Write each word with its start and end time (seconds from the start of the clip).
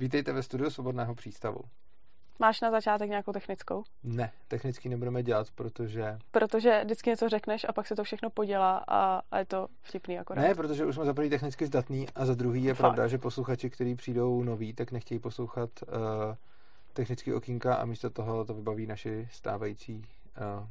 Vítejte 0.00 0.32
ve 0.32 0.42
studiu 0.42 0.70
Svobodného 0.70 1.14
přístavu. 1.14 1.60
Máš 2.38 2.60
na 2.60 2.70
začátek 2.70 3.10
nějakou 3.10 3.32
technickou? 3.32 3.82
Ne, 4.02 4.32
technicky 4.48 4.88
nebudeme 4.88 5.22
dělat, 5.22 5.46
protože... 5.54 6.18
Protože 6.30 6.80
vždycky 6.84 7.10
něco 7.10 7.28
řekneš 7.28 7.66
a 7.68 7.72
pak 7.72 7.86
se 7.86 7.96
to 7.96 8.04
všechno 8.04 8.30
podělá 8.30 8.84
a, 8.88 9.22
a 9.30 9.38
je 9.38 9.44
to 9.44 9.68
vtipný 9.82 10.18
akorát. 10.18 10.42
Ne, 10.42 10.54
protože 10.54 10.84
už 10.84 10.94
jsme 10.94 11.04
za 11.04 11.14
prvý 11.14 11.30
technicky 11.30 11.66
zdatný 11.66 12.06
a 12.14 12.26
za 12.26 12.34
druhý 12.34 12.64
je 12.64 12.74
Fakt. 12.74 12.78
pravda, 12.78 13.08
že 13.08 13.18
posluchači, 13.18 13.70
kteří 13.70 13.94
přijdou 13.94 14.42
noví, 14.42 14.74
tak 14.74 14.92
nechtějí 14.92 15.18
poslouchat 15.18 15.70
uh, 15.82 15.92
technický 16.92 17.32
okýnka 17.32 17.74
a 17.74 17.84
místo 17.84 18.10
toho 18.10 18.44
to 18.44 18.54
vybaví 18.54 18.86
naši 18.86 19.28
stávající 19.32 19.96
uh, 19.98 20.68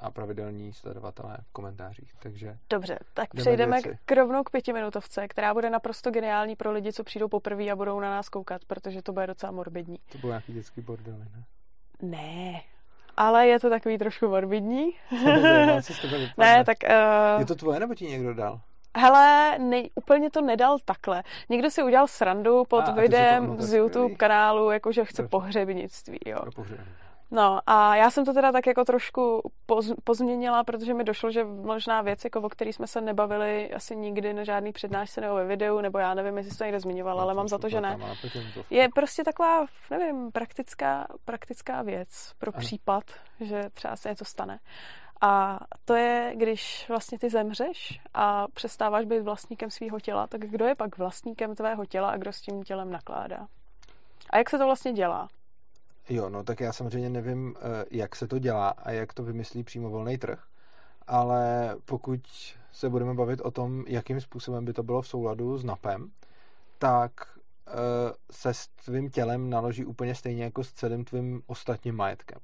a 0.00 0.10
pravidelní 0.10 0.72
sledovatelé 0.72 1.36
v 1.42 1.52
komentářích. 1.52 2.12
Takže 2.22 2.58
Dobře, 2.70 2.98
tak 3.14 3.34
přejdeme 3.34 3.80
věci. 3.80 3.98
k 4.04 4.12
rovnou 4.12 4.42
k 4.42 4.50
pětiminutovce, 4.50 5.28
která 5.28 5.54
bude 5.54 5.70
naprosto 5.70 6.10
geniální 6.10 6.56
pro 6.56 6.72
lidi, 6.72 6.92
co 6.92 7.04
přijdou 7.04 7.28
poprvé 7.28 7.70
a 7.70 7.76
budou 7.76 8.00
na 8.00 8.10
nás 8.10 8.28
koukat, 8.28 8.64
protože 8.64 9.02
to 9.02 9.12
bude 9.12 9.26
docela 9.26 9.52
morbidní. 9.52 9.98
To 10.12 10.18
byl 10.18 10.28
nějaký 10.28 10.52
dětský 10.52 10.80
bordel, 10.80 11.18
ne? 11.18 11.44
Ne, 12.02 12.60
ale 13.16 13.46
je 13.46 13.60
to 13.60 13.70
takový 13.70 13.98
trošku 13.98 14.28
morbidní. 14.28 14.90
ne, 16.38 16.64
tak... 16.64 16.76
Uh... 16.84 17.40
Je 17.40 17.46
to 17.46 17.54
tvoje, 17.54 17.80
nebo 17.80 17.94
ti 17.94 18.04
někdo 18.06 18.34
dal? 18.34 18.60
Hele, 18.96 19.58
ne, 19.58 19.82
úplně 19.94 20.30
to 20.30 20.40
nedal 20.40 20.78
takhle. 20.84 21.22
Někdo 21.48 21.70
si 21.70 21.82
udělal 21.82 22.06
srandu 22.06 22.64
pod 22.64 22.88
a, 22.88 22.90
videem 22.92 23.56
a 23.58 23.62
z 23.62 23.72
YouTube 23.74 24.14
kanálu, 24.14 24.70
jakože 24.70 25.04
chce 25.04 25.28
pohřebnictví, 25.28 26.18
jo. 26.26 26.38
No 27.30 27.60
a 27.66 27.96
já 27.96 28.10
jsem 28.10 28.24
to 28.24 28.34
teda 28.34 28.52
tak 28.52 28.66
jako 28.66 28.84
trošku 28.84 29.50
poz, 29.66 29.92
pozměnila, 30.04 30.64
protože 30.64 30.94
mi 30.94 31.04
došlo, 31.04 31.30
že 31.30 31.44
možná 31.44 32.02
věc, 32.02 32.24
jako 32.24 32.40
o 32.40 32.48
který 32.48 32.72
jsme 32.72 32.86
se 32.86 33.00
nebavili 33.00 33.74
asi 33.74 33.96
nikdy 33.96 34.34
na 34.34 34.44
žádný 34.44 34.72
přednášce 34.72 35.20
nebo 35.20 35.34
ve 35.34 35.44
videu, 35.44 35.80
nebo 35.80 35.98
já 35.98 36.14
nevím, 36.14 36.36
jestli 36.36 36.52
jsi 36.52 36.58
to 36.58 36.64
někde 36.64 36.80
zmiňoval, 36.80 37.16
no, 37.16 37.22
ale 37.22 37.34
mám 37.34 37.48
za 37.48 37.58
to, 37.58 37.68
že 37.68 37.80
ne. 37.80 37.98
Je 38.70 38.88
prostě 38.94 39.24
taková, 39.24 39.66
nevím, 39.90 40.32
praktická, 40.32 41.06
praktická 41.24 41.82
věc 41.82 42.32
pro 42.38 42.52
případ, 42.52 43.04
že 43.40 43.62
třeba 43.74 43.96
se 43.96 44.08
něco 44.08 44.24
stane. 44.24 44.58
A 45.20 45.60
to 45.84 45.94
je, 45.94 46.32
když 46.36 46.88
vlastně 46.88 47.18
ty 47.18 47.30
zemřeš 47.30 48.00
a 48.14 48.48
přestáváš 48.48 49.04
být 49.04 49.20
vlastníkem 49.20 49.70
svého 49.70 50.00
těla, 50.00 50.26
tak 50.26 50.40
kdo 50.40 50.64
je 50.64 50.74
pak 50.74 50.98
vlastníkem 50.98 51.54
tvého 51.54 51.86
těla 51.86 52.10
a 52.10 52.16
kdo 52.16 52.32
s 52.32 52.40
tím 52.40 52.62
tělem 52.62 52.90
nakládá? 52.90 53.46
A 54.30 54.38
jak 54.38 54.50
se 54.50 54.58
to 54.58 54.64
vlastně 54.64 54.92
dělá? 54.92 55.28
Jo, 56.08 56.28
no 56.28 56.44
tak 56.44 56.60
já 56.60 56.72
samozřejmě 56.72 57.10
nevím, 57.10 57.54
eh, 57.56 57.84
jak 57.90 58.16
se 58.16 58.28
to 58.28 58.38
dělá 58.38 58.68
a 58.68 58.90
jak 58.90 59.14
to 59.14 59.22
vymyslí 59.22 59.64
přímo 59.64 59.90
volný 59.90 60.18
trh, 60.18 60.44
ale 61.06 61.74
pokud 61.84 62.20
se 62.72 62.88
budeme 62.88 63.14
bavit 63.14 63.40
o 63.40 63.50
tom, 63.50 63.84
jakým 63.86 64.20
způsobem 64.20 64.64
by 64.64 64.72
to 64.72 64.82
bylo 64.82 65.02
v 65.02 65.08
souladu 65.08 65.58
s 65.58 65.64
NAPem, 65.64 66.10
tak 66.78 67.12
eh, 67.66 67.72
se 68.30 68.54
s 68.54 68.68
tvým 68.68 69.10
tělem 69.10 69.50
naloží 69.50 69.84
úplně 69.84 70.14
stejně 70.14 70.44
jako 70.44 70.64
s 70.64 70.72
celým 70.72 71.04
tvým 71.04 71.42
ostatním 71.46 71.96
majetkem. 71.96 72.38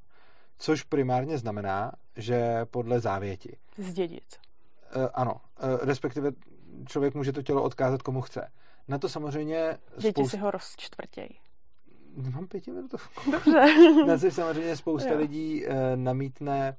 Což 0.58 0.82
primárně 0.82 1.38
znamená, 1.38 1.92
že 2.16 2.64
podle 2.64 3.00
závěti. 3.00 3.56
Zdědit. 3.78 4.24
Uh, 4.96 5.06
ano, 5.14 5.40
respektive 5.82 6.30
člověk 6.86 7.14
může 7.14 7.32
to 7.32 7.42
tělo 7.42 7.62
odkázat 7.62 8.02
komu 8.02 8.20
chce. 8.20 8.50
Na 8.88 8.98
to 8.98 9.08
samozřejmě... 9.08 9.78
Děti 9.96 10.12
spoust... 10.12 10.30
si 10.30 10.36
ho 10.36 10.50
rozčtvrtějí. 10.50 11.40
Mám 12.16 12.46
pětiminutovku. 12.46 13.30
Dobře. 13.30 13.66
Na 14.06 14.18
což 14.18 14.34
samozřejmě 14.34 14.76
spousta 14.76 15.10
jo. 15.10 15.18
lidí 15.18 15.66
uh, 15.66 15.72
namítne, 15.94 16.76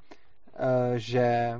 uh, 0.54 0.96
že 0.96 1.54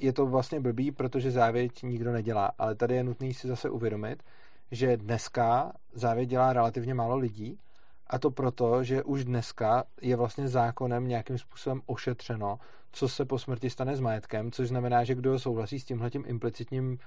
je 0.00 0.12
to 0.12 0.26
vlastně 0.26 0.60
blbý, 0.60 0.90
protože 0.90 1.30
závěť 1.30 1.82
nikdo 1.82 2.12
nedělá. 2.12 2.50
Ale 2.58 2.74
tady 2.74 2.94
je 2.94 3.04
nutný 3.04 3.34
si 3.34 3.48
zase 3.48 3.70
uvědomit, 3.70 4.22
že 4.70 4.96
dneska 4.96 5.72
závěť 5.92 6.28
dělá 6.28 6.52
relativně 6.52 6.94
málo 6.94 7.16
lidí 7.16 7.58
a 8.06 8.18
to 8.18 8.30
proto, 8.30 8.84
že 8.84 9.02
už 9.02 9.24
dneska 9.24 9.84
je 10.02 10.16
vlastně 10.16 10.48
zákonem 10.48 11.08
nějakým 11.08 11.38
způsobem 11.38 11.80
ošetřeno, 11.86 12.58
co 12.92 13.08
se 13.08 13.24
po 13.24 13.38
smrti 13.38 13.70
stane 13.70 13.96
s 13.96 14.00
majetkem, 14.00 14.52
což 14.52 14.68
znamená, 14.68 15.04
že 15.04 15.14
kdo 15.14 15.38
souhlasí 15.38 15.80
s 15.80 15.84
tímhletím 15.84 16.24
implicitním 16.26 16.98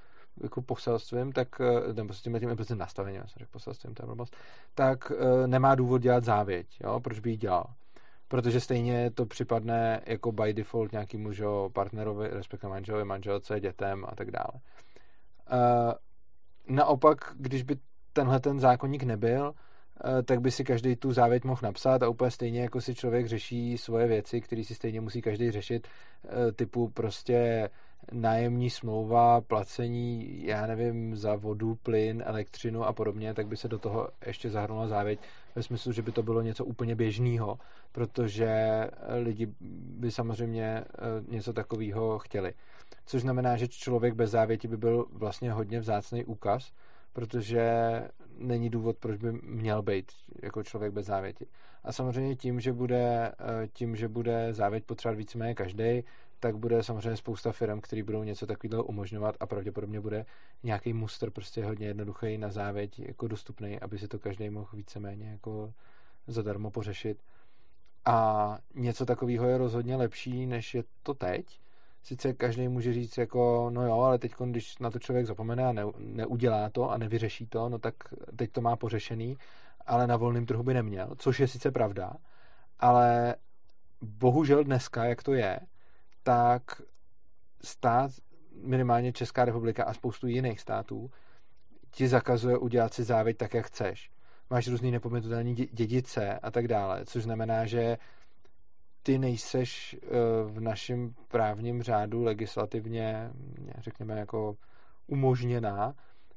jako 0.43 0.61
poselstvím, 0.61 1.31
tak, 1.31 1.47
eh, 1.61 1.93
nebo 1.93 2.13
s 2.13 2.21
tímhletím 2.21 2.49
implicitním 2.49 2.79
nastavením, 2.79 3.21
jsem 3.21 3.39
řekl 3.39 3.51
poselstvím, 3.51 3.93
to 3.93 4.03
je 4.03 4.07
blbost, 4.07 4.35
tak 4.75 5.11
eh, 5.11 5.47
nemá 5.47 5.75
důvod 5.75 6.01
dělat 6.01 6.23
závěť, 6.23 6.67
jo? 6.83 6.99
proč 6.99 7.19
by 7.19 7.29
ji 7.29 7.37
dělal? 7.37 7.65
Protože 8.27 8.59
stejně 8.59 9.11
to 9.11 9.25
připadne 9.25 10.01
jako 10.05 10.31
by 10.31 10.53
default 10.53 10.91
nějakýmu 10.91 11.31
že, 11.31 11.45
partnerovi, 11.73 12.27
respektive 12.27 12.69
manželovi, 12.69 13.05
manželce, 13.05 13.59
dětem 13.59 14.05
a 14.05 14.15
tak 14.15 14.31
dále. 14.31 14.51
Uh, 15.51 15.93
naopak, 16.75 17.17
když 17.35 17.63
by 17.63 17.75
tenhle 18.13 18.39
ten 18.39 18.59
zákonník 18.59 19.03
nebyl, 19.03 19.53
Eh, 20.05 20.23
tak 20.23 20.41
by 20.41 20.51
si 20.51 20.63
každý 20.63 20.95
tu 20.95 21.13
závěť 21.13 21.43
mohl 21.43 21.59
napsat 21.63 22.03
a 22.03 22.09
úplně 22.09 22.31
stejně 22.31 22.61
jako 22.61 22.81
si 22.81 22.95
člověk 22.95 23.27
řeší 23.27 23.77
svoje 23.77 24.07
věci, 24.07 24.41
které 24.41 24.63
si 24.63 24.75
stejně 24.75 25.01
musí 25.01 25.21
každý 25.21 25.51
řešit, 25.51 25.87
eh, 26.23 26.51
typu 26.51 26.89
prostě 26.89 27.69
nájemní 28.11 28.69
smlouva, 28.69 29.41
placení, 29.41 30.39
já 30.45 30.67
nevím, 30.67 31.15
za 31.15 31.35
vodu, 31.35 31.75
plyn, 31.75 32.23
elektřinu 32.25 32.83
a 32.83 32.93
podobně, 32.93 33.33
tak 33.33 33.47
by 33.47 33.57
se 33.57 33.67
do 33.67 33.79
toho 33.79 34.09
ještě 34.25 34.49
zahrnula 34.49 34.87
závěť 34.87 35.19
ve 35.55 35.63
smyslu, 35.63 35.91
že 35.91 36.01
by 36.01 36.11
to 36.11 36.23
bylo 36.23 36.41
něco 36.41 36.65
úplně 36.65 36.95
běžného, 36.95 37.57
protože 37.91 38.51
lidi 39.23 39.47
by 39.99 40.11
samozřejmě 40.11 40.65
eh, 40.65 40.85
něco 41.27 41.53
takového 41.53 42.19
chtěli. 42.19 42.53
Což 43.05 43.21
znamená, 43.21 43.57
že 43.57 43.67
člověk 43.67 44.13
bez 44.13 44.31
závěti 44.31 44.67
by 44.67 44.77
byl 44.77 45.05
vlastně 45.11 45.51
hodně 45.51 45.79
vzácný 45.79 46.25
úkaz, 46.25 46.73
protože 47.13 47.63
není 48.37 48.69
důvod, 48.69 48.97
proč 48.97 49.17
by 49.17 49.31
měl 49.31 49.81
být 49.81 50.11
jako 50.43 50.63
člověk 50.63 50.93
bez 50.93 51.05
závěti. 51.05 51.47
A 51.83 51.91
samozřejmě 51.91 52.35
tím, 52.35 52.59
že 52.59 52.73
bude, 52.73 53.31
eh, 53.31 53.67
tím, 53.73 53.95
že 53.95 54.07
bude 54.07 54.53
závěť 54.53 54.83
potřebovat 54.83 55.17
víceméně 55.17 55.55
každý, 55.55 56.03
tak 56.39 56.57
bude 56.57 56.83
samozřejmě 56.83 57.17
spousta 57.17 57.51
firm, 57.51 57.81
které 57.81 58.03
budou 58.03 58.23
něco 58.23 58.47
takového 58.47 58.83
umožňovat 58.83 59.35
a 59.39 59.45
pravděpodobně 59.45 60.01
bude 60.01 60.25
nějaký 60.63 60.93
muster 60.93 61.29
prostě 61.29 61.65
hodně 61.65 61.87
jednoduchý 61.87 62.37
na 62.37 62.51
závěť 62.51 62.99
jako 62.99 63.27
dostupný, 63.27 63.79
aby 63.79 63.97
si 63.99 64.07
to 64.07 64.19
každý 64.19 64.49
mohl 64.49 64.69
víceméně 64.73 65.29
jako 65.29 65.73
zadarmo 66.27 66.71
pořešit. 66.71 67.23
A 68.05 68.57
něco 68.75 69.05
takového 69.05 69.47
je 69.47 69.57
rozhodně 69.57 69.95
lepší, 69.95 70.45
než 70.45 70.73
je 70.73 70.83
to 71.03 71.13
teď, 71.13 71.59
sice 72.03 72.33
každý 72.33 72.67
může 72.67 72.93
říct 72.93 73.17
jako, 73.17 73.69
no 73.73 73.87
jo, 73.87 74.01
ale 74.01 74.17
teď, 74.17 74.33
když 74.45 74.77
na 74.77 74.91
to 74.91 74.99
člověk 74.99 75.25
zapomene 75.25 75.65
a 75.65 75.71
ne, 75.71 75.83
neudělá 75.97 76.69
to 76.69 76.91
a 76.91 76.97
nevyřeší 76.97 77.45
to, 77.45 77.69
no 77.69 77.79
tak 77.79 77.95
teď 78.35 78.51
to 78.51 78.61
má 78.61 78.75
pořešený, 78.75 79.37
ale 79.85 80.07
na 80.07 80.17
volném 80.17 80.45
trhu 80.45 80.63
by 80.63 80.73
neměl, 80.73 81.15
což 81.17 81.39
je 81.39 81.47
sice 81.47 81.71
pravda, 81.71 82.13
ale 82.79 83.35
bohužel 84.01 84.63
dneska, 84.63 85.05
jak 85.05 85.23
to 85.23 85.33
je, 85.33 85.59
tak 86.23 86.81
stát, 87.63 88.11
minimálně 88.63 89.13
Česká 89.13 89.45
republika 89.45 89.83
a 89.83 89.93
spoustu 89.93 90.27
jiných 90.27 90.59
států, 90.59 91.11
ti 91.91 92.07
zakazuje 92.07 92.57
udělat 92.57 92.93
si 92.93 93.03
závěť 93.03 93.37
tak, 93.37 93.53
jak 93.53 93.65
chceš. 93.65 94.11
Máš 94.49 94.67
různý 94.67 94.91
nepomenutelné 94.91 95.53
dědice 95.53 96.39
a 96.39 96.51
tak 96.51 96.67
dále, 96.67 97.05
což 97.05 97.23
znamená, 97.23 97.65
že 97.65 97.97
ty 99.03 99.17
nejseš 99.17 99.95
eh, 100.01 100.07
v 100.45 100.61
našem 100.61 101.13
právním 101.27 101.83
řádu 101.83 102.23
legislativně, 102.23 103.31
řekněme, 103.77 104.19
jako 104.19 104.55
umožněná, 105.07 105.95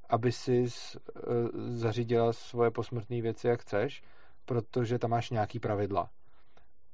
aby 0.09 0.32
si 0.32 0.66
eh, 0.66 1.20
zařídila 1.69 2.32
svoje 2.32 2.70
posmrtné 2.70 3.22
věci, 3.22 3.47
jak 3.49 3.60
chceš, 3.60 4.03
protože 4.44 4.99
tam 4.99 5.10
máš 5.10 5.31
nějaký 5.31 5.59
pravidla. 5.59 6.10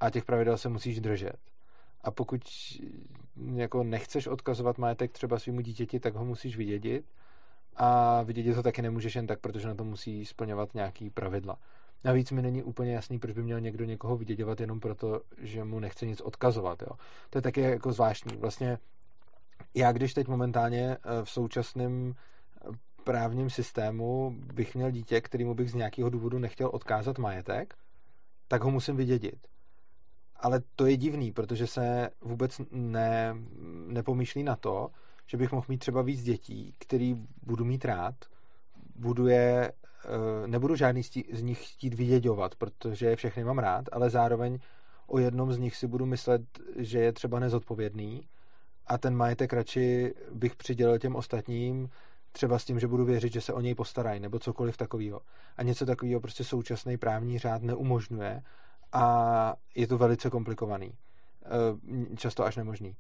A 0.01 0.11
těch 0.11 0.25
pravidel 0.25 0.59
se 0.59 0.69
musíš 0.69 1.01
držet. 1.01 1.37
A 2.01 2.11
pokud 2.11 2.43
jako 3.55 3.85
nechceš 3.85 4.27
odkazovat 4.27 4.79
majetek 4.79 5.13
třeba 5.13 5.39
svýmu 5.39 5.61
dítěti, 5.61 6.01
tak 6.01 6.15
ho 6.15 6.25
musíš 6.25 6.57
vydědit. 6.57 7.05
A 7.77 8.23
vydědit 8.23 8.57
ho 8.57 8.63
taky 8.63 8.83
nemůžeš 8.83 9.17
jen 9.17 9.27
tak, 9.27 9.41
protože 9.41 9.69
na 9.69 9.75
to 9.75 9.85
musí 9.85 10.27
splňovat 10.27 10.75
nějaký 10.75 11.11
pravidla. 11.11 11.59
Navíc 12.05 12.31
mi 12.31 12.43
není 12.43 12.63
úplně 12.63 12.95
jasný, 12.95 13.19
proč 13.19 13.35
by 13.35 13.43
měl 13.43 13.61
někdo 13.61 13.85
někoho 13.85 14.17
vyděděvat 14.17 14.61
jenom 14.61 14.81
proto, 14.81 15.21
že 15.39 15.65
mu 15.65 15.81
nechce 15.81 16.07
nic 16.07 16.21
odkazovat. 16.21 16.83
Jo. 16.83 16.97
To 17.31 17.39
je 17.39 17.43
taky 17.43 17.61
jako 17.61 17.93
zvláštní. 17.93 18.37
Vlastně 18.37 18.79
já 19.75 19.93
když 19.93 20.15
teď 20.15 20.29
momentálně 20.29 20.97
eh, 20.97 21.25
v 21.25 21.31
současném 21.31 22.15
eh, 22.15 22.69
právním 23.05 23.51
systému 23.51 24.37
bych 24.55 24.75
měl 24.75 24.91
dítě, 24.91 25.21
kterýmu 25.21 25.55
bych 25.55 25.71
z 25.71 25.75
nějakého 25.75 26.11
důvodu 26.11 26.39
nechtěl 26.39 26.71
odkázat 26.73 27.19
majetek, 27.19 27.75
tak 28.49 28.63
ho 28.63 28.71
musím 28.71 28.97
vydědit. 28.97 29.47
Ale 30.39 30.63
to 30.77 30.87
je 30.87 30.97
divný, 30.97 31.33
protože 31.33 31.67
se 31.67 32.11
vůbec 32.21 32.61
ne, 32.71 33.37
nepomýšlí 33.87 34.43
na 34.43 34.57
to, 34.57 34.91
že 35.27 35.37
bych 35.37 35.53
mohl 35.53 35.67
mít 35.69 35.79
třeba 35.79 36.03
víc 36.03 36.23
dětí, 36.23 36.75
který 36.79 37.27
budu 37.43 37.65
mít 37.65 37.85
rád, 37.85 38.15
budu 38.97 39.27
je 39.27 39.73
Eh, 40.05 40.47
nebudu 40.47 40.77
žádný 40.77 41.03
z 41.33 41.43
nich 41.43 41.73
chtít 41.73 41.95
vyděďovat, 41.95 42.55
protože 42.55 43.07
je 43.07 43.17
všechny 43.17 43.45
mám 43.45 43.59
rád, 43.59 43.85
ale 43.93 44.11
zároveň 44.11 44.59
o 45.07 45.19
jednom 45.19 45.53
z 45.53 45.59
nich 45.59 45.77
si 45.77 45.87
budu 45.87 46.07
myslet, 46.07 46.43
že 46.77 46.99
je 46.99 47.13
třeba 47.13 47.41
nezodpovědný. 47.41 48.29
A 48.87 48.99
ten 48.99 49.17
majetek 49.17 49.53
radši 49.53 50.15
bych 50.33 50.57
přidělil 50.57 50.99
těm 50.99 51.17
ostatním, 51.17 51.91
třeba 52.33 52.59
s 52.59 52.65
tím, 52.65 52.81
že 52.81 52.87
budu 52.87 53.05
věřit, 53.05 53.33
že 53.33 53.41
se 53.41 53.53
o 53.53 53.61
něj 53.61 53.75
postarají, 53.75 54.21
nebo 54.21 54.39
cokoliv 54.39 54.77
takového. 54.77 55.21
A 55.57 55.63
něco 55.63 55.87
takového 55.87 56.21
prostě 56.21 56.45
současný 56.45 56.97
právní 56.97 57.39
řád 57.39 57.63
neumožňuje 57.63 58.43
a 58.93 59.55
je 59.75 59.87
to 59.87 59.99
velice 59.99 60.31
komplikovaný. 60.31 60.95
Eh, 61.49 62.17
často 62.17 62.45
až 62.45 62.57
nemožný. 62.57 62.97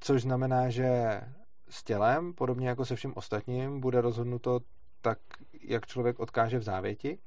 Což 0.00 0.22
znamená, 0.22 0.70
že 0.70 1.20
s 1.68 1.84
tělem, 1.84 2.32
podobně 2.32 2.68
jako 2.68 2.84
se 2.84 2.96
vším 2.96 3.12
ostatním, 3.16 3.80
bude 3.80 4.00
rozhodnuto 4.00 4.60
tak, 5.00 5.18
jak 5.62 5.86
člověk 5.86 6.20
odkáže 6.20 6.58
v 6.58 6.62
závěti. 6.62 7.18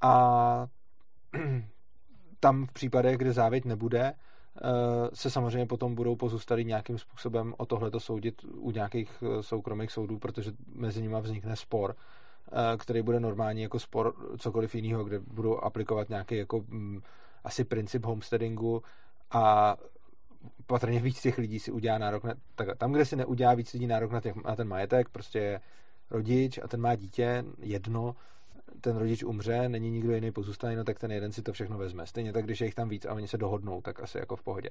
A 0.00 0.66
tam 2.40 2.66
v 2.66 2.72
případech, 2.72 3.16
kde 3.16 3.32
závěť 3.32 3.64
nebude, 3.64 4.12
eh, 4.12 4.62
se 5.14 5.30
samozřejmě 5.30 5.66
potom 5.66 5.94
budou 5.94 6.16
pozůstalí 6.16 6.64
nějakým 6.64 6.98
způsobem 6.98 7.54
o 7.56 7.66
tohleto 7.66 8.00
soudit 8.00 8.44
u 8.44 8.70
nějakých 8.70 9.22
eh, 9.22 9.42
soukromých 9.42 9.90
soudů, 9.92 10.18
protože 10.18 10.52
mezi 10.74 11.02
nimi 11.02 11.16
vznikne 11.20 11.56
spor, 11.56 11.96
který 12.78 13.02
bude 13.02 13.20
normální 13.20 13.62
jako 13.62 13.78
spor 13.78 14.14
cokoliv 14.38 14.74
jiného, 14.74 15.04
kde 15.04 15.18
budou 15.18 15.56
aplikovat 15.56 16.08
nějaký 16.08 16.36
jako 16.36 16.64
mm, 16.68 17.00
asi 17.44 17.64
princip 17.64 18.04
homesteadingu 18.04 18.82
a 19.30 19.76
patrně 20.66 21.00
víc 21.00 21.20
těch 21.20 21.38
lidí 21.38 21.58
si 21.58 21.70
udělá 21.70 21.98
nárok 21.98 22.24
na, 22.24 22.34
tak, 22.54 22.78
tam, 22.78 22.92
kde 22.92 23.04
si 23.04 23.16
neudělá 23.16 23.54
víc 23.54 23.72
lidí 23.72 23.86
nárok 23.86 24.12
na, 24.12 24.20
těch, 24.20 24.36
na 24.36 24.56
ten 24.56 24.68
majetek, 24.68 25.08
prostě 25.08 25.60
rodič 26.10 26.58
a 26.62 26.68
ten 26.68 26.80
má 26.80 26.94
dítě, 26.94 27.44
jedno, 27.58 28.16
ten 28.80 28.96
rodič 28.96 29.22
umře, 29.22 29.68
není 29.68 29.90
nikdo 29.90 30.14
jiný 30.14 30.32
pozůstalý, 30.32 30.76
no 30.76 30.84
tak 30.84 30.98
ten 30.98 31.12
jeden 31.12 31.32
si 31.32 31.42
to 31.42 31.52
všechno 31.52 31.78
vezme. 31.78 32.06
Stejně 32.06 32.32
tak, 32.32 32.44
když 32.44 32.60
je 32.60 32.66
jich 32.66 32.74
tam 32.74 32.88
víc 32.88 33.06
a 33.06 33.14
oni 33.14 33.28
se 33.28 33.38
dohodnou, 33.38 33.80
tak 33.80 34.00
asi 34.00 34.18
jako 34.18 34.36
v 34.36 34.42
pohodě. 34.42 34.70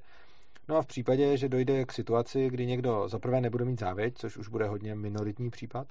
No 0.67 0.77
a 0.77 0.81
v 0.81 0.85
případě, 0.85 1.37
že 1.37 1.49
dojde 1.49 1.85
k 1.85 1.91
situaci, 1.91 2.49
kdy 2.49 2.65
někdo 2.65 3.07
za 3.07 3.19
prvé 3.19 3.41
nebude 3.41 3.65
mít 3.65 3.79
závěť, 3.79 4.17
což 4.17 4.37
už 4.37 4.47
bude 4.47 4.67
hodně 4.67 4.95
minoritní 4.95 5.49
případ, 5.49 5.87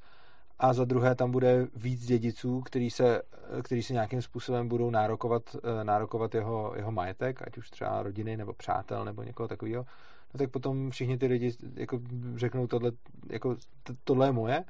a 0.59 0.73
za 0.73 0.85
druhé 0.85 1.15
tam 1.15 1.31
bude 1.31 1.67
víc 1.77 2.06
dědiců, 2.06 2.61
který 2.61 2.91
se, 2.91 3.23
který 3.62 3.83
se 3.83 3.93
nějakým 3.93 4.23
způsobem 4.23 4.69
budou 4.69 4.91
nárokovat, 4.91 5.43
eh, 5.56 5.85
nárokovat 5.85 6.35
jeho, 6.35 6.73
jeho 6.77 6.93
majetek, 6.93 7.43
ať 7.47 7.59
už 7.59 7.71
třeba 7.71 8.03
rodiny 8.03 8.37
nebo 8.37 8.53
přátel 8.53 9.05
nebo 9.05 9.23
někoho 9.23 9.49
takového, 9.49 9.87
no 10.35 10.39
tak 10.39 10.51
potom 10.51 10.91
všichni 10.91 11.19
ty 11.19 11.27
lidi 11.27 11.53
jako 11.75 12.01
řeknou 12.37 12.67
tohle, 12.67 12.93
jako 13.31 13.56
tohle 14.05 14.27
je 14.27 14.33
moje. 14.33 14.65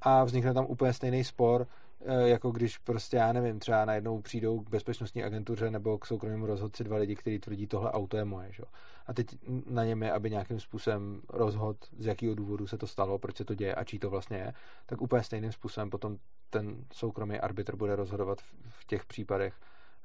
A 0.00 0.24
vznikne 0.24 0.54
tam 0.54 0.66
úplně 0.68 0.92
stejný 0.92 1.24
spor, 1.24 1.66
Eh, 1.66 1.79
jako 2.04 2.50
když 2.50 2.78
prostě, 2.78 3.16
já 3.16 3.32
nevím, 3.32 3.58
třeba 3.58 3.84
najednou 3.84 4.20
přijdou 4.20 4.60
k 4.60 4.70
bezpečnostní 4.70 5.24
agentuře 5.24 5.70
nebo 5.70 5.98
k 5.98 6.06
soukromému 6.06 6.46
rozhodci 6.46 6.84
dva 6.84 6.96
lidi, 6.96 7.16
kteří 7.16 7.38
tvrdí, 7.38 7.66
tohle 7.66 7.92
auto 7.92 8.16
je 8.16 8.24
moje. 8.24 8.52
Že? 8.52 8.62
A 9.06 9.12
teď 9.12 9.26
na 9.66 9.84
něm 9.84 10.02
je, 10.02 10.12
aby 10.12 10.30
nějakým 10.30 10.60
způsobem 10.60 11.20
rozhod, 11.28 11.76
z 11.98 12.06
jakého 12.06 12.34
důvodu 12.34 12.66
se 12.66 12.78
to 12.78 12.86
stalo, 12.86 13.18
proč 13.18 13.36
se 13.36 13.44
to 13.44 13.54
děje 13.54 13.74
a 13.74 13.84
čí 13.84 13.98
to 13.98 14.10
vlastně 14.10 14.36
je, 14.36 14.52
tak 14.86 15.00
úplně 15.00 15.22
stejným 15.22 15.52
způsobem 15.52 15.90
potom 15.90 16.16
ten 16.50 16.84
soukromý 16.92 17.40
arbitr 17.40 17.76
bude 17.76 17.96
rozhodovat 17.96 18.40
v 18.68 18.86
těch 18.86 19.04
případech, 19.04 19.54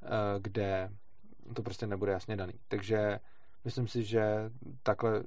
eh, 0.03 0.07
kde 0.39 0.89
to 1.53 1.63
prostě 1.63 1.87
nebude 1.87 2.11
jasně 2.11 2.35
daný. 2.35 2.53
Takže 2.67 3.19
myslím 3.65 3.87
si, 3.87 4.03
že 4.03 4.51
takhle, 4.83 5.23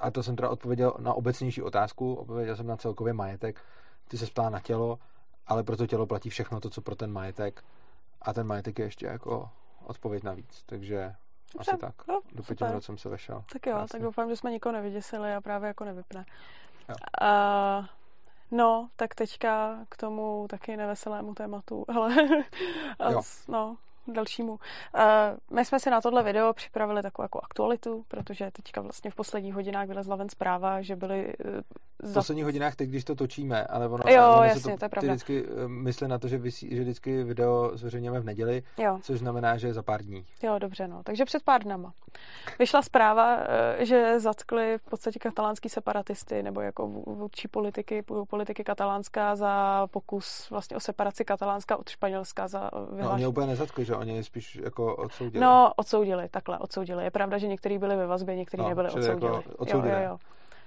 a 0.00 0.10
to 0.10 0.22
jsem 0.22 0.36
teda 0.36 0.48
odpověděl 0.48 0.94
na 0.98 1.14
obecnější 1.14 1.62
otázku, 1.62 2.14
odpověděl 2.14 2.56
jsem 2.56 2.66
na 2.66 2.76
celkově 2.76 3.12
majetek, 3.12 3.60
ty 4.08 4.18
se 4.18 4.26
ptá 4.26 4.50
na 4.50 4.60
tělo, 4.60 4.98
ale 5.46 5.62
pro 5.62 5.76
to 5.76 5.86
tělo 5.86 6.06
platí 6.06 6.30
všechno 6.30 6.60
to, 6.60 6.70
co 6.70 6.82
pro 6.82 6.96
ten 6.96 7.12
majetek. 7.12 7.64
A 8.22 8.32
ten 8.32 8.46
majetek 8.46 8.78
je 8.78 8.84
ještě 8.84 9.06
jako 9.06 9.50
odpověď 9.84 10.22
navíc. 10.22 10.62
Takže 10.66 11.14
Dobře, 11.54 11.70
asi 11.72 11.80
tak. 11.80 11.94
No, 12.08 12.20
Do 12.32 12.42
pěti 12.42 12.64
minut 12.64 12.84
jsem 12.84 12.98
se 12.98 13.08
vešel. 13.08 13.44
Tak 13.52 13.66
jo, 13.66 13.72
Krásně. 13.72 13.88
tak 13.92 14.02
doufám, 14.02 14.28
že 14.28 14.36
jsme 14.36 14.50
nikoho 14.50 14.72
nevyděsili 14.72 15.34
a 15.34 15.40
právě 15.40 15.68
jako 15.68 15.84
nevypne. 15.84 16.26
Jo. 16.88 16.94
Uh, 17.22 17.86
no, 18.50 18.88
tak 18.96 19.14
teďka 19.14 19.78
k 19.88 19.96
tomu 19.96 20.46
taky 20.50 20.76
neveselému 20.76 21.34
tématu, 21.34 21.84
ale 21.88 22.14
no, 23.48 23.76
dalšímu. 24.12 24.52
Uh, 24.52 24.58
my 25.56 25.64
jsme 25.64 25.80
si 25.80 25.90
na 25.90 26.00
tohle 26.00 26.22
video 26.22 26.52
připravili 26.52 27.02
takovou 27.02 27.24
jako 27.24 27.40
aktualitu, 27.42 28.04
protože 28.08 28.50
teďka 28.50 28.80
vlastně 28.80 29.10
v 29.10 29.14
posledních 29.14 29.54
hodinách 29.54 29.88
vylezla 29.88 30.16
ven 30.16 30.28
zpráva, 30.28 30.82
že 30.82 30.96
byly... 30.96 31.34
Uh, 31.44 31.60
za... 32.02 32.10
V 32.10 32.14
posledních 32.14 32.44
hodinách 32.44 32.76
teď, 32.76 32.88
když 32.88 33.04
to 33.04 33.14
točíme, 33.14 33.66
ale 33.66 33.88
ono, 33.88 34.04
jo, 34.08 34.32
ono 34.32 34.44
jasně, 34.44 34.72
to, 34.72 34.78
to 34.78 34.84
je 34.84 34.88
pravda. 34.88 35.12
vždycky 35.12 35.44
eh, 35.44 35.68
myslí 35.68 36.08
na 36.08 36.18
to, 36.18 36.28
že, 36.28 36.38
vysí, 36.38 36.76
že 36.76 36.82
vždycky 36.82 37.24
video 37.24 37.70
zveřejňujeme 37.74 38.20
v 38.20 38.24
neděli, 38.24 38.62
jo. 38.78 38.98
což 39.02 39.18
znamená, 39.18 39.56
že 39.56 39.66
je 39.66 39.74
za 39.74 39.82
pár 39.82 40.02
dní. 40.02 40.26
Jo, 40.42 40.58
dobře, 40.58 40.88
no. 40.88 41.02
Takže 41.02 41.24
před 41.24 41.42
pár 41.42 41.62
dnama. 41.64 41.92
Vyšla 42.58 42.82
zpráva, 42.82 43.38
že 43.78 44.20
zatkli 44.20 44.78
v 44.78 44.90
podstatě 44.90 45.18
katalánský 45.18 45.68
separatisty, 45.68 46.42
nebo 46.42 46.60
jako 46.60 46.86
vůdčí 46.86 47.48
politiky, 47.48 48.04
politiky 48.28 48.64
katalánská 48.64 49.36
za 49.36 49.86
pokus 49.90 50.50
vlastně 50.50 50.76
o 50.76 50.80
separaci 50.80 51.24
katalánska 51.24 51.76
od 51.76 51.88
Španělska 51.88 52.48
za 52.48 52.70
vyhlášení. 52.74 53.02
No, 53.02 53.10
oni 53.12 53.26
úplně 53.26 53.46
nezatkli, 53.46 53.84
že 53.84 53.93
že 53.94 54.00
oni 54.00 54.24
spíš 54.24 54.56
jako 54.56 54.96
odsoudili. 54.96 55.44
No, 55.44 55.72
odsoudili, 55.76 56.28
takhle, 56.28 56.58
odsoudili. 56.58 57.04
Je 57.04 57.10
pravda, 57.10 57.38
že 57.38 57.46
někteří 57.46 57.78
byli 57.78 57.96
ve 57.96 58.06
vazbě, 58.06 58.36
někteří 58.36 58.62
no, 58.62 58.68
nebyli 58.68 58.86
odsoudili. 58.86 59.10
Jako 59.10 59.42
odsoudili. 59.56 59.92
Jo, 59.92 59.98
jo, 59.98 60.04
jo. 60.08 60.18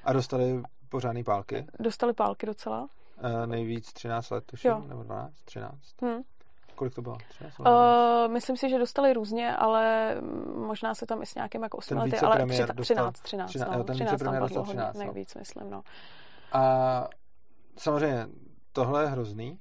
A 0.03 0.13
dostali 0.13 0.63
pořádný 0.89 1.23
pálky? 1.23 1.65
Dostali 1.79 2.13
pálky 2.13 2.45
docela. 2.45 2.81
Uh, 3.23 3.45
nejvíc 3.45 3.93
13 3.93 4.29
let, 4.29 4.43
tuším, 4.45 4.71
jo. 4.71 4.83
nebo 4.87 5.03
12, 5.03 5.33
13. 5.45 5.73
Hmm. 6.01 6.21
Kolik 6.75 6.95
to 6.95 7.01
bylo? 7.01 7.17
13, 7.29 7.59
uh, 7.59 7.65
myslím 8.27 8.57
si, 8.57 8.69
že 8.69 8.79
dostali 8.79 9.13
různě, 9.13 9.55
ale 9.55 10.15
možná 10.55 10.95
se 10.95 11.05
tam 11.05 11.21
i 11.21 11.25
s 11.25 11.35
nějakým 11.35 11.63
jako 11.63 11.77
8 11.77 11.97
lety, 11.97 12.17
ale 12.19 12.45
13, 12.45 12.75
13, 12.81 13.19
13, 13.21 13.49
13, 13.49 13.77
no, 13.77 13.83
ten 13.83 13.95
13 13.95 14.23
tam 14.23 14.39
dostal 14.39 14.63
13, 14.63 14.67
hodně, 14.67 15.05
no. 15.05 15.13
nejvíc, 15.13 15.35
myslím, 15.35 15.69
no. 15.69 15.81
A 16.53 17.07
samozřejmě 17.77 18.27
tohle 18.73 19.03
je 19.03 19.07
hrozný 19.07 19.59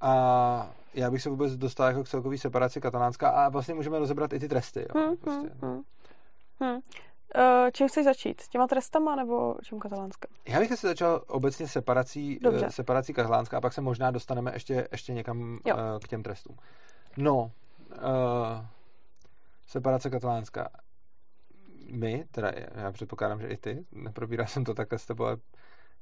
a 0.00 0.70
já 0.94 1.10
bych 1.10 1.22
se 1.22 1.30
vůbec 1.30 1.56
dostal 1.56 1.88
jako 1.88 2.04
k 2.04 2.08
celkový 2.08 2.38
separaci 2.38 2.80
katalánská 2.80 3.30
a 3.30 3.48
vlastně 3.48 3.74
můžeme 3.74 3.98
rozebrat 3.98 4.32
i 4.32 4.38
ty 4.38 4.48
tresty. 4.48 4.86
Jo, 4.94 5.06
hmm, 5.06 5.16
prostě. 5.16 5.50
hmm, 5.62 5.82
hmm. 6.60 6.80
Uh, 7.36 7.70
čím 7.72 7.88
chceš 7.88 8.04
začít? 8.04 8.42
Těma 8.48 8.66
trestama 8.66 9.16
nebo 9.16 9.56
čím 9.62 9.80
katalánská? 9.80 10.28
Já 10.48 10.58
bych 10.58 10.78
se 10.78 10.88
začal 10.88 11.22
obecně 11.26 11.68
separací, 11.68 12.40
uh, 12.40 12.68
separací 12.68 13.12
katalánská 13.12 13.58
a 13.58 13.60
pak 13.60 13.72
se 13.72 13.80
možná 13.80 14.10
dostaneme 14.10 14.52
ještě, 14.54 14.88
ještě 14.92 15.12
někam 15.12 15.58
uh, 15.66 15.98
k 16.04 16.08
těm 16.08 16.22
trestům. 16.22 16.56
No, 17.16 17.50
uh, 17.90 18.66
separace 19.66 20.10
katalánská. 20.10 20.68
My, 21.90 22.24
teda 22.30 22.52
já 22.74 22.92
předpokládám, 22.92 23.40
že 23.40 23.48
i 23.48 23.56
ty, 23.56 23.86
neprobíral 23.92 24.46
jsem 24.46 24.64
to 24.64 24.74
takhle 24.74 24.98
s 24.98 25.06
tebou, 25.06 25.24
ale 25.24 25.36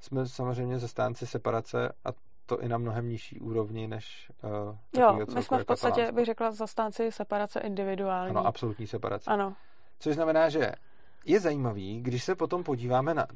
jsme 0.01 0.27
samozřejmě 0.29 0.79
zastánci 0.79 1.27
separace 1.27 1.93
a 2.05 2.09
to 2.51 2.61
i 2.61 2.69
na 2.69 2.79
mnohem 2.79 3.09
nižší 3.09 3.41
úrovni 3.41 3.89
než 3.89 4.31
uh, 4.43 5.01
Jo, 5.01 5.19
my 5.35 5.43
jsme 5.43 5.59
v 5.59 5.65
podstatě, 5.65 6.13
bych 6.13 6.25
řekla, 6.25 6.51
zastánci 6.51 7.13
separace 7.13 7.61
individuální. 7.61 8.31
Ano, 8.31 8.47
absolutní 8.47 8.87
separace. 8.87 9.31
Ano. 9.31 9.55
Což 9.99 10.15
znamená, 10.15 10.49
že 10.49 10.73
je 11.25 11.41
zajímavý, 11.41 12.01
když 12.01 12.25
se 12.25 12.35
potom 12.35 12.65
podíváme 12.65 13.15
na... 13.15 13.27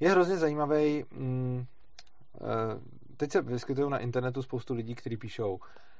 Je 0.00 0.10
hrozně 0.10 0.36
zajímavý... 0.36 1.04
Mm, 1.10 1.64
uh, 2.40 2.46
teď 3.16 3.32
se 3.32 3.42
vyskytují 3.42 3.90
na 3.90 3.98
internetu 3.98 4.42
spoustu 4.42 4.74
lidí, 4.74 4.94
kteří 4.94 5.16
píšou, 5.16 5.58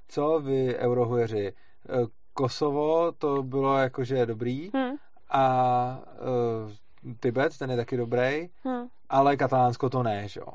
co 0.08 0.40
vy 0.40 0.76
eurohujeři, 0.76 1.52
uh, 2.00 2.06
Kosovo 2.32 3.12
to 3.12 3.42
bylo 3.42 3.78
jakože 3.78 4.26
dobrý 4.26 4.70
hmm. 4.74 4.96
a 5.30 6.02
uh, 7.04 7.12
Tibet, 7.20 7.58
ten 7.58 7.70
je 7.70 7.76
taky 7.76 7.96
dobrý, 7.96 8.48
hmm. 8.64 8.86
ale 9.08 9.36
Katalánsko 9.36 9.90
to 9.90 10.02
ne, 10.02 10.28
že 10.28 10.40
jo. 10.40 10.52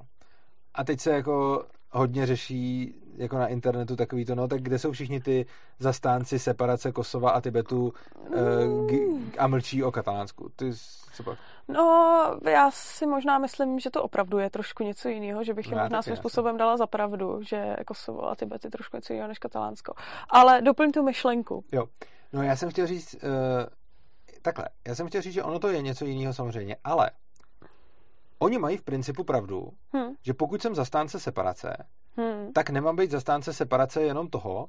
A 0.75 0.83
teď 0.83 0.99
se 0.99 1.11
jako 1.11 1.65
hodně 1.93 2.25
řeší 2.25 2.95
jako 3.17 3.37
na 3.37 3.47
internetu 3.47 3.95
takový 3.95 4.25
to, 4.25 4.35
no 4.35 4.47
tak 4.47 4.61
kde 4.61 4.79
jsou 4.79 4.91
všichni 4.91 5.19
ty 5.19 5.45
zastánci 5.79 6.39
separace 6.39 6.91
Kosova 6.91 7.31
a 7.31 7.41
Tibetu 7.41 7.93
uh, 8.29 8.91
a 9.37 9.47
mlčí 9.47 9.83
o 9.83 9.91
Katalánsku? 9.91 10.49
Ty 10.55 10.71
co 11.13 11.23
pak? 11.23 11.39
No, 11.67 12.39
já 12.49 12.71
si 12.71 13.05
možná 13.05 13.37
myslím, 13.37 13.79
že 13.79 13.89
to 13.89 14.03
opravdu 14.03 14.37
je 14.37 14.49
trošku 14.49 14.83
něco 14.83 15.09
jiného, 15.09 15.43
že 15.43 15.53
bych 15.53 15.65
jim 15.65 15.77
no, 15.77 15.83
možná 15.83 16.01
svým 16.01 16.15
způsobem 16.15 16.57
dala 16.57 16.77
za 16.77 16.87
pravdu, 16.87 17.39
že 17.43 17.75
Kosovo 17.87 18.29
a 18.29 18.35
Tibet 18.35 18.65
je 18.65 18.71
trošku 18.71 18.97
něco 18.97 19.13
jiného 19.13 19.27
než 19.27 19.39
Katalánsko. 19.39 19.93
Ale 20.29 20.61
doplň 20.61 20.91
tu 20.91 21.03
myšlenku. 21.03 21.63
Jo. 21.71 21.85
No 22.33 22.43
já 22.43 22.55
jsem 22.55 22.69
chtěl 22.69 22.87
říct, 22.87 23.13
uh, 23.13 23.19
takhle, 24.41 24.69
já 24.87 24.95
jsem 24.95 25.07
chtěl 25.07 25.21
říct, 25.21 25.33
že 25.33 25.43
ono 25.43 25.59
to 25.59 25.67
je 25.67 25.81
něco 25.81 26.05
jiného 26.05 26.33
samozřejmě, 26.33 26.75
ale 26.83 27.11
Oni 28.43 28.59
mají 28.59 28.77
v 28.77 28.83
principu 28.83 29.23
pravdu, 29.23 29.69
hmm. 29.93 30.13
že 30.21 30.33
pokud 30.33 30.61
jsem 30.61 30.75
zastánce 30.75 31.19
separace, 31.19 31.77
hmm. 32.17 32.53
tak 32.53 32.69
nemám 32.69 32.95
být 32.95 33.11
zastánce 33.11 33.53
separace 33.53 34.01
jenom 34.01 34.27
toho, 34.27 34.67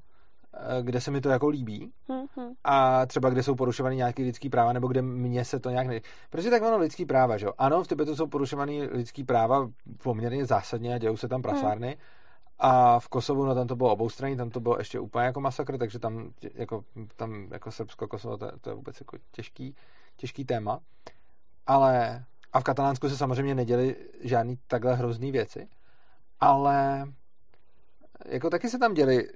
eh, 0.55 0.83
kde 0.83 1.01
se 1.01 1.11
mi 1.11 1.21
to 1.21 1.29
jako 1.29 1.49
líbí 1.49 1.93
hmm. 2.09 2.53
a 2.65 3.07
třeba 3.07 3.31
kde 3.31 3.43
jsou 3.43 3.55
porušovány 3.55 3.97
nějaké 3.97 4.23
lidské 4.23 4.51
práva 4.51 4.73
nebo 4.73 4.89
kde 4.89 5.03
mně 5.03 5.45
se 5.45 5.61
to 5.61 5.71
nějak 5.71 5.87
ne... 5.87 6.01
Protože 6.31 6.51
tak 6.51 6.63
ono 6.63 6.79
lidský 6.79 7.05
práva, 7.05 7.37
že 7.37 7.47
jo? 7.47 7.53
Ano, 7.59 7.83
v 7.83 7.89
Tibetu 7.89 8.17
jsou 8.17 8.27
porušovány 8.27 8.83
lidský 8.83 9.25
práva 9.25 9.71
poměrně 10.03 10.47
zásadně 10.47 10.95
a 10.95 10.99
dějou 10.99 11.17
se 11.17 11.29
tam 11.29 11.43
prasárny 11.43 11.89
hmm. 11.89 11.97
a 12.59 13.01
v 13.01 13.09
Kosovu, 13.09 13.45
no 13.45 13.55
tam 13.55 13.67
to 13.67 13.77
bylo 13.77 13.93
oboustranný, 13.93 14.37
tam 14.37 14.51
to 14.51 14.61
bylo 14.61 14.79
ještě 14.79 15.01
úplně 15.01 15.25
jako 15.25 15.41
masakr, 15.41 15.79
takže 15.79 15.99
tam 15.99 16.31
jako, 16.55 16.85
tam 17.17 17.49
jako 17.53 17.71
Srbsko, 17.71 18.09
Kosovo, 18.09 18.37
to, 18.37 18.59
to 18.61 18.71
je 18.71 18.75
vůbec 18.75 19.01
jako 19.01 19.17
těžký, 19.33 19.77
těžký 20.17 20.45
téma. 20.45 20.81
Ale 21.67 22.25
a 22.55 22.61
v 22.61 22.65
Katalánsku 22.65 23.09
se 23.09 23.17
samozřejmě 23.17 23.55
neděli 23.55 23.97
žádný 24.21 24.59
takhle 24.67 24.95
hrozný 24.95 25.33
věci. 25.33 25.69
ale 26.41 27.07
jako 28.27 28.51
taky 28.51 28.69
se 28.69 28.79
tam 28.79 28.95
děli 28.95 29.29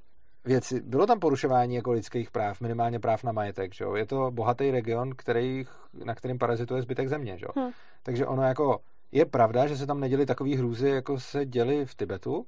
věci. 0.45 0.81
Bylo 0.81 1.07
tam 1.07 1.21
porušování 1.21 1.75
jako 1.75 1.93
lidských 1.93 2.31
práv, 2.31 2.61
minimálně 2.61 3.01
práv 3.01 3.25
na 3.25 3.33
majetek, 3.33 3.75
že 3.75 3.85
jo? 3.85 3.95
Je 3.95 4.07
to 4.07 4.31
bohatý 4.31 4.71
region, 4.71 5.11
který, 5.17 5.65
na 6.05 6.15
kterým 6.15 6.39
parazituje 6.39 6.83
zbytek 6.83 7.09
země, 7.09 7.39
že 7.39 7.47
jo? 7.47 7.63
Hmm. 7.63 7.71
Takže 8.03 8.27
ono 8.27 8.43
jako 8.43 8.81
je 9.13 9.27
pravda, 9.27 9.67
že 9.67 9.77
se 9.77 9.87
tam 9.87 10.01
neděli 10.01 10.27
takový 10.27 10.57
hrůzy, 10.57 10.89
jako 10.89 11.21
se 11.21 11.47
děli 11.47 11.87
v 11.87 11.95
Tibetu 11.95 12.47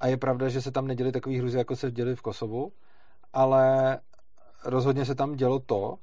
a 0.00 0.06
je 0.06 0.16
pravda, 0.16 0.48
že 0.48 0.62
se 0.62 0.70
tam 0.70 0.86
neděli 0.86 1.12
takový 1.12 1.38
hrůzy, 1.38 1.58
jako 1.58 1.76
se 1.76 1.90
děli 1.90 2.16
v 2.16 2.22
Kosovu, 2.22 2.72
ale 3.32 3.98
rozhodně 4.64 5.04
se 5.04 5.14
tam 5.14 5.36
dělo 5.36 5.58
to, 5.58 5.98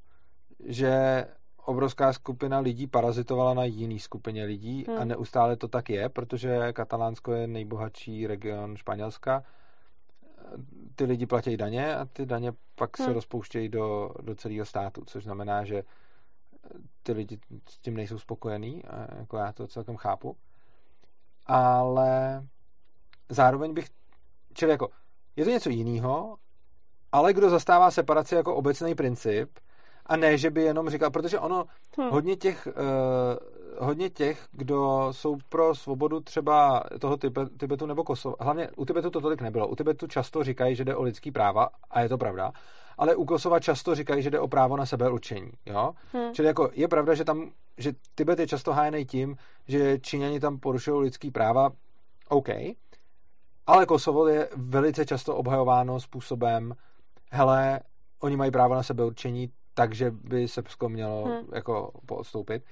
že 0.66 1.26
obrovská 1.66 2.14
skupina 2.14 2.60
lidí 2.60 2.88
parazitovala 2.88 3.54
na 3.54 3.64
jiný 3.64 4.00
skupině 4.00 4.44
lidí 4.44 4.86
hmm. 4.88 4.98
a 4.98 5.06
neustále 5.06 5.56
to 5.56 5.68
tak 5.68 5.90
je, 5.90 6.10
protože 6.10 6.74
Katalánsko 6.74 7.32
je 7.34 7.48
nejbohatší 7.48 8.28
region 8.28 8.78
Španělska. 8.78 9.44
Ty 10.96 11.04
lidi 11.04 11.26
platí 11.26 11.58
daně 11.58 11.96
a 11.96 12.06
ty 12.06 12.26
daně 12.26 12.54
pak 12.76 13.00
hmm. 13.00 13.08
se 13.08 13.14
rozpouštějí 13.14 13.70
do, 13.70 14.12
do 14.22 14.36
celého 14.36 14.66
státu, 14.66 15.04
což 15.06 15.24
znamená, 15.24 15.66
že 15.66 15.84
ty 17.04 17.12
lidi 17.12 17.40
s 17.70 17.80
tím 17.80 17.98
nejsou 17.98 18.20
spokojení, 18.20 18.84
jako 19.20 19.38
já 19.38 19.52
to 19.52 19.68
celkem 19.68 19.96
chápu. 19.96 20.36
Ale 21.46 22.44
zároveň 23.30 23.74
bych, 23.74 23.88
čili 24.54 24.72
jako, 24.72 24.90
je 25.36 25.46
to 25.46 25.52
něco 25.52 25.70
jiného, 25.70 26.38
ale 27.12 27.34
kdo 27.34 27.50
zastává 27.50 27.92
separaci 27.92 28.36
jako 28.36 28.56
obecný 28.56 28.96
princip, 28.96 29.60
a 30.10 30.16
ne, 30.16 30.38
že 30.38 30.52
by 30.52 30.64
jenom 30.64 30.90
říkal, 30.90 31.12
protože 31.12 31.40
ono, 31.40 31.66
hmm. 31.98 32.10
hodně 32.10 32.36
těch, 32.36 32.68
uh, 32.68 33.88
hodně 33.88 34.10
těch, 34.10 34.48
kdo 34.52 35.08
jsou 35.12 35.38
pro 35.50 35.76
svobodu 35.76 36.20
třeba 36.20 36.84
toho 37.00 37.18
Tibetu 37.60 37.86
nebo 37.86 38.04
Kosova, 38.04 38.36
hlavně 38.40 38.70
u 38.78 38.86
Tibetu 38.86 39.10
to 39.10 39.22
tolik 39.22 39.42
nebylo. 39.42 39.68
U 39.68 39.76
Tibetu 39.76 40.08
často 40.08 40.44
říkají, 40.44 40.76
že 40.76 40.86
jde 40.86 40.96
o 40.96 41.04
lidský 41.04 41.32
práva, 41.32 41.70
a 41.92 42.02
je 42.02 42.10
to 42.10 42.18
pravda, 42.18 42.52
ale 42.98 43.16
u 43.16 43.26
Kosova 43.26 43.60
často 43.60 43.96
říkají, 43.96 44.24
že 44.24 44.30
jde 44.30 44.40
o 44.40 44.48
právo 44.48 44.78
na 44.78 44.86
sebeurčení. 44.86 45.52
Jo? 45.66 45.94
Hmm. 46.14 46.34
Čili 46.34 46.48
jako 46.48 46.70
je 46.74 46.88
pravda, 46.88 47.14
že 47.14 47.24
tam, 47.24 47.52
že 47.78 47.94
Tibet 48.16 48.40
je 48.40 48.48
často 48.48 48.74
hájený 48.74 49.06
tím, 49.06 49.38
že 49.68 50.00
Číňani 50.00 50.40
tam 50.40 50.60
porušují 50.60 51.02
lidský 51.02 51.32
práva, 51.32 51.70
OK, 52.30 52.50
ale 53.68 53.86
Kosovo 53.86 54.28
je 54.28 54.50
velice 54.56 55.06
často 55.06 55.36
obhajováno 55.36 56.00
způsobem, 56.00 56.74
hele, 57.32 57.80
oni 58.20 58.38
mají 58.38 58.52
právo 58.52 58.76
na 58.76 58.84
sebeurčení, 58.84 59.52
takže 59.80 60.12
by 60.12 60.48
Srbsko 60.48 60.90
mělo 60.90 61.26
hmm. 61.26 61.48
jako 61.54 61.92
poodstoupit. 62.06 62.64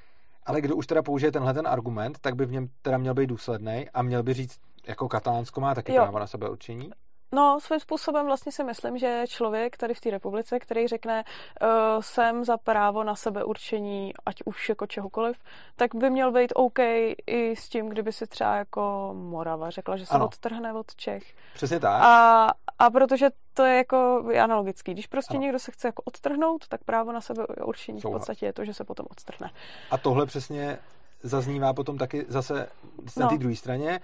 Ale 0.45 0.61
kdo 0.61 0.75
už 0.75 0.87
teda 0.87 1.01
použije 1.01 1.31
tenhle 1.31 1.53
ten 1.53 1.67
argument, 1.67 2.19
tak 2.21 2.35
by 2.35 2.45
v 2.45 2.51
něm 2.51 2.67
teda 2.81 2.97
měl 2.97 3.13
být 3.13 3.27
důsledný 3.27 3.85
a 3.93 4.01
měl 4.01 4.23
by 4.23 4.33
říct, 4.33 4.59
jako 4.87 5.07
Katalánsko 5.07 5.61
má 5.61 5.75
taky 5.75 5.93
jo. 5.93 6.01
právo 6.01 6.19
na 6.19 6.27
sebeurčení. 6.27 6.91
No, 7.31 7.59
svým 7.59 7.79
způsobem 7.79 8.25
vlastně 8.25 8.51
si 8.51 8.63
myslím, 8.63 8.97
že 8.97 9.23
člověk 9.27 9.77
tady 9.77 9.93
v 9.93 10.01
té 10.01 10.09
republice, 10.09 10.59
který 10.59 10.87
řekne, 10.87 11.23
uh, 11.23 12.01
jsem 12.01 12.43
za 12.43 12.57
právo 12.57 13.03
na 13.03 13.15
sebeurčení, 13.15 14.13
ať 14.25 14.35
už 14.45 14.69
jako 14.69 14.87
čehokoliv, 14.87 15.37
tak 15.75 15.95
by 15.95 16.09
měl 16.09 16.31
být 16.31 16.53
OK 16.55 16.79
i 17.27 17.55
s 17.55 17.69
tím, 17.69 17.89
kdyby 17.89 18.11
si 18.11 18.27
třeba 18.27 18.55
jako 18.55 19.11
Morava 19.13 19.69
řekla, 19.69 19.97
že 19.97 20.05
se 20.05 20.13
ano. 20.13 20.25
odtrhne 20.25 20.73
od 20.73 20.95
Čech. 20.95 21.35
Přesně 21.53 21.79
tak. 21.79 22.01
A, 22.03 22.47
a 22.79 22.89
protože 22.89 23.29
to 23.53 23.63
je 23.63 23.77
jako 23.77 24.23
analogický. 24.41 24.93
Když 24.93 25.07
prostě 25.07 25.33
ano. 25.33 25.41
někdo 25.41 25.59
se 25.59 25.71
chce 25.71 25.87
jako 25.87 26.01
odtrhnout, 26.05 26.67
tak 26.67 26.83
právo 26.83 27.11
na 27.11 27.21
sebeurčení 27.21 28.01
Souhlas. 28.01 28.17
v 28.17 28.19
podstatě 28.19 28.45
je 28.45 28.53
to, 28.53 28.65
že 28.65 28.73
se 28.73 28.83
potom 28.83 29.05
odtrhne. 29.11 29.51
A 29.91 29.97
tohle 29.97 30.25
přesně 30.25 30.77
zaznívá 31.23 31.73
potom 31.73 31.97
taky 31.97 32.25
zase 32.27 32.69
na 33.17 33.25
no. 33.25 33.29
té 33.29 33.37
druhé 33.37 33.55
straně, 33.55 33.99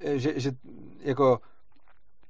že, 0.00 0.40
že 0.40 0.52
jako 1.00 1.40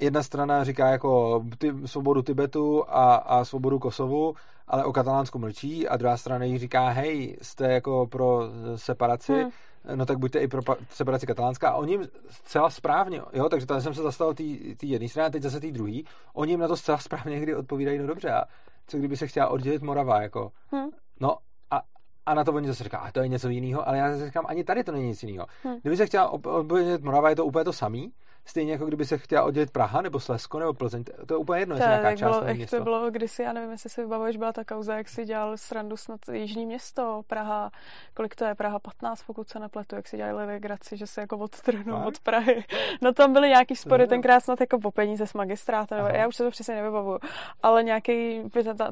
jedna 0.00 0.22
strana 0.22 0.64
říká 0.64 0.88
jako 0.88 1.42
ty, 1.58 1.74
svobodu 1.84 2.22
Tibetu 2.22 2.84
a, 2.88 3.14
a 3.14 3.44
svobodu 3.44 3.78
Kosovu, 3.78 4.34
ale 4.68 4.84
o 4.84 4.92
Katalánsku 4.92 5.38
mlčí 5.38 5.88
a 5.88 5.96
druhá 5.96 6.16
strana 6.16 6.44
jí 6.44 6.58
říká, 6.58 6.88
hej, 6.88 7.36
jste 7.42 7.72
jako 7.72 8.06
pro 8.06 8.40
separaci, 8.76 9.32
hmm. 9.32 9.50
No 9.94 10.06
tak 10.06 10.18
buďte 10.18 10.38
i 10.38 10.48
pro 10.48 10.62
separaci 10.90 11.26
katalánská. 11.26 11.70
A 11.70 11.74
oni 11.76 11.98
zcela 12.30 12.70
správně, 12.70 13.20
jo, 13.32 13.48
takže 13.48 13.66
tady 13.66 13.80
jsem 13.80 13.94
se 13.94 14.02
zastal 14.02 14.34
té 14.34 14.86
jedné 14.86 15.08
strany 15.08 15.26
a 15.26 15.30
teď 15.30 15.42
zase 15.42 15.60
té 15.60 15.70
druhé, 15.70 16.00
oni 16.34 16.52
jim 16.52 16.60
na 16.60 16.68
to 16.68 16.76
zcela 16.76 16.98
správně 16.98 17.34
někdy 17.34 17.54
odpovídají, 17.54 17.98
no 17.98 18.06
dobře, 18.06 18.30
a 18.30 18.44
co 18.86 18.98
kdyby 18.98 19.16
se 19.16 19.26
chtěla 19.26 19.48
oddělit 19.48 19.82
Morava, 19.82 20.22
jako, 20.22 20.52
hmm. 20.72 20.88
no 21.20 21.36
a, 21.70 21.82
a 22.26 22.34
na 22.34 22.44
to 22.44 22.52
oni 22.52 22.68
zase 22.68 22.84
říká, 22.84 22.98
a 22.98 23.12
to 23.12 23.20
je 23.20 23.28
něco 23.28 23.48
jiného, 23.48 23.88
ale 23.88 23.98
já 23.98 24.12
zase 24.12 24.26
říkám, 24.26 24.44
ani 24.48 24.64
tady 24.64 24.84
to 24.84 24.92
není 24.92 25.06
nic 25.06 25.22
jiného. 25.22 25.46
Hmm. 25.62 25.76
Kdyby 25.80 25.96
se 25.96 26.06
chtěla 26.06 26.28
oddělit 26.28 27.02
Morava, 27.02 27.30
je 27.30 27.36
to 27.36 27.46
úplně 27.46 27.64
to 27.64 27.72
samý, 27.72 28.12
Stejně 28.48 28.72
jako 28.72 28.86
kdyby 28.86 29.04
se 29.04 29.18
chtěla 29.18 29.42
oddělit 29.42 29.70
Praha 29.70 30.02
nebo 30.02 30.20
Slesko 30.20 30.58
nebo 30.58 30.74
Plzeň, 30.74 31.04
to 31.26 31.34
je 31.34 31.38
úplně 31.38 31.62
jedno, 31.62 31.74
jestli 31.74 31.88
nějaká 31.88 32.16
část 32.16 32.36
bylo, 32.36 32.48
jak 32.48 32.70
to 32.70 32.80
bylo 32.80 33.10
kdysi, 33.10 33.42
já 33.42 33.52
nevím, 33.52 33.70
jestli 33.70 33.90
si 33.90 34.02
vybavuješ, 34.02 34.36
byla 34.36 34.52
ta 34.52 34.64
kauza, 34.64 34.96
jak 34.96 35.08
si 35.08 35.24
dělal 35.24 35.56
srandu 35.56 35.96
snad 35.96 36.20
jižní 36.32 36.66
město, 36.66 37.22
Praha, 37.26 37.70
kolik 38.14 38.34
to 38.34 38.44
je, 38.44 38.54
Praha 38.54 38.78
15, 38.78 39.22
pokud 39.22 39.48
se 39.48 39.58
nepletu, 39.58 39.96
jak 39.96 40.08
si 40.08 40.16
dělali 40.16 40.46
legraci, 40.46 40.96
že 40.96 41.06
se 41.06 41.20
jako 41.20 41.38
odtrhnou 41.38 42.04
od 42.04 42.18
Prahy. 42.18 42.64
No 43.02 43.12
tam 43.12 43.32
byly 43.32 43.48
nějaký 43.48 43.76
spory, 43.76 44.02
no. 44.02 44.08
tenkrát 44.08 44.40
snad 44.40 44.60
jako 44.60 44.78
po 44.78 44.90
peníze 44.90 45.26
s 45.26 45.34
magistrátem, 45.34 46.06
já 46.06 46.28
už 46.28 46.36
se 46.36 46.44
to 46.44 46.50
přesně 46.50 46.74
nevybavuju, 46.74 47.18
ale 47.62 47.82
nějaký, 47.82 48.42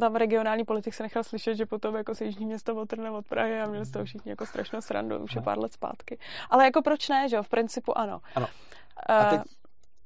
tam 0.00 0.16
regionální 0.16 0.64
politik 0.64 0.94
se 0.94 1.02
nechal 1.02 1.24
slyšet, 1.24 1.54
že 1.54 1.66
potom 1.66 1.94
jako 1.94 2.14
se 2.14 2.24
jižní 2.24 2.46
město 2.46 2.76
odtrhne 2.76 3.10
od 3.10 3.28
Prahy 3.28 3.60
a 3.60 3.66
měli 3.66 3.84
z 3.84 3.90
toho 3.90 4.04
všichni 4.04 4.30
jako 4.30 4.46
strašnou 4.46 4.80
srandu, 4.80 5.18
už 5.18 5.34
je 5.34 5.42
pár 5.42 5.58
let 5.58 5.72
zpátky. 5.72 6.18
Ale 6.50 6.64
jako 6.64 6.82
proč 6.82 7.08
ne, 7.08 7.28
že 7.28 7.36
jo, 7.36 7.42
v 7.42 7.48
principu 7.48 7.98
ano. 7.98 8.20
Ano. 8.34 8.46
A 9.08 9.24
teď, 9.30 9.40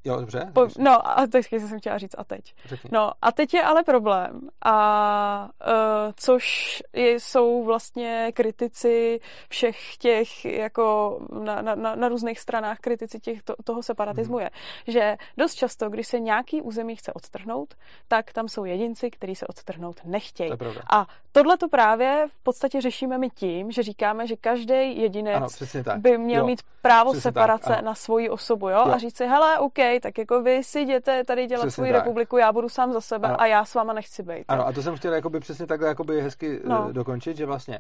Jo, 0.04 0.16
dobře. 0.16 0.50
Po, 0.52 0.66
no 0.78 1.09
a 1.09 1.26
teď 1.26 1.47
jsem 1.52 1.78
chtěla 1.78 1.99
říct 1.99 2.14
a 2.19 2.25
teď. 2.25 2.54
Řekni. 2.64 2.90
No 2.92 3.11
a 3.23 3.33
teď 3.33 3.54
je 3.54 3.62
ale 3.62 3.83
problém, 3.83 4.49
a 4.64 5.49
uh, 5.66 6.12
což 6.16 6.83
je, 6.92 7.21
jsou 7.21 7.64
vlastně 7.64 8.33
kritici 8.35 9.19
všech 9.49 9.97
těch, 9.97 10.45
jako 10.45 11.19
na, 11.45 11.62
na, 11.62 11.75
na, 11.75 11.95
na 11.95 12.09
různých 12.09 12.40
stranách 12.40 12.78
kritici 12.78 13.21
těch, 13.21 13.42
to, 13.42 13.54
toho 13.64 13.83
separatismu 13.83 14.37
hmm. 14.37 14.45
je, 14.45 14.50
že 14.87 15.16
dost 15.37 15.54
často, 15.54 15.90
když 15.90 16.07
se 16.07 16.21
nějaký 16.21 16.62
území 16.62 16.97
chce 16.97 17.12
odtrhnout, 17.12 17.75
tak 18.09 18.33
tam 18.33 18.49
jsou 18.49 18.64
jedinci, 18.64 19.11
kteří 19.11 19.35
se 19.35 19.47
odtrhnout 19.47 20.00
nechtějí. 20.04 20.50
To 20.50 20.66
a 20.92 21.07
tohle 21.33 21.57
to 21.57 21.69
právě 21.69 22.26
v 22.30 22.42
podstatě 22.42 22.80
řešíme 22.80 23.19
my 23.19 23.30
tím, 23.30 23.71
že 23.71 23.83
říkáme, 23.83 24.26
že 24.26 24.37
každý 24.37 25.00
jedinec 25.00 25.62
ano, 25.76 26.00
by 26.00 26.19
měl 26.19 26.40
jo, 26.40 26.47
mít 26.47 26.62
právo 26.83 27.14
separace 27.14 27.69
tak, 27.69 27.85
na 27.85 27.95
svoji 27.95 28.28
osobu, 28.28 28.69
jo? 28.69 28.78
jo? 28.87 28.92
A 28.92 28.99
říct 28.99 29.16
si, 29.16 29.26
hele, 29.26 29.59
OK, 29.59 29.78
tak 30.00 30.18
jako 30.18 30.42
vy 30.42 30.64
si 30.64 30.80
jděte 30.80 31.25
tady 31.25 31.47
dělat 31.47 31.66
přesně 31.66 31.85
svou 31.85 31.92
republiku, 31.92 32.37
já 32.37 32.52
budu 32.52 32.68
sám 32.68 32.92
za 32.92 33.00
sebe 33.00 33.28
ano. 33.28 33.40
a 33.40 33.47
já 33.47 33.64
s 33.64 33.75
váma 33.75 33.92
nechci 33.92 34.23
být. 34.23 34.44
Ano, 34.49 34.66
a 34.66 34.73
to 34.73 34.82
jsem 34.82 34.97
chtěl 34.97 35.12
jakoby 35.12 35.40
přesně 35.40 35.66
takhle 35.66 35.88
jakoby 35.88 36.23
hezky 36.23 36.61
no. 36.64 36.87
Eh, 36.90 36.92
dokončit, 36.92 37.37
že 37.37 37.47
vlastně 37.47 37.78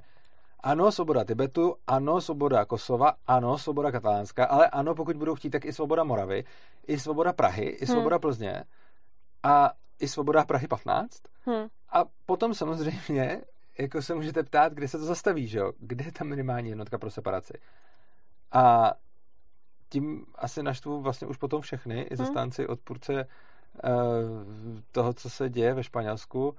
ano, 0.62 0.92
svoboda 0.92 1.24
Tibetu, 1.24 1.74
ano, 1.86 2.20
svoboda 2.20 2.64
Kosova, 2.64 3.12
ano, 3.26 3.58
svoboda 3.58 3.92
Katalánska, 3.92 4.44
ale 4.44 4.66
ano, 4.66 4.94
pokud 4.94 5.16
budou 5.16 5.34
chtít, 5.34 5.50
tak 5.50 5.64
i 5.64 5.72
svoboda 5.72 6.04
Moravy, 6.04 6.44
i 6.86 6.98
svoboda 6.98 7.32
Prahy, 7.32 7.64
i 7.64 7.86
svoboda 7.86 8.16
hmm. 8.16 8.20
Plzně 8.20 8.64
a 9.42 9.72
i 9.98 10.08
svoboda 10.08 10.44
Prahy 10.44 10.66
15. 10.68 11.22
Hmm. 11.46 11.66
A 11.92 12.04
potom 12.26 12.54
samozřejmě 12.54 13.40
jako 13.78 14.02
se 14.02 14.14
můžete 14.14 14.42
ptát, 14.42 14.72
kde 14.72 14.88
se 14.88 14.98
to 14.98 15.04
zastaví, 15.04 15.48
že 15.48 15.58
jo? 15.58 15.72
Kde 15.78 16.04
je 16.04 16.12
ta 16.12 16.24
minimální 16.24 16.70
jednotka 16.70 16.98
pro 16.98 17.10
separaci? 17.10 17.52
A 18.52 18.92
tím 19.90 20.26
asi 20.34 20.62
naštvu 20.62 21.00
vlastně 21.00 21.26
už 21.26 21.36
potom 21.36 21.60
všechny, 21.60 22.02
i 22.02 22.16
zastánci 22.16 22.62
hmm. 22.62 22.72
odpůrce 22.72 23.12
uh, 23.14 23.20
toho, 24.92 25.12
co 25.12 25.30
se 25.30 25.50
děje 25.50 25.74
ve 25.74 25.84
Španělsku, 25.84 26.56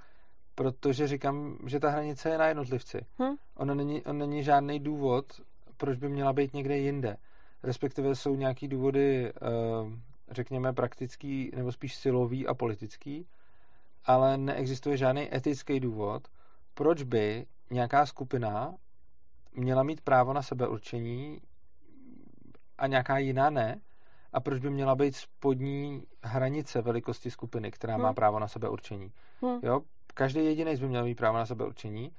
protože 0.56 1.08
říkám, 1.08 1.58
že 1.66 1.80
ta 1.80 1.90
hranice 1.90 2.30
je 2.30 2.38
na 2.38 2.48
jednotlivci. 2.48 3.06
Hmm. 3.20 3.36
Ono 3.56 3.76
není, 3.76 4.04
on 4.04 4.18
není 4.18 4.44
žádný 4.44 4.80
důvod, 4.80 5.26
proč 5.78 5.98
by 5.98 6.10
měla 6.10 6.34
být 6.34 6.54
někde 6.54 6.78
jinde. 6.78 7.18
Respektive 7.64 8.16
jsou 8.16 8.36
nějaký 8.36 8.68
důvody, 8.68 9.34
uh, 9.34 9.94
řekněme, 10.32 10.74
praktický, 10.74 11.52
nebo 11.56 11.72
spíš 11.72 11.96
silový 11.96 12.48
a 12.48 12.54
politický, 12.54 13.28
ale 14.06 14.38
neexistuje 14.38 14.98
žádný 14.98 15.36
etický 15.36 15.80
důvod, 15.80 16.28
proč 16.74 17.04
by 17.04 17.46
nějaká 17.72 18.06
skupina 18.06 18.76
měla 19.54 19.84
mít 19.84 20.02
právo 20.02 20.34
na 20.34 20.42
sebeurčení 20.42 21.42
a 22.82 22.88
nějaká 22.88 23.18
jiná 23.18 23.50
ne? 23.50 23.82
A 24.34 24.40
proč 24.40 24.60
by 24.60 24.70
měla 24.70 24.96
být 24.96 25.16
spodní 25.16 26.04
hranice 26.24 26.82
velikosti 26.82 27.32
skupiny, 27.32 27.72
která 27.72 27.94
hmm. 27.94 28.04
má 28.04 28.14
právo 28.14 28.40
na 28.40 28.48
sebeurčení? 28.48 29.12
Hmm. 29.42 29.60
Jo? 29.64 29.82
Každý 30.14 30.46
jediný 30.46 30.76
by 30.76 30.88
měl 30.88 31.04
mít 31.04 31.16
právo 31.16 31.38
na 31.38 31.46
sebeurčení. 31.46 32.12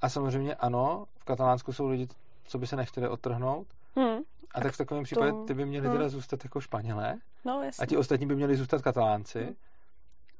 A 0.00 0.08
samozřejmě 0.08 0.54
ano, 0.54 1.06
v 1.18 1.24
Katalánsku 1.24 1.72
jsou 1.72 1.88
lidi, 1.88 2.08
co 2.44 2.58
by 2.58 2.66
se 2.66 2.76
nechtěli 2.76 3.08
odtrhnout. 3.08 3.66
Hmm. 3.96 4.18
A 4.54 4.60
tak 4.60 4.74
v 4.74 4.76
takovém 4.76 5.04
případě 5.04 5.32
ty 5.46 5.54
by 5.54 5.66
měli 5.66 5.86
hmm. 5.86 5.96
teda 5.96 6.08
zůstat 6.08 6.44
jako 6.44 6.60
Španělé. 6.60 7.14
No, 7.44 7.62
a 7.78 7.86
ti 7.86 7.96
ostatní 7.96 8.26
by 8.26 8.36
měli 8.36 8.56
zůstat 8.56 8.82
Katalánci. 8.82 9.44
Hmm. 9.44 9.54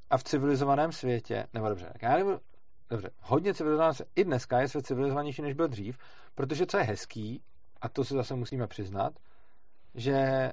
A 0.09 0.17
v 0.17 0.23
civilizovaném 0.23 0.91
světě, 0.91 1.47
nebo 1.53 1.69
dobře, 1.69 1.89
tak 1.93 2.01
já 2.01 2.17
nebudu, 2.17 2.39
dobře, 2.89 3.09
hodně 3.21 3.53
civilizované, 3.53 3.93
i 4.15 4.23
dneska 4.23 4.61
je 4.61 4.67
svět 4.67 4.85
civilizovanější, 4.85 5.41
než 5.41 5.53
byl 5.53 5.67
dřív, 5.67 5.97
protože 6.35 6.65
co 6.65 6.77
je 6.77 6.83
hezký, 6.83 7.41
a 7.81 7.89
to 7.89 8.03
si 8.03 8.13
zase 8.13 8.35
musíme 8.35 8.67
přiznat, 8.67 9.13
že 9.95 10.51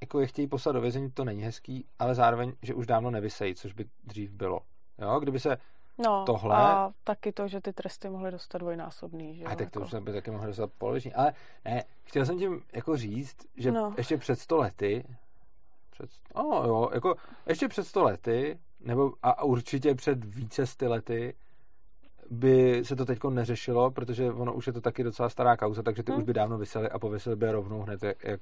jako 0.00 0.20
je 0.20 0.26
chtějí 0.26 0.48
poslat 0.48 0.72
do 0.72 0.80
vězení, 0.80 1.10
to 1.10 1.24
není 1.24 1.42
hezký, 1.42 1.84
ale 1.98 2.14
zároveň, 2.14 2.52
že 2.62 2.74
už 2.74 2.86
dávno 2.86 3.10
nevysejí, 3.10 3.54
což 3.54 3.72
by 3.72 3.84
dřív 4.04 4.30
bylo. 4.30 4.60
Jo, 4.98 5.20
kdyby 5.20 5.40
se 5.40 5.56
no, 5.98 6.24
tohle... 6.26 6.56
a 6.56 6.90
taky 7.04 7.32
to, 7.32 7.48
že 7.48 7.60
ty 7.60 7.72
tresty 7.72 8.08
mohly 8.08 8.30
dostat 8.30 8.58
dvojnásobný, 8.58 9.36
že 9.36 9.44
A 9.44 9.56
tak 9.56 9.70
to 9.70 9.80
jako... 9.80 9.96
už 9.96 10.02
by 10.02 10.12
taky 10.12 10.30
mohly 10.30 10.46
dostat 10.46 10.70
poloviční. 10.78 11.14
Ale 11.14 11.32
ne, 11.64 11.84
chtěl 12.04 12.26
jsem 12.26 12.38
tím 12.38 12.62
jako 12.72 12.96
říct, 12.96 13.36
že 13.56 13.72
no. 13.72 13.94
ještě 13.96 14.16
před 14.16 14.40
sto 14.40 14.56
lety, 14.56 15.04
před, 15.90 16.10
no 16.36 16.62
jo, 16.66 16.90
jako 16.94 17.14
ještě 17.46 17.68
před 17.68 17.84
sto 17.84 18.02
lety, 18.02 18.58
nebo 18.80 19.12
a 19.22 19.44
určitě 19.44 19.94
před 19.94 20.24
více 20.24 20.66
sty 20.66 20.86
lety, 20.86 21.34
by 22.30 22.84
se 22.84 22.96
to 22.96 23.04
teď 23.04 23.18
neřešilo, 23.30 23.90
protože 23.90 24.32
ono 24.32 24.54
už 24.54 24.66
je 24.66 24.72
to 24.72 24.80
taky 24.80 25.04
docela 25.04 25.28
stará 25.28 25.56
kauza, 25.56 25.82
takže 25.82 26.02
ty 26.02 26.12
hmm. 26.12 26.18
už 26.18 26.24
by 26.24 26.32
dávno 26.32 26.58
vysely 26.58 26.90
a 26.90 26.98
pověsili 26.98 27.36
by 27.36 27.52
rovnou 27.52 27.82
hned, 27.82 28.02
jak, 28.02 28.24
jak 28.24 28.40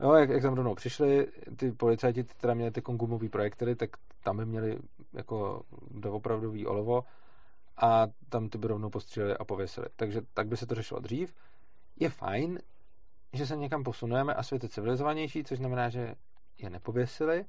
Jo, 0.00 0.12
jak, 0.12 0.30
jak 0.30 0.42
tam 0.42 0.54
rovnou 0.54 0.74
přišli, 0.74 1.26
ty 1.56 1.72
policajti 1.72 2.24
teda 2.24 2.54
měli 2.54 2.70
ty 2.70 2.80
gumový 2.80 3.28
projektory, 3.28 3.76
tak 3.76 3.90
tam 4.22 4.36
by 4.36 4.46
měli 4.46 4.78
jako 5.12 5.62
doopravdový 5.90 6.66
olovo 6.66 7.04
a 7.76 8.06
tam 8.28 8.48
ty 8.48 8.58
by 8.58 8.68
rovnou 8.68 8.90
postříleli 8.90 9.36
a 9.36 9.44
pověsili. 9.44 9.86
Takže 9.96 10.20
tak 10.34 10.48
by 10.48 10.56
se 10.56 10.66
to 10.66 10.74
řešilo 10.74 11.00
dřív. 11.00 11.34
Je 12.00 12.10
fajn, 12.10 12.58
že 13.32 13.46
se 13.46 13.56
někam 13.56 13.84
posunujeme 13.84 14.34
a 14.34 14.42
svět 14.42 14.62
je 14.62 14.68
civilizovanější, 14.68 15.44
což 15.44 15.58
znamená, 15.58 15.88
že 15.88 16.14
je 16.58 16.70
nepověsili. 16.70 17.44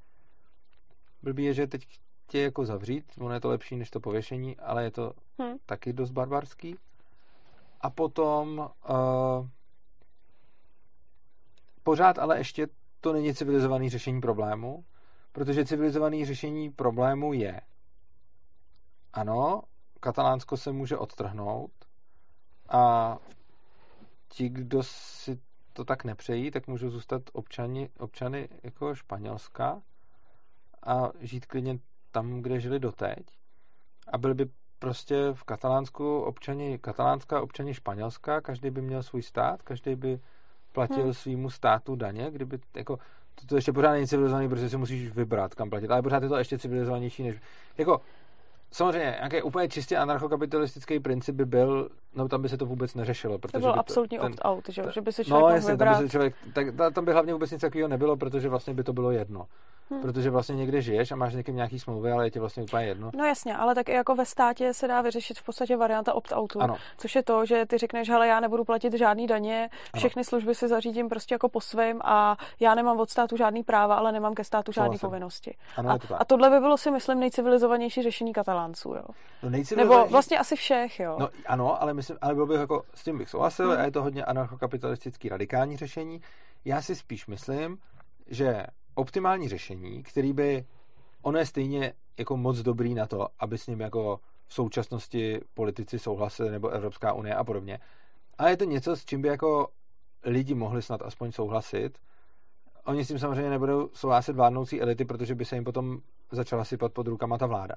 Blbý 1.22 1.43
je, 1.43 1.53
že 1.53 1.67
teď 1.67 1.88
chtějí 2.27 2.43
jako 2.43 2.65
zavřít, 2.65 3.05
ono 3.19 3.34
je 3.34 3.39
to 3.39 3.50
lepší 3.50 3.75
než 3.75 3.89
to 3.89 4.00
pověšení, 4.00 4.57
ale 4.57 4.84
je 4.84 4.91
to 4.91 5.13
hmm. 5.39 5.57
taky 5.65 5.93
dost 5.93 6.12
barbarský. 6.12 6.75
A 7.81 7.89
potom 7.89 8.57
uh, 8.89 9.48
pořád 11.84 12.19
ale 12.19 12.38
ještě 12.38 12.67
to 13.01 13.13
není 13.13 13.34
civilizovaný 13.34 13.89
řešení 13.89 14.22
problému, 14.22 14.86
protože 15.31 15.65
civilizovaný 15.65 16.25
řešení 16.25 16.72
problému 16.72 17.34
je 17.34 17.62
ano, 19.13 19.62
Katalánsko 20.00 20.57
se 20.57 20.72
může 20.72 20.98
odtrhnout 20.98 21.72
a 22.69 23.17
ti, 24.29 24.50
kdo 24.50 24.84
si 24.84 25.39
to 25.74 25.86
tak 25.86 26.03
nepřejí, 26.03 26.51
tak 26.51 26.67
můžou 26.67 26.89
zůstat 26.89 27.22
občani, 27.34 27.89
občany 28.00 28.50
jako 28.63 28.96
Španělska 28.96 29.81
a 30.86 31.10
žít 31.19 31.46
klidně 31.46 31.79
tam, 32.12 32.42
kde 32.42 32.60
žili 32.60 32.80
doteď 32.80 33.26
a 34.08 34.18
byli 34.18 34.34
by 34.34 34.50
prostě 34.80 35.30
v 35.34 35.44
Katalánsku 35.44 36.20
občani 36.20 36.78
Katalánska, 36.78 37.42
občani 37.42 37.74
Španělska, 37.74 38.42
každý 38.42 38.70
by 38.70 38.82
měl 38.82 39.04
svůj 39.04 39.22
stát, 39.22 39.62
každý 39.62 39.96
by 39.96 40.20
platil 40.74 41.04
hmm. 41.04 41.14
svýmu 41.14 41.50
státu 41.50 41.96
daně, 41.96 42.32
kdyby 42.32 42.60
jako 42.76 42.98
to, 43.36 43.46
to 43.48 43.56
ještě 43.56 43.74
pořád 43.74 43.92
není 43.92 44.08
civilizovaný, 44.08 44.50
protože 44.50 44.70
si 44.70 44.78
musíš 44.78 45.10
vybrat, 45.10 45.56
kam 45.56 45.70
platit, 45.70 45.92
ale 45.92 46.02
pořád 46.02 46.24
je 46.24 46.30
to 46.30 46.38
ještě 46.38 46.60
civilizovanější 46.60 47.24
než, 47.24 47.36
jako 47.78 48.02
Samozřejmě, 48.72 49.16
nějaký 49.18 49.42
úplně 49.42 49.70
čistě 49.70 49.98
anarchokapitalistický 49.98 51.00
princip 51.00 51.36
by 51.36 51.46
byl, 51.46 51.90
no 52.16 52.28
tam 52.28 52.42
by 52.42 52.50
se 52.50 52.58
to 52.58 52.66
vůbec 52.66 52.96
neřešilo. 52.96 53.38
Protože 53.40 53.52
to 53.52 53.60
byl 53.60 53.74
by 53.74 53.80
absolutní 53.80 54.20
opt-out, 54.20 54.70
že, 54.70 54.84
že 54.94 55.02
by 55.02 55.12
se 55.12 55.26
člověk 55.26 55.44
No 55.44 55.56
jasně, 55.56 55.78
tam 55.78 55.90
by 55.90 55.96
se 55.96 56.10
člověk, 56.10 56.36
tak, 56.54 56.68
tam 56.94 57.06
by 57.06 57.12
hlavně 57.12 57.34
vůbec 57.34 57.52
nic 57.52 57.62
takového 57.62 57.88
nebylo, 57.88 58.18
protože 58.18 58.50
vlastně 58.50 58.74
by 58.74 58.84
to 58.84 58.94
bylo 58.94 59.12
jedno. 59.12 59.46
Hmm. 59.89 60.01
Protože 60.01 60.29
vlastně 60.29 60.56
někde 60.56 60.82
žiješ 60.82 61.12
a 61.12 61.15
máš 61.15 61.34
někým 61.34 61.56
nějaký 61.56 61.79
smlouvy, 61.79 62.12
ale 62.12 62.25
je 62.25 62.32
ti 62.32 62.39
vlastně 62.39 62.63
úplně 62.63 62.86
jedno. 62.86 63.12
No 63.15 63.25
jasně, 63.25 63.56
ale 63.56 63.75
tak 63.75 63.89
i 63.89 63.94
jako 63.94 64.15
ve 64.15 64.25
státě 64.25 64.74
se 64.74 64.88
dá 64.88 65.01
vyřešit 65.01 65.39
v 65.39 65.46
podstatě 65.46 65.77
varianta 65.77 66.13
opt-outu, 66.13 66.62
ano. 66.62 66.75
což 66.98 67.15
je 67.15 67.24
to, 67.24 67.46
že 67.46 67.65
ty 67.65 67.77
řekneš, 67.77 68.10
hele, 68.10 68.27
já 68.27 68.39
nebudu 68.39 68.63
platit 68.63 68.94
žádný 68.94 69.27
daně, 69.27 69.70
všechny 69.96 70.20
ano. 70.20 70.24
služby 70.24 70.56
si 70.56 70.67
zařídím 70.67 71.10
prostě 71.10 71.36
jako 71.36 71.50
po 71.50 71.62
svém 71.62 72.00
a 72.03 72.38
já 72.60 72.75
nemám 72.75 73.00
od 73.00 73.10
státu 73.10 73.38
žádný 73.38 73.63
práva, 73.63 73.96
ale 73.96 74.12
nemám 74.12 74.36
ke 74.36 74.44
státu 74.44 74.72
žádné 74.72 74.89
vlastně. 74.89 75.08
povinnosti. 75.08 75.56
Ano, 75.77 75.89
a, 75.89 75.98
to 75.98 76.22
a 76.22 76.25
tohle 76.25 76.50
by 76.50 76.60
bylo 76.60 76.77
si 76.77 76.91
myslím 76.91 77.20
nejcivilizovanější 77.20 78.03
řešení 78.03 78.34
katalánců, 78.34 78.89
jo. 78.89 79.03
No 79.43 79.50
Nebo 79.76 80.06
vlastně 80.06 80.39
asi 80.39 80.56
všech, 80.56 81.00
jo. 81.00 81.17
No 81.19 81.30
ano, 81.45 81.82
ale 81.82 81.93
myslím, 81.93 82.17
ale 82.21 82.34
bylo 82.34 82.45
bych 82.45 82.60
jako, 82.60 82.84
s 82.93 83.04
tím 83.04 83.17
bych 83.17 83.30
souhlasil 83.30 83.71
hmm. 83.71 83.82
a 83.82 83.84
je 83.84 83.91
to 83.91 84.04
hodně 84.04 84.26
anarchokapitalistický 84.26 85.30
radikální 85.30 85.78
řešení. 85.78 86.21
Já 86.65 86.82
si 86.82 86.95
spíš 86.95 87.28
myslím, 87.28 87.78
že 88.28 88.65
optimální 88.97 89.49
řešení, 89.49 90.03
který 90.03 90.33
by, 90.33 90.65
ono 91.21 91.39
je 91.39 91.45
stejně 91.45 91.93
jako 92.17 92.38
moc 92.38 92.57
dobrý 92.57 92.93
na 92.93 93.07
to, 93.07 93.27
aby 93.39 93.57
s 93.57 93.67
ním 93.67 93.79
jako 93.79 94.19
v 94.47 94.53
současnosti 94.53 95.39
politici 95.53 95.99
souhlasili, 95.99 96.51
nebo 96.51 96.69
Evropská 96.69 97.13
unie 97.13 97.36
a 97.36 97.43
podobně. 97.43 97.79
A 98.38 98.49
je 98.49 98.57
to 98.57 98.63
něco, 98.63 98.95
s 98.95 99.05
čím 99.05 99.21
by 99.21 99.27
jako 99.27 99.67
lidi 100.23 100.55
mohli 100.55 100.81
snad 100.81 101.01
aspoň 101.01 101.31
souhlasit. 101.31 101.99
Oni 102.86 103.05
s 103.05 103.07
tím 103.07 103.19
samozřejmě 103.19 103.49
nebudou 103.49 103.89
souhlasit 103.93 104.36
vládnoucí 104.36 104.81
elity, 104.81 105.05
protože 105.05 105.36
by 105.36 105.45
se 105.45 105.55
jim 105.55 105.63
potom 105.63 105.99
začala 106.31 106.65
sypat 106.65 106.93
pod 106.93 107.07
rukama 107.07 107.38
ta 107.38 107.45
vláda. 107.45 107.75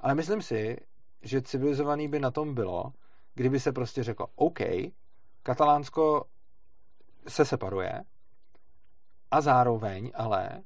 Ale 0.00 0.14
myslím 0.14 0.42
si, 0.42 0.76
že 1.22 1.42
civilizovaný 1.42 2.08
by 2.08 2.20
na 2.20 2.30
tom 2.30 2.54
bylo, 2.54 2.92
kdyby 3.34 3.60
se 3.60 3.72
prostě 3.72 4.02
řeklo, 4.02 4.26
OK, 4.34 4.58
Katalánsko 5.42 6.24
se 7.28 7.44
separuje, 7.44 8.02
a 9.30 9.40
zároveň 9.40 10.12
ale 10.14 10.62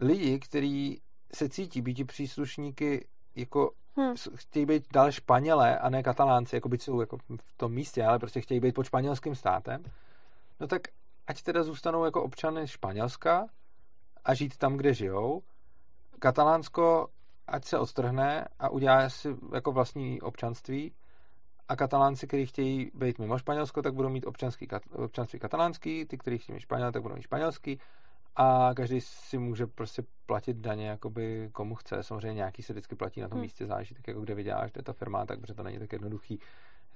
lidi, 0.00 0.38
kteří 0.38 1.02
se 1.34 1.48
cítí 1.48 1.82
být 1.82 2.06
příslušníky 2.06 3.08
jako 3.34 3.72
hmm. 3.96 4.14
chtějí 4.34 4.66
být 4.66 4.86
dále 4.92 5.12
Španělé 5.12 5.78
a 5.78 5.90
ne 5.90 6.02
Katalánci, 6.02 6.56
jako 6.56 6.68
byť 6.68 6.82
jsou 6.82 7.00
jako 7.00 7.16
v 7.18 7.56
tom 7.56 7.72
místě, 7.72 8.04
ale 8.04 8.18
prostě 8.18 8.40
chtějí 8.40 8.60
být 8.60 8.74
pod 8.74 8.84
španělským 8.84 9.34
státem, 9.34 9.84
no 10.60 10.66
tak 10.66 10.82
ať 11.26 11.42
teda 11.42 11.62
zůstanou 11.62 12.04
jako 12.04 12.22
občany 12.22 12.68
Španělska 12.68 13.46
a 14.24 14.34
žít 14.34 14.56
tam, 14.56 14.76
kde 14.76 14.94
žijou. 14.94 15.42
Katalánsko 16.18 17.08
ať 17.46 17.64
se 17.64 17.78
odtrhne 17.78 18.48
a 18.58 18.68
udělá 18.68 19.08
si 19.08 19.36
jako 19.54 19.72
vlastní 19.72 20.20
občanství 20.20 20.92
a 21.70 21.76
katalánci, 21.76 22.26
kteří 22.26 22.46
chtějí 22.46 22.90
být 22.94 23.18
mimo 23.18 23.38
Španělsko, 23.38 23.82
tak 23.82 23.94
budou 23.94 24.08
mít 24.08 24.26
občanský, 24.26 24.68
občanství 24.92 25.38
katalánský, 25.38 26.04
ty, 26.04 26.18
kteří 26.18 26.38
chtějí 26.38 26.54
mít 26.54 26.60
Španěl, 26.60 26.92
tak 26.92 27.02
budou 27.02 27.14
mít 27.14 27.22
španělský 27.22 27.78
a 28.36 28.70
každý 28.74 29.00
si 29.00 29.38
může 29.38 29.66
prostě 29.66 30.02
platit 30.26 30.56
daně 30.56 30.88
jakoby 30.88 31.48
komu 31.52 31.74
chce. 31.74 32.02
Samozřejmě 32.02 32.34
nějaký 32.34 32.62
se 32.62 32.72
vždycky 32.72 32.94
platí 32.94 33.20
na 33.20 33.28
tom 33.28 33.36
hmm. 33.36 33.42
místě, 33.42 33.66
záleží 33.66 33.94
tak 33.94 34.08
jako 34.08 34.20
kde 34.20 34.34
vyděláš, 34.34 34.72
kde 34.72 34.78
je 34.78 34.82
ta 34.82 34.92
firma, 34.92 35.26
tak 35.26 35.40
protože 35.40 35.54
to 35.54 35.62
není 35.62 35.78
tak 35.78 35.92
jednoduchý. 35.92 36.38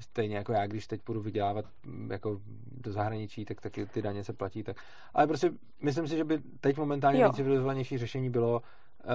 Stejně 0.00 0.37
jako 0.37 0.52
já, 0.52 0.66
když 0.66 0.87
teď 0.87 1.02
půjdu 1.02 1.20
vydělávat 1.20 1.64
mm, 1.87 2.10
jako 2.10 2.40
do 2.72 2.92
zahraničí, 2.92 3.44
tak 3.44 3.60
taky 3.60 3.87
ty 3.87 4.02
daně 4.02 4.24
se 4.24 4.32
platí. 4.32 4.62
Tak. 4.62 4.76
Ale 5.14 5.26
prostě 5.26 5.50
myslím 5.82 6.08
si, 6.08 6.16
že 6.16 6.24
by 6.24 6.38
teď 6.60 6.76
momentálně 6.76 7.20
nejcivilizovanější 7.20 7.98
řešení 7.98 8.30
bylo 8.30 8.60
uh, 8.60 9.10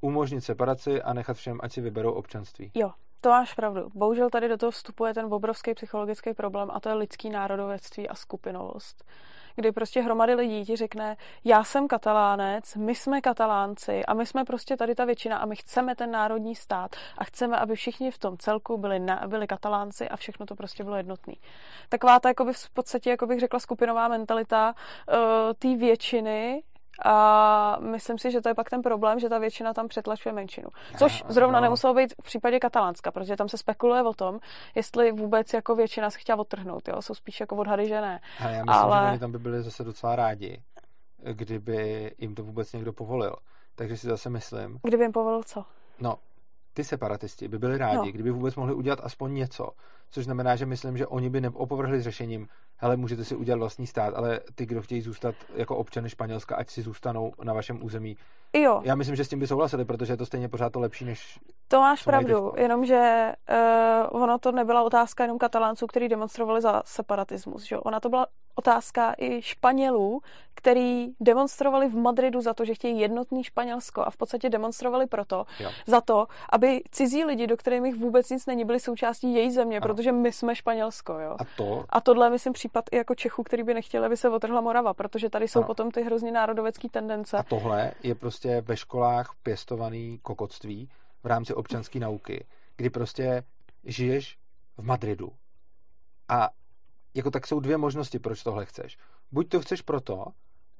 umožnit 0.00 0.40
separaci 0.40 1.02
a 1.02 1.12
nechat 1.12 1.36
všem, 1.36 1.58
ať 1.62 1.72
si 1.72 1.80
vyberou 1.80 2.12
občanství. 2.12 2.70
Jo, 2.74 2.90
to 3.24 3.30
máš 3.30 3.54
pravdu. 3.54 3.90
Bohužel 3.94 4.30
tady 4.30 4.48
do 4.48 4.56
toho 4.56 4.70
vstupuje 4.70 5.14
ten 5.14 5.34
obrovský 5.34 5.74
psychologický 5.74 6.34
problém 6.34 6.68
a 6.72 6.80
to 6.80 6.88
je 6.88 6.94
lidský 6.94 7.30
národovectví 7.30 8.08
a 8.08 8.14
skupinovost. 8.14 9.04
Kdy 9.56 9.72
prostě 9.72 10.02
hromady 10.02 10.34
lidí 10.34 10.64
ti 10.64 10.76
řekne, 10.76 11.16
já 11.44 11.64
jsem 11.64 11.88
katalánec, 11.88 12.74
my 12.74 12.94
jsme 12.94 13.20
katalánci 13.20 14.04
a 14.04 14.14
my 14.14 14.26
jsme 14.26 14.44
prostě 14.44 14.76
tady 14.76 14.94
ta 14.94 15.04
většina 15.04 15.36
a 15.36 15.46
my 15.46 15.56
chceme 15.56 15.96
ten 15.96 16.10
národní 16.10 16.54
stát 16.54 16.96
a 17.18 17.24
chceme, 17.24 17.58
aby 17.58 17.74
všichni 17.74 18.10
v 18.10 18.18
tom 18.18 18.38
celku 18.38 18.76
byli, 18.76 18.98
na, 18.98 19.22
byli 19.26 19.46
katalánci 19.46 20.08
a 20.08 20.16
všechno 20.16 20.46
to 20.46 20.54
prostě 20.54 20.84
bylo 20.84 20.96
jednotný. 20.96 21.34
Taková 21.88 22.20
ta, 22.20 22.28
jakoby 22.28 22.52
v 22.52 22.70
podstatě, 22.70 23.10
jako 23.10 23.26
bych 23.26 23.40
řekla, 23.40 23.58
skupinová 23.58 24.08
mentalita 24.08 24.74
uh, 24.74 25.14
té 25.58 25.76
většiny 25.76 26.62
a 27.04 27.78
myslím 27.80 28.18
si, 28.18 28.30
že 28.30 28.40
to 28.40 28.48
je 28.48 28.54
pak 28.54 28.70
ten 28.70 28.82
problém, 28.82 29.18
že 29.18 29.28
ta 29.28 29.38
většina 29.38 29.74
tam 29.74 29.88
přetlačuje 29.88 30.32
menšinu. 30.32 30.68
Což 30.98 31.24
zrovna 31.28 31.60
no. 31.60 31.62
nemuselo 31.62 31.94
být 31.94 32.14
v 32.20 32.24
případě 32.24 32.60
Katalánska, 32.60 33.10
protože 33.10 33.36
tam 33.36 33.48
se 33.48 33.58
spekuluje 33.58 34.02
o 34.02 34.14
tom, 34.14 34.38
jestli 34.74 35.12
vůbec 35.12 35.52
jako 35.52 35.74
většina 35.74 36.10
se 36.10 36.18
chtěla 36.18 36.38
odtrhnout. 36.38 36.88
Jo? 36.88 37.02
Jsou 37.02 37.14
spíš 37.14 37.40
jako 37.40 37.56
odhady, 37.56 37.88
že 37.88 38.00
ne. 38.00 38.20
A 38.40 38.48
já 38.48 38.64
myslím, 38.64 38.68
Ale... 38.68 39.06
že 39.06 39.10
oni 39.10 39.18
tam 39.18 39.32
by 39.32 39.38
byli 39.38 39.62
zase 39.62 39.84
docela 39.84 40.16
rádi, 40.16 40.62
kdyby 41.32 42.10
jim 42.18 42.34
to 42.34 42.42
vůbec 42.42 42.72
někdo 42.72 42.92
povolil. 42.92 43.36
Takže 43.74 43.96
si 43.96 44.06
zase 44.06 44.30
myslím... 44.30 44.78
Kdyby 44.82 45.04
jim 45.04 45.12
povolil 45.12 45.42
co? 45.42 45.64
No, 46.00 46.18
ty 46.74 46.84
separatisti 46.84 47.48
by 47.48 47.58
byli 47.58 47.78
rádi, 47.78 47.96
no. 47.96 48.12
kdyby 48.12 48.30
vůbec 48.30 48.56
mohli 48.56 48.74
udělat 48.74 49.00
aspoň 49.02 49.34
něco. 49.34 49.70
Což 50.14 50.24
znamená, 50.24 50.56
že 50.56 50.66
myslím, 50.66 50.96
že 50.96 51.06
oni 51.06 51.30
by 51.30 51.40
neopovrhli 51.40 52.00
s 52.00 52.02
řešením, 52.02 52.48
hele, 52.76 52.96
můžete 52.96 53.24
si 53.24 53.36
udělat 53.36 53.58
vlastní 53.58 53.86
stát, 53.86 54.14
ale 54.14 54.40
ty, 54.54 54.66
kdo 54.66 54.82
chtějí 54.82 55.00
zůstat 55.00 55.34
jako 55.56 55.76
občany 55.76 56.10
Španělska, 56.10 56.56
ať 56.56 56.70
si 56.70 56.82
zůstanou 56.82 57.32
na 57.44 57.52
vašem 57.52 57.84
území. 57.84 58.16
Jo. 58.52 58.80
Já 58.84 58.94
myslím, 58.94 59.16
že 59.16 59.24
s 59.24 59.28
tím 59.28 59.38
by 59.38 59.46
souhlasili, 59.46 59.84
protože 59.84 60.12
je 60.12 60.16
to 60.16 60.26
stejně 60.26 60.48
pořád 60.48 60.72
to 60.72 60.80
lepší, 60.80 61.04
než. 61.04 61.38
To 61.68 61.80
máš 61.80 62.02
pravdu, 62.02 62.52
jenomže 62.56 63.32
uh, 64.10 64.22
ono 64.22 64.38
to 64.38 64.52
nebyla 64.52 64.82
otázka 64.82 65.24
jenom 65.24 65.38
katalánců, 65.38 65.86
kteří 65.86 66.08
demonstrovali 66.08 66.60
za 66.60 66.82
separatismus. 66.84 67.62
Že? 67.62 67.78
Ona 67.78 68.00
to 68.00 68.08
byla 68.08 68.26
otázka 68.54 69.14
i 69.18 69.42
Španělů, 69.42 70.20
který 70.54 71.08
demonstrovali 71.20 71.88
v 71.88 71.96
Madridu 71.96 72.40
za 72.40 72.54
to, 72.54 72.64
že 72.64 72.74
chtějí 72.74 73.00
jednotný 73.00 73.44
Španělsko 73.44 74.02
a 74.06 74.10
v 74.10 74.16
podstatě 74.16 74.50
demonstrovali 74.50 75.06
proto, 75.06 75.44
jo. 75.60 75.70
za 75.86 76.00
to, 76.00 76.26
aby 76.52 76.82
cizí 76.90 77.24
lidi, 77.24 77.46
do 77.46 77.56
kterých 77.56 77.94
vůbec 77.94 78.30
nic 78.30 78.46
není, 78.46 78.64
byli 78.64 78.80
součástí 78.80 79.34
její 79.34 79.50
země, 79.50 79.76
ano. 79.76 79.82
protože 79.82 80.03
my 80.12 80.32
jsme 80.32 80.56
Španělsko. 80.56 81.12
Jo? 81.12 81.36
A 81.38 81.44
to? 81.56 81.84
A 81.88 82.00
tohle, 82.00 82.30
myslím, 82.30 82.52
případ 82.52 82.84
i 82.92 82.96
jako 82.96 83.14
Čechů, 83.14 83.42
který 83.42 83.62
by 83.62 83.74
nechtěli, 83.74 84.06
aby 84.06 84.16
se 84.16 84.28
otrhla 84.28 84.60
Morava, 84.60 84.94
protože 84.94 85.30
tady 85.30 85.48
jsou 85.48 85.60
no. 85.60 85.66
potom 85.66 85.90
ty 85.90 86.02
hrozně 86.02 86.32
národovecké 86.32 86.88
tendence. 86.88 87.36
A 87.36 87.42
tohle 87.42 87.92
je 88.02 88.14
prostě 88.14 88.60
ve 88.60 88.76
školách 88.76 89.34
pěstovaný 89.42 90.18
kokotství 90.22 90.88
v 91.22 91.26
rámci 91.26 91.54
občanské 91.54 92.00
nauky, 92.00 92.46
kdy 92.76 92.90
prostě 92.90 93.44
žiješ 93.84 94.38
v 94.76 94.82
Madridu 94.82 95.32
a 96.28 96.50
jako 97.14 97.30
tak 97.30 97.46
jsou 97.46 97.60
dvě 97.60 97.76
možnosti, 97.76 98.18
proč 98.18 98.42
tohle 98.42 98.66
chceš. 98.66 98.98
Buď 99.32 99.48
to 99.48 99.60
chceš 99.60 99.82
proto, 99.82 100.26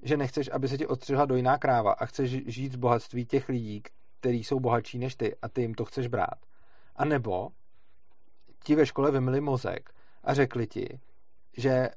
že 0.03 0.17
nechceš, 0.17 0.51
aby 0.53 0.69
se 0.69 0.79
ti 0.79 0.87
odstřihla 0.87 1.25
dojná 1.25 1.59
kráva 1.59 1.93
a 1.93 2.07
chceš 2.07 2.31
žít 2.31 2.73
z 2.73 2.77
bohatství 2.77 3.27
těch 3.27 3.49
lidí, 3.49 3.83
kteří 4.21 4.45
jsou 4.45 4.61
bohatší 4.61 4.99
než 4.99 5.15
ty 5.15 5.37
a 5.43 5.49
ty 5.49 5.61
jim 5.61 5.75
to 5.75 5.85
chceš 5.85 6.07
brát. 6.07 6.39
A 6.97 7.05
nebo 7.05 7.49
ti 8.65 8.75
ve 8.75 8.87
škole 8.87 9.11
vymili 9.11 9.41
mozek 9.41 9.91
a 10.25 10.35
řekli 10.35 10.67
ti, 10.67 11.01
že 11.57 11.89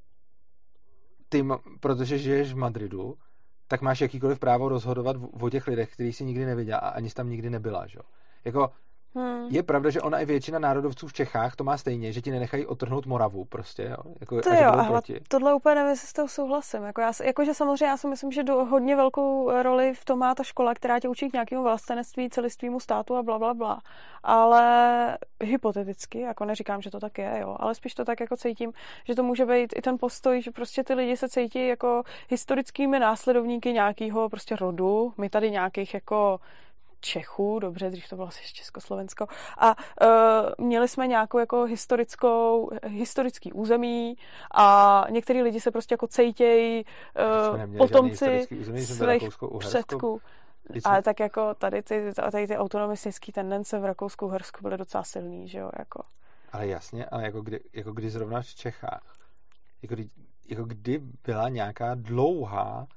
ty, 1.30 1.46
protože 1.80 2.18
žiješ 2.18 2.54
v 2.54 2.58
Madridu, 2.58 3.18
tak 3.68 3.82
máš 3.82 4.02
jakýkoliv 4.02 4.40
právo 4.40 4.70
rozhodovat 4.70 5.16
o 5.42 5.50
těch 5.50 5.68
lidech, 5.68 5.94
který 5.94 6.14
si 6.14 6.26
nikdy 6.26 6.46
neviděla 6.46 6.80
a 6.80 6.90
ani 6.90 7.10
jsi 7.10 7.16
tam 7.16 7.30
nikdy 7.30 7.50
nebyla, 7.50 7.88
že? 7.88 8.00
Jako 8.46 8.72
Hmm. 9.18 9.48
Je 9.50 9.64
pravda, 9.64 9.90
že 9.90 10.02
ona 10.02 10.20
i 10.20 10.26
většina 10.26 10.60
národovců 10.60 11.08
v 11.08 11.14
Čechách 11.14 11.56
to 11.56 11.64
má 11.64 11.78
stejně, 11.78 12.12
že 12.12 12.22
ti 12.22 12.32
nenechají 12.32 12.66
otrhnout 12.66 13.06
Moravu 13.06 13.46
prostě, 13.46 13.84
jo? 13.84 14.14
Jako, 14.20 14.42
to 14.42 14.54
jo, 14.54 14.72
ale 14.72 15.02
tohle 15.28 15.54
úplně 15.54 15.76
nevím, 15.76 15.90
jestli 15.90 16.08
s 16.08 16.14
tou 16.14 16.28
souhlasím. 16.28 16.84
Jako 16.84 17.02
já, 17.02 17.12
jakože 17.24 17.54
samozřejmě 17.54 17.86
já 17.86 17.98
si 17.98 18.08
myslím, 18.08 18.32
že 18.32 18.44
do, 18.44 18.66
hodně 18.66 18.96
velkou 18.96 19.62
roli 19.62 19.94
v 19.94 20.06
tom 20.06 20.20
má 20.20 20.36
ta 20.36 20.44
škola, 20.44 20.74
která 20.74 21.00
tě 21.00 21.10
učí 21.10 21.30
k 21.30 21.34
nějakému 21.34 21.64
vlastenectví, 21.64 22.30
celistvímu 22.30 22.80
státu 22.80 23.16
a 23.16 23.24
bla, 23.24 23.40
bla, 23.40 23.54
bla. 23.54 23.82
Ale 24.24 25.18
hypoteticky, 25.44 26.20
jako 26.20 26.46
neříkám, 26.46 26.82
že 26.82 26.92
to 26.92 27.00
tak 27.00 27.18
je, 27.18 27.38
jo, 27.42 27.56
ale 27.60 27.76
spíš 27.76 27.94
to 27.94 28.06
tak 28.06 28.20
jako 28.20 28.38
cítím, 28.38 28.74
že 29.04 29.16
to 29.16 29.24
může 29.24 29.46
být 29.46 29.74
i 29.76 29.82
ten 29.82 29.98
postoj, 29.98 30.42
že 30.42 30.52
prostě 30.52 30.84
ty 30.84 30.94
lidi 30.94 31.18
se 31.18 31.30
cítí 31.30 31.68
jako 31.68 32.04
historickými 32.30 33.00
následovníky 33.00 33.74
nějakého 33.74 34.30
prostě 34.30 34.56
rodu, 34.56 35.14
my 35.18 35.30
tady 35.30 35.52
nějakých 35.52 35.94
jako 35.94 36.40
Čechů, 37.02 37.60
dobře, 37.60 37.90
dřív 37.90 38.10
to 38.10 38.16
bylo 38.16 38.28
asi 38.28 38.54
Československo, 38.54 39.28
a 39.58 39.76
uh, 40.02 40.66
měli 40.66 40.88
jsme 40.88 41.08
nějakou 41.08 41.40
jako 41.40 41.64
historickou, 41.64 42.70
historický 42.86 43.54
území 43.54 44.18
a 44.54 45.06
některý 45.10 45.42
lidi 45.42 45.60
se 45.60 45.72
prostě 45.72 45.94
jako 45.94 46.08
cejtějí 46.08 46.86
uh, 47.66 47.78
potomci 47.78 48.48
svých 48.84 49.38
předků. 49.60 50.22
Ale 50.84 51.02
tak 51.02 51.20
jako 51.20 51.54
tady 51.54 51.84
ty, 51.84 52.14
tady 52.32 52.48
ty 52.48 52.58
autonomistické 52.58 53.32
tendence 53.32 53.80
v 53.80 53.86
Rakousku 53.86 54.26
Uhersku 54.26 54.62
byly 54.62 54.78
docela 54.78 55.04
silný, 55.04 55.48
že 55.48 55.60
jo, 55.60 55.72
jako. 55.80 56.04
Ale 56.52 56.68
jasně, 56.68 57.06
ale 57.06 57.24
jako 57.24 57.42
kdy, 57.42 57.60
jako 57.74 57.92
kdy 57.92 58.10
zrovna 58.10 58.42
v 58.42 58.46
Čechách, 58.46 59.16
jako 59.82 59.96
kdy, 59.96 60.10
jako 60.50 60.64
kdy 60.64 61.02
byla 61.24 61.50
nějaká 61.50 61.96
dlouhá 61.96 62.88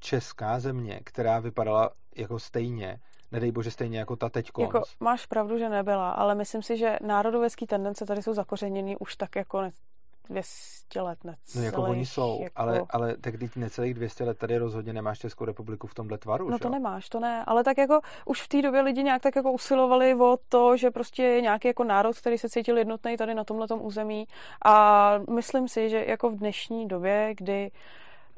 česká 0.00 0.60
země, 0.60 1.00
která 1.04 1.38
vypadala 1.40 1.90
jako 2.16 2.38
stejně, 2.38 3.00
nedej 3.32 3.52
bože 3.52 3.70
stejně 3.70 3.98
jako 3.98 4.16
ta 4.16 4.28
teď 4.28 4.50
Jako, 4.58 4.82
máš 5.00 5.26
pravdu, 5.26 5.58
že 5.58 5.68
nebyla, 5.68 6.10
ale 6.10 6.34
myslím 6.34 6.62
si, 6.62 6.76
že 6.76 6.98
národovecké 7.02 7.66
tendence 7.66 8.06
tady 8.06 8.22
jsou 8.22 8.34
zakořeněny 8.34 8.96
už 8.96 9.16
tak 9.16 9.36
jako 9.36 9.62
ne, 9.62 9.70
200 10.30 11.00
let, 11.00 11.18
necelých, 11.24 11.56
No 11.56 11.62
jako 11.62 11.82
oni 11.82 12.06
jsou, 12.06 12.40
jako... 12.42 12.60
ale, 12.60 12.82
ale 12.90 13.16
tak 13.16 13.38
teď 13.38 13.56
necelých 13.56 13.94
200 13.94 14.24
let 14.24 14.38
tady 14.38 14.58
rozhodně 14.58 14.92
nemáš 14.92 15.18
Českou 15.18 15.44
republiku 15.44 15.86
v 15.86 15.94
tomhle 15.94 16.18
tvaru, 16.18 16.50
No 16.50 16.56
že? 16.56 16.62
to 16.62 16.68
nemáš, 16.68 17.08
to 17.08 17.20
ne, 17.20 17.44
ale 17.46 17.64
tak 17.64 17.78
jako 17.78 18.00
už 18.24 18.42
v 18.42 18.48
té 18.48 18.62
době 18.62 18.80
lidi 18.80 19.02
nějak 19.02 19.22
tak 19.22 19.36
jako 19.36 19.52
usilovali 19.52 20.14
o 20.14 20.38
to, 20.48 20.76
že 20.76 20.90
prostě 20.90 21.22
je 21.22 21.40
nějaký 21.40 21.68
jako 21.68 21.84
národ, 21.84 22.18
který 22.18 22.38
se 22.38 22.48
cítil 22.48 22.78
jednotný 22.78 23.16
tady 23.16 23.34
na 23.34 23.44
tomhle 23.44 23.66
území 23.80 24.26
a 24.64 25.14
myslím 25.30 25.68
si, 25.68 25.90
že 25.90 26.04
jako 26.08 26.30
v 26.30 26.36
dnešní 26.36 26.88
době, 26.88 27.34
kdy 27.34 27.70
uh, 27.70 27.78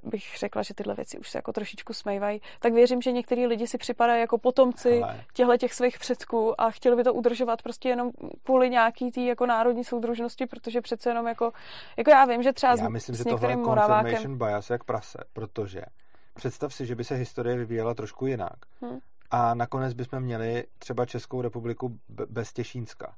bych 0.03 0.39
řekla, 0.39 0.63
že 0.63 0.75
tyhle 0.75 0.95
věci 0.95 1.19
už 1.19 1.31
se 1.31 1.39
jako 1.39 1.53
trošičku 1.53 1.93
smejvají, 1.93 2.41
tak 2.61 2.73
věřím, 2.73 3.03
že 3.03 3.13
některý 3.13 3.47
lidi 3.47 3.67
si 3.67 3.79
připadají 3.79 4.21
jako 4.21 4.39
potomci 4.39 5.03
těchto 5.33 5.57
těch 5.57 5.75
svých 5.75 5.99
předků 5.99 6.61
a 6.61 6.71
chtěli 6.71 6.97
by 6.97 7.05
to 7.05 7.15
udržovat 7.15 7.63
prostě 7.63 7.89
jenom 7.89 8.11
kvůli 8.43 8.71
nějaký 8.71 9.11
tý 9.11 9.27
jako 9.27 9.47
národní 9.47 9.85
soudružnosti, 9.85 10.47
protože 10.47 10.81
přece 10.81 11.11
jenom 11.11 11.27
jako, 11.27 11.53
jako 11.97 12.11
já 12.11 12.25
vím, 12.25 12.43
že 12.43 12.53
třeba 12.53 12.75
já 12.79 12.89
myslím, 12.89 13.15
s, 13.15 13.19
že 13.19 13.31
některým 13.31 13.59
Moravákem... 13.59 14.39
bias 14.39 14.71
jak 14.71 14.85
prase, 14.85 15.19
protože 15.33 15.83
představ 16.35 16.75
si, 16.75 16.87
že 16.87 16.95
by 16.95 17.05
se 17.05 17.15
historie 17.15 17.57
vyvíjela 17.57 17.95
trošku 17.95 18.27
jinak. 18.27 18.57
Hmm. 18.81 18.99
A 19.31 19.55
nakonec 19.55 19.95
bychom 19.95 20.21
měli 20.21 20.65
třeba 20.79 21.07
Českou 21.07 21.43
republiku 21.43 21.99
bez 22.09 22.53
Těšínska. 22.53 23.15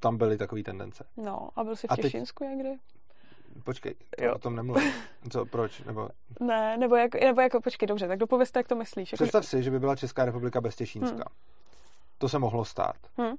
tam 0.00 0.16
byly 0.16 0.38
takové 0.38 0.62
tendence. 0.62 1.06
No, 1.16 1.48
a 1.56 1.64
byl 1.64 1.76
jsi 1.76 1.86
v 1.86 1.90
a 1.90 1.96
Těšínsku 1.96 2.44
teď... 2.44 2.50
někdy? 2.50 2.78
Počkej, 3.64 3.94
jo. 4.20 4.34
o 4.34 4.38
tom 4.38 4.56
nemluvím. 4.56 4.92
Co, 5.30 5.46
proč? 5.46 5.80
Nebo... 5.80 6.08
Ne, 6.40 6.76
nebo 6.76 6.96
jako, 6.96 7.18
nebo 7.18 7.40
jako, 7.40 7.60
počkej, 7.60 7.86
dobře, 7.86 8.08
tak 8.08 8.18
dopovězte, 8.18 8.58
jak 8.58 8.68
to 8.68 8.74
myslíš. 8.76 9.12
Jako... 9.12 9.24
Představ 9.24 9.46
si, 9.46 9.62
že 9.62 9.70
by 9.70 9.80
byla 9.80 9.96
Česká 9.96 10.24
republika 10.24 10.60
bez 10.60 10.76
Těšínska. 10.76 11.16
Hmm. 11.16 11.36
To 12.18 12.28
se 12.28 12.38
mohlo 12.38 12.64
stát. 12.64 12.96
Hmm. 13.18 13.34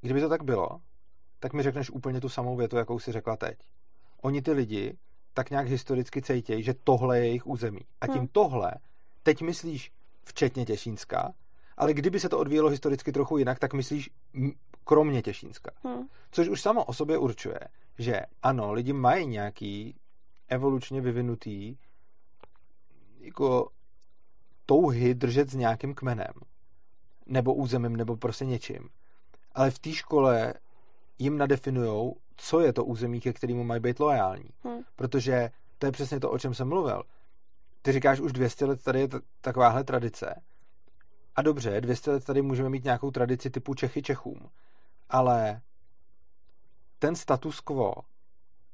Kdyby 0.00 0.20
to 0.20 0.28
tak 0.28 0.42
bylo, 0.42 0.68
tak 1.40 1.52
mi 1.52 1.62
řekneš 1.62 1.90
úplně 1.90 2.20
tu 2.20 2.28
samou 2.28 2.56
větu, 2.56 2.76
jakou 2.76 2.98
si 2.98 3.12
řekla 3.12 3.36
teď. 3.36 3.58
Oni 4.22 4.42
ty 4.42 4.52
lidi 4.52 4.98
tak 5.34 5.50
nějak 5.50 5.66
historicky 5.66 6.22
cejtějí, 6.22 6.62
že 6.62 6.74
tohle 6.74 7.18
je 7.18 7.26
jejich 7.26 7.46
území. 7.46 7.80
A 8.00 8.06
tím 8.06 8.18
hmm. 8.18 8.28
tohle 8.28 8.72
teď 9.22 9.42
myslíš 9.42 9.92
včetně 10.24 10.66
Těšínska, 10.66 11.34
ale 11.76 11.94
kdyby 11.94 12.20
se 12.20 12.28
to 12.28 12.38
odvíjelo 12.38 12.68
historicky 12.68 13.12
trochu 13.12 13.38
jinak, 13.38 13.58
tak 13.58 13.74
myslíš 13.74 14.10
kromě 14.84 15.22
Těšínska. 15.22 15.70
Hmm. 15.84 16.08
Což 16.30 16.48
už 16.48 16.62
samo 16.62 16.84
o 16.84 16.92
sobě 16.92 17.18
určuje, 17.18 17.58
že 17.98 18.20
ano, 18.42 18.72
lidi 18.72 18.92
mají 18.92 19.26
nějaký 19.26 19.96
evolučně 20.48 21.00
vyvinutý 21.00 21.76
jako 23.20 23.70
touhy 24.66 25.14
držet 25.14 25.50
s 25.50 25.54
nějakým 25.54 25.94
kmenem 25.94 26.32
nebo 27.26 27.54
územím, 27.54 27.96
nebo 27.96 28.16
prostě 28.16 28.44
něčím. 28.44 28.88
Ale 29.52 29.70
v 29.70 29.78
té 29.78 29.92
škole 29.92 30.54
jim 31.18 31.38
nadefinujou, 31.38 32.16
co 32.36 32.60
je 32.60 32.72
to 32.72 32.84
území, 32.84 33.20
ke 33.20 33.32
kterému 33.32 33.64
mají 33.64 33.80
být 33.80 34.00
loajální. 34.00 34.50
Hmm. 34.64 34.80
Protože 34.96 35.50
to 35.78 35.86
je 35.86 35.92
přesně 35.92 36.20
to, 36.20 36.30
o 36.30 36.38
čem 36.38 36.54
jsem 36.54 36.68
mluvil. 36.68 37.02
Ty 37.82 37.92
říkáš, 37.92 38.20
už 38.20 38.32
200 38.32 38.64
let 38.64 38.82
tady 38.82 39.00
je 39.00 39.08
t- 39.08 39.20
takováhle 39.40 39.84
tradice. 39.84 40.34
A 41.36 41.42
dobře, 41.42 41.80
200 41.80 42.10
let 42.10 42.24
tady 42.24 42.42
můžeme 42.42 42.68
mít 42.68 42.84
nějakou 42.84 43.10
tradici 43.10 43.50
typu 43.50 43.74
Čechy 43.74 44.02
Čechům. 44.02 44.50
Ale 45.08 45.60
ten 46.98 47.16
status 47.16 47.60
quo, 47.60 47.92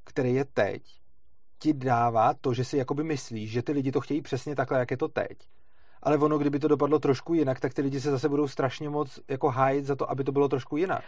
který 0.04 0.34
je 0.34 0.44
teď, 0.44 0.82
ti 1.58 1.72
dává 1.72 2.34
to, 2.34 2.54
že 2.54 2.64
si 2.64 2.76
jakoby 2.76 3.04
myslíš, 3.04 3.50
že 3.50 3.62
ty 3.62 3.72
lidi 3.72 3.92
to 3.92 4.00
chtějí 4.00 4.22
přesně 4.22 4.56
takhle, 4.56 4.78
jak 4.78 4.90
je 4.90 4.96
to 4.96 5.08
teď. 5.08 5.38
Ale 6.02 6.18
ono, 6.18 6.38
kdyby 6.38 6.58
to 6.58 6.68
dopadlo 6.68 6.98
trošku 6.98 7.34
jinak, 7.34 7.60
tak 7.60 7.74
ty 7.74 7.82
lidi 7.82 8.00
se 8.00 8.10
zase 8.10 8.28
budou 8.28 8.48
strašně 8.48 8.88
moc 8.88 9.20
jako 9.28 9.48
hájit 9.48 9.84
za 9.84 9.96
to, 9.96 10.10
aby 10.10 10.24
to 10.24 10.32
bylo 10.32 10.48
trošku 10.48 10.76
jinak. 10.76 11.04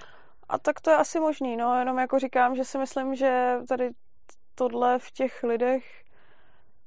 A 0.49 0.59
tak 0.59 0.81
to 0.81 0.91
je 0.91 0.97
asi 0.97 1.21
možný, 1.21 1.57
no, 1.57 1.79
jenom 1.79 1.99
jako 1.99 2.19
říkám, 2.19 2.57
že 2.57 2.65
si 2.65 2.79
myslím, 2.79 3.15
že 3.15 3.57
tady 3.69 3.91
tohle 4.55 4.99
v 4.99 5.11
těch 5.11 5.43
lidech 5.43 6.05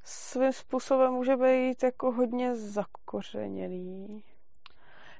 svým 0.04 0.54
způsobem 0.54 1.14
může 1.14 1.38
být 1.38 1.84
jako 1.84 2.12
hodně 2.12 2.56
zakořeněný. 2.56 4.24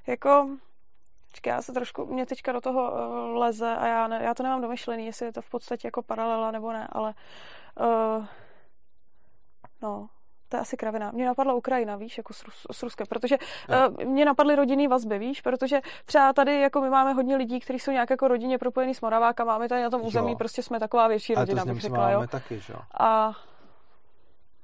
Jako, 0.08 0.48
Počkej, 1.30 1.50
já 1.50 1.62
se 1.62 1.72
trošku, 1.72 2.06
mě 2.06 2.26
teďka 2.26 2.52
do 2.52 2.60
toho 2.60 2.92
uh, 2.92 3.36
leze 3.36 3.76
a 3.76 3.86
já, 3.86 4.08
ne, 4.08 4.20
já 4.22 4.34
to 4.34 4.42
nemám 4.42 4.60
domyšlený, 4.60 5.06
jestli 5.06 5.26
je 5.26 5.32
to 5.32 5.42
v 5.42 5.50
podstatě 5.50 5.86
jako 5.86 6.02
paralela 6.02 6.50
nebo 6.50 6.72
ne, 6.72 6.88
ale 6.92 7.14
uh, 7.80 8.26
no, 9.82 10.08
to 10.48 10.56
je 10.56 10.60
asi 10.60 10.76
kravina. 10.76 11.10
Mě 11.10 11.26
napadla 11.26 11.54
Ukrajina, 11.54 11.96
víš, 11.96 12.18
jako 12.18 12.32
s, 12.32 12.44
Rus, 12.44 12.66
s 12.72 12.82
Ruskem, 12.82 13.06
protože 13.06 13.36
uh, 13.38 14.04
mě 14.04 14.24
napadly 14.24 14.56
rodinný 14.56 14.88
vazby, 14.88 15.18
víš, 15.18 15.40
protože 15.40 15.80
třeba 16.04 16.32
tady 16.32 16.60
jako 16.60 16.80
my 16.80 16.90
máme 16.90 17.12
hodně 17.12 17.36
lidí, 17.36 17.60
kteří 17.60 17.78
jsou 17.78 17.90
nějak 17.90 18.10
jako 18.10 18.28
rodině 18.28 18.58
propojení 18.58 18.94
s 18.94 19.00
Moraváka, 19.00 19.44
máme 19.44 19.68
tady 19.68 19.82
na 19.82 19.90
tom 19.90 20.02
území, 20.02 20.30
jo. 20.30 20.38
prostě 20.38 20.62
jsme 20.62 20.80
taková 20.80 21.08
větší 21.08 21.34
rodina, 21.34 21.64
bych 21.64 21.80
řekla, 21.80 22.10
jo. 22.10 22.26
taky, 22.26 22.60
že 22.60 22.72
jo. 22.72 22.80
A 23.00 23.32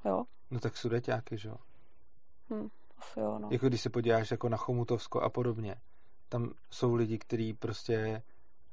jo. 0.05 0.25
No 0.51 0.61
tak 0.61 0.77
sudeťáky, 0.77 1.39
že 1.39 1.49
jo. 1.49 1.57
Hm, 2.51 2.69
asi 3.13 3.21
jo, 3.21 3.39
no. 3.39 3.49
Jako 3.51 3.69
když 3.69 3.81
se 3.81 3.91
podíváš 3.91 4.31
jako 4.31 4.49
na 4.49 4.57
Chomutovsko 4.57 5.21
a 5.21 5.31
podobně, 5.31 5.77
tam 6.29 6.51
jsou 6.71 6.95
lidi, 6.95 7.19
kteří 7.19 7.53
prostě 7.53 8.23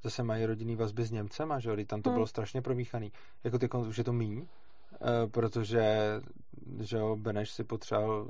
zase 0.04 0.24
mají 0.24 0.46
rodinný 0.46 0.76
vazby 0.76 1.06
s 1.06 1.12
Němcema, 1.12 1.60
že 1.60 1.86
tam 1.86 2.02
to 2.02 2.10
hmm. 2.10 2.16
bylo 2.16 2.28
strašně 2.28 2.62
promíchaný. 2.62 3.12
Jako 3.44 3.60
ty 3.60 3.70
už 3.70 3.98
je 3.98 4.04
to 4.04 4.14
míň, 4.14 4.48
eh, 4.94 5.28
protože 5.28 6.22
že 6.80 6.98
jo, 6.98 7.16
Beneš 7.16 7.52
si 7.52 7.64
potřeboval 7.64 8.28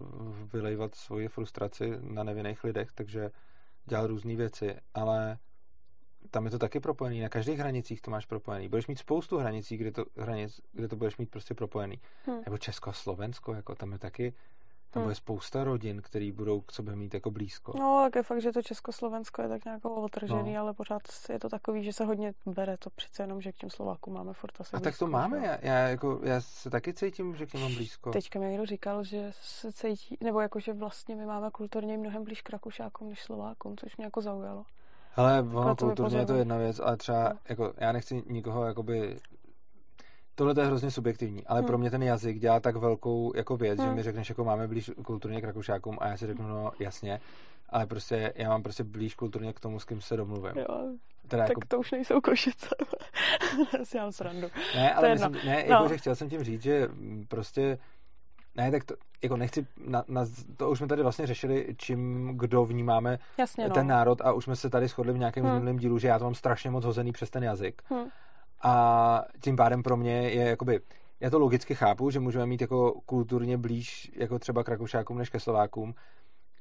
vylejvat 0.53 0.95
svoji 0.95 1.27
frustraci 1.27 1.91
na 2.01 2.23
nevinných 2.23 2.63
lidech, 2.63 2.91
takže 2.95 3.31
dělal 3.85 4.07
různé 4.07 4.35
věci, 4.35 4.75
ale 4.93 5.37
tam 6.31 6.45
je 6.45 6.51
to 6.51 6.59
taky 6.59 6.79
propojený. 6.79 7.21
Na 7.21 7.29
každých 7.29 7.59
hranicích 7.59 8.01
to 8.01 8.11
máš 8.11 8.25
propojený. 8.25 8.69
Budeš 8.69 8.87
mít 8.87 8.99
spoustu 8.99 9.37
hranicí, 9.37 9.77
kde 9.77 9.91
to, 9.91 10.05
hranic, 10.17 10.61
kde 10.71 10.87
to 10.87 10.95
budeš 10.95 11.17
mít 11.17 11.29
prostě 11.29 11.53
propojený. 11.53 11.99
Hmm. 12.25 12.41
Nebo 12.45 12.57
Česko 12.57 12.89
a 12.89 12.93
Slovensko, 12.93 13.53
jako 13.53 13.75
tam 13.75 13.91
je 13.91 13.99
taky 13.99 14.33
Tam 14.91 15.04
hmm. 15.04 15.10
je 15.10 15.15
spousta 15.15 15.63
rodin, 15.63 16.01
který 16.01 16.32
budou 16.32 16.62
k 16.62 16.71
sobě 16.71 16.95
mít 16.95 17.13
jako 17.13 17.32
blízko. 17.32 17.73
No, 17.80 18.01
tak 18.04 18.15
je 18.15 18.23
fakt, 18.23 18.41
že 18.41 18.51
to 18.51 18.62
Československo 18.62 19.41
je 19.41 19.49
tak 19.49 19.65
nějak 19.65 19.86
otržený, 19.86 20.54
no. 20.54 20.62
ale 20.62 20.73
pořád 20.73 21.01
je 21.30 21.39
to 21.39 21.49
takový, 21.49 21.84
že 21.84 21.93
se 21.93 22.06
hodně 22.06 22.34
bere 22.45 22.77
to 22.77 22.89
přece 22.89 23.23
jenom, 23.23 23.41
že 23.41 23.51
k 23.51 23.56
těm 23.56 23.69
Slovákům 23.69 24.13
máme 24.13 24.34
furt 24.34 24.62
asi 24.62 24.75
A 24.75 24.80
blízko, 24.80 24.84
tak 24.84 24.99
to 24.99 25.08
máme, 25.08 25.38
já, 25.38 25.58
já, 25.62 25.88
jako, 25.88 26.19
já 26.23 26.41
se 26.41 26.69
taky 26.69 26.93
cítím, 26.93 27.36
že 27.36 27.45
k 27.45 27.54
mám 27.54 27.75
blízko. 27.75 28.12
Teďka 28.12 28.39
mi 28.39 28.45
někdo 28.45 28.65
říkal, 28.65 29.04
že 29.04 29.32
se 29.41 29.71
cítí, 29.71 30.17
nebo 30.21 30.39
jako, 30.39 30.60
že 30.60 30.73
vlastně 30.73 31.15
my 31.15 31.25
máme 31.25 31.49
kulturně 31.51 31.97
mnohem 31.97 32.23
blíž 32.23 32.41
k 32.41 32.49
Rakušákům 32.49 33.10
než 33.10 33.21
Slovákům, 33.21 33.77
což 33.77 33.97
mě 33.97 34.06
jako 34.06 34.21
zaujalo. 34.21 34.65
Ale 35.15 35.41
ono 35.41 35.75
kulturně 35.75 36.17
je 36.17 36.25
to 36.25 36.36
jedna 36.36 36.58
věc, 36.58 36.80
ale 36.80 36.97
třeba, 36.97 37.30
no. 37.30 37.39
jako, 37.49 37.73
já 37.77 37.91
nechci 37.91 38.23
nikoho 38.27 38.65
jakoby 38.65 39.19
Tohle 40.36 40.54
je 40.58 40.65
hrozně 40.65 40.91
subjektivní, 40.91 41.48
ale 41.48 41.60
hmm. 41.60 41.67
pro 41.67 41.78
mě 41.78 41.91
ten 41.91 42.04
jazyk 42.04 42.39
dělá 42.39 42.60
tak 42.60 42.76
velkou 42.76 43.32
jako 43.36 43.58
věc, 43.58 43.80
hmm. 43.80 43.89
že 43.89 43.96
mi 43.96 44.04
řekneš, 44.04 44.30
jako 44.30 44.44
máme 44.44 44.67
blíž 44.67 44.91
kulturně 45.06 45.41
k 45.41 45.44
Rakušákům 45.44 45.98
a 46.02 46.08
já 46.08 46.17
si 46.17 46.28
řeknu, 46.28 46.48
no 46.48 46.72
jasně, 46.80 47.20
ale 47.70 47.86
prostě 47.86 48.34
já 48.36 48.50
mám 48.50 48.63
prostě 48.63 48.84
blíž 48.84 49.15
kulturně 49.15 49.54
k 49.54 49.60
tomu, 49.60 49.80
s 49.80 49.86
kým 49.86 50.02
se 50.02 50.17
domluvím. 50.17 50.54
Jo. 50.56 50.94
Teda 51.28 51.44
tak 51.44 51.50
jako... 51.50 51.62
to 51.67 51.80
už 51.80 51.91
nejsou 51.91 52.22
košice. 52.22 52.67
já 53.80 53.86
si 53.86 53.98
mám 53.98 54.12
srandu. 54.12 54.48
Ne, 54.76 54.94
ale 54.94 55.12
myslím, 55.12 55.34
ne, 55.34 55.65
no. 55.70 55.76
jako, 55.76 55.88
že 55.88 55.98
chtěl 55.98 56.15
jsem 56.15 56.30
tím 56.30 56.44
říct, 56.44 56.62
že 56.62 56.89
prostě 57.28 57.78
ne, 58.56 58.72
tak 58.72 58.84
to, 58.84 58.96
jako 59.24 59.38
nechci, 59.38 59.67
na, 59.88 60.04
na, 60.08 60.26
to 60.58 60.70
už 60.70 60.78
jsme 60.78 60.88
tady 60.88 61.04
vlastně 61.04 61.28
řešili, 61.28 61.76
čím 61.78 62.32
kdo 62.38 62.65
vnímáme 62.65 63.20
Jasně, 63.38 63.70
ten 63.70 63.88
no. 63.88 63.94
národ 63.94 64.22
a 64.22 64.32
už 64.32 64.44
jsme 64.44 64.56
se 64.56 64.70
tady 64.70 64.88
shodli 64.88 65.13
v 65.13 65.17
nějakém 65.17 65.44
hmm. 65.44 65.54
minulém 65.54 65.78
dílu, 65.78 66.00
že 66.00 66.08
já 66.08 66.20
to 66.20 66.26
mám 66.26 66.36
strašně 66.36 66.72
moc 66.72 66.86
hozený 66.86 67.12
přes 67.12 67.30
ten 67.30 67.44
jazyk. 67.44 67.82
Hmm. 67.89 68.06
A 68.63 69.26
tím 69.43 69.56
pádem 69.56 69.84
pro 69.84 69.97
mě 69.97 70.12
je 70.12 70.50
jakoby, 70.50 70.80
já 71.19 71.30
to 71.30 71.39
logicky 71.39 71.76
chápu, 71.76 72.10
že 72.10 72.19
můžeme 72.19 72.45
mít 72.45 72.62
jako 72.62 73.02
kulturně 73.06 73.58
blíž 73.58 74.12
jako 74.15 74.39
třeba 74.39 74.63
k 74.63 74.69
Rakušákům 74.69 75.17
než 75.17 75.30
ke 75.30 75.39
Slovákům, 75.39 75.95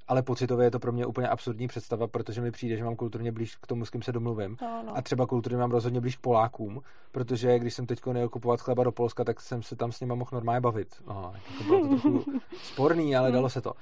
ale 0.09 0.23
pocitově 0.23 0.67
je 0.67 0.71
to 0.71 0.79
pro 0.79 0.93
mě 0.93 1.07
úplně 1.07 1.29
absurdní 1.29 1.69
představa, 1.69 2.07
protože 2.07 2.41
mi 2.41 2.51
přijde, 2.51 2.77
že 2.77 2.85
mám 2.85 2.97
kulturně 2.97 3.33
blíž 3.33 3.57
k 3.57 3.67
tomu, 3.67 3.85
s 3.85 3.91
kým 3.91 4.03
se 4.03 4.13
domluvím. 4.13 4.57
No, 4.63 4.83
no. 4.87 4.97
A 4.97 5.03
třeba 5.03 5.27
kulturně 5.27 5.59
mám 5.59 5.71
rozhodně 5.71 6.01
blíž 6.01 6.17
k 6.17 6.21
Polákům, 6.21 6.83
protože 7.13 7.59
když 7.59 7.75
jsem 7.75 7.87
teď 7.87 8.07
nejel 8.07 8.29
kupovat 8.29 8.61
chleba 8.61 8.85
do 8.85 8.93
Polska, 8.93 9.25
tak 9.25 9.41
jsem 9.41 9.63
se 9.63 9.77
tam 9.77 9.93
s 9.93 10.01
nimi 10.01 10.17
mohl 10.17 10.31
normálně 10.33 10.61
bavit. 10.61 10.89
No, 11.07 11.33
jako 11.35 11.65
bylo 11.65 11.81
to 11.81 11.89
trochu 11.89 12.25
sporný, 12.63 13.17
ale 13.17 13.33
dalo 13.33 13.51
se 13.51 13.61
to. 13.61 13.73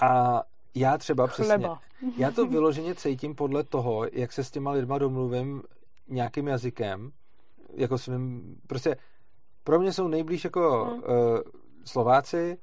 A 0.00 0.42
já 0.74 0.98
třeba 0.98 1.26
Chleba. 1.26 1.74
přesně, 1.74 2.12
já 2.16 2.30
to 2.30 2.46
vyloženě 2.46 2.94
cítím 2.94 3.34
podle 3.34 3.64
toho, 3.64 4.06
jak 4.12 4.32
se 4.32 4.44
s 4.44 4.50
těma 4.50 4.70
lidma 4.70 4.98
domluvím 4.98 5.62
nějakým 6.08 6.48
jazykem, 6.48 7.12
jako 7.76 7.98
svým, 7.98 8.56
prostě 8.66 8.96
pro 9.64 9.78
mě 9.78 9.92
jsou 9.92 10.08
nejblíž 10.08 10.44
jako 10.44 10.84
hmm. 10.84 10.98
uh, 10.98 11.40
Slováci, 11.84 12.58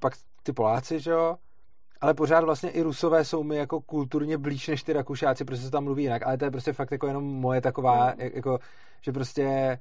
pak 0.00 0.12
ty 0.42 0.52
Poláci, 0.52 1.00
že 1.00 1.10
jo, 1.10 1.36
ale 2.00 2.14
pořád 2.14 2.44
vlastně 2.44 2.70
i 2.70 2.82
Rusové 2.82 3.24
jsou 3.24 3.42
mi 3.42 3.56
jako 3.56 3.80
kulturně 3.80 4.38
blíž 4.38 4.68
než 4.68 4.82
ty 4.82 4.92
Rakušáci, 4.92 5.44
protože 5.44 5.62
se 5.62 5.70
tam 5.70 5.84
mluví 5.84 6.02
jinak, 6.02 6.26
ale 6.26 6.38
to 6.38 6.44
je 6.44 6.50
prostě 6.50 6.72
fakt 6.72 6.92
jako 6.92 7.06
jenom 7.06 7.24
moje 7.24 7.60
taková, 7.60 8.04
hmm. 8.04 8.20
jako, 8.34 8.58
že 9.00 9.12
prostě 9.12 9.78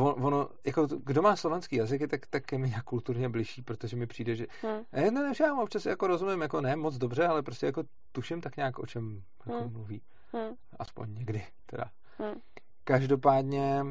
ono, 0.00 0.48
jako, 0.66 0.86
kdo 0.86 1.22
má 1.22 1.36
slovanský 1.36 1.76
jazyky, 1.76 2.08
tak, 2.08 2.26
tak 2.26 2.52
je 2.52 2.58
mi 2.58 2.68
nějak 2.68 2.84
kulturně 2.84 3.28
blížší, 3.28 3.62
protože 3.62 3.96
mi 3.96 4.06
přijde, 4.06 4.36
že 4.36 4.46
hmm. 4.62 4.82
ne, 4.92 5.10
ne, 5.10 5.32
já 5.40 5.54
občas 5.54 5.86
jako 5.86 6.06
rozumím, 6.06 6.42
jako 6.42 6.60
ne 6.60 6.76
moc 6.76 6.98
dobře, 6.98 7.26
ale 7.26 7.42
prostě 7.42 7.66
jako 7.66 7.82
tuším 8.12 8.40
tak 8.40 8.56
nějak, 8.56 8.78
o 8.78 8.86
čem 8.86 9.22
jako 9.46 9.62
hmm. 9.62 9.72
mluví. 9.72 10.02
Hmm. 10.32 10.54
Aspoň 10.78 11.14
někdy, 11.14 11.46
teda. 11.66 11.84
Hmm. 12.18 12.34
Každopádně 12.84 13.84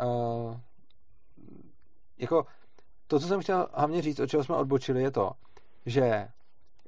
uh, 0.00 0.56
jako 2.18 2.46
to, 3.06 3.20
co 3.20 3.26
jsem 3.26 3.40
chtěl 3.40 3.68
hlavně 3.72 4.02
říct, 4.02 4.20
o 4.20 4.26
čeho 4.26 4.44
jsme 4.44 4.56
odbočili, 4.56 5.02
je 5.02 5.10
to, 5.10 5.30
že 5.86 6.28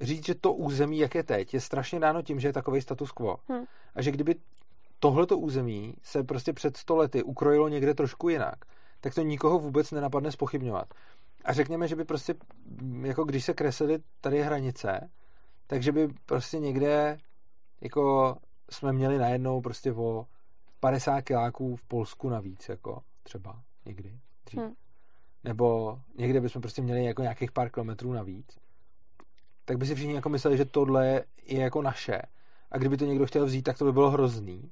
říct, 0.00 0.26
že 0.26 0.34
to 0.34 0.52
území, 0.52 0.98
jak 0.98 1.14
je 1.14 1.22
teď, 1.22 1.54
je 1.54 1.60
strašně 1.60 2.00
dáno 2.00 2.22
tím, 2.22 2.40
že 2.40 2.48
je 2.48 2.52
takový 2.52 2.80
status 2.80 3.12
quo. 3.12 3.36
Hmm. 3.48 3.64
A 3.94 4.02
že 4.02 4.10
kdyby 4.10 4.34
tohleto 4.98 5.38
území 5.38 5.94
se 6.02 6.22
prostě 6.22 6.52
před 6.52 6.76
stolety 6.76 7.22
ukrojilo 7.22 7.68
někde 7.68 7.94
trošku 7.94 8.28
jinak, 8.28 8.64
tak 9.00 9.14
to 9.14 9.22
nikoho 9.22 9.58
vůbec 9.58 9.90
nenapadne 9.90 10.32
spochybňovat. 10.32 10.94
A 11.44 11.52
řekněme, 11.52 11.88
že 11.88 11.96
by 11.96 12.04
prostě, 12.04 12.34
jako 13.02 13.24
když 13.24 13.44
se 13.44 13.54
kreslily 13.54 13.98
tady 14.20 14.42
hranice, 14.42 15.10
takže 15.66 15.92
by 15.92 16.08
prostě 16.26 16.58
někde 16.58 17.18
jako 17.80 18.36
jsme 18.70 18.92
měli 18.92 19.18
najednou 19.18 19.60
prostě 19.60 19.92
o 19.92 20.26
50 20.82 21.20
kiláků 21.20 21.76
v 21.76 21.82
Polsku 21.82 22.28
navíc, 22.28 22.68
jako 22.68 23.02
třeba 23.22 23.62
někdy 23.86 24.18
dřív. 24.46 24.60
Hmm. 24.60 24.72
Nebo 25.44 25.98
někde 26.18 26.40
bychom 26.40 26.62
prostě 26.62 26.82
měli 26.82 27.04
jako 27.04 27.22
nějakých 27.22 27.52
pár 27.52 27.70
kilometrů 27.70 28.12
navíc. 28.12 28.58
Tak 29.64 29.78
by 29.78 29.86
si 29.86 29.94
všichni 29.94 30.14
jako 30.14 30.28
mysleli, 30.28 30.56
že 30.56 30.64
tohle 30.64 31.06
je 31.46 31.60
jako 31.60 31.82
naše. 31.82 32.22
A 32.70 32.78
kdyby 32.78 32.96
to 32.96 33.04
někdo 33.04 33.26
chtěl 33.26 33.46
vzít, 33.46 33.62
tak 33.62 33.78
to 33.78 33.84
by 33.84 33.92
bylo 33.92 34.10
hrozný. 34.10 34.70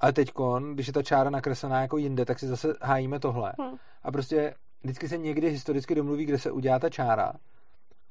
Ale 0.00 0.12
teď, 0.12 0.32
když 0.74 0.86
je 0.86 0.92
ta 0.92 1.02
čára 1.02 1.30
nakreslená 1.30 1.80
jako 1.80 1.96
jinde, 1.96 2.24
tak 2.24 2.38
si 2.38 2.46
zase 2.46 2.74
hájíme 2.82 3.20
tohle. 3.20 3.52
Hmm. 3.60 3.76
A 4.02 4.12
prostě 4.12 4.54
vždycky 4.82 5.08
se 5.08 5.18
někdy 5.18 5.50
historicky 5.50 5.94
domluví, 5.94 6.24
kde 6.24 6.38
se 6.38 6.50
udělá 6.50 6.78
ta 6.78 6.90
čára. 6.90 7.32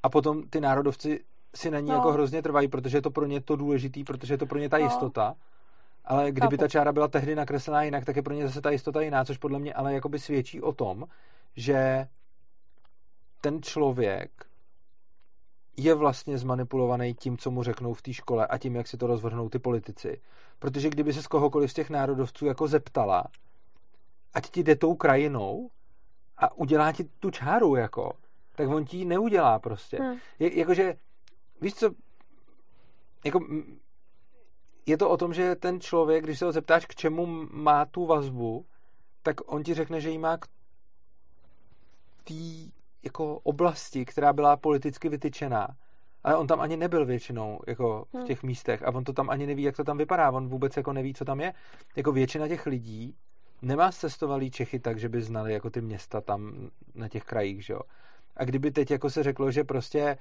A 0.02 0.08
potom 0.08 0.48
ty 0.48 0.60
národovci 0.60 1.24
si 1.54 1.70
na 1.70 1.80
ní 1.80 1.88
no. 1.88 1.94
jako 1.94 2.12
hrozně 2.12 2.42
trvají, 2.42 2.68
protože 2.68 2.96
je 2.96 3.02
to 3.02 3.10
pro 3.10 3.26
ně 3.26 3.40
to 3.40 3.56
důležitý, 3.56 4.04
protože 4.04 4.34
je 4.34 4.38
to 4.38 4.46
pro 4.46 4.58
ně 4.58 4.68
ta 4.68 4.78
no. 4.78 4.84
jistota. 4.84 5.34
Ale 6.08 6.32
kdyby 6.32 6.58
ta 6.58 6.68
čára 6.68 6.92
byla 6.92 7.08
tehdy 7.08 7.34
nakreslená 7.34 7.82
jinak, 7.82 8.04
tak 8.04 8.16
je 8.16 8.22
pro 8.22 8.34
ně 8.34 8.46
zase 8.46 8.60
ta 8.60 8.70
jistota 8.70 9.00
jiná, 9.00 9.24
což 9.24 9.38
podle 9.38 9.58
mě 9.58 9.74
ale 9.74 9.94
jakoby 9.94 10.18
svědčí 10.18 10.62
o 10.62 10.72
tom, 10.72 11.04
že 11.56 12.08
ten 13.40 13.62
člověk 13.62 14.30
je 15.76 15.94
vlastně 15.94 16.38
zmanipulovaný 16.38 17.14
tím, 17.14 17.38
co 17.38 17.50
mu 17.50 17.62
řeknou 17.62 17.94
v 17.94 18.02
té 18.02 18.12
škole 18.12 18.46
a 18.46 18.58
tím, 18.58 18.76
jak 18.76 18.88
si 18.88 18.96
to 18.96 19.06
rozvrhnou 19.06 19.48
ty 19.48 19.58
politici. 19.58 20.20
Protože 20.58 20.90
kdyby 20.90 21.12
se 21.12 21.22
z 21.22 21.26
kohokoliv 21.26 21.70
z 21.70 21.74
těch 21.74 21.90
národovců 21.90 22.46
jako 22.46 22.68
zeptala, 22.68 23.24
ať 24.34 24.50
ti 24.50 24.62
jde 24.62 24.76
tou 24.76 24.94
krajinou 24.94 25.70
a 26.36 26.56
udělá 26.56 26.92
ti 26.92 27.04
tu 27.04 27.30
čáru, 27.30 27.76
jako, 27.76 28.12
tak 28.54 28.68
on 28.68 28.84
ti 28.84 28.96
ji 28.96 29.04
neudělá 29.04 29.58
prostě. 29.58 29.96
Hmm. 29.96 30.16
Je, 30.38 30.58
jakože, 30.58 30.94
víš 31.60 31.74
co, 31.74 31.90
jako 33.24 33.40
je 34.88 34.96
to 34.96 35.10
o 35.10 35.16
tom, 35.16 35.34
že 35.34 35.54
ten 35.54 35.80
člověk, 35.80 36.24
když 36.24 36.38
se 36.38 36.44
ho 36.44 36.52
zeptáš, 36.52 36.86
k 36.86 36.94
čemu 36.94 37.26
má 37.52 37.84
tu 37.84 38.06
vazbu, 38.06 38.66
tak 39.22 39.36
on 39.46 39.62
ti 39.62 39.74
řekne, 39.74 40.00
že 40.00 40.10
ji 40.10 40.18
má 40.18 40.36
k 40.36 40.46
té 42.24 42.34
jako 43.02 43.38
oblasti, 43.38 44.04
která 44.04 44.32
byla 44.32 44.56
politicky 44.56 45.08
vytyčená. 45.08 45.68
Ale 46.24 46.36
on 46.36 46.46
tam 46.46 46.60
ani 46.60 46.76
nebyl 46.76 47.06
většinou 47.06 47.58
jako 47.66 48.04
v 48.12 48.14
hmm. 48.14 48.26
těch 48.26 48.42
místech 48.42 48.82
a 48.82 48.94
on 48.94 49.04
to 49.04 49.12
tam 49.12 49.30
ani 49.30 49.46
neví, 49.46 49.62
jak 49.62 49.76
to 49.76 49.84
tam 49.84 49.98
vypadá. 49.98 50.30
On 50.30 50.48
vůbec 50.48 50.76
jako 50.76 50.92
neví, 50.92 51.14
co 51.14 51.24
tam 51.24 51.40
je. 51.40 51.52
Jako 51.96 52.12
většina 52.12 52.48
těch 52.48 52.66
lidí 52.66 53.14
nemá 53.62 53.92
cestovalý 53.92 54.50
Čechy 54.50 54.80
tak, 54.80 54.98
že 54.98 55.08
by 55.08 55.22
znali 55.22 55.52
jako 55.52 55.70
ty 55.70 55.80
města 55.80 56.20
tam 56.20 56.70
na 56.94 57.08
těch 57.08 57.24
krajích, 57.24 57.64
že 57.64 57.72
jo. 57.72 57.80
A 58.36 58.44
kdyby 58.44 58.70
teď 58.70 58.90
jako 58.90 59.10
se 59.10 59.22
řeklo, 59.22 59.50
že 59.50 59.64
prostě 59.64 60.18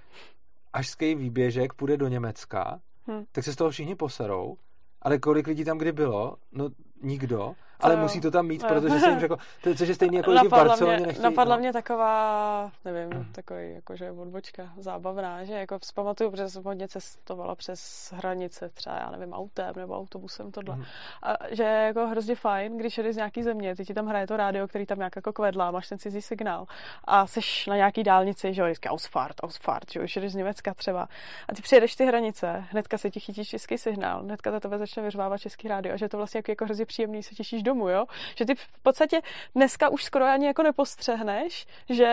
ažský 0.73 1.15
výběžek 1.15 1.73
půjde 1.73 1.97
do 1.97 2.07
Německa, 2.07 2.79
hmm. 3.07 3.25
tak 3.31 3.43
se 3.43 3.53
z 3.53 3.55
toho 3.55 3.69
všichni 3.69 3.95
poserou. 3.95 4.57
Ale 5.01 5.19
kolik 5.19 5.47
lidí 5.47 5.65
tam 5.65 5.77
kdy 5.77 5.91
bylo? 5.91 6.37
No 6.51 6.69
nikdo 7.03 7.55
ale 7.79 7.95
to, 7.95 8.01
musí 8.01 8.21
to 8.21 8.31
tam 8.31 8.47
mít, 8.47 8.67
protože 8.67 8.99
jsem 8.99 9.09
jim 9.09 9.19
řekl, 9.19 9.37
to 9.63 9.69
je 9.69 9.95
stejně 9.95 10.17
jako 10.17 10.31
lidi 10.31 10.47
v 10.47 10.51
Barceloně 10.51 10.99
nechtějí. 10.99 11.23
Napadla 11.23 11.55
no. 11.55 11.59
mě 11.59 11.73
taková, 11.73 12.71
nevím, 12.85 13.17
mm. 13.17 13.25
takový 13.31 13.73
jakože 13.73 14.11
odbočka 14.11 14.69
zábavná, 14.77 15.43
že 15.43 15.53
jako 15.53 15.79
vzpamatuju, 15.79 16.31
protože 16.31 16.49
jsem 16.49 16.63
hodně 16.63 16.87
cestovala 16.87 17.55
přes 17.55 18.13
hranice, 18.15 18.69
třeba 18.69 18.95
já 18.95 19.11
nevím, 19.11 19.33
autem 19.33 19.73
nebo 19.75 19.97
autobusem 19.97 20.51
tohle. 20.51 20.75
Mm. 20.75 20.83
A 21.23 21.33
že 21.51 21.63
je 21.63 21.85
jako 21.87 22.07
hrozně 22.07 22.35
fajn, 22.35 22.77
když 22.77 22.97
jedeš 22.97 23.13
z 23.13 23.17
nějaký 23.17 23.43
země, 23.43 23.75
ty 23.75 23.85
ti 23.85 23.93
tam 23.93 24.07
hraje 24.07 24.27
to 24.27 24.37
rádio, 24.37 24.67
který 24.67 24.85
tam 24.85 24.97
nějak 24.97 25.15
jako 25.15 25.33
kvedlá, 25.33 25.71
máš 25.71 25.89
ten 25.89 25.99
cizí 25.99 26.21
signál 26.21 26.65
a 27.03 27.27
jsi 27.27 27.39
na 27.67 27.75
nějaký 27.75 28.03
dálnici, 28.03 28.53
že 28.53 28.61
jo, 28.61 28.65
vždycky 28.65 28.89
Ausfahrt, 28.89 29.35
Ausfahrt, 29.43 29.91
že 29.91 29.99
jo, 29.99 30.05
jedeš 30.15 30.31
z 30.31 30.35
Německa 30.35 30.73
třeba 30.73 31.07
a 31.49 31.55
ty 31.55 31.61
přijedeš 31.61 31.95
ty 31.95 32.05
hranice, 32.05 32.65
hnedka 32.69 32.97
se 32.97 33.11
ti 33.11 33.19
chytí 33.19 33.45
český 33.45 33.77
signál, 33.77 34.23
hnedka 34.23 34.51
za 34.51 34.59
tebe 34.59 34.77
začne 34.77 35.03
vyřvávat 35.03 35.41
český 35.41 35.67
rádio 35.67 35.93
a 35.93 35.97
že 35.97 36.09
to 36.09 36.17
vlastně 36.17 36.37
jako, 36.37 36.51
jako 36.51 36.65
hrozně 36.65 36.85
příjemný, 36.85 37.23
se 37.23 37.35
těšíš 37.35 37.63
domů, 37.67 37.89
jo? 37.89 38.05
Že 38.35 38.45
ty 38.45 38.55
v 38.55 38.81
podstatě 38.83 39.21
dneska 39.55 39.89
už 39.89 40.03
skoro 40.03 40.25
ani 40.25 40.45
jako 40.47 40.63
nepostřehneš, 40.63 41.67
že 41.89 42.09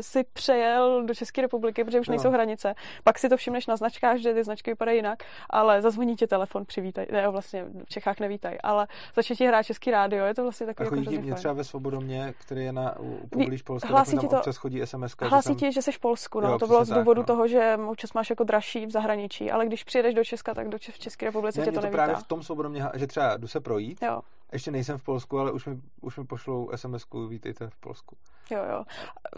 si 0.00 0.24
přejel 0.24 1.02
do 1.06 1.14
České 1.14 1.42
republiky, 1.42 1.84
protože 1.84 2.00
už 2.00 2.08
no. 2.08 2.12
nejsou 2.12 2.30
hranice. 2.30 2.74
Pak 3.04 3.18
si 3.18 3.28
to 3.28 3.36
všimneš 3.36 3.66
na 3.66 3.76
značkách, 3.76 4.16
že 4.16 4.34
ty 4.34 4.44
značky 4.44 4.70
vypadají 4.70 4.98
jinak, 4.98 5.22
ale 5.50 5.82
zazvoní 5.82 6.16
ti 6.16 6.26
telefon, 6.26 6.64
přivítaj. 6.64 7.06
Ne, 7.12 7.28
vlastně 7.28 7.64
v 7.84 7.88
Čechách 7.88 8.20
nevítaj, 8.20 8.58
ale 8.62 8.86
začne 9.14 9.36
ti 9.36 9.46
hrát 9.46 9.62
český 9.62 9.90
rádio, 9.90 10.24
je 10.24 10.34
to 10.34 10.42
vlastně 10.42 10.66
takový. 10.66 10.86
A 10.86 10.90
chodí 10.90 11.14
jako 11.14 11.26
mě 11.26 11.34
třeba 11.34 11.54
ve 11.54 11.64
Svobodomě, 11.64 12.34
který 12.38 12.64
je 12.64 12.72
na 12.72 12.94
poblíž 13.30 13.62
Polska, 13.62 13.88
hlásí 13.88 14.12
tak 14.12 14.20
ti 14.20 14.28
to, 14.28 14.36
občas 14.36 14.56
chodí 14.56 14.86
SMS. 14.86 15.16
Hlásí 15.20 15.54
ti, 15.54 15.72
že 15.72 15.82
jsi 15.82 15.92
v 15.92 15.98
Polsku, 15.98 16.40
no. 16.40 16.48
Jo, 16.48 16.58
to 16.58 16.66
bylo 16.66 16.84
z 16.84 16.88
důvodu 16.88 17.22
tak, 17.22 17.28
no. 17.28 17.34
toho, 17.34 17.48
že 17.48 17.78
občas 17.88 18.12
máš 18.12 18.30
jako 18.30 18.44
dražší 18.44 18.86
v 18.86 18.90
zahraničí, 18.90 19.50
ale 19.50 19.66
když 19.66 19.84
přijedeš 19.84 20.14
do 20.14 20.24
Česka, 20.24 20.54
tak 20.54 20.68
do 20.68 20.78
v 20.78 20.98
České 20.98 21.26
republice 21.26 21.60
ne, 21.60 21.66
tě 21.66 21.72
to, 21.72 21.80
to 21.80 21.88
právě 21.88 22.16
v 22.16 22.22
tom 22.22 22.42
Svobodomě, 22.42 22.84
že 22.94 23.06
třeba 23.06 23.36
jdu 23.36 23.48
se 23.48 23.60
projít, 23.60 24.02
jo 24.02 24.20
ještě 24.52 24.70
nejsem 24.70 24.98
v 24.98 25.02
Polsku, 25.02 25.38
ale 25.38 25.52
už 25.52 25.66
mi, 25.66 25.80
už 26.00 26.16
mi 26.16 26.24
pošlou 26.24 26.70
SMS-ku, 26.74 27.28
vítejte 27.28 27.70
v 27.70 27.76
Polsku. 27.76 28.16
Jo, 28.50 28.64
jo. 28.70 28.84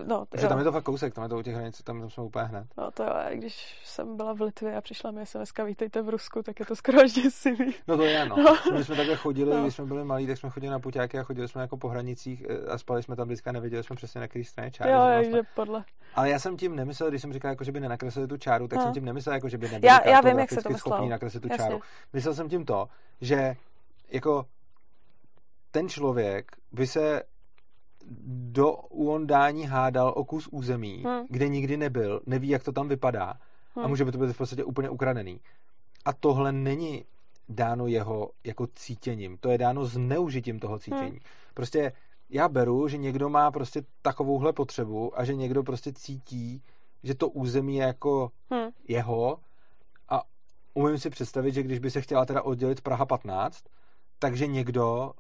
No, 0.06 0.26
Takže 0.26 0.46
jo. 0.46 0.48
tam 0.48 0.58
je 0.58 0.64
to 0.64 0.72
fakt 0.72 0.84
kousek, 0.84 1.14
tam 1.14 1.22
je 1.22 1.28
to 1.28 1.38
u 1.38 1.42
těch 1.42 1.54
hranic, 1.54 1.82
tam, 1.82 2.00
tam 2.00 2.10
jsme 2.10 2.22
úplně 2.22 2.44
hned. 2.44 2.66
No 2.78 2.90
to 2.90 3.02
jo, 3.02 3.14
když 3.32 3.80
jsem 3.84 4.16
byla 4.16 4.32
v 4.32 4.40
Litvě 4.40 4.76
a 4.76 4.80
přišla 4.80 5.10
mi 5.10 5.26
sms 5.26 5.52
vítejte 5.66 6.02
v 6.02 6.08
Rusku, 6.08 6.42
tak 6.42 6.60
je 6.60 6.66
to 6.66 6.76
skoro 6.76 7.00
až 7.00 7.12
děsivý. 7.12 7.74
No 7.88 7.96
to 7.96 8.02
je, 8.02 8.26
no. 8.26 8.36
no. 8.36 8.72
My 8.72 8.84
jsme 8.84 8.96
takhle 8.96 9.16
chodili, 9.16 9.54
no. 9.54 9.62
když 9.62 9.74
jsme 9.74 9.84
byli 9.84 10.04
malí, 10.04 10.26
tak 10.26 10.38
jsme 10.38 10.50
chodili 10.50 10.70
na 10.70 10.78
puťáky 10.78 11.18
a 11.18 11.22
chodili 11.22 11.48
jsme 11.48 11.60
jako 11.60 11.76
po 11.76 11.88
hranicích 11.88 12.44
eh, 12.48 12.66
a 12.66 12.78
spali 12.78 13.02
jsme 13.02 13.16
tam 13.16 13.26
vždycky 13.26 13.48
a 13.48 13.52
nevěděli 13.52 13.84
jsme 13.84 13.96
přesně 13.96 14.20
na 14.20 14.28
které 14.28 14.44
straně 14.44 14.70
čáry. 14.70 14.90
Jo, 14.90 15.00
takže 15.14 15.42
podle. 15.54 15.84
Ale 16.14 16.30
já 16.30 16.38
jsem 16.38 16.56
tím 16.56 16.76
nemyslel, 16.76 17.10
když 17.10 17.22
jsem 17.22 17.32
říkal, 17.32 17.48
jako, 17.48 17.64
že 17.64 17.72
by 17.72 17.80
nenakreslili 17.80 18.28
tu 18.28 18.36
čáru, 18.36 18.68
tak 18.68 18.78
no. 18.78 18.84
jsem 18.84 18.92
tím 18.92 19.04
nemyslel, 19.04 19.34
jako, 19.34 19.48
že 19.48 19.58
by 19.58 19.68
nebyli 19.68 19.86
já, 19.86 20.08
já 20.08 20.20
vím, 20.20 20.38
jak 20.38 20.50
se 20.50 20.62
to 20.62 20.74
schopní 20.74 21.08
nakreslit 21.08 21.42
tu 21.42 21.48
Jasně. 21.48 21.64
čáru. 21.64 21.80
Myslel 22.12 22.34
jsem 22.34 22.48
tím 22.48 22.64
to, 22.64 22.88
že 23.20 23.56
jako 24.10 24.46
ten 25.72 25.88
člověk 25.88 26.56
by 26.72 26.86
se 26.86 27.22
do 28.52 28.72
uondání 28.72 29.64
hádal 29.64 30.12
o 30.16 30.24
kus 30.24 30.48
území, 30.50 31.02
hmm. 31.06 31.26
kde 31.28 31.48
nikdy 31.48 31.76
nebyl, 31.76 32.20
neví, 32.26 32.48
jak 32.48 32.64
to 32.64 32.72
tam 32.72 32.88
vypadá 32.88 33.34
hmm. 33.74 33.84
a 33.84 33.88
může 33.88 34.04
by 34.04 34.12
to 34.12 34.18
být 34.18 34.32
v 34.32 34.36
podstatě 34.36 34.64
úplně 34.64 34.90
ukradený. 34.90 35.40
A 36.04 36.12
tohle 36.12 36.52
není 36.52 37.04
dáno 37.48 37.86
jeho 37.86 38.30
jako 38.44 38.66
cítěním, 38.74 39.36
to 39.40 39.50
je 39.50 39.58
dáno 39.58 39.84
zneužitím 39.84 40.58
toho 40.58 40.78
cítění. 40.78 41.10
Hmm. 41.10 41.20
Prostě 41.54 41.92
já 42.30 42.48
beru, 42.48 42.88
že 42.88 42.98
někdo 42.98 43.28
má 43.28 43.50
prostě 43.50 43.82
takovouhle 44.02 44.52
potřebu 44.52 45.20
a 45.20 45.24
že 45.24 45.34
někdo 45.34 45.62
prostě 45.62 45.92
cítí, 45.92 46.62
že 47.02 47.14
to 47.14 47.28
území 47.28 47.76
je 47.76 47.86
jako 47.86 48.30
hmm. 48.50 48.70
jeho 48.88 49.38
a 50.08 50.22
umím 50.74 50.98
si 50.98 51.10
představit, 51.10 51.54
že 51.54 51.62
když 51.62 51.78
by 51.78 51.90
se 51.90 52.00
chtěla 52.00 52.24
teda 52.24 52.42
oddělit 52.42 52.80
Praha 52.80 53.06
15, 53.06 53.64
takže 54.18 54.46
někdo 54.46 55.12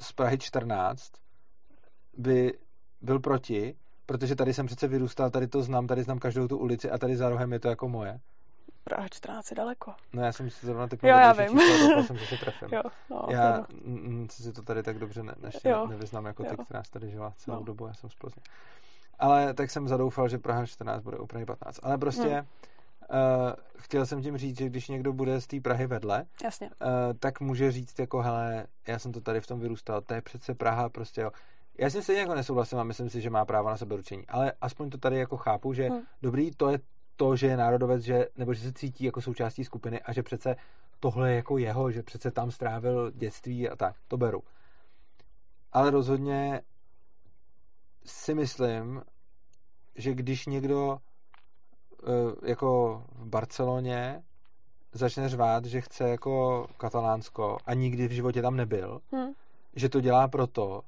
z 0.00 0.12
Prahy 0.12 0.38
14 0.38 1.12
by 2.16 2.58
byl 3.00 3.20
proti, 3.20 3.74
protože 4.06 4.36
tady 4.36 4.54
jsem 4.54 4.66
přece 4.66 4.88
vyrůstal, 4.88 5.30
tady 5.30 5.46
to 5.46 5.62
znám, 5.62 5.86
tady 5.86 6.02
znám 6.02 6.18
každou 6.18 6.48
tu 6.48 6.58
ulici 6.58 6.90
a 6.90 6.98
tady 6.98 7.16
za 7.16 7.28
rohem 7.28 7.52
je 7.52 7.60
to 7.60 7.68
jako 7.68 7.88
moje. 7.88 8.20
Praha 8.84 9.08
14 9.08 9.50
je 9.50 9.56
daleko. 9.56 9.94
No 10.12 10.22
já 10.22 10.32
jsem 10.32 10.50
si 10.50 10.66
zrovna 10.66 10.88
typ 10.88 11.02
jo, 11.02 11.08
já 11.08 11.32
vím. 11.32 11.60
Číslo, 11.60 12.02
jsem 12.06 12.18
se 12.18 12.36
trefil. 12.36 12.68
Jo, 12.72 12.82
no, 13.10 13.26
já 13.30 13.66
si 14.30 14.52
to 14.52 14.62
tady 14.62 14.82
tak 14.82 14.98
dobře 14.98 15.22
ne, 15.22 15.34
ještě 15.46 15.68
jo. 15.68 15.86
nevyznám 15.86 16.26
jako 16.26 16.44
ty, 16.44 16.56
která 16.64 16.82
tady 16.90 17.10
žila 17.10 17.32
celou 17.36 17.58
no. 17.58 17.64
dobu, 17.64 17.86
já 17.86 17.94
jsem 17.94 18.10
z 18.10 18.14
Plzně. 18.14 18.42
Ale 19.18 19.54
tak 19.54 19.70
jsem 19.70 19.88
zadoufal, 19.88 20.28
že 20.28 20.38
Praha 20.38 20.66
14 20.66 21.02
bude 21.02 21.18
úplně 21.18 21.46
15. 21.46 21.80
Ale 21.82 21.98
prostě 21.98 22.28
hmm. 22.28 22.46
Uh, 23.10 23.52
chtěl 23.78 24.06
jsem 24.06 24.22
tím 24.22 24.36
říct, 24.36 24.58
že 24.58 24.66
když 24.66 24.88
někdo 24.88 25.12
bude 25.12 25.40
z 25.40 25.46
té 25.46 25.60
Prahy 25.60 25.86
vedle, 25.86 26.24
Jasně. 26.44 26.70
Uh, 26.70 26.86
tak 27.18 27.40
může 27.40 27.72
říct 27.72 27.98
jako, 27.98 28.22
hele, 28.22 28.66
já 28.86 28.98
jsem 28.98 29.12
to 29.12 29.20
tady 29.20 29.40
v 29.40 29.46
tom 29.46 29.60
vyrůstal, 29.60 30.00
to 30.00 30.14
je 30.14 30.22
přece 30.22 30.54
Praha, 30.54 30.88
prostě 30.88 31.20
jo. 31.20 31.30
Já 31.78 31.90
s 31.90 31.92
tím 31.92 32.02
stejně 32.02 32.20
jako 32.20 32.34
nesouhlasím 32.34 32.78
a 32.78 32.84
myslím 32.84 33.10
si, 33.10 33.20
že 33.20 33.30
má 33.30 33.44
právo 33.44 33.68
na 33.68 33.76
seberučení, 33.76 34.26
ale 34.28 34.52
aspoň 34.60 34.90
to 34.90 34.98
tady 34.98 35.18
jako 35.18 35.36
chápu, 35.36 35.72
že 35.72 35.88
hmm. 35.88 36.00
dobrý, 36.22 36.50
to 36.50 36.70
je 36.70 36.78
to, 37.16 37.36
že 37.36 37.46
je 37.46 37.56
národovec, 37.56 38.02
že, 38.02 38.26
nebo 38.36 38.54
že 38.54 38.60
se 38.60 38.72
cítí 38.72 39.04
jako 39.04 39.20
součástí 39.20 39.64
skupiny 39.64 40.00
a 40.00 40.12
že 40.12 40.22
přece 40.22 40.56
tohle 41.00 41.30
je 41.30 41.36
jako 41.36 41.58
jeho, 41.58 41.90
že 41.90 42.02
přece 42.02 42.30
tam 42.30 42.50
strávil 42.50 43.10
dětství 43.10 43.68
a 43.68 43.76
tak, 43.76 43.96
to 44.08 44.16
beru. 44.16 44.42
Ale 45.72 45.90
rozhodně 45.90 46.60
si 48.04 48.34
myslím, 48.34 49.02
že 49.96 50.14
když 50.14 50.46
někdo 50.46 50.98
jako 52.42 53.02
v 53.12 53.26
Barceloně 53.26 54.22
začne 54.92 55.28
řvát, 55.28 55.64
že 55.64 55.80
chce 55.80 56.08
jako 56.08 56.66
katalánsko 56.76 57.58
a 57.66 57.74
nikdy 57.74 58.08
v 58.08 58.12
životě 58.12 58.42
tam 58.42 58.56
nebyl, 58.56 59.00
hmm. 59.12 59.32
že 59.76 59.88
to 59.88 60.00
dělá 60.00 60.28
proto, 60.28 60.82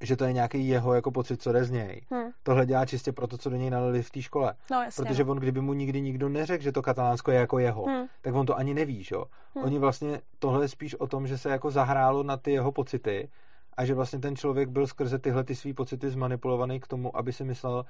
že 0.00 0.16
to 0.16 0.24
je 0.24 0.32
nějaký 0.32 0.68
jeho 0.68 0.94
jako 0.94 1.10
pocit, 1.10 1.42
co 1.42 1.52
jde 1.52 1.64
z 1.64 1.70
něj. 1.70 2.00
Hmm. 2.10 2.30
Tohle 2.42 2.66
dělá 2.66 2.86
čistě 2.86 3.12
proto, 3.12 3.38
co 3.38 3.50
do 3.50 3.56
něj 3.56 3.70
nalili 3.70 4.02
v 4.02 4.10
té 4.10 4.22
škole. 4.22 4.54
No, 4.70 4.82
jasně, 4.82 5.04
Protože 5.04 5.24
no. 5.24 5.30
on, 5.30 5.38
kdyby 5.38 5.60
mu 5.60 5.72
nikdy 5.72 6.00
nikdo 6.00 6.28
neřekl, 6.28 6.64
že 6.64 6.72
to 6.72 6.82
katalánsko 6.82 7.30
je 7.30 7.38
jako 7.38 7.58
jeho, 7.58 7.84
hmm. 7.84 8.06
tak 8.22 8.34
on 8.34 8.46
to 8.46 8.56
ani 8.56 8.74
neví, 8.74 9.02
že? 9.02 9.16
Hmm. 9.54 9.64
Oni 9.64 9.78
vlastně, 9.78 10.20
tohle 10.38 10.64
je 10.64 10.68
spíš 10.68 10.94
o 10.94 11.06
tom, 11.06 11.26
že 11.26 11.38
se 11.38 11.50
jako 11.50 11.70
zahrálo 11.70 12.22
na 12.22 12.36
ty 12.36 12.52
jeho 12.52 12.72
pocity 12.72 13.28
a 13.76 13.84
že 13.84 13.94
vlastně 13.94 14.18
ten 14.18 14.36
člověk 14.36 14.68
byl 14.68 14.86
skrze 14.86 15.18
tyhle 15.18 15.44
ty 15.44 15.54
svý 15.54 15.74
pocity 15.74 16.10
zmanipulovaný 16.10 16.80
k 16.80 16.86
tomu, 16.86 17.16
aby 17.16 17.32
si 17.32 17.44
myslel, 17.44 17.84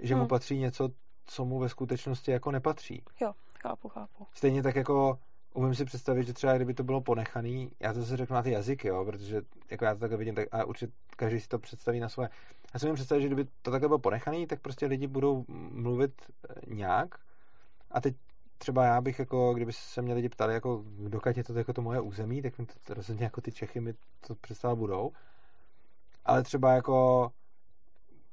že 0.00 0.14
hmm. 0.14 0.22
mu 0.22 0.28
patří 0.28 0.58
něco, 0.58 0.88
co 1.26 1.44
mu 1.44 1.58
ve 1.58 1.68
skutečnosti 1.68 2.30
jako 2.30 2.50
nepatří. 2.50 3.02
Jo, 3.20 3.32
chápu, 3.62 3.88
chápu. 3.88 4.26
Stejně 4.32 4.62
tak 4.62 4.76
jako 4.76 5.18
umím 5.54 5.74
si 5.74 5.84
představit, 5.84 6.26
že 6.26 6.32
třeba 6.32 6.56
kdyby 6.56 6.74
to 6.74 6.82
bylo 6.82 7.00
ponechaný, 7.00 7.70
já 7.80 7.92
to 7.92 8.04
se 8.04 8.16
řeknu 8.16 8.34
na 8.34 8.42
ty 8.42 8.50
jazyky, 8.50 8.88
jo, 8.88 9.04
protože 9.04 9.42
jako 9.70 9.84
já 9.84 9.94
to 9.94 10.00
takhle 10.00 10.18
vidím, 10.18 10.34
tak 10.34 10.48
a 10.52 10.64
určitě 10.64 10.92
každý 11.16 11.40
si 11.40 11.48
to 11.48 11.58
představí 11.58 12.00
na 12.00 12.08
svoje. 12.08 12.28
Já 12.74 12.80
si 12.80 12.86
umím 12.86 12.94
představit, 12.94 13.22
že 13.22 13.28
kdyby 13.28 13.44
to 13.62 13.70
takhle 13.70 13.88
bylo 13.88 13.98
ponechaný, 13.98 14.46
tak 14.46 14.60
prostě 14.60 14.86
lidi 14.86 15.06
budou 15.06 15.44
mluvit 15.72 16.12
eh, 16.50 16.74
nějak 16.74 17.14
a 17.90 18.00
teď 18.00 18.16
třeba 18.58 18.84
já 18.84 19.00
bych 19.00 19.18
jako, 19.18 19.54
kdyby 19.54 19.72
se 19.72 20.02
mě 20.02 20.14
lidi 20.14 20.28
ptali, 20.28 20.54
jako 20.54 20.84
dokud 21.08 21.36
je 21.36 21.44
to 21.44 21.58
jako 21.58 21.72
to 21.72 21.82
moje 21.82 22.00
území, 22.00 22.42
tak 22.42 22.58
mi 22.58 22.66
to 22.66 22.94
rozhodně 22.94 23.24
jako 23.24 23.40
ty 23.40 23.52
Čechy 23.52 23.80
mi 23.80 23.94
to 24.26 24.34
představovat 24.34 24.78
budou. 24.78 25.12
Ale 26.24 26.42
třeba 26.42 26.72
jako 26.72 27.30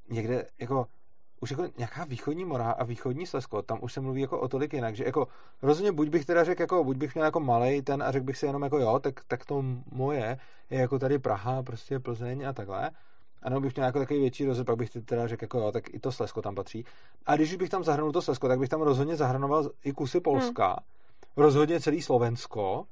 někde, 0.09 0.47
jako 0.59 0.87
už 1.41 1.51
jako 1.51 1.65
nějaká 1.77 2.03
východní 2.05 2.45
Mora 2.45 2.71
a 2.71 2.83
východní 2.83 3.25
Slezko, 3.25 3.61
tam 3.61 3.79
už 3.81 3.93
se 3.93 4.01
mluví 4.01 4.21
jako 4.21 4.39
o 4.39 4.47
tolik 4.47 4.73
jinak, 4.73 4.95
že 4.95 5.05
jako 5.05 5.27
rozhodně 5.61 5.91
buď 5.91 6.09
bych 6.09 6.25
teda 6.25 6.43
řekl 6.43 6.61
jako, 6.61 6.83
buď 6.83 6.97
bych 6.97 7.15
měl 7.15 7.25
jako 7.25 7.39
malej 7.39 7.81
ten 7.81 8.03
a 8.03 8.11
řekl 8.11 8.25
bych 8.25 8.37
si 8.37 8.45
jenom 8.45 8.63
jako 8.63 8.77
jo, 8.79 8.99
tak, 8.99 9.13
tak 9.27 9.45
to 9.45 9.63
moje 9.91 10.37
je 10.69 10.79
jako 10.79 10.99
tady 10.99 11.19
Praha, 11.19 11.63
prostě 11.63 11.99
Plzeň 11.99 12.47
a 12.47 12.53
takhle. 12.53 12.91
A 13.41 13.49
nebo 13.49 13.61
bych 13.61 13.75
měl 13.75 13.85
jako 13.85 13.99
takový 13.99 14.19
větší 14.19 14.45
rozhled, 14.45 14.67
pak 14.67 14.75
bych 14.77 14.89
teda 15.05 15.27
řekl 15.27 15.43
jako 15.43 15.59
jo, 15.59 15.71
tak 15.71 15.93
i 15.93 15.99
to 15.99 16.11
Slezko 16.11 16.41
tam 16.41 16.55
patří. 16.55 16.85
A 17.25 17.35
když 17.35 17.55
bych 17.55 17.69
tam 17.69 17.83
zahrnul 17.83 18.11
to 18.11 18.21
Slezko, 18.21 18.47
tak 18.47 18.59
bych 18.59 18.69
tam 18.69 18.81
rozhodně 18.81 19.15
zahrnoval 19.15 19.71
i 19.83 19.91
kusy 19.91 20.19
Polska, 20.19 20.67
hmm. 20.67 21.43
rozhodně 21.43 21.81
celý 21.81 22.01
Slovensko, 22.01 22.85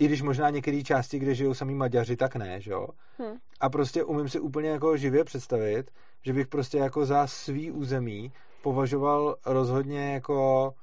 i 0.00 0.06
když 0.06 0.22
možná 0.22 0.50
některé 0.50 0.82
části, 0.82 1.18
kde 1.18 1.34
žijou 1.34 1.54
samý 1.54 1.74
Maďaři, 1.74 2.16
tak 2.16 2.36
ne, 2.36 2.60
že 2.60 2.70
jo? 2.70 2.88
Hmm. 3.18 3.36
A 3.60 3.70
prostě 3.70 4.04
umím 4.04 4.28
si 4.28 4.40
úplně 4.40 4.68
jako 4.68 4.96
živě 4.96 5.24
představit, 5.24 5.90
že 6.22 6.32
bych 6.32 6.48
prostě 6.48 6.78
jako 6.78 7.06
za 7.06 7.26
svý 7.26 7.70
území 7.70 8.32
považoval 8.62 9.36
rozhodně 9.46 10.12
jako 10.12 10.74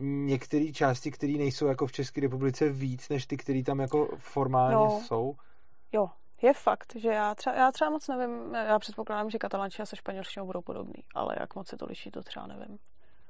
některé 0.00 0.72
části, 0.72 1.10
které 1.10 1.32
nejsou 1.32 1.66
jako 1.66 1.86
v 1.86 1.92
České 1.92 2.20
republice 2.20 2.68
víc, 2.68 3.08
než 3.08 3.26
ty, 3.26 3.36
které 3.36 3.62
tam 3.62 3.80
jako 3.80 4.08
formálně 4.18 4.74
no. 4.74 5.00
jsou. 5.04 5.34
Jo, 5.92 6.06
je 6.42 6.54
fakt, 6.54 6.92
že 6.96 7.08
já 7.08 7.34
třeba, 7.34 7.56
já 7.56 7.72
třeba 7.72 7.90
moc 7.90 8.08
nevím, 8.08 8.54
já 8.54 8.78
předpokládám, 8.78 9.30
že 9.30 9.38
katalánčina 9.38 9.86
se 9.86 9.96
španělštinou 9.96 10.46
budou 10.46 10.62
podobný, 10.62 11.04
ale 11.14 11.36
jak 11.40 11.54
moc 11.54 11.68
se 11.68 11.76
to 11.76 11.86
liší, 11.86 12.10
to 12.10 12.22
třeba 12.22 12.46
nevím. 12.46 12.78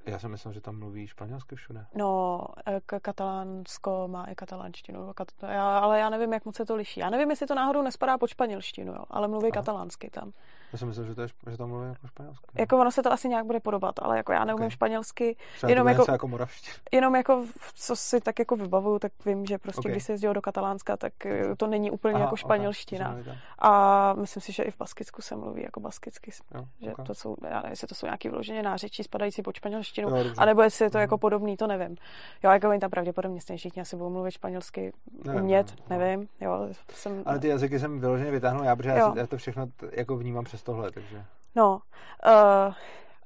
Já 0.07 0.19
jsem 0.19 0.31
myslel, 0.31 0.55
že 0.55 0.61
tam 0.61 0.79
mluví 0.79 1.07
španělsky 1.07 1.57
všude. 1.57 1.87
No, 1.95 2.41
e, 2.67 2.81
katalánsko 3.01 4.09
má 4.09 4.25
i 4.25 4.35
katalánštinu, 4.35 5.15
ale 5.59 5.99
já 5.99 6.11
nevím, 6.11 6.33
jak 6.33 6.45
moc 6.45 6.57
se 6.57 6.65
to 6.65 6.77
liší. 6.77 7.01
Já 7.01 7.11
nevím, 7.11 7.31
jestli 7.31 7.47
to 7.47 7.55
náhodou 7.55 7.83
nespadá 7.83 8.19
pod 8.19 8.27
španělštinu, 8.27 8.93
jo, 8.93 9.05
ale 9.11 9.29
mluví 9.29 9.49
Aha. 9.53 9.63
katalánsky 9.63 10.11
tam. 10.11 10.33
Já 10.75 10.79
jsem 10.79 10.89
myslel, 10.89 11.07
že, 11.07 11.15
to 11.15 11.23
je, 11.23 11.29
že 11.51 11.57
tam 11.57 11.69
mluví 11.69 11.89
jako 11.89 12.07
španělsky. 12.07 12.47
Jako 12.59 12.81
ono 12.81 12.91
se 12.91 13.03
to 13.03 13.13
asi 13.13 13.29
nějak 13.29 13.47
bude 13.47 13.61
podobat, 13.61 13.95
ale 13.99 14.17
jako 14.17 14.33
já 14.33 14.45
neumím 14.45 14.63
okay. 14.63 14.71
španělsky. 14.71 15.37
Třeba 15.57 15.71
jenom 15.71 15.89
jako, 15.89 16.13
jako 16.13 16.29
moravští. 16.29 16.71
Jenom 16.93 17.15
jako, 17.15 17.47
co 17.75 17.97
si 17.97 18.21
tak 18.21 18.39
jako 18.39 18.57
vybavuju, 18.57 18.99
tak 18.99 19.13
vím, 19.27 19.47
že 19.47 19.59
prostě, 19.59 19.81
okay. 19.81 19.93
když 19.93 20.05
se 20.05 20.13
jezdil 20.13 20.35
do 20.35 20.43
Katalánska, 20.43 20.97
tak 20.97 21.27
e, 21.27 21.57
to 21.57 21.67
není 21.67 21.91
úplně 21.91 22.15
Aha, 22.15 22.25
jako 22.25 22.37
španělština. 22.37 23.17
Okay. 23.21 23.39
A 23.59 24.13
myslím 24.13 24.41
si, 24.41 24.53
že 24.53 24.63
i 24.63 24.71
v 24.71 24.79
Baskicku 24.79 25.23
se 25.23 25.37
mluví 25.37 25.63
jako 25.63 25.81
baskicky. 25.81 26.31
Jo, 26.55 26.65
že 26.81 26.93
okay. 26.93 27.07
to 27.07 27.15
jsou, 27.15 27.37
já 27.49 27.57
nevím, 27.57 27.71
jestli 27.71 27.87
to 27.89 27.95
jsou 27.95 28.07
nějaké 28.07 28.31
vyloženě 28.31 28.63
nářečí 28.63 29.05
spadající 29.05 29.43
pod 29.43 29.57
španělštinu, 29.57 29.94
jo, 29.99 30.25
anebo 30.39 30.63
jestli 30.63 30.85
je 30.85 30.91
to 30.91 30.99
jako 30.99 31.19
podobný, 31.19 31.57
to 31.57 31.67
nevím. 31.67 31.97
Jo, 32.45 32.51
jako 32.51 32.69
oni 32.69 32.81
tam 32.81 32.91
pravděpodobně 32.91 33.41
stejně 33.41 33.59
všichni 33.59 33.83
asi 33.83 33.97
budou 33.97 34.11
mluvit 34.11 34.31
španělsky, 34.31 34.93
nevím, 35.25 35.43
umět, 35.43 35.75
no, 35.91 35.99
nevím. 35.99 36.29
Jo, 36.41 36.69
jsem... 36.91 37.23
Ale 37.27 37.39
ty 37.39 37.49
jazyky 37.49 37.79
jsem 37.79 38.01
vyloženě 38.01 38.31
vytáhnul 38.31 38.65
já, 38.65 38.77
protože 38.77 38.91
já, 38.91 39.13
já 39.17 39.27
to 39.27 39.37
všechno 39.37 39.67
t- 39.67 39.91
jako 39.93 40.17
vnímám 40.17 40.45
přes 40.45 40.63
tohle, 40.63 40.91
takže... 40.91 41.25
No, 41.55 41.81
uh, 42.27 42.75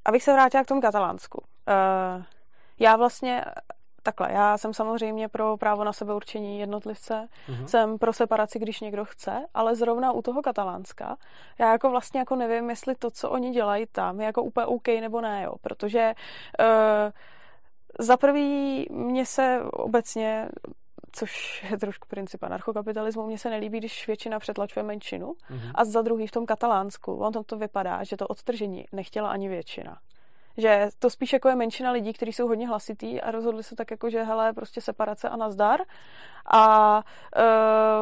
abych 0.04 0.22
se 0.22 0.33
vrátila 0.33 0.64
k 0.64 0.66
tomu 0.66 0.81
katalánsku. 0.81 1.38
Uh, 1.38 2.22
já 2.81 2.96
vlastně 2.96 3.44
takhle, 4.12 4.33
já 4.33 4.59
jsem 4.59 4.75
samozřejmě 4.75 5.29
pro 5.29 5.57
právo 5.57 5.85
na 5.85 5.92
sebeurčení 5.92 6.61
jednotlivce, 6.61 7.29
mm-hmm. 7.49 7.64
jsem 7.64 7.99
pro 7.99 8.12
separaci, 8.12 8.59
když 8.59 8.81
někdo 8.81 9.04
chce, 9.04 9.46
ale 9.54 9.77
zrovna 9.77 10.13
u 10.13 10.23
toho 10.23 10.42
katalánska, 10.42 11.17
já 11.59 11.73
jako 11.73 11.90
vlastně 11.90 12.21
jako 12.21 12.37
nevím, 12.37 12.71
jestli 12.71 12.94
to, 12.94 13.11
co 13.11 13.31
oni 13.31 13.50
dělají 13.50 13.87
tam, 13.92 14.21
je 14.21 14.27
jako 14.27 14.42
úplně 14.42 14.67
OK 14.67 14.88
nebo 14.88 15.21
ne, 15.21 15.42
jo, 15.42 15.52
protože 15.61 16.15
uh, 16.61 16.67
za 18.06 18.17
prvý 18.17 18.87
mě 18.90 19.27
se 19.27 19.61
obecně 19.73 20.48
což 21.13 21.65
je 21.71 21.79
trošku 21.79 22.09
princip 22.09 22.42
anarchokapitalismu. 22.42 23.27
Mně 23.27 23.38
se 23.38 23.50
nelíbí, 23.50 23.79
když 23.79 24.06
většina 24.06 24.38
přetlačuje 24.38 24.83
menšinu. 24.83 25.27
Mm-hmm. 25.27 25.73
A 25.75 25.85
za 25.85 26.02
druhý 26.02 26.27
v 26.27 26.31
tom 26.31 26.46
katalánsku, 26.46 27.15
on 27.15 27.33
tam 27.33 27.44
to 27.44 27.59
vypadá, 27.59 28.04
že 28.04 28.17
to 28.17 28.27
odtržení 28.27 28.85
nechtěla 28.92 29.31
ani 29.31 29.48
většina 29.48 29.98
Že 30.59 30.88
to 30.98 31.11
spíš 31.11 31.33
jako 31.33 31.48
je 31.48 31.56
menšina 31.56 31.90
lidí, 31.90 32.13
kteří 32.13 32.33
jsou 32.33 32.48
hodně 32.48 32.69
hlasitý 32.69 33.21
a 33.21 33.31
rozhodli 33.31 33.63
se 33.63 33.77
tak 33.77 33.90
jako, 33.90 34.11
že 34.11 34.23
hele, 34.23 34.52
prostě 34.52 34.81
separace 34.81 35.29
a 35.29 35.37
nazdar. 35.37 35.81
A 36.50 36.96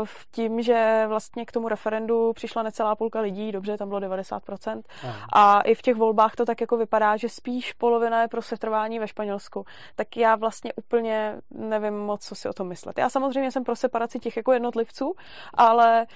uh, 0.00 0.06
tím, 0.30 0.62
že 0.62 1.04
vlastně 1.08 1.46
k 1.46 1.52
tomu 1.52 1.68
referendu 1.68 2.32
přišla 2.32 2.62
necelá 2.62 2.96
půlka 2.96 3.20
lidí, 3.20 3.52
dobře, 3.52 3.76
tam 3.76 3.88
bylo 3.88 4.00
90%, 4.00 4.82
Aha. 5.02 5.26
a 5.32 5.60
i 5.60 5.74
v 5.74 5.82
těch 5.82 5.96
volbách 5.96 6.36
to 6.36 6.44
tak 6.44 6.60
jako 6.60 6.76
vypadá, 6.76 7.16
že 7.16 7.28
spíš 7.28 7.72
polovina 7.72 8.22
je 8.22 8.28
pro 8.28 8.42
setrvání 8.42 8.98
ve 8.98 9.08
Španělsku, 9.08 9.64
tak 9.96 10.16
já 10.16 10.36
vlastně 10.36 10.72
úplně 10.76 11.36
nevím 11.50 11.94
moc, 11.94 12.26
co 12.26 12.34
si 12.34 12.48
o 12.48 12.52
tom 12.52 12.68
myslet. 12.68 12.98
Já 12.98 13.10
samozřejmě 13.10 13.50
jsem 13.50 13.64
pro 13.64 13.76
separaci 13.76 14.18
těch 14.18 14.36
jako 14.36 14.52
jednotlivců, 14.52 15.14
ale 15.54 16.06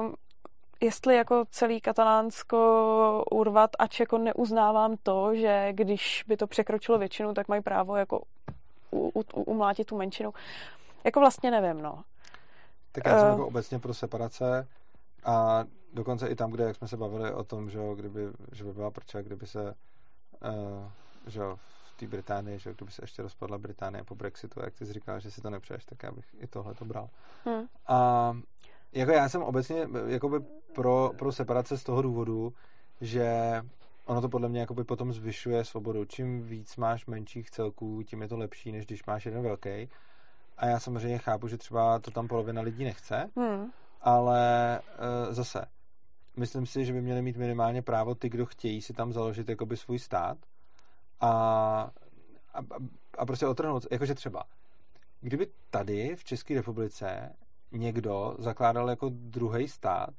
um, 0.00 0.14
jestli 0.80 1.16
jako 1.16 1.44
celý 1.50 1.80
katalánsko 1.80 3.24
urvat, 3.30 3.70
ač 3.78 4.00
jako 4.00 4.18
neuznávám 4.18 4.96
to, 5.02 5.34
že 5.34 5.68
když 5.72 6.24
by 6.28 6.36
to 6.36 6.46
překročilo 6.46 6.98
většinu, 6.98 7.34
tak 7.34 7.48
mají 7.48 7.62
právo 7.62 7.96
jako 7.96 8.22
u, 8.90 9.20
u, 9.20 9.42
umlátit 9.42 9.86
tu 9.86 9.96
menšinu. 9.96 10.34
Jako 11.04 11.20
vlastně 11.20 11.50
nevím, 11.50 11.82
no. 11.82 12.02
Tak 12.92 13.06
já 13.06 13.18
jsem 13.18 13.28
uh, 13.28 13.32
jako 13.32 13.46
obecně 13.46 13.78
pro 13.78 13.94
separace 13.94 14.68
a 15.24 15.64
dokonce 15.92 16.28
i 16.28 16.36
tam, 16.36 16.50
kde, 16.50 16.64
jak 16.64 16.76
jsme 16.76 16.88
se 16.88 16.96
bavili 16.96 17.32
o 17.32 17.44
tom, 17.44 17.70
že, 17.70 17.78
kdyby, 17.96 18.20
že 18.52 18.64
by 18.64 18.72
byla 18.72 18.90
prča, 18.90 19.22
kdyby 19.22 19.46
se 19.46 19.74
uh, 20.44 20.90
že 21.26 21.40
v 21.54 21.96
té 21.96 22.06
Británii, 22.06 22.58
že 22.58 22.74
kdyby 22.74 22.92
se 22.92 23.02
ještě 23.02 23.22
rozpadla 23.22 23.58
Británie 23.58 24.04
po 24.04 24.14
Brexitu, 24.14 24.60
jak 24.64 24.74
ty 24.74 24.86
jsi 24.86 24.92
říkal, 24.92 25.20
že 25.20 25.30
si 25.30 25.40
to 25.40 25.50
nepřeješ, 25.50 25.84
tak 25.84 26.02
já 26.02 26.12
bych 26.12 26.26
i 26.40 26.46
tohle 26.46 26.74
to 26.74 26.84
bral. 26.84 27.08
Hmm. 27.44 27.66
A 27.86 28.32
jako 28.92 29.12
já 29.12 29.28
jsem 29.28 29.42
obecně 29.42 29.88
jakoby 30.06 30.40
pro, 30.74 31.12
pro 31.18 31.32
separace 31.32 31.78
z 31.78 31.84
toho 31.84 32.02
důvodu, 32.02 32.52
že 33.00 33.60
ono 34.04 34.20
to 34.20 34.28
podle 34.28 34.48
mě 34.48 34.60
jakoby 34.60 34.84
potom 34.84 35.12
zvyšuje 35.12 35.64
svobodu. 35.64 36.04
Čím 36.04 36.42
víc 36.42 36.76
máš 36.76 37.06
menších 37.06 37.50
celků, 37.50 38.02
tím 38.02 38.22
je 38.22 38.28
to 38.28 38.36
lepší, 38.36 38.72
než 38.72 38.86
když 38.86 39.04
máš 39.04 39.26
jeden 39.26 39.42
velký. 39.42 39.88
A 40.58 40.66
já 40.66 40.80
samozřejmě 40.80 41.18
chápu, 41.18 41.48
že 41.48 41.58
třeba 41.58 41.98
to 41.98 42.10
tam 42.10 42.28
polovina 42.28 42.62
lidí 42.62 42.84
nechce, 42.84 43.30
hmm. 43.36 43.70
ale 44.00 44.76
e, 44.78 45.34
zase, 45.34 45.64
myslím 46.36 46.66
si, 46.66 46.84
že 46.84 46.92
by 46.92 47.02
měli 47.02 47.22
mít 47.22 47.36
minimálně 47.36 47.82
právo 47.82 48.14
ty, 48.14 48.28
kdo 48.28 48.46
chtějí 48.46 48.82
si 48.82 48.92
tam 48.92 49.12
založit 49.12 49.48
jakoby 49.48 49.76
svůj 49.76 49.98
stát 49.98 50.38
a, 51.20 51.30
a, 52.54 52.58
a 53.18 53.26
prostě 53.26 53.46
otrhnout, 53.46 53.86
jakože 53.90 54.14
třeba, 54.14 54.44
kdyby 55.20 55.46
tady 55.70 56.16
v 56.16 56.24
České 56.24 56.54
republice 56.54 57.32
někdo 57.72 58.36
zakládal 58.38 58.90
jako 58.90 59.08
druhý 59.12 59.68
stát, 59.68 60.14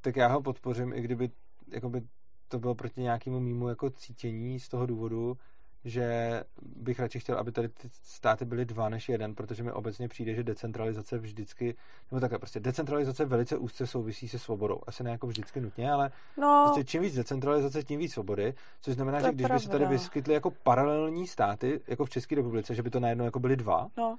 tak 0.00 0.16
já 0.16 0.28
ho 0.28 0.42
podpořím, 0.42 0.92
i 0.92 1.00
kdyby 1.00 1.30
jakoby 1.72 2.02
to 2.48 2.58
bylo 2.58 2.74
proti 2.74 3.00
nějakému 3.00 3.40
mýmu 3.40 3.68
jako 3.68 3.90
cítění 3.90 4.60
z 4.60 4.68
toho 4.68 4.86
důvodu, 4.86 5.36
že 5.84 6.40
bych 6.62 7.00
radši 7.00 7.20
chtěl, 7.20 7.38
aby 7.38 7.52
tady 7.52 7.68
ty 7.68 7.88
státy 7.92 8.44
byly 8.44 8.64
dva 8.64 8.88
než 8.88 9.08
jeden, 9.08 9.34
protože 9.34 9.62
mi 9.62 9.72
obecně 9.72 10.08
přijde, 10.08 10.34
že 10.34 10.42
decentralizace 10.42 11.18
vždycky, 11.18 11.76
nebo 12.10 12.20
takhle 12.20 12.38
prostě, 12.38 12.60
decentralizace 12.60 13.24
velice 13.24 13.56
úzce 13.56 13.86
souvisí 13.86 14.28
se 14.28 14.38
svobodou. 14.38 14.80
Asi 14.86 15.04
ne 15.04 15.10
jako 15.10 15.26
vždycky 15.26 15.60
nutně, 15.60 15.90
ale 15.92 16.10
no, 16.38 16.62
prostě 16.66 16.84
čím 16.84 17.02
víc 17.02 17.14
decentralizace, 17.14 17.82
tím 17.82 17.98
víc 17.98 18.12
svobody, 18.12 18.54
což 18.80 18.94
znamená, 18.94 19.20
že 19.20 19.32
když 19.32 19.48
by 19.50 19.60
se 19.60 19.68
tady 19.68 19.86
vyskytly 19.86 20.34
jako 20.34 20.50
paralelní 20.50 21.26
státy, 21.26 21.80
jako 21.86 22.04
v 22.04 22.10
České 22.10 22.34
republice, 22.34 22.74
že 22.74 22.82
by 22.82 22.90
to 22.90 23.00
najednou 23.00 23.24
jako 23.24 23.38
byly 23.38 23.56
dva, 23.56 23.88
no. 23.96 24.16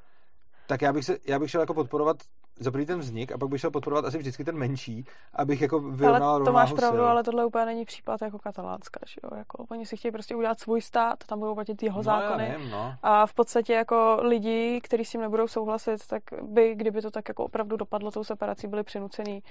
tak 0.67 0.81
já 0.81 0.93
bych, 0.93 1.05
se, 1.05 1.17
já 1.27 1.39
bych 1.39 1.51
šel 1.51 1.61
jako 1.61 1.73
podporovat 1.73 2.17
za 2.59 2.71
prvý 2.71 2.85
ten 2.85 2.99
vznik 2.99 3.31
a 3.31 3.37
pak 3.37 3.49
bych 3.49 3.61
šel 3.61 3.71
podporovat 3.71 4.05
asi 4.05 4.17
vždycky 4.17 4.43
ten 4.43 4.57
menší, 4.57 5.05
abych 5.33 5.61
jako 5.61 5.79
vyrovnal 5.79 6.35
Ale 6.35 6.45
to 6.45 6.51
máš 6.51 6.73
pravdu, 6.73 6.97
sil. 6.97 7.09
ale 7.09 7.23
tohle 7.23 7.45
úplně 7.45 7.65
není 7.65 7.85
případ 7.85 8.21
jako 8.21 8.39
katalánska, 8.39 8.99
že 9.07 9.19
jo? 9.23 9.37
Jako, 9.37 9.65
oni 9.69 9.85
si 9.85 9.97
chtějí 9.97 10.11
prostě 10.11 10.35
udělat 10.35 10.59
svůj 10.59 10.81
stát, 10.81 11.23
tam 11.25 11.39
budou 11.39 11.55
platit 11.55 11.83
jeho 11.83 11.99
no, 11.99 12.03
zákony 12.03 12.49
nevím, 12.49 12.69
no. 12.69 12.95
a 13.03 13.25
v 13.25 13.33
podstatě 13.33 13.73
jako 13.73 14.17
lidi, 14.21 14.81
kteří 14.83 15.05
s 15.05 15.11
tím 15.11 15.21
nebudou 15.21 15.47
souhlasit, 15.47 16.07
tak 16.07 16.23
by, 16.41 16.75
kdyby 16.75 17.01
to 17.01 17.11
tak 17.11 17.27
jako 17.27 17.43
opravdu 17.43 17.77
dopadlo 17.77 18.11
tou 18.11 18.23
separací, 18.23 18.67
byli 18.67 18.83
přinuceni 18.83 19.41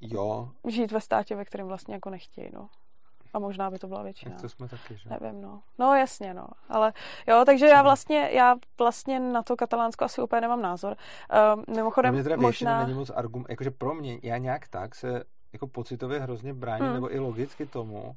jo. 0.00 0.48
žít 0.68 0.92
ve 0.92 1.00
státě, 1.00 1.36
ve 1.36 1.44
kterém 1.44 1.66
vlastně 1.66 1.94
jako 1.94 2.10
nechtějí, 2.10 2.50
no. 2.54 2.68
A 3.32 3.38
možná 3.38 3.70
by 3.70 3.78
to 3.78 3.88
byla 3.88 4.02
většina. 4.02 4.32
Tak 4.32 4.42
to 4.42 4.48
jsme 4.48 4.68
taky, 4.68 4.96
že? 4.96 5.10
Nevím, 5.10 5.40
no. 5.40 5.62
No 5.78 5.94
jasně, 5.94 6.34
no. 6.34 6.46
Ale 6.68 6.92
jo, 7.28 7.42
takže 7.46 7.66
já 7.66 7.82
vlastně, 7.82 8.28
já 8.32 8.56
vlastně 8.78 9.20
na 9.20 9.42
to 9.42 9.56
katalánsko 9.56 10.04
asi 10.04 10.22
úplně 10.22 10.40
nemám 10.40 10.62
názor. 10.62 10.96
Um, 11.54 11.64
mimochodem, 11.74 12.14
mě 12.14 12.22
teda 12.22 12.36
možná... 12.36 12.82
není 12.82 12.98
moc 12.98 13.10
argument, 13.10 13.46
jakože 13.50 13.70
pro 13.70 13.94
mě, 13.94 14.18
já 14.22 14.38
nějak 14.38 14.68
tak 14.68 14.94
se 14.94 15.24
jako 15.52 15.66
pocitově 15.66 16.20
hrozně 16.20 16.54
bráním, 16.54 16.84
hmm. 16.84 16.94
nebo 16.94 17.14
i 17.14 17.18
logicky 17.18 17.66
tomu, 17.66 18.16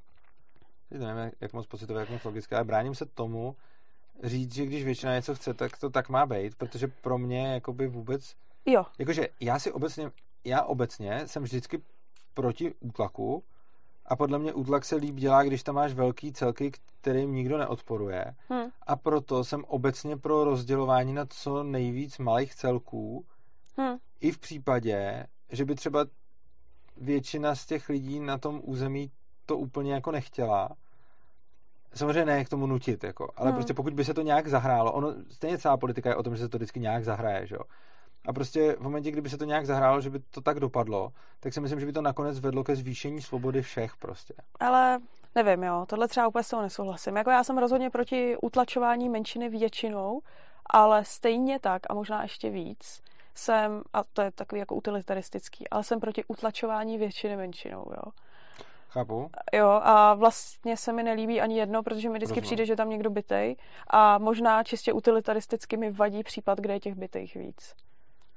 nevím, 0.91 1.31
jak 1.41 1.53
moc 1.53 1.67
pocitově, 1.67 1.99
jak 1.99 2.09
moc 2.09 2.23
logicky, 2.23 2.55
ale 2.55 2.63
bráním 2.63 2.95
se 2.95 3.05
tomu, 3.05 3.55
říct, 4.23 4.53
že 4.53 4.65
když 4.65 4.83
většina 4.83 5.15
něco 5.15 5.35
chce, 5.35 5.53
tak 5.53 5.77
to 5.77 5.89
tak 5.89 6.09
má 6.09 6.25
být, 6.25 6.55
protože 6.55 6.87
pro 6.87 7.17
mě 7.17 7.53
jakoby 7.53 7.87
vůbec... 7.87 8.35
Jo. 8.65 8.85
Jakože 8.99 9.27
já 9.39 9.59
si 9.59 9.71
obecně, 9.71 10.11
já 10.45 10.63
obecně 10.63 11.27
jsem 11.27 11.43
vždycky 11.43 11.81
proti 12.33 12.73
útlaku, 12.79 13.43
a 14.13 14.15
podle 14.15 14.39
mě 14.39 14.53
útlak 14.53 14.85
se 14.85 14.95
líp 14.95 15.15
dělá, 15.15 15.43
když 15.43 15.63
tam 15.63 15.75
máš 15.75 15.93
velký 15.93 16.33
celky, 16.33 16.71
kterým 17.01 17.33
nikdo 17.33 17.57
neodporuje. 17.57 18.35
Hmm. 18.49 18.69
A 18.87 18.95
proto 18.95 19.43
jsem 19.43 19.63
obecně 19.67 20.17
pro 20.17 20.43
rozdělování 20.43 21.13
na 21.13 21.25
co 21.25 21.63
nejvíc 21.63 22.17
malých 22.17 22.55
celků. 22.55 23.25
Hmm. 23.77 23.97
I 24.21 24.31
v 24.31 24.39
případě, 24.39 25.25
že 25.51 25.65
by 25.65 25.75
třeba 25.75 26.05
většina 26.97 27.55
z 27.55 27.65
těch 27.65 27.89
lidí 27.89 28.19
na 28.19 28.37
tom 28.37 28.61
území 28.63 29.11
to 29.45 29.57
úplně 29.57 29.93
jako 29.93 30.11
nechtěla. 30.11 30.69
Samozřejmě 31.93 32.25
ne 32.25 32.45
k 32.45 32.49
tomu 32.49 32.67
nutit, 32.67 33.03
jako, 33.03 33.29
ale 33.35 33.49
hmm. 33.49 33.55
prostě 33.55 33.73
pokud 33.73 33.93
by 33.93 34.05
se 34.05 34.13
to 34.13 34.21
nějak 34.21 34.47
zahrálo, 34.47 34.93
ono 34.93 35.13
stejně 35.31 35.57
celá 35.57 35.77
politika 35.77 36.09
je 36.09 36.15
o 36.15 36.23
tom, 36.23 36.35
že 36.35 36.43
se 36.43 36.49
to 36.49 36.57
vždycky 36.57 36.79
nějak 36.79 37.03
zahraje, 37.03 37.47
že 37.47 37.55
jo. 37.55 37.61
A 38.27 38.33
prostě 38.33 38.75
v 38.75 38.79
momentě, 38.79 39.11
kdyby 39.11 39.29
se 39.29 39.37
to 39.37 39.45
nějak 39.45 39.65
zahrálo, 39.65 40.01
že 40.01 40.09
by 40.09 40.19
to 40.19 40.41
tak 40.41 40.59
dopadlo, 40.59 41.11
tak 41.39 41.53
si 41.53 41.61
myslím, 41.61 41.79
že 41.79 41.85
by 41.85 41.93
to 41.93 42.01
nakonec 42.01 42.39
vedlo 42.39 42.63
ke 42.63 42.75
zvýšení 42.75 43.21
svobody 43.21 43.61
všech 43.61 43.97
prostě. 43.97 44.33
Ale 44.59 44.99
nevím, 45.35 45.63
jo, 45.63 45.85
tohle 45.89 46.07
třeba 46.07 46.27
úplně 46.27 46.43
s 46.43 46.49
toho 46.49 46.61
nesouhlasím. 46.61 47.15
Jako 47.15 47.29
já 47.29 47.43
jsem 47.43 47.57
rozhodně 47.57 47.89
proti 47.89 48.37
utlačování 48.41 49.09
menšiny 49.09 49.49
většinou, 49.49 50.21
ale 50.65 51.05
stejně 51.05 51.59
tak 51.59 51.81
a 51.89 51.93
možná 51.93 52.21
ještě 52.21 52.49
víc 52.49 53.01
jsem, 53.35 53.81
a 53.93 54.03
to 54.03 54.21
je 54.21 54.31
takový 54.31 54.59
jako 54.59 54.75
utilitaristický, 54.75 55.69
ale 55.69 55.83
jsem 55.83 55.99
proti 55.99 56.23
utlačování 56.27 56.97
většiny 56.97 57.37
menšinou, 57.37 57.85
jo. 57.91 58.11
Chápu. 58.89 59.29
Jo, 59.53 59.69
a 59.83 60.13
vlastně 60.13 60.77
se 60.77 60.93
mi 60.93 61.03
nelíbí 61.03 61.41
ani 61.41 61.59
jedno, 61.59 61.83
protože 61.83 62.09
mi 62.09 62.13
vždycky 62.13 62.31
Rozumím. 62.31 62.43
přijde, 62.43 62.65
že 62.65 62.75
tam 62.75 62.89
někdo 62.89 63.09
bytej 63.09 63.55
a 63.87 64.17
možná 64.17 64.63
čistě 64.63 64.93
utilitaristicky 64.93 65.77
mi 65.77 65.91
vadí 65.91 66.23
případ, 66.23 66.59
kde 66.59 66.73
je 66.73 66.79
těch 66.79 66.95
bytejch 66.95 67.35
víc. 67.35 67.75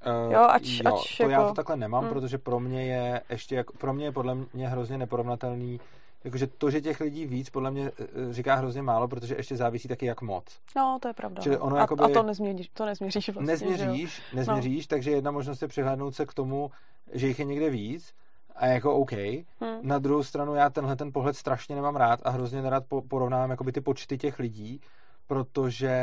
Uh, 0.07 0.33
jo, 0.33 0.41
ač, 0.41 0.69
jo, 0.69 0.95
ač 0.95 1.17
to 1.17 1.23
jako... 1.23 1.33
já 1.33 1.49
to 1.49 1.55
takhle 1.55 1.77
nemám, 1.77 2.05
hmm. 2.05 2.13
protože 2.13 2.39
pro 2.39 2.61
mě 2.61 2.87
je 2.87 3.23
ještě, 3.31 3.55
jako, 3.55 3.73
pro 3.79 3.93
mě 3.93 4.05
je 4.05 4.13
podle 4.13 4.37
mě 4.55 4.69
hrozně 4.69 4.99
neporovnatelný 4.99 5.81
Jakože 6.27 6.47
to, 6.47 6.71
že 6.71 6.81
těch 6.81 7.01
lidí 7.01 7.27
víc, 7.27 7.51
podle 7.51 7.71
mě 7.71 7.93
eh, 7.99 8.33
říká 8.33 8.55
hrozně 8.55 8.83
málo, 8.83 9.09
protože 9.09 9.35
ještě 9.37 9.57
závisí 9.57 9.89
taky 9.89 10.07
jak 10.07 10.23
moc. 10.23 10.45
No, 10.77 10.99
to 11.03 11.09
je 11.09 11.15
pravda. 11.15 11.43
Čili 11.43 11.59
ono 11.59 11.77
a, 11.77 11.81
jakoby, 11.81 12.03
a 12.03 12.09
to 12.09 12.23
nezměříš, 12.23 12.69
to 12.69 12.87
nezměříš 12.87 13.29
vlastně. 13.29 13.53
Nezměříš, 13.53 14.23
nezměříš, 14.35 14.89
no. 14.89 14.97
takže 14.97 15.11
jedna 15.11 15.31
možnost 15.31 15.63
je 15.63 15.69
přihlédnout 15.69 16.15
se 16.15 16.27
k 16.27 16.35
tomu, 16.35 16.71
že 17.13 17.27
jich 17.27 17.39
je 17.39 17.45
někde 17.45 17.71
víc 17.71 18.15
a 18.57 18.67
jako 18.67 18.95
OK. 18.95 19.13
Hmm. 19.13 19.79
Na 19.83 19.99
druhou 19.99 20.23
stranu 20.23 20.55
já 20.55 20.71
tenhle 20.71 20.97
ten 20.97 21.13
pohled 21.13 21.37
strašně 21.37 21.75
nemám 21.77 21.97
rád 21.97 22.21
a 22.25 22.31
hrozně 22.31 22.63
nerad 22.63 22.85
porovnávám 23.09 23.51
jakoby 23.51 23.73
ty 23.73 23.81
počty 23.81 24.19
těch 24.19 24.39
lidí, 24.39 24.81
protože 25.27 25.95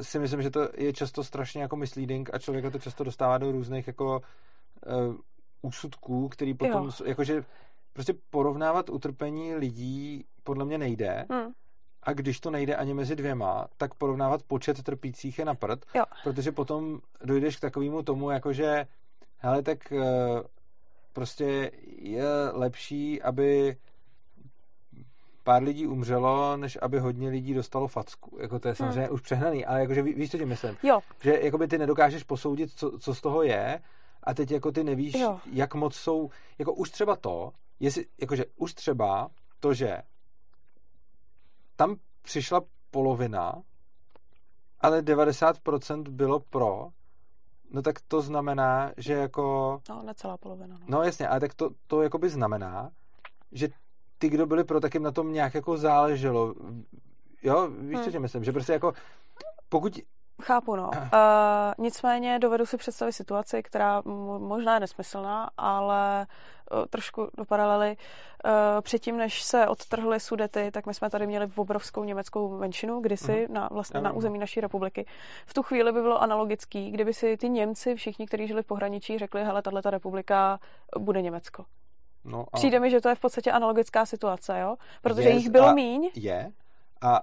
si 0.00 0.18
myslím, 0.18 0.42
že 0.42 0.50
to 0.50 0.68
je 0.76 0.92
často 0.92 1.24
strašně 1.24 1.62
jako 1.62 1.76
misleading 1.76 2.34
a 2.34 2.38
člověka 2.38 2.70
to 2.70 2.78
často 2.78 3.04
dostává 3.04 3.38
do 3.38 3.52
různých 3.52 3.86
jako 3.86 4.20
uh, 4.86 5.14
úsudků, 5.62 6.28
který 6.28 6.54
potom, 6.54 6.84
jo. 6.84 7.06
jakože 7.06 7.44
prostě 7.92 8.14
porovnávat 8.30 8.90
utrpení 8.90 9.54
lidí 9.54 10.24
podle 10.42 10.64
mě 10.64 10.78
nejde. 10.78 11.26
Hmm. 11.30 11.52
A 12.02 12.12
když 12.12 12.40
to 12.40 12.50
nejde 12.50 12.76
ani 12.76 12.94
mezi 12.94 13.16
dvěma, 13.16 13.68
tak 13.76 13.94
porovnávat 13.94 14.42
počet 14.42 14.82
trpících 14.82 15.38
je 15.38 15.44
na 15.44 15.54
prd, 15.54 15.84
jo. 15.94 16.04
protože 16.24 16.52
potom 16.52 17.00
dojdeš 17.24 17.56
k 17.56 17.60
takovému 17.60 18.02
tomu, 18.02 18.30
jakože 18.30 18.86
hele, 19.38 19.62
tak 19.62 19.78
uh, 19.92 20.00
prostě 21.12 21.70
je 21.98 22.24
lepší, 22.52 23.22
aby 23.22 23.76
pár 25.50 25.62
lidí 25.62 25.86
umřelo, 25.86 26.56
než 26.56 26.78
aby 26.82 26.98
hodně 26.98 27.28
lidí 27.28 27.54
dostalo 27.54 27.88
facku. 27.88 28.38
Jako 28.40 28.58
to 28.58 28.68
je 28.68 28.74
samozřejmě 28.74 29.00
hmm. 29.00 29.14
už 29.14 29.20
přehnaný, 29.20 29.66
ale 29.66 29.80
jakože 29.80 30.02
ví, 30.02 30.14
víš, 30.14 30.30
co 30.30 30.38
tím 30.38 30.48
myslím? 30.48 30.76
Jo. 30.82 31.00
Že 31.22 31.40
jakoby 31.42 31.68
ty 31.68 31.78
nedokážeš 31.78 32.24
posoudit, 32.24 32.72
co, 32.72 32.98
co 32.98 33.14
z 33.14 33.20
toho 33.20 33.42
je 33.42 33.80
a 34.22 34.34
teď 34.34 34.50
jako 34.50 34.72
ty 34.72 34.84
nevíš, 34.84 35.14
jo. 35.14 35.40
jak 35.52 35.74
moc 35.74 35.94
jsou, 35.94 36.30
jako 36.58 36.74
už 36.74 36.90
třeba 36.90 37.16
to, 37.16 37.52
jestli, 37.80 38.06
jakože 38.20 38.44
už 38.56 38.74
třeba 38.74 39.30
to, 39.60 39.74
že 39.74 40.02
tam 41.76 41.96
přišla 42.22 42.60
polovina, 42.90 43.62
ale 44.80 45.02
90% 45.02 46.02
bylo 46.08 46.40
pro, 46.40 46.88
no 47.70 47.82
tak 47.82 48.00
to 48.08 48.20
znamená, 48.20 48.92
že 48.96 49.12
jako... 49.12 49.78
No, 49.88 50.02
necelá 50.02 50.36
polovina. 50.36 50.78
No, 50.78 50.86
no 50.88 51.02
jasně, 51.02 51.28
ale 51.28 51.40
tak 51.40 51.54
to, 51.54 51.70
to 51.86 52.02
jakoby 52.02 52.28
znamená, 52.28 52.90
že 53.52 53.68
ty, 54.20 54.28
kdo 54.28 54.46
byli 54.46 54.64
pro, 54.64 54.80
tak 54.80 54.94
jim 54.94 55.02
na 55.02 55.10
tom 55.10 55.32
nějak 55.32 55.54
jako 55.54 55.76
záleželo. 55.76 56.54
Jo, 57.42 57.68
víš, 57.78 57.96
hmm. 57.96 58.04
co 58.04 58.10
tě 58.10 58.18
myslím? 58.18 58.44
Že 58.44 58.52
prostě 58.52 58.72
jako 58.72 58.92
pokud 59.68 59.98
Chápu, 60.42 60.76
no. 60.76 60.88
Uh, 60.88 60.98
nicméně 61.78 62.38
dovedu 62.38 62.66
si 62.66 62.76
představit 62.76 63.12
situaci, 63.12 63.62
která 63.62 64.02
možná 64.38 64.74
je 64.74 64.80
nesmyslná, 64.80 65.50
ale 65.58 66.26
uh, 66.72 66.86
trošku 66.86 67.28
do 67.36 67.44
paralely. 67.44 67.96
Uh, 68.44 68.50
předtím, 68.80 69.16
než 69.16 69.42
se 69.42 69.68
odtrhly 69.68 70.20
Sudety, 70.20 70.70
tak 70.70 70.86
my 70.86 70.94
jsme 70.94 71.10
tady 71.10 71.26
měli 71.26 71.48
obrovskou 71.56 72.04
německou 72.04 72.58
menšinu 72.58 73.00
kdysi 73.00 73.32
uh-huh. 73.32 73.52
na, 73.52 73.68
vlastně 73.72 74.00
na 74.00 74.12
území 74.12 74.38
naší 74.38 74.60
republiky. 74.60 75.06
V 75.46 75.54
tu 75.54 75.62
chvíli 75.62 75.92
by 75.92 76.02
bylo 76.02 76.22
analogický, 76.22 76.90
kdyby 76.90 77.14
si 77.14 77.36
ty 77.36 77.48
Němci, 77.48 77.94
všichni, 77.94 78.26
kteří 78.26 78.46
žili 78.46 78.62
v 78.62 78.66
pohraničí, 78.66 79.18
řekli, 79.18 79.44
hele, 79.44 79.62
tahle 79.62 79.82
republika 79.84 80.60
bude 80.98 81.22
Německo. 81.22 81.64
No 82.24 82.46
a... 82.52 82.56
Přijde 82.56 82.80
mi, 82.80 82.90
že 82.90 83.00
to 83.00 83.08
je 83.08 83.14
v 83.14 83.20
podstatě 83.20 83.52
analogická 83.52 84.06
situace, 84.06 84.60
jo? 84.60 84.76
Protože 85.02 85.28
je, 85.28 85.34
jich 85.34 85.50
bylo 85.50 85.74
míň. 85.74 86.10
Je. 86.14 86.52
A 87.02 87.20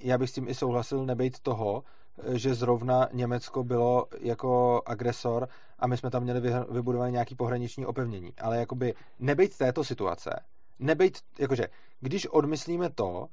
já 0.00 0.18
bych 0.18 0.30
s 0.30 0.32
tím 0.32 0.48
i 0.48 0.54
souhlasil 0.54 1.06
nebejt 1.06 1.40
toho, 1.40 1.84
že 2.32 2.54
zrovna 2.54 3.08
Německo 3.12 3.64
bylo 3.64 4.06
jako 4.20 4.82
agresor 4.86 5.48
a 5.78 5.86
my 5.86 5.96
jsme 5.96 6.10
tam 6.10 6.22
měli 6.22 6.40
vybudované 6.70 7.10
nějaký 7.10 7.34
pohraniční 7.34 7.86
opevnění. 7.86 8.32
Ale 8.40 8.58
jakoby 8.58 8.94
nebejt 9.18 9.58
této 9.58 9.84
situace, 9.84 10.30
nebejt, 10.78 11.18
jakože, 11.38 11.68
když 12.00 12.26
odmyslíme 12.26 12.90
to, 12.90 13.28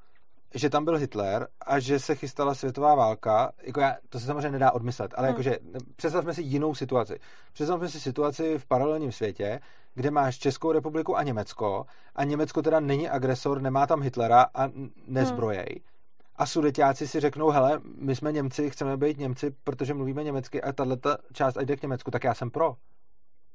že 0.53 0.69
tam 0.69 0.85
byl 0.85 0.97
Hitler 0.97 1.47
a 1.61 1.79
že 1.79 1.99
se 1.99 2.15
chystala 2.15 2.55
světová 2.55 2.95
válka, 2.95 3.51
jako 3.61 3.79
já, 3.79 3.95
to 4.09 4.19
se 4.19 4.25
samozřejmě 4.25 4.51
nedá 4.51 4.71
odmyslet, 4.71 5.13
ale 5.17 5.27
hmm. 5.27 5.33
jakože 5.33 5.57
představme 5.95 6.33
si 6.33 6.41
jinou 6.41 6.75
situaci. 6.75 7.19
Představme 7.53 7.89
si 7.89 7.99
situaci 7.99 8.57
v 8.57 8.65
paralelním 8.65 9.11
světě, 9.11 9.59
kde 9.95 10.11
máš 10.11 10.37
Českou 10.37 10.71
republiku 10.71 11.17
a 11.17 11.23
Německo 11.23 11.85
a 12.15 12.23
Německo 12.23 12.61
teda 12.61 12.79
není 12.79 13.09
agresor, 13.09 13.61
nemá 13.61 13.87
tam 13.87 14.01
Hitlera 14.01 14.45
a 14.53 14.69
nezbrojej. 15.07 15.67
Hmm 15.69 15.95
a 16.37 16.45
sudetáci 16.45 17.07
si 17.07 17.19
řeknou, 17.19 17.49
hele, 17.49 17.81
my 17.97 18.15
jsme 18.15 18.31
Němci, 18.31 18.69
chceme 18.69 18.97
být 18.97 19.17
Němci, 19.17 19.51
protože 19.63 19.93
mluvíme 19.93 20.23
německy 20.23 20.61
a 20.61 20.71
tahle 20.71 20.97
část 21.33 21.57
jde 21.57 21.75
k 21.75 21.81
Německu, 21.81 22.11
tak 22.11 22.23
já 22.23 22.33
jsem 22.33 22.49
pro. 22.49 22.75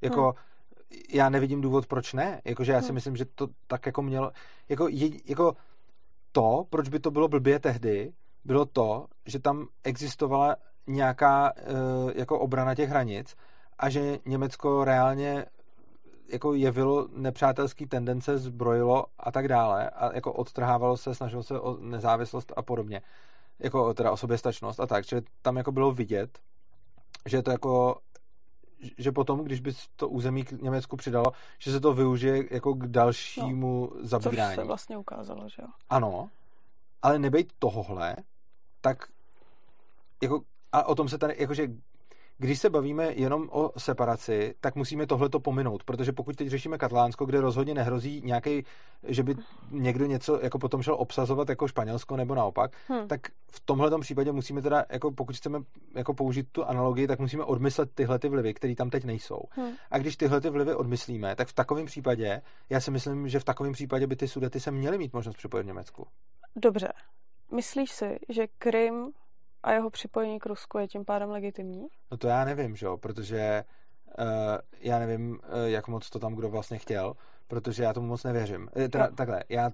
Jako, 0.00 0.22
hmm. 0.22 1.00
já 1.08 1.28
nevidím 1.28 1.60
důvod, 1.60 1.86
proč 1.86 2.12
ne. 2.12 2.40
Jakože 2.44 2.72
já 2.72 2.80
si 2.80 2.86
hmm. 2.86 2.94
myslím, 2.94 3.16
že 3.16 3.24
to 3.24 3.48
tak 3.66 3.86
jako 3.86 4.02
mělo, 4.02 4.32
jako, 4.68 4.88
je, 4.88 5.10
jako 5.26 5.56
to, 6.32 6.64
proč 6.70 6.88
by 6.88 7.00
to 7.00 7.10
bylo 7.10 7.28
blbě 7.28 7.58
tehdy, 7.58 8.12
bylo 8.44 8.64
to, 8.64 9.06
že 9.26 9.38
tam 9.38 9.66
existovala 9.84 10.56
nějaká 10.86 11.52
uh, 11.52 12.10
jako 12.14 12.38
obrana 12.38 12.74
těch 12.74 12.88
hranic 12.88 13.36
a 13.78 13.88
že 13.88 14.18
Německo 14.26 14.84
reálně 14.84 15.44
jako 16.32 16.54
jevilo 16.54 17.08
nepřátelský 17.12 17.86
tendence, 17.86 18.38
zbrojilo 18.38 19.04
a 19.18 19.32
tak 19.32 19.48
dále 19.48 19.90
a 19.90 20.14
jako 20.14 20.32
odtrhávalo 20.32 20.96
se, 20.96 21.14
snažilo 21.14 21.42
se 21.42 21.60
o 21.60 21.76
nezávislost 21.80 22.52
a 22.56 22.62
podobně. 22.62 23.02
Jako 23.58 23.94
teda 23.94 24.12
o 24.12 24.16
soběstačnost 24.16 24.80
a 24.80 24.86
tak. 24.86 25.06
Čili 25.06 25.22
tam 25.42 25.56
jako 25.56 25.72
bylo 25.72 25.92
vidět, 25.92 26.38
že 27.26 27.42
to 27.42 27.50
jako 27.50 28.00
že 28.98 29.12
potom, 29.12 29.44
když 29.44 29.60
by 29.60 29.72
to 29.96 30.08
území 30.08 30.44
k 30.44 30.52
Německu 30.52 30.96
přidalo, 30.96 31.32
že 31.58 31.72
se 31.72 31.80
to 31.80 31.92
využije 31.94 32.54
jako 32.54 32.74
k 32.74 32.86
dalšímu 32.86 33.90
no, 33.94 34.06
zabírání. 34.06 34.56
Což 34.56 34.62
se 34.62 34.66
vlastně 34.66 34.98
ukázalo, 34.98 35.48
že 35.48 35.62
jo. 35.62 35.68
Ano, 35.90 36.30
ale 37.02 37.18
nebejt 37.18 37.52
tohohle, 37.58 38.16
tak 38.80 39.08
jako, 40.22 40.40
a 40.72 40.86
o 40.86 40.94
tom 40.94 41.08
se 41.08 41.18
tady, 41.18 41.34
jakože 41.38 41.68
když 42.40 42.58
se 42.58 42.70
bavíme 42.70 43.12
jenom 43.12 43.48
o 43.52 43.72
separaci, 43.76 44.54
tak 44.60 44.76
musíme 44.76 45.06
tohleto 45.06 45.40
pominout, 45.40 45.84
protože 45.84 46.12
pokud 46.12 46.36
teď 46.36 46.48
řešíme 46.48 46.78
Katalánsko, 46.78 47.26
kde 47.26 47.40
rozhodně 47.40 47.74
nehrozí 47.74 48.22
nějaký, 48.24 48.64
že 49.08 49.22
by 49.22 49.34
někdo 49.70 50.06
něco 50.06 50.40
jako 50.42 50.58
potom 50.58 50.82
šel 50.82 50.94
obsazovat 50.98 51.48
jako 51.48 51.68
Španělsko 51.68 52.16
nebo 52.16 52.34
naopak, 52.34 52.72
hmm. 52.88 53.08
tak 53.08 53.20
v 53.52 53.60
tomhle 53.64 54.00
případě 54.00 54.32
musíme 54.32 54.62
teda, 54.62 54.84
jako 54.90 55.10
pokud 55.10 55.36
chceme 55.36 55.58
jako 55.94 56.14
použít 56.14 56.46
tu 56.52 56.64
analogii, 56.64 57.06
tak 57.06 57.18
musíme 57.18 57.44
odmyslet 57.44 57.90
tyhle 57.94 58.18
ty 58.18 58.28
vlivy, 58.28 58.54
které 58.54 58.74
tam 58.74 58.90
teď 58.90 59.04
nejsou. 59.04 59.40
Hmm. 59.50 59.72
A 59.90 59.98
když 59.98 60.16
tyhle 60.16 60.40
ty 60.40 60.50
vlivy 60.50 60.74
odmyslíme, 60.74 61.36
tak 61.36 61.48
v 61.48 61.52
takovém 61.52 61.86
případě, 61.86 62.42
já 62.70 62.80
si 62.80 62.90
myslím, 62.90 63.28
že 63.28 63.40
v 63.40 63.44
takovém 63.44 63.72
případě 63.72 64.06
by 64.06 64.16
ty 64.16 64.28
sudety 64.28 64.60
se 64.60 64.70
měly 64.70 64.98
mít 64.98 65.12
možnost 65.12 65.36
připojit 65.36 65.62
v 65.62 65.66
Německu. 65.66 66.06
Dobře. 66.56 66.88
Myslíš 67.52 67.90
si, 67.90 68.18
že 68.28 68.46
Krym 68.58 69.12
a 69.62 69.72
jeho 69.72 69.90
připojení 69.90 70.38
k 70.38 70.46
Rusku 70.46 70.78
je 70.78 70.88
tím 70.88 71.04
pádem 71.04 71.30
legitimní? 71.30 71.86
No 72.10 72.16
to 72.16 72.28
já 72.28 72.44
nevím, 72.44 72.76
že 72.76 72.86
jo, 72.86 72.96
protože 72.96 73.64
uh, 74.18 74.24
já 74.80 74.98
nevím, 74.98 75.30
uh, 75.30 75.38
jak 75.64 75.88
moc 75.88 76.10
to 76.10 76.18
tam 76.18 76.34
kdo 76.34 76.48
vlastně 76.48 76.78
chtěl, 76.78 77.14
protože 77.48 77.82
já 77.82 77.92
tomu 77.92 78.06
moc 78.06 78.24
nevěřím. 78.24 78.68
Eh, 78.76 78.88
teda, 78.88 79.06
no. 79.06 79.16
Takhle, 79.16 79.44
já, 79.48 79.70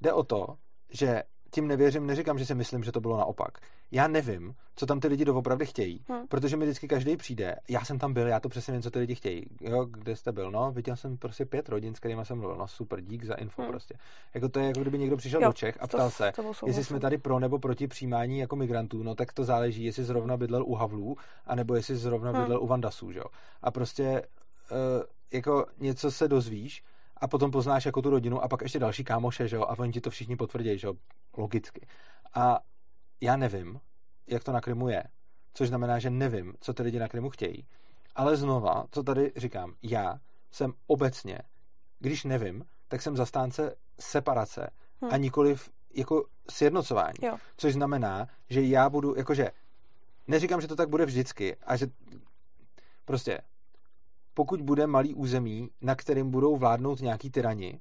jde 0.00 0.12
o 0.12 0.22
to, 0.22 0.56
že 0.90 1.22
tím 1.50 1.68
nevěřím, 1.68 2.06
neříkám, 2.06 2.38
že 2.38 2.46
si 2.46 2.54
myslím, 2.54 2.84
že 2.84 2.92
to 2.92 3.00
bylo 3.00 3.16
naopak. 3.16 3.58
Já 3.90 4.08
nevím, 4.08 4.54
co 4.76 4.86
tam 4.86 5.00
ty 5.00 5.08
lidi 5.08 5.24
doopravdy 5.24 5.66
chtějí, 5.66 6.04
hmm. 6.08 6.28
protože 6.28 6.56
mi 6.56 6.64
vždycky 6.64 6.88
každý 6.88 7.16
přijde. 7.16 7.56
Já 7.68 7.84
jsem 7.84 7.98
tam 7.98 8.12
byl, 8.12 8.26
já 8.26 8.40
to 8.40 8.48
přesně 8.48 8.72
vím, 8.72 8.82
co 8.82 8.90
ty 8.90 8.98
lidi 8.98 9.14
chtějí. 9.14 9.44
Jo, 9.60 9.84
kde 9.84 10.16
jste 10.16 10.32
byl? 10.32 10.50
No, 10.50 10.72
viděl 10.72 10.96
jsem 10.96 11.16
prostě 11.16 11.44
pět 11.44 11.68
rodin, 11.68 11.94
s 11.94 11.98
kterými 11.98 12.24
jsem 12.24 12.38
mluvil. 12.38 12.56
No, 12.56 12.68
super, 12.68 13.00
dík 13.00 13.24
za 13.24 13.34
info 13.34 13.62
hmm. 13.62 13.70
prostě. 13.70 13.94
Jako 14.34 14.48
to 14.48 14.60
je, 14.60 14.66
jako 14.66 14.80
kdyby 14.80 14.98
někdo 14.98 15.16
přišel 15.16 15.42
jo, 15.42 15.48
do 15.48 15.52
Čech 15.52 15.78
a 15.80 15.86
ptal 15.86 16.06
to, 16.06 16.10
se, 16.10 16.32
to 16.60 16.66
jestli 16.66 16.84
jsme 16.84 17.00
tady 17.00 17.18
pro 17.18 17.38
nebo 17.38 17.58
proti 17.58 17.88
přijímání 17.88 18.38
jako 18.38 18.56
migrantů. 18.56 19.02
No, 19.02 19.14
tak 19.14 19.32
to 19.32 19.44
záleží, 19.44 19.84
jestli 19.84 20.04
zrovna 20.04 20.36
bydlel 20.36 20.64
u 20.66 20.74
Havlů, 20.74 21.16
anebo 21.46 21.74
jestli 21.74 21.96
zrovna 21.96 22.30
hmm. 22.30 22.40
bydlel 22.40 22.62
u 22.62 22.66
Vandasů, 22.66 23.10
jo. 23.10 23.24
A 23.62 23.70
prostě 23.70 24.22
uh, 24.70 25.02
jako 25.32 25.66
něco 25.78 26.10
se 26.10 26.28
dozvíš 26.28 26.84
a 27.16 27.28
potom 27.28 27.50
poznáš 27.50 27.86
jako 27.86 28.02
tu 28.02 28.10
rodinu 28.10 28.42
a 28.42 28.48
pak 28.48 28.62
ještě 28.62 28.78
další 28.78 29.04
kámoše, 29.04 29.48
že 29.48 29.56
jo, 29.56 29.62
a 29.62 29.78
oni 29.78 29.92
ti 29.92 30.00
to 30.00 30.10
všichni 30.10 30.36
potvrdí, 30.36 30.78
že 30.78 30.86
jo, 30.86 30.94
logicky. 31.36 31.86
A 32.34 32.60
já 33.20 33.36
nevím, 33.36 33.80
jak 34.26 34.44
to 34.44 34.52
na 34.52 34.60
Krymu 34.60 34.88
je, 34.88 35.04
což 35.54 35.68
znamená, 35.68 35.98
že 35.98 36.10
nevím, 36.10 36.54
co 36.60 36.74
ty 36.74 36.82
lidi 36.82 36.98
na 36.98 37.08
Krymu 37.08 37.30
chtějí. 37.30 37.66
Ale 38.14 38.36
znova, 38.36 38.84
co 38.90 39.02
tady 39.02 39.32
říkám, 39.36 39.74
já 39.82 40.18
jsem 40.50 40.72
obecně, 40.86 41.38
když 41.98 42.24
nevím, 42.24 42.64
tak 42.88 43.02
jsem 43.02 43.16
zastánce 43.16 43.74
separace 44.00 44.70
hmm. 45.02 45.12
a 45.12 45.16
nikoliv 45.16 45.70
jako 45.94 46.24
sjednocování. 46.50 47.18
Jo. 47.22 47.36
Což 47.56 47.72
znamená, 47.72 48.28
že 48.48 48.62
já 48.62 48.90
budu, 48.90 49.16
jakože, 49.16 49.50
neříkám, 50.26 50.60
že 50.60 50.68
to 50.68 50.76
tak 50.76 50.88
bude 50.88 51.06
vždycky 51.06 51.56
a 51.56 51.76
že 51.76 51.86
prostě 53.04 53.40
pokud 54.36 54.62
bude 54.62 54.86
malý 54.86 55.14
území, 55.14 55.70
na 55.80 55.94
kterým 55.94 56.30
budou 56.30 56.56
vládnout 56.56 57.00
nějaký 57.00 57.30
tyrani 57.30 57.80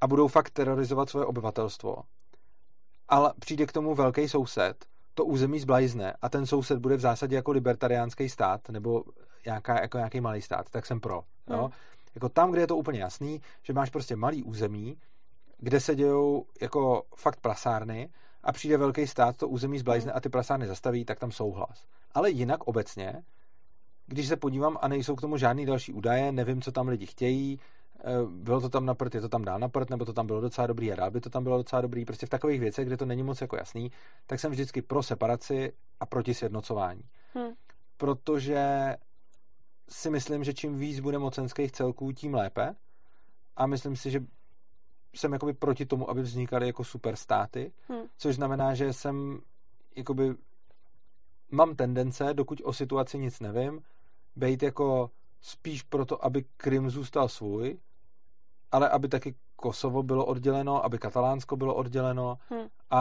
a 0.00 0.06
budou 0.06 0.28
fakt 0.28 0.50
terorizovat 0.50 1.10
svoje 1.10 1.26
obyvatelstvo, 1.26 1.96
ale 3.08 3.34
přijde 3.40 3.66
k 3.66 3.72
tomu 3.72 3.94
velký 3.94 4.28
soused, 4.28 4.86
to 5.14 5.24
území 5.24 5.58
zblajzne 5.60 6.14
a 6.22 6.28
ten 6.28 6.46
soused 6.46 6.78
bude 6.78 6.96
v 6.96 7.00
zásadě 7.00 7.36
jako 7.36 7.52
libertariánský 7.52 8.28
stát 8.28 8.68
nebo 8.68 9.04
nějaká, 9.44 9.80
jako 9.80 9.96
nějaký 9.96 10.20
malý 10.20 10.42
stát, 10.42 10.70
tak 10.70 10.86
jsem 10.86 11.00
pro. 11.00 11.22
Jo? 11.50 11.62
Hmm. 11.62 11.70
Jako 12.14 12.28
tam, 12.28 12.50
kde 12.50 12.60
je 12.60 12.66
to 12.66 12.76
úplně 12.76 13.00
jasný, 13.00 13.40
že 13.62 13.72
máš 13.72 13.90
prostě 13.90 14.16
malý 14.16 14.42
území, 14.42 14.98
kde 15.58 15.80
se 15.80 15.94
dějou 15.94 16.46
jako 16.60 17.02
fakt 17.16 17.40
prasárny 17.40 18.08
a 18.42 18.52
přijde 18.52 18.76
velký 18.76 19.06
stát, 19.06 19.36
to 19.36 19.48
území 19.48 19.78
zblajzne 19.78 20.10
hmm. 20.10 20.16
a 20.16 20.20
ty 20.20 20.28
prasárny 20.28 20.66
zastaví, 20.66 21.04
tak 21.04 21.18
tam 21.18 21.30
souhlas. 21.30 21.86
Ale 22.14 22.30
jinak 22.30 22.64
obecně 22.64 23.22
když 24.06 24.28
se 24.28 24.36
podívám 24.36 24.78
a 24.80 24.88
nejsou 24.88 25.16
k 25.16 25.20
tomu 25.20 25.36
žádný 25.36 25.66
další 25.66 25.92
údaje, 25.92 26.32
nevím, 26.32 26.62
co 26.62 26.72
tam 26.72 26.88
lidi 26.88 27.06
chtějí, 27.06 27.60
eh, 28.00 28.02
bylo 28.26 28.60
to 28.60 28.68
tam 28.68 28.86
na 28.86 28.94
prd, 28.94 29.14
je 29.14 29.20
to 29.20 29.28
tam 29.28 29.44
dál 29.44 29.58
na 29.58 29.68
prd, 29.68 29.90
nebo 29.90 30.04
to 30.04 30.12
tam 30.12 30.26
bylo 30.26 30.40
docela 30.40 30.66
dobrý 30.66 30.92
a 30.92 30.96
rád 30.96 31.12
by 31.12 31.20
to 31.20 31.30
tam 31.30 31.42
bylo 31.42 31.56
docela 31.56 31.82
dobrý, 31.82 32.04
prostě 32.04 32.26
v 32.26 32.30
takových 32.30 32.60
věcech, 32.60 32.86
kde 32.86 32.96
to 32.96 33.06
není 33.06 33.22
moc 33.22 33.40
jako 33.40 33.56
jasný, 33.56 33.90
tak 34.26 34.40
jsem 34.40 34.50
vždycky 34.50 34.82
pro 34.82 35.02
separaci 35.02 35.72
a 36.00 36.06
proti 36.06 36.34
sjednocování. 36.34 37.02
Hmm. 37.34 37.52
Protože 37.96 38.94
si 39.88 40.10
myslím, 40.10 40.44
že 40.44 40.54
čím 40.54 40.78
víc 40.78 41.00
bude 41.00 41.18
mocenských 41.18 41.72
celků, 41.72 42.12
tím 42.12 42.34
lépe. 42.34 42.74
A 43.56 43.66
myslím 43.66 43.96
si, 43.96 44.10
že 44.10 44.20
jsem 45.14 45.32
jakoby 45.32 45.52
proti 45.52 45.86
tomu, 45.86 46.10
aby 46.10 46.22
vznikaly 46.22 46.66
jako 46.66 46.84
superstáty, 46.84 47.72
hmm. 47.88 48.02
což 48.18 48.34
znamená, 48.34 48.74
že 48.74 48.92
jsem 48.92 49.40
jakoby 49.96 50.34
mám 51.50 51.76
tendence, 51.76 52.34
dokud 52.34 52.60
o 52.64 52.72
situaci 52.72 53.18
nic 53.18 53.40
nevím, 53.40 53.82
být 54.36 54.62
jako 54.62 55.10
spíš 55.40 55.82
proto, 55.82 56.24
aby 56.24 56.44
Krym 56.56 56.90
zůstal 56.90 57.28
svůj, 57.28 57.78
ale 58.72 58.88
aby 58.88 59.08
taky 59.08 59.34
Kosovo 59.56 60.02
bylo 60.02 60.26
odděleno, 60.26 60.84
aby 60.84 60.98
Katalánsko 60.98 61.56
bylo 61.56 61.74
odděleno 61.74 62.38
hmm. 62.50 62.66
a 62.90 63.00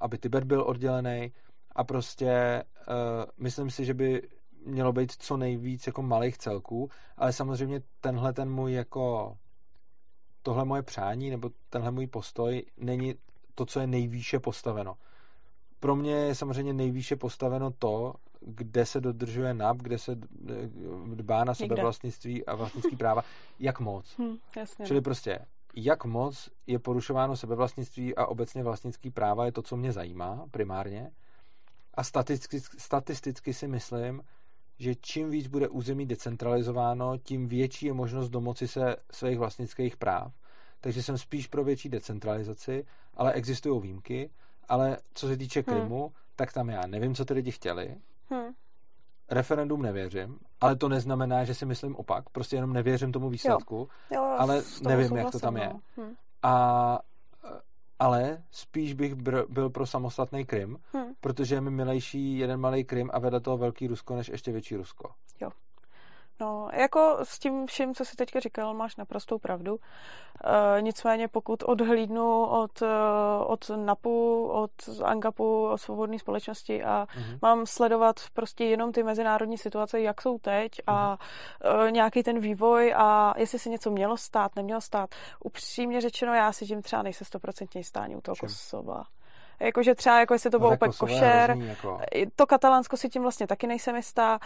aby 0.00 0.18
Tibet 0.18 0.44
byl 0.44 0.62
oddělený 0.62 1.32
a 1.72 1.84
prostě 1.84 2.64
uh, 2.88 2.94
myslím 3.38 3.70
si, 3.70 3.84
že 3.84 3.94
by 3.94 4.28
mělo 4.66 4.92
být 4.92 5.12
co 5.12 5.36
nejvíc 5.36 5.86
jako 5.86 6.02
malých 6.02 6.38
celků, 6.38 6.90
ale 7.16 7.32
samozřejmě 7.32 7.82
tenhle 8.00 8.32
ten 8.32 8.50
můj 8.50 8.72
jako 8.72 9.36
tohle 10.42 10.64
moje 10.64 10.82
přání 10.82 11.30
nebo 11.30 11.50
tenhle 11.70 11.90
můj 11.90 12.06
postoj 12.06 12.62
není 12.76 13.14
to, 13.54 13.66
co 13.66 13.80
je 13.80 13.86
nejvýše 13.86 14.40
postaveno 14.40 14.96
pro 15.80 15.96
mě 15.96 16.12
je 16.12 16.34
samozřejmě 16.34 16.72
nejvýše 16.72 17.16
postaveno 17.16 17.70
to, 17.70 18.14
kde 18.40 18.86
se 18.86 19.00
dodržuje 19.00 19.54
NAP, 19.54 19.76
kde 19.76 19.98
se 19.98 20.16
dbá 21.14 21.44
na 21.44 21.54
sebe 21.54 21.76
vlastnictví 21.82 22.46
a 22.46 22.54
vlastnický 22.54 22.96
práva, 23.04 23.22
jak 23.58 23.80
moc. 23.80 24.18
Hmm, 24.18 24.36
jasně. 24.56 24.86
Čili 24.86 25.00
prostě 25.00 25.38
jak 25.76 26.04
moc 26.04 26.50
je 26.66 26.78
porušováno 26.78 27.36
sebevlastnictví 27.36 28.16
a 28.16 28.26
obecně 28.26 28.62
vlastnický 28.62 29.10
práva, 29.10 29.46
je 29.46 29.52
to, 29.52 29.62
co 29.62 29.76
mě 29.76 29.92
zajímá 29.92 30.46
primárně. 30.50 31.10
A 31.94 32.04
statisticky, 32.04 32.60
statisticky 32.60 33.54
si 33.54 33.68
myslím, 33.68 34.22
že 34.78 34.94
čím 34.94 35.30
víc 35.30 35.46
bude 35.46 35.68
území 35.68 36.06
decentralizováno, 36.06 37.18
tím 37.18 37.48
větší 37.48 37.86
je 37.86 37.92
možnost 37.92 38.28
domoci 38.28 38.68
se 38.68 38.96
svých 39.10 39.38
vlastnických 39.38 39.96
práv. 39.96 40.32
Takže 40.80 41.02
jsem 41.02 41.18
spíš 41.18 41.46
pro 41.46 41.64
větší 41.64 41.88
decentralizaci, 41.88 42.84
ale 43.14 43.32
existují 43.32 43.82
výjimky. 43.82 44.30
Ale 44.68 44.98
co 45.14 45.28
se 45.28 45.36
týče 45.36 45.64
hmm. 45.66 45.76
Krymu, 45.76 46.02
hmm. 46.02 46.14
tak 46.36 46.52
tam 46.52 46.68
já 46.68 46.86
nevím, 46.86 47.14
co 47.14 47.24
ty 47.24 47.34
lidi 47.34 47.50
chtěli. 47.50 47.96
Hmm. 48.30 48.52
Referendum 49.30 49.82
nevěřím, 49.82 50.38
ale 50.60 50.76
to 50.76 50.88
neznamená, 50.88 51.44
že 51.44 51.54
si 51.54 51.66
myslím 51.66 51.96
opak. 51.96 52.30
Prostě 52.30 52.56
jenom 52.56 52.72
nevěřím 52.72 53.12
tomu 53.12 53.28
výsledku, 53.28 53.88
jo. 54.10 54.16
Jo, 54.16 54.36
ale 54.38 54.62
nevím, 54.82 55.16
jak 55.16 55.30
to 55.30 55.38
tam 55.38 55.56
je. 55.56 55.72
Hmm. 55.96 56.14
A 56.42 56.98
ale 57.98 58.42
spíš 58.50 58.94
bych 58.94 59.16
br- 59.16 59.46
byl 59.48 59.70
pro 59.70 59.86
samostatný 59.86 60.44
Krym, 60.44 60.78
hmm. 60.92 61.12
protože 61.20 61.54
je 61.54 61.60
mi 61.60 61.70
milejší 61.70 62.38
jeden 62.38 62.60
malý 62.60 62.84
Krym 62.84 63.10
a 63.12 63.18
vedle 63.18 63.40
toho 63.40 63.56
velký 63.56 63.86
Rusko, 63.86 64.16
než 64.16 64.28
ještě 64.28 64.52
větší 64.52 64.76
Rusko. 64.76 65.10
Jo. 65.40 65.50
No, 66.40 66.68
jako 66.72 67.18
s 67.22 67.38
tím 67.38 67.66
vším, 67.66 67.94
co 67.94 68.04
jsi 68.04 68.16
teďka 68.16 68.40
říkal, 68.40 68.74
máš 68.74 68.96
naprostou 68.96 69.38
pravdu. 69.38 69.78
E, 70.78 70.82
nicméně 70.82 71.28
pokud 71.28 71.62
odhlídnu 71.62 72.44
od, 72.44 72.82
e, 72.82 72.86
od 73.44 73.70
NAPu, 73.76 74.48
od 74.48 74.70
ANGAPu, 75.04 75.68
od 75.68 75.78
svobodné 75.78 76.18
společnosti 76.18 76.84
a 76.84 77.06
mm-hmm. 77.06 77.38
mám 77.42 77.66
sledovat 77.66 78.16
prostě 78.32 78.64
jenom 78.64 78.92
ty 78.92 79.02
mezinárodní 79.02 79.58
situace, 79.58 80.00
jak 80.00 80.22
jsou 80.22 80.38
teď 80.38 80.72
a 80.86 81.16
mm-hmm. 81.16 81.88
e, 81.88 81.90
nějaký 81.90 82.22
ten 82.22 82.40
vývoj 82.40 82.94
a 82.96 83.34
jestli 83.36 83.58
se 83.58 83.70
něco 83.70 83.90
mělo 83.90 84.16
stát, 84.16 84.56
nemělo 84.56 84.80
stát. 84.80 85.14
Upřímně 85.44 86.00
řečeno, 86.00 86.34
já 86.34 86.52
si 86.52 86.66
tím 86.66 86.82
třeba 86.82 87.02
nejsem 87.02 87.24
stoprocentně 87.24 87.84
stání 87.84 88.16
u 88.16 88.20
toho? 88.20 88.36
Kosova 88.36 89.04
jakože 89.60 89.94
třeba, 89.94 90.20
jako 90.20 90.34
jestli 90.34 90.50
to 90.50 90.58
bylo 90.58 90.72
úplně 90.72 90.92
košer. 90.98 91.56
Jako... 91.58 92.00
To 92.36 92.46
katalánsko 92.46 92.96
si 92.96 93.08
tím 93.08 93.22
vlastně 93.22 93.46
taky 93.46 93.66
nejsem 93.66 93.96
jistá. 93.96 94.38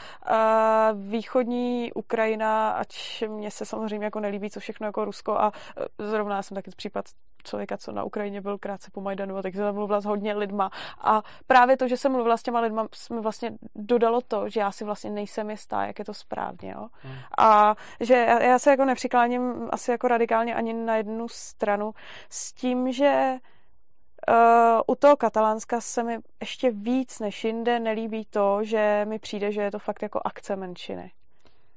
Východní 0.95 1.93
Ukrajina, 1.93 2.71
ať 2.71 3.23
mě 3.29 3.51
se 3.51 3.65
samozřejmě 3.65 4.05
jako 4.05 4.21
nelíbí, 4.21 4.51
co 4.51 4.61
všechno 4.61 4.87
jako 4.87 5.05
Rusko 5.05 5.33
a 5.33 5.53
e, 5.77 6.07
zrovna 6.07 6.43
jsem 6.43 6.55
taky 6.55 6.71
případ 6.77 7.05
člověka, 7.45 7.77
co 7.77 7.93
na 7.93 8.05
Ukrajině 8.05 8.41
byl 8.41 8.59
krátce 8.59 8.91
po 8.93 9.01
Majdanu, 9.01 9.37
a 9.37 9.43
tak 9.43 9.55
jsem 9.55 9.75
mluvila 9.75 10.01
s 10.01 10.05
hodně 10.05 10.35
lidma. 10.35 10.71
A 11.01 11.23
právě 11.47 11.77
to, 11.77 11.89
že 11.89 11.97
jsem 11.97 12.13
mluvila 12.13 12.37
s 12.37 12.43
těma 12.43 12.61
lidma, 12.61 12.89
mi 13.13 13.21
vlastně 13.21 13.51
dodalo 13.75 14.21
to, 14.29 14.49
že 14.49 14.61
já 14.61 14.73
si 14.73 14.85
vlastně 14.85 15.11
nejsem 15.11 15.51
jistá, 15.51 15.87
jak 15.87 15.99
je 15.99 16.05
to 16.05 16.15
správně. 16.15 16.71
Jo? 16.71 16.89
Hmm. 17.03 17.15
A 17.39 17.75
že 18.01 18.15
já, 18.15 18.43
já 18.43 18.59
se 18.59 18.71
jako 18.71 18.85
nepřikláním 18.85 19.69
asi 19.73 19.91
jako 19.91 20.09
radikálně 20.09 20.55
ani 20.55 20.73
na 20.73 20.97
jednu 20.97 21.29
stranu 21.29 21.93
s 22.31 22.53
tím, 22.53 22.93
že 22.93 23.39
Uh, 24.29 24.81
u 24.87 24.95
toho 24.95 25.17
katalánska 25.17 25.81
se 25.81 26.03
mi 26.03 26.19
ještě 26.41 26.71
víc 26.71 27.19
než 27.19 27.45
jinde 27.45 27.81
nelíbí 27.81 28.25
to, 28.25 28.65
že 28.65 29.07
mi 29.09 29.19
přijde, 29.19 29.53
že 29.53 29.63
je 29.63 29.71
to 29.71 29.79
fakt 29.79 30.03
jako 30.03 30.21
akce 30.25 30.57
menšiny. 30.57 31.13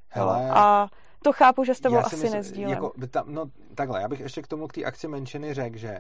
Hele, 0.10 0.52
a 0.52 0.88
to 1.24 1.34
chápu, 1.34 1.64
že 1.64 1.76
s 1.76 1.80
tebou 1.80 1.98
asi 1.98 2.16
myslím, 2.16 2.34
nezdílím. 2.34 2.70
Jako, 2.70 2.94
tam, 3.12 3.26
no 3.28 3.46
takhle, 3.76 4.02
já 4.02 4.08
bych 4.08 4.20
ještě 4.20 4.42
k 4.42 4.48
tomu, 4.48 4.68
k 4.68 4.74
té 4.74 4.84
akci 4.84 5.08
menšiny 5.08 5.54
řekl, 5.54 5.78
že 5.78 6.00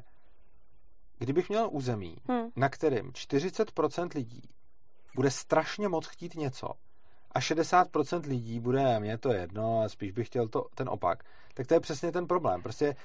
kdybych 1.19 1.49
měl 1.49 1.69
území, 1.71 2.17
hmm. 2.29 2.49
na 2.55 2.69
kterém 2.69 3.09
40% 3.09 4.09
lidí 4.15 4.49
bude 5.15 5.31
strašně 5.31 5.87
moc 5.87 6.05
chtít 6.05 6.35
něco 6.35 6.69
a 7.31 7.39
60% 7.39 8.27
lidí 8.27 8.59
bude, 8.59 8.99
mě 8.99 9.17
to 9.17 9.33
jedno 9.33 9.81
a 9.81 9.89
spíš 9.89 10.11
bych 10.11 10.27
chtěl 10.27 10.47
to, 10.47 10.65
ten 10.75 10.89
opak, 10.89 11.23
tak 11.53 11.67
to 11.67 11.73
je 11.73 11.79
přesně 11.79 12.11
ten 12.11 12.27
problém. 12.27 12.61
Prostě 12.61 12.95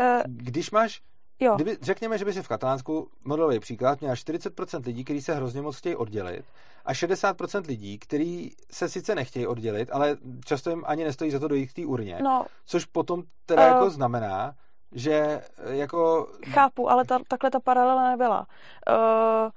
uh, 0.00 0.22
když 0.26 0.70
máš 0.70 1.02
Jo. 1.40 1.54
Kdyby, 1.54 1.76
řekněme, 1.82 2.18
že 2.18 2.24
by 2.24 2.32
si 2.32 2.42
v 2.42 2.48
Katalánsku 2.48 3.08
modelový 3.24 3.60
příklad 3.60 4.00
měl 4.00 4.14
40% 4.14 4.86
lidí, 4.86 5.04
kteří 5.04 5.22
se 5.22 5.34
hrozně 5.34 5.62
moc 5.62 5.76
chtějí 5.76 5.96
oddělit 5.96 6.44
a 6.84 6.92
60% 6.92 7.66
lidí, 7.66 7.98
kteří 7.98 8.56
se 8.70 8.88
sice 8.88 9.14
nechtějí 9.14 9.46
oddělit, 9.46 9.88
ale 9.92 10.16
často 10.44 10.70
jim 10.70 10.84
ani 10.86 11.04
nestojí 11.04 11.30
za 11.30 11.38
to 11.38 11.48
dojít 11.48 11.66
k 11.66 11.72
té 11.72 11.86
urně. 11.86 12.18
No, 12.22 12.46
což 12.66 12.84
potom 12.84 13.22
teda 13.46 13.62
uh, 13.62 13.68
jako 13.68 13.90
znamená, 13.90 14.54
že 14.92 15.12
eh, 15.12 15.76
jako... 15.76 16.28
Chápu, 16.46 16.90
ale 16.90 17.04
ta, 17.04 17.18
takhle 17.28 17.50
ta 17.50 17.60
paralela 17.60 18.10
nebyla. 18.10 18.46
Uh, 18.90 19.50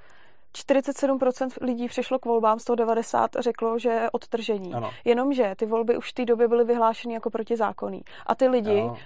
47% 0.58 1.50
lidí 1.62 1.88
přišlo 1.88 2.20
k 2.20 2.26
volbám, 2.26 2.60
190 2.60 3.32
řeklo, 3.40 3.80
že 3.80 3.90
je 3.90 4.10
odtržení. 4.12 4.74
Ano. 4.74 4.92
Jenomže 5.06 5.54
ty 5.58 5.66
volby 5.66 5.98
už 5.98 6.10
v 6.10 6.14
té 6.14 6.26
době 6.26 6.48
byly 6.48 6.64
vyhlášeny 6.64 7.14
jako 7.14 7.30
protizákonný. 7.30 8.02
A 8.26 8.36
ty 8.36 8.48
lidi 8.48 8.84
uh, 8.84 8.98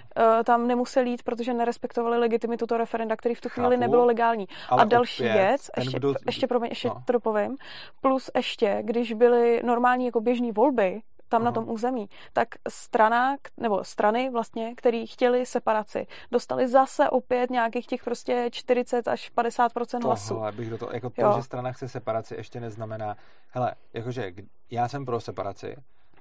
tam 0.44 0.66
nemuseli 0.66 1.10
jít, 1.10 1.22
protože 1.22 1.54
nerespektovali 1.54 2.18
legitimitu 2.18 2.66
toho 2.66 2.78
referenda, 2.78 3.16
který 3.16 3.34
v 3.34 3.40
tu 3.40 3.48
chvíli 3.48 3.68
Chápu, 3.68 3.80
nebylo 3.80 4.04
legální. 4.04 4.46
A 4.70 4.84
další 4.84 5.22
opět, 5.22 5.32
věc, 5.32 5.70
ještě, 5.76 5.96
kdo... 5.96 6.14
ještě, 6.26 6.46
promiň, 6.46 6.68
ještě 6.68 6.88
no. 6.88 7.02
to 7.04 7.12
dopovím, 7.12 7.56
plus 8.00 8.30
ještě, 8.36 8.78
když 8.82 9.12
byly 9.12 9.60
normální 9.64 10.06
jako 10.06 10.20
běžní 10.20 10.52
volby, 10.52 11.02
tam 11.32 11.44
na 11.44 11.52
tom 11.52 11.70
území, 11.70 12.08
tak 12.32 12.48
strana, 12.68 13.36
nebo 13.56 13.84
strany 13.84 14.30
vlastně, 14.30 14.74
který 14.74 15.06
chtěli 15.06 15.46
separaci, 15.46 16.06
dostali 16.30 16.68
zase 16.68 17.10
opět 17.10 17.50
nějakých 17.50 17.86
těch 17.86 18.04
prostě 18.04 18.48
40 18.52 19.08
až 19.08 19.32
50% 19.36 20.04
hlasů. 20.04 20.34
Tohle 20.34 20.52
bych 20.52 20.70
do 20.70 20.78
toho, 20.78 20.92
jako 20.92 21.10
to, 21.10 21.32
že 21.36 21.42
strana 21.42 21.72
chce 21.72 21.88
separaci, 21.88 22.34
ještě 22.34 22.60
neznamená, 22.60 23.16
hele, 23.50 23.74
jakože 23.92 24.32
já 24.70 24.88
jsem 24.88 25.04
pro 25.04 25.20
separaci, 25.20 25.76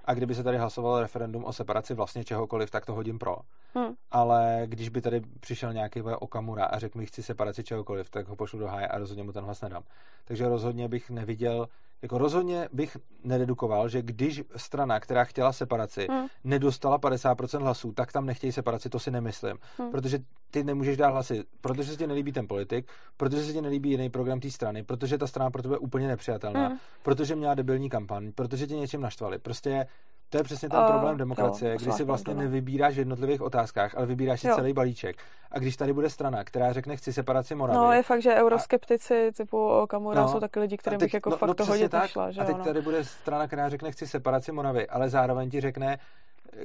a 0.06 0.14
kdyby 0.14 0.36
se 0.36 0.44
tady 0.44 0.58
hlasovalo 0.58 1.02
referendum 1.02 1.46
o 1.46 1.54
separaci 1.54 1.94
vlastně 1.94 2.24
čehokoliv, 2.24 2.72
tak 2.72 2.86
to 2.86 2.94
hodím 2.94 3.20
pro. 3.20 3.38
Hmm. 3.76 3.94
Ale 4.12 4.62
když 4.66 4.90
by 4.90 5.02
tady 5.02 5.22
přišel 5.40 5.74
nějaký 5.74 6.02
Okamura 6.02 6.66
a 6.66 6.80
řekl 6.80 6.98
mi, 6.98 7.06
chci 7.06 7.24
separaci 7.24 7.64
čehokoliv, 7.64 8.10
tak 8.10 8.28
ho 8.28 8.36
pošlu 8.36 8.60
do 8.60 8.68
háje 8.68 8.88
a 8.88 8.98
rozhodně 8.98 9.24
mu 9.24 9.32
ten 9.32 9.44
hlas 9.44 9.62
nedám. 9.62 9.84
Takže 10.26 10.50
rozhodně 10.50 10.88
bych 10.88 11.10
neviděl 11.10 11.68
jako 12.02 12.18
rozhodně 12.18 12.70
bych 12.74 12.98
nededukoval, 13.24 13.90
že 13.90 14.02
když 14.02 14.42
strana, 14.56 15.00
která 15.00 15.24
chtěla 15.24 15.54
separaci, 15.54 16.08
hmm. 16.10 16.28
nedostala 16.44 17.00
50% 17.00 17.62
hlasů, 17.62 17.92
tak 17.92 18.12
tam 18.12 18.26
nechtějí 18.26 18.52
separaci, 18.52 18.90
to 18.90 19.00
si 19.00 19.12
nemyslím. 19.12 19.58
Hmm. 19.78 19.92
Protože 19.92 20.20
ty 20.52 20.64
nemůžeš 20.64 20.98
dát 20.98 21.10
hlasy, 21.10 21.44
protože 21.62 21.84
se 21.92 21.98
ti 21.98 22.08
nelíbí 22.08 22.32
ten 22.32 22.48
politik, 22.48 22.88
protože 23.18 23.44
se 23.44 23.54
ti 23.54 23.62
nelíbí 23.62 23.90
jiný 23.90 24.10
program 24.10 24.40
té 24.40 24.52
strany, 24.52 24.84
protože 24.84 25.18
ta 25.18 25.28
strana 25.28 25.52
pro 25.52 25.62
tebe 25.62 25.76
je 25.76 25.80
úplně 25.80 26.08
nepřijatelná, 26.08 26.68
hmm. 26.68 26.78
protože 27.04 27.36
měla 27.36 27.54
debilní 27.54 27.90
kampaň, 27.90 28.32
protože 28.32 28.68
tě 28.68 28.76
něčím 28.76 29.02
naštvali. 29.02 29.40
Prostě 29.40 29.88
to 30.32 30.38
je 30.38 30.44
přesně 30.44 30.70
ten 30.70 30.80
uh, 30.80 30.88
problém 30.88 31.18
demokracie, 31.18 31.72
jo, 31.72 31.78
kdy 31.82 31.92
si 31.92 32.04
vlastně 32.04 32.34
nevybíráš 32.34 32.96
v 32.96 33.00
jednotlivých 33.00 33.42
otázkách, 33.42 33.98
ale 33.98 34.06
vybíráš 34.06 34.42
si 34.42 34.48
jo. 34.48 34.56
celý 34.56 34.74
balíček. 34.74 35.16
A 35.52 35.60
když 35.60 35.78
tady 35.78 35.94
bude 35.94 36.10
strana, 36.10 36.44
která 36.44 36.74
řekne, 36.74 36.96
chci 36.96 37.14
separaci 37.14 37.56
Moravy. 37.56 37.78
No, 37.78 37.92
je 37.92 38.04
fakt, 38.04 38.22
že 38.22 38.36
euroskeptici 38.36 39.28
a... 39.28 39.32
typu 39.32 39.68
Okamura 39.68 40.22
no, 40.22 40.28
jsou 40.28 40.40
taky 40.40 40.60
lidi, 40.60 40.78
kterým 40.78 41.00
bych 41.00 41.14
jako 41.14 41.30
no, 41.30 41.38
fakt 41.38 41.48
no, 41.48 41.54
to 41.54 41.66
hodit 41.66 41.92
tak, 41.92 42.02
nešla. 42.02 42.32
Že 42.32 42.42
a 42.42 42.46
teď 42.46 42.58
no. 42.58 42.64
tady 42.64 42.82
bude 42.82 43.06
strana, 43.06 43.48
která 43.48 43.70
řekne, 43.70 43.92
chci 43.92 44.08
separaci 44.08 44.52
Moravy, 44.52 44.88
ale 44.88 45.10
zároveň 45.10 45.50
ti 45.50 45.62
řekne, 45.62 46.00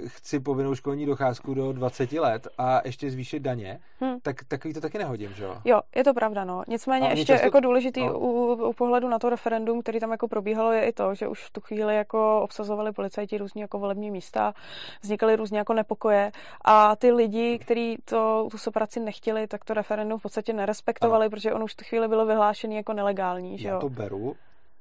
chci 0.07 0.41
povinnou 0.41 0.75
školní 0.75 1.07
docházku 1.07 1.55
do 1.55 1.73
20 1.73 2.13
let 2.13 2.49
a 2.59 2.81
ještě 2.85 3.11
zvýšit 3.11 3.41
daně, 3.41 3.79
hmm. 4.01 4.21
tak 4.21 4.45
takový 4.49 4.75
to 4.75 4.81
taky 4.81 4.99
nehodím, 4.99 5.33
že 5.35 5.45
jo? 5.45 5.57
Jo, 5.65 5.81
je 5.97 6.05
to 6.05 6.15
pravda, 6.15 6.45
no. 6.45 6.63
Nicméně 6.69 7.09
ještě 7.09 7.25
často... 7.25 7.47
jako 7.47 7.61
důležitý 7.61 8.01
no. 8.01 8.19
u, 8.19 8.53
u, 8.69 8.73
pohledu 8.73 9.09
na 9.09 9.19
to 9.19 9.31
referendum, 9.31 9.83
který 9.83 10.01
tam 10.01 10.11
jako 10.11 10.29
probíhalo, 10.29 10.73
je 10.73 10.85
i 10.85 10.93
to, 10.93 11.15
že 11.15 11.29
už 11.29 11.45
v 11.45 11.51
tu 11.51 11.61
chvíli 11.61 11.97
jako 11.97 12.41
obsazovali 12.43 12.93
policajti 12.93 13.39
různě 13.39 13.63
jako 13.63 13.79
volební 13.79 14.11
místa, 14.11 14.55
vznikaly 15.03 15.37
různě 15.37 15.59
jako 15.59 15.75
nepokoje 15.75 16.33
a 16.65 16.97
ty 16.97 17.13
lidi, 17.13 17.59
kteří 17.59 17.97
to, 18.05 18.49
tu 18.51 18.59
separaci 18.59 19.01
nechtěli, 19.01 19.47
tak 19.47 19.65
to 19.65 19.75
referendum 19.75 20.19
v 20.19 20.23
podstatě 20.23 20.53
nerespektovali, 20.53 21.25
ano. 21.25 21.31
protože 21.31 21.53
on 21.53 21.63
už 21.63 21.73
v 21.73 21.77
tu 21.77 21.85
chvíli 21.85 22.09
bylo 22.09 22.27
vyhlášený 22.27 22.77
jako 22.77 22.93
nelegální, 22.93 23.59
že 23.59 23.69
jo? 23.69 23.75
Já 23.75 23.81
to 23.81 23.89
beru 23.89 24.37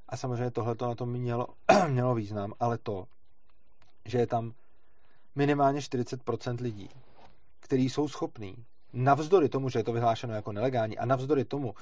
a 0.09 0.17
samozřejmě 0.17 0.51
tohle 0.51 0.75
to 0.75 0.87
na 0.87 0.95
tom 0.95 1.09
mělo, 1.09 1.47
mělo 1.87 2.15
význam, 2.15 2.53
ale 2.59 2.77
to, 2.77 3.05
že 4.05 4.17
je 4.17 4.27
tam 4.27 4.51
minimálně 5.35 5.79
40% 5.79 6.61
lidí, 6.61 6.89
kteří 7.59 7.89
jsou 7.89 8.07
schopní, 8.07 8.65
navzdory 8.93 9.49
tomu, 9.49 9.69
že 9.69 9.79
je 9.79 9.83
to 9.83 9.93
vyhlášeno 9.93 10.33
jako 10.33 10.51
nelegální 10.51 10.97
a 10.97 11.05
navzdory 11.05 11.45
tomu, 11.45 11.73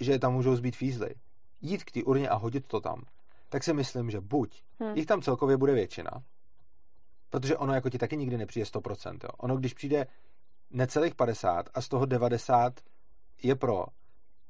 že 0.00 0.18
tam 0.18 0.32
můžou 0.32 0.56
zbýt 0.56 0.76
fízly, 0.76 1.14
jít 1.60 1.84
k 1.84 1.90
té 1.90 2.02
urně 2.04 2.28
a 2.28 2.34
hodit 2.34 2.66
to 2.66 2.80
tam, 2.80 3.02
tak 3.48 3.64
si 3.64 3.72
myslím, 3.72 4.10
že 4.10 4.20
buď 4.20 4.62
hmm. 4.80 4.96
jich 4.96 5.06
tam 5.06 5.22
celkově 5.22 5.56
bude 5.56 5.74
většina, 5.74 6.10
protože 7.30 7.56
ono 7.56 7.74
jako 7.74 7.90
ti 7.90 7.98
taky 7.98 8.16
nikdy 8.16 8.38
nepřijde 8.38 8.66
100%. 8.66 9.18
Jo. 9.22 9.30
Ono, 9.38 9.56
když 9.56 9.74
přijde 9.74 10.06
necelých 10.70 11.14
50 11.14 11.68
a 11.74 11.80
z 11.80 11.88
toho 11.88 12.06
90 12.06 12.80
je 13.42 13.54
pro, 13.54 13.86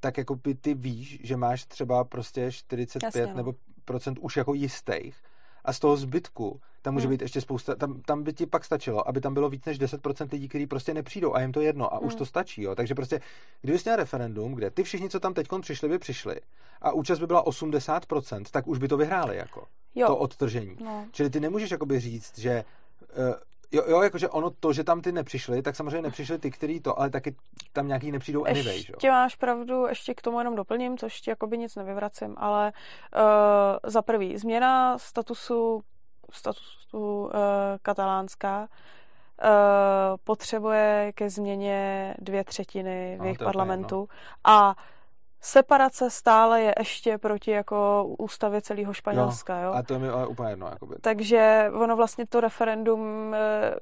tak 0.01 0.18
jako 0.18 0.34
by 0.34 0.55
ty 0.55 0.74
víš, 0.74 1.18
že 1.22 1.36
máš 1.36 1.64
třeba 1.64 2.05
prostě 2.05 2.53
45 2.53 3.07
Jasně, 3.07 3.26
no. 3.26 3.36
nebo 3.36 3.55
procent 3.84 4.18
už 4.18 4.36
jako 4.36 4.55
jistých 4.55 5.16
a 5.64 5.72
z 5.72 5.78
toho 5.78 5.96
zbytku 5.96 6.61
tam 6.82 6.94
může 6.94 7.06
hmm. 7.06 7.11
být 7.14 7.22
ještě 7.22 7.40
spousta, 7.40 7.74
tam, 7.74 8.00
tam 8.00 8.22
by 8.22 8.32
ti 8.32 8.46
pak 8.46 8.64
stačilo, 8.64 9.08
aby 9.08 9.20
tam 9.20 9.34
bylo 9.34 9.48
víc 9.48 9.64
než 9.64 9.80
10% 9.80 10.28
lidí, 10.32 10.48
kteří 10.48 10.66
prostě 10.66 10.94
nepřijdou 10.94 11.34
a 11.34 11.40
jim 11.40 11.52
to 11.52 11.61
jedno 11.61 11.94
a 11.94 11.96
hmm. 11.96 12.06
už 12.06 12.14
to 12.14 12.26
stačí, 12.26 12.62
jo. 12.62 12.74
Takže 12.74 12.94
prostě, 12.94 13.20
kdyby 13.61 13.78
měl 13.84 13.96
referendum, 13.96 14.54
kde 14.54 14.70
ty 14.70 14.82
všichni, 14.82 15.11
co 15.11 15.20
tam 15.20 15.34
teď 15.34 15.48
přišli, 15.61 15.88
by 15.88 15.98
přišli 15.98 16.36
a 16.82 16.92
účast 16.92 17.18
by 17.18 17.26
byla 17.26 17.44
80%, 17.44 18.44
tak 18.50 18.66
už 18.66 18.78
by 18.78 18.88
to 18.88 18.96
vyhráli, 18.96 19.36
jako. 19.36 19.66
Jo. 19.94 20.06
To 20.06 20.16
odtržení. 20.16 20.76
No. 20.84 21.06
Čili 21.12 21.30
ty 21.30 21.40
nemůžeš 21.40 21.70
jakoby 21.70 22.00
říct, 22.00 22.38
že 22.38 22.64
uh, 23.28 23.34
Jo, 23.73 23.83
jo, 23.87 24.03
jakože 24.03 24.29
ono 24.29 24.51
to, 24.51 24.73
že 24.73 24.85
tam 24.85 25.01
ty 25.01 25.12
nepřišli, 25.12 25.62
tak 25.62 25.77
samozřejmě 25.77 26.03
nepřišli 26.03 26.39
ty, 26.39 26.51
který 26.51 26.81
to, 26.81 26.99
ale 26.99 27.11
taky 27.11 27.37
tam 27.73 27.89
nějaký 27.89 28.12
nepřijdou 28.12 28.47
ještě 28.47 28.61
anyway, 28.61 28.83
že 28.83 28.93
Ještě 28.93 29.11
máš 29.11 29.37
pravdu, 29.37 29.87
ještě 29.87 30.14
k 30.14 30.23
tomu 30.23 30.39
jenom 30.39 30.55
doplním, 30.55 30.99
což 30.99 31.21
ti 31.21 31.31
jakoby 31.31 31.59
nic 31.59 31.77
nevyvracím, 31.77 32.35
ale 32.39 32.73
uh, 33.16 33.21
za 33.91 34.03
prvý, 34.03 34.39
změna 34.39 34.99
statusu, 34.99 35.83
statusu 36.33 37.23
uh, 37.23 37.31
katalánská 37.83 38.61
uh, 38.61 38.68
potřebuje 40.25 41.12
ke 41.14 41.31
změně 41.31 42.14
dvě 42.18 42.45
třetiny 42.45 43.14
v 43.16 43.18
no, 43.18 43.25
jejich 43.25 43.39
parlamentu 43.39 43.97
no. 43.97 44.07
a 44.45 44.77
separace 45.41 46.11
stále 46.11 46.62
je 46.62 46.74
ještě 46.78 47.18
proti 47.18 47.51
jako 47.51 48.05
ústavě 48.18 48.62
celého 48.62 48.93
Španělska. 48.93 49.61
Jo, 49.61 49.66
jo? 49.66 49.72
A 49.72 49.82
to 49.82 49.93
je 49.93 49.99
mi 49.99 50.09
ale 50.09 50.26
úplně 50.26 50.51
jedno. 50.51 50.66
Jakoby. 50.66 50.95
Takže 51.01 51.70
ono 51.74 51.97
vlastně 51.97 52.26
to 52.26 52.41
referendum 52.41 53.34
eh, 53.34 53.74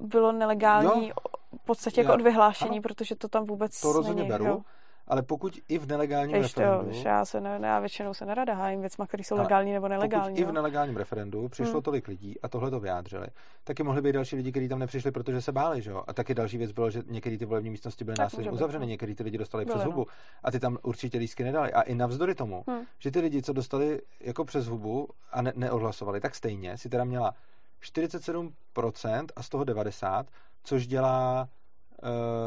bylo 0.00 0.32
nelegální 0.32 1.08
jo. 1.08 1.14
v 1.62 1.66
podstatě 1.66 2.00
jako 2.00 2.14
od 2.14 2.20
vyhlášení, 2.20 2.70
ano. 2.76 2.82
protože 2.82 3.16
to 3.16 3.28
tam 3.28 3.44
vůbec 3.44 3.80
To 3.80 3.92
rozhodně 3.92 4.22
není, 4.22 4.28
beru. 4.28 4.44
Jo? 4.44 4.60
Ale 5.08 5.22
pokud 5.22 5.58
i 5.68 5.78
v 5.78 5.86
nelegálním 5.86 6.36
Ještě 6.36 6.60
referendu... 6.60 7.02
Já, 7.04 7.24
se 7.24 7.40
ne, 7.40 7.58
já 7.62 7.80
většinou 7.80 8.14
se 8.14 8.26
nerada 8.26 8.54
hájím 8.54 8.80
věcma, 8.80 9.06
které 9.06 9.24
jsou 9.24 9.36
legální 9.36 9.72
nebo 9.72 9.88
nelegální. 9.88 10.34
Pokud 10.34 10.40
i 10.40 10.44
v 10.44 10.52
nelegálním 10.52 10.96
referendu 10.96 11.48
přišlo 11.48 11.72
hmm. 11.72 11.82
tolik 11.82 12.08
lidí 12.08 12.40
a 12.40 12.48
tohle 12.48 12.70
to 12.70 12.80
vyjádřili, 12.80 13.26
taky 13.64 13.82
mohli 13.82 14.02
být 14.02 14.12
další 14.12 14.36
lidi, 14.36 14.50
kteří 14.50 14.68
tam 14.68 14.78
nepřišli, 14.78 15.10
protože 15.10 15.42
se 15.42 15.52
báli, 15.52 15.82
že 15.82 15.90
jo? 15.90 16.04
A 16.06 16.12
taky 16.12 16.34
další 16.34 16.58
věc 16.58 16.72
bylo, 16.72 16.90
že 16.90 17.02
některé 17.06 17.38
ty 17.38 17.44
volební 17.44 17.70
místnosti 17.70 18.04
byly 18.04 18.14
následně 18.18 18.50
uzavřeny, 18.50 18.86
no. 18.86 18.90
některé 18.90 19.14
ty 19.14 19.22
lidi 19.22 19.38
dostali 19.38 19.64
přes 19.64 19.84
hubu 19.84 20.06
a 20.42 20.50
ty 20.50 20.60
tam 20.60 20.78
určitě 20.82 21.18
lísky 21.18 21.44
nedali. 21.44 21.72
A 21.72 21.82
i 21.82 21.94
navzdory 21.94 22.34
tomu, 22.34 22.64
hmm. 22.68 22.82
že 22.98 23.10
ty 23.10 23.20
lidi, 23.20 23.42
co 23.42 23.52
dostali 23.52 24.00
jako 24.20 24.44
přes 24.44 24.66
hubu 24.66 25.08
a 25.32 25.42
ne- 25.42 25.52
neodhlasovali, 25.56 26.20
tak 26.20 26.34
stejně 26.34 26.78
si 26.78 26.88
teda 26.88 27.04
měla 27.04 27.34
47% 27.82 29.26
a 29.36 29.42
z 29.42 29.48
toho 29.48 29.64
90, 29.64 30.26
což 30.64 30.86
dělá 30.86 31.48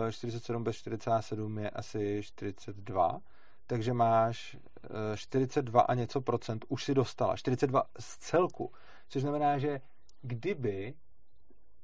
47 0.09 0.63
bez 0.63 0.75
47 0.75 1.57
je 1.57 1.69
asi 1.69 2.23
42, 2.23 3.19
takže 3.67 3.93
máš 3.93 4.57
42 5.15 5.81
a 5.81 5.93
něco 5.93 6.21
procent 6.21 6.65
už 6.67 6.83
si 6.83 6.93
dostala. 6.93 7.35
42 7.35 7.83
z 7.99 8.17
celku. 8.17 8.71
Což 9.09 9.21
znamená, 9.21 9.57
že 9.57 9.81
kdyby 10.21 10.93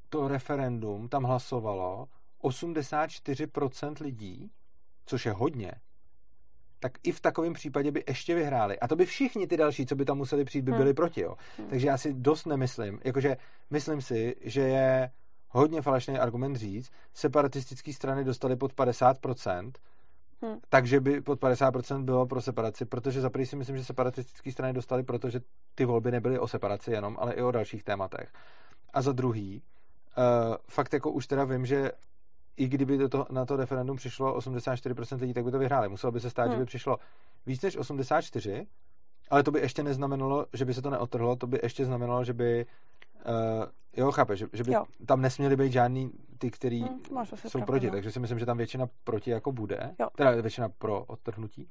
to 0.10 0.28
referendum 0.28 1.10
tam 1.10 1.24
hlasovalo 1.24 2.08
84% 2.44 4.04
lidí, 4.04 4.52
což 5.06 5.26
je 5.26 5.32
hodně, 5.32 5.72
tak 6.80 6.92
i 7.04 7.12
v 7.12 7.22
takovém 7.22 7.54
případě 7.54 7.92
by 7.92 8.04
ještě 8.08 8.36
vyhráli. 8.36 8.80
A 8.80 8.88
to 8.88 8.96
by 8.96 9.06
všichni 9.06 9.48
ty 9.48 9.58
další, 9.58 9.86
co 9.86 9.96
by 9.96 10.06
tam 10.06 10.18
museli 10.18 10.46
přijít, 10.46 10.62
by 10.62 10.72
byli 10.72 10.84
hmm. 10.84 10.96
proti. 10.96 11.22
Jo. 11.22 11.36
Hmm. 11.58 11.68
Takže 11.68 11.88
já 11.88 11.98
si 11.98 12.14
dost 12.14 12.46
nemyslím. 12.46 13.00
Jakože 13.04 13.38
myslím 13.70 14.02
si, 14.02 14.36
že 14.42 14.62
je 14.62 15.12
hodně 15.54 15.82
falešný 15.82 16.20
argument 16.20 16.56
říct, 16.56 16.92
separatistické 17.14 17.94
strany 17.94 18.24
dostaly 18.24 18.56
pod 18.56 18.74
50%, 18.74 19.72
Hmm. 20.44 20.58
Takže 20.70 21.00
by 21.00 21.22
pod 21.22 21.40
50% 21.40 22.04
bylo 22.04 22.26
pro 22.26 22.42
separaci, 22.42 22.86
protože 22.86 23.22
za 23.22 23.30
si 23.44 23.56
myslím, 23.56 23.78
že 23.78 23.84
separatistické 23.84 24.52
strany 24.52 24.74
dostaly, 24.74 25.04
protože 25.04 25.42
ty 25.76 25.86
volby 25.86 26.12
nebyly 26.12 26.40
o 26.40 26.48
separaci 26.48 26.92
jenom, 26.92 27.18
ale 27.20 27.34
i 27.34 27.42
o 27.42 27.52
dalších 27.52 27.84
tématech. 27.84 28.30
A 28.94 29.02
za 29.02 29.12
druhý, 29.12 29.62
uh, 30.18 30.56
fakt 30.68 30.94
jako 30.94 31.12
už 31.12 31.28
teda 31.28 31.44
vím, 31.44 31.66
že 31.66 31.92
i 32.58 32.68
kdyby 32.68 32.98
to, 32.98 33.10
to, 33.10 33.26
na 33.32 33.46
to 33.46 33.56
referendum 33.56 33.98
přišlo 33.98 34.38
84% 34.38 35.22
lidí, 35.22 35.34
tak 35.34 35.44
by 35.44 35.52
to 35.52 35.60
vyhráli. 35.60 35.90
Muselo 35.90 36.12
by 36.12 36.20
se 36.20 36.30
stát, 36.30 36.44
hmm. 36.44 36.54
že 36.54 36.60
by 36.60 36.66
přišlo 36.66 36.98
víc 37.46 37.62
než 37.62 37.78
84, 37.78 38.68
ale 39.30 39.44
to 39.44 39.52
by 39.52 39.60
ještě 39.60 39.84
neznamenalo, 39.84 40.46
že 40.54 40.66
by 40.66 40.74
se 40.74 40.82
to 40.82 40.90
neotrhlo, 40.90 41.36
to 41.36 41.48
by 41.48 41.60
ještě 41.64 41.86
znamenalo, 41.86 42.24
že 42.24 42.34
by 42.34 42.66
Uh, 43.26 43.66
jo, 43.98 44.12
chápeš, 44.12 44.40
že, 44.40 44.48
že 44.54 44.64
by 44.64 44.72
jo. 44.72 44.86
tam 45.06 45.22
nesměly 45.22 45.56
být 45.56 45.72
žádný 45.72 46.12
ty, 46.38 46.52
který 46.52 46.82
hmm, 46.82 47.00
jsou 47.36 47.50
pravdu, 47.50 47.66
proti, 47.66 47.86
no. 47.86 47.92
takže 47.92 48.12
si 48.12 48.20
myslím, 48.20 48.40
že 48.40 48.46
tam 48.46 48.58
většina 48.58 48.88
proti 49.04 49.32
jako 49.32 49.52
bude, 49.52 49.96
jo. 50.00 50.08
teda 50.16 50.32
většina 50.32 50.70
pro 50.70 51.04
odtrhnutí. 51.04 51.70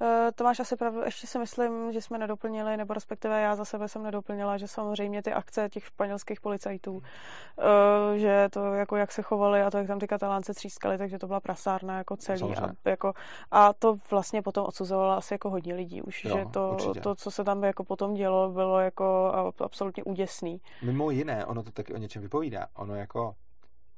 Uh, 0.00 0.08
to 0.34 0.44
máš 0.44 0.60
asi 0.60 0.76
pravdu. 0.76 1.02
Ještě 1.04 1.26
si 1.26 1.38
myslím, 1.38 1.92
že 1.92 2.00
jsme 2.00 2.18
nedoplnili, 2.18 2.76
nebo 2.76 2.94
respektive 2.94 3.40
já 3.40 3.56
za 3.56 3.64
sebe 3.64 3.88
jsem 3.88 4.02
nedoplnila, 4.02 4.58
že 4.58 4.68
samozřejmě 4.68 5.22
ty 5.22 5.32
akce 5.32 5.68
těch 5.68 5.84
španělských 5.84 6.40
policajtů, 6.40 6.92
uh, 6.92 7.02
že 8.14 8.48
to 8.52 8.74
jako 8.74 8.96
jak 8.96 9.12
se 9.12 9.22
chovali 9.22 9.62
a 9.62 9.70
to, 9.70 9.78
jak 9.78 9.86
tam 9.86 9.98
ty 9.98 10.06
katalánce 10.06 10.54
třískali, 10.54 10.98
takže 10.98 11.18
to 11.18 11.26
byla 11.26 11.40
prasárna 11.40 11.98
jako 11.98 12.16
celý. 12.16 12.56
A, 12.56 12.70
jako, 12.84 13.12
a 13.50 13.72
to 13.72 13.96
vlastně 14.10 14.42
potom 14.42 14.66
odsuzovalo 14.66 15.12
asi 15.12 15.34
jako 15.34 15.50
hodně 15.50 15.74
lidí 15.74 16.02
už, 16.02 16.24
jo, 16.24 16.36
že 16.36 16.44
to, 16.50 16.76
to, 17.02 17.14
co 17.14 17.30
se 17.30 17.44
tam 17.44 17.64
jako 17.64 17.84
potom 17.84 18.14
dělo, 18.14 18.50
bylo 18.50 18.80
jako 18.80 19.32
absolutně 19.60 20.04
úděsný. 20.04 20.60
Mimo 20.82 21.10
jiné, 21.10 21.46
ono 21.46 21.62
to 21.62 21.70
taky 21.70 21.94
o 21.94 21.98
něčem 21.98 22.22
vypovídá. 22.22 22.66
Ono 22.74 22.94
jako 22.94 23.34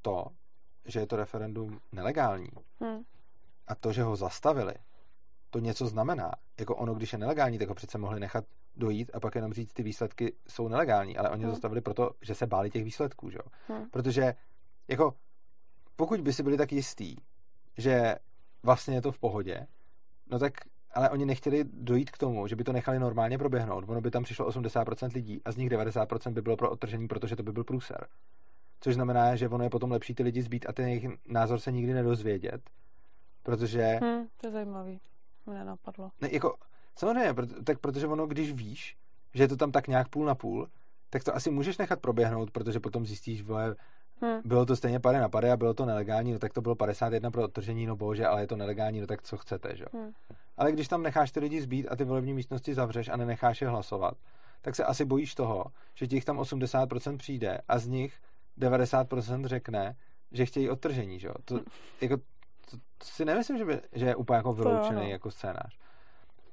to, 0.02 0.26
že 0.84 1.00
je 1.00 1.06
to 1.06 1.16
referendum 1.16 1.80
nelegální 1.92 2.48
hmm. 2.80 3.02
a 3.68 3.74
to, 3.74 3.92
že 3.92 4.02
ho 4.02 4.16
zastavili, 4.16 4.74
to 5.50 5.58
něco 5.58 5.86
znamená. 5.86 6.32
Jako 6.58 6.76
ono, 6.76 6.94
když 6.94 7.12
je 7.12 7.18
nelegální, 7.18 7.58
tak 7.58 7.68
ho 7.68 7.74
přece 7.74 7.98
mohli 7.98 8.20
nechat 8.20 8.44
dojít 8.76 9.10
a 9.14 9.20
pak 9.20 9.34
jenom 9.34 9.52
říct, 9.52 9.72
ty 9.72 9.82
výsledky 9.82 10.36
jsou 10.48 10.68
nelegální, 10.68 11.16
ale 11.16 11.30
oni 11.30 11.42
hmm. 11.42 11.52
zastavili 11.52 11.80
proto, 11.80 12.10
že 12.20 12.34
se 12.34 12.46
báli 12.46 12.70
těch 12.70 12.84
výsledků, 12.84 13.30
že? 13.30 13.38
Hmm. 13.68 13.90
Protože 13.90 14.34
jako 14.88 15.14
pokud 15.96 16.20
by 16.20 16.32
si 16.32 16.42
byli 16.42 16.56
tak 16.56 16.72
jistý, 16.72 17.16
že 17.78 18.14
vlastně 18.62 18.94
je 18.94 19.02
to 19.02 19.12
v 19.12 19.18
pohodě, 19.18 19.66
no 20.30 20.38
tak 20.38 20.52
ale 20.96 21.10
oni 21.10 21.26
nechtěli 21.26 21.64
dojít 21.64 22.10
k 22.10 22.18
tomu, 22.18 22.46
že 22.46 22.56
by 22.56 22.64
to 22.64 22.72
nechali 22.72 22.98
normálně 22.98 23.38
proběhnout. 23.38 23.84
Ono 23.88 24.00
by 24.00 24.10
tam 24.10 24.22
přišlo 24.22 24.48
80% 24.48 25.14
lidí 25.14 25.40
a 25.44 25.52
z 25.52 25.56
nich 25.56 25.70
90% 25.70 26.32
by 26.32 26.42
bylo 26.42 26.56
pro 26.56 26.70
odtržení, 26.70 27.08
protože 27.08 27.36
to 27.36 27.42
by 27.42 27.52
byl 27.52 27.64
průser. 27.64 28.06
Což 28.80 28.94
znamená, 28.94 29.36
že 29.36 29.48
ono 29.48 29.64
je 29.64 29.70
potom 29.70 29.90
lepší 29.90 30.14
ty 30.14 30.22
lidi 30.22 30.42
zbít 30.42 30.66
a 30.68 30.72
ten 30.72 30.88
jejich 30.88 31.06
názor 31.28 31.58
se 31.58 31.72
nikdy 31.72 31.94
nedozvědět, 31.94 32.70
protože... 33.42 33.98
Hmm, 34.02 34.26
to 34.36 34.46
je 34.46 34.52
zajímavý 34.52 35.00
mě 35.46 35.58
nenapadlo. 35.58 36.10
Ne, 36.20 36.28
jako, 36.32 36.56
samozřejmě, 36.96 37.34
tak 37.64 37.78
protože 37.78 38.06
ono, 38.06 38.26
když 38.26 38.52
víš, 38.52 38.96
že 39.34 39.42
je 39.42 39.48
to 39.48 39.56
tam 39.56 39.72
tak 39.72 39.88
nějak 39.88 40.08
půl 40.08 40.26
na 40.26 40.34
půl, 40.34 40.68
tak 41.10 41.24
to 41.24 41.36
asi 41.36 41.50
můžeš 41.50 41.78
nechat 41.78 42.00
proběhnout, 42.00 42.50
protože 42.50 42.80
potom 42.80 43.06
zjistíš, 43.06 43.42
vole, 43.42 43.76
hmm. 44.20 44.40
bylo 44.44 44.66
to 44.66 44.76
stejně 44.76 45.00
pade 45.00 45.20
na 45.20 45.28
pade 45.28 45.52
a 45.52 45.56
bylo 45.56 45.74
to 45.74 45.86
nelegální, 45.86 46.32
no 46.32 46.38
tak 46.38 46.52
to 46.52 46.60
bylo 46.60 46.74
51 46.74 47.30
pro 47.30 47.42
odtržení, 47.42 47.86
no 47.86 47.96
bože, 47.96 48.26
ale 48.26 48.40
je 48.40 48.46
to 48.46 48.56
nelegální, 48.56 49.00
no 49.00 49.06
tak 49.06 49.22
co 49.22 49.36
chcete, 49.36 49.76
že? 49.76 49.84
Hmm. 49.92 50.12
Ale 50.56 50.72
když 50.72 50.88
tam 50.88 51.02
necháš 51.02 51.32
ty 51.32 51.40
lidi 51.40 51.62
zbít 51.62 51.86
a 51.90 51.96
ty 51.96 52.04
volební 52.04 52.34
místnosti 52.34 52.74
zavřeš 52.74 53.08
a 53.08 53.16
nenecháš 53.16 53.60
je 53.60 53.68
hlasovat, 53.68 54.14
tak 54.62 54.76
se 54.76 54.84
asi 54.84 55.04
bojíš 55.04 55.34
toho, 55.34 55.64
že 55.94 56.06
těch 56.06 56.24
tam 56.24 56.38
80% 56.38 57.16
přijde 57.16 57.58
a 57.68 57.78
z 57.78 57.86
nich 57.86 58.14
90% 58.58 59.46
řekne, 59.46 59.96
že 60.32 60.46
chtějí 60.46 60.70
odtržení, 60.70 61.18
že? 61.18 61.28
To, 61.44 61.54
hmm. 61.54 61.64
jako, 62.00 62.16
to, 62.70 62.76
to 62.76 63.04
si 63.04 63.24
nemyslím, 63.24 63.58
že, 63.58 63.64
by, 63.64 63.80
že 63.92 64.06
je 64.06 64.16
úplně 64.16 64.36
jako 64.36 64.52
vyloučený 64.52 65.00
to, 65.00 65.08
jako 65.08 65.30
scénář. 65.30 65.78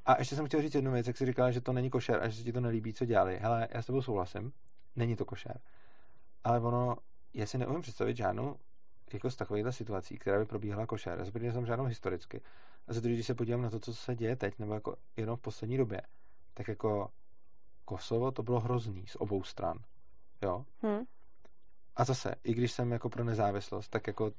A 0.05 0.19
ještě 0.19 0.35
jsem 0.35 0.45
chtěl 0.45 0.61
říct 0.61 0.75
jednu 0.75 0.91
věc, 0.91 1.07
jak 1.07 1.17
jsi 1.17 1.25
říkal, 1.25 1.51
že 1.51 1.61
to 1.61 1.73
není 1.73 1.89
košer 1.89 2.23
a 2.23 2.27
že 2.27 2.37
se 2.37 2.43
ti 2.43 2.53
to 2.53 2.59
nelíbí, 2.59 2.93
co 2.93 3.05
dělali. 3.05 3.39
Hele, 3.39 3.67
já 3.71 3.81
s 3.81 3.85
tebou 3.85 4.01
souhlasím, 4.01 4.53
není 4.95 5.15
to 5.15 5.25
košer. 5.25 5.59
Ale 6.43 6.59
ono, 6.59 6.97
já 7.33 7.45
si 7.45 7.57
neumím 7.57 7.81
představit 7.81 8.17
žádnou 8.17 8.55
jako 9.13 9.31
z 9.31 9.35
takovýchhle 9.35 9.71
situací, 9.71 10.17
která 10.17 10.39
by 10.39 10.45
probíhala 10.45 10.85
košer. 10.85 11.25
Já 11.41 11.51
jsem 11.51 11.65
žádnou 11.65 11.85
historicky. 11.85 12.41
A 12.87 12.93
za 12.93 12.99
když 12.99 13.25
se 13.25 13.35
podívám 13.35 13.61
na 13.61 13.69
to, 13.69 13.79
co 13.79 13.93
se 13.93 14.15
děje 14.15 14.35
teď, 14.35 14.59
nebo 14.59 14.73
jako 14.73 14.95
jenom 15.17 15.37
v 15.37 15.41
poslední 15.41 15.77
době, 15.77 16.01
tak 16.53 16.67
jako 16.67 17.09
Kosovo 17.85 18.31
to 18.31 18.43
bylo 18.43 18.59
hrozný 18.59 19.07
z 19.07 19.15
obou 19.15 19.43
stran. 19.43 19.77
Jo? 20.41 20.65
Hmm. 20.81 21.03
A 21.95 22.03
zase, 22.03 22.35
i 22.43 22.53
když 22.53 22.71
jsem 22.71 22.91
jako 22.91 23.09
pro 23.09 23.23
nezávislost, 23.23 23.87
tak 23.87 24.07
jako 24.07 24.31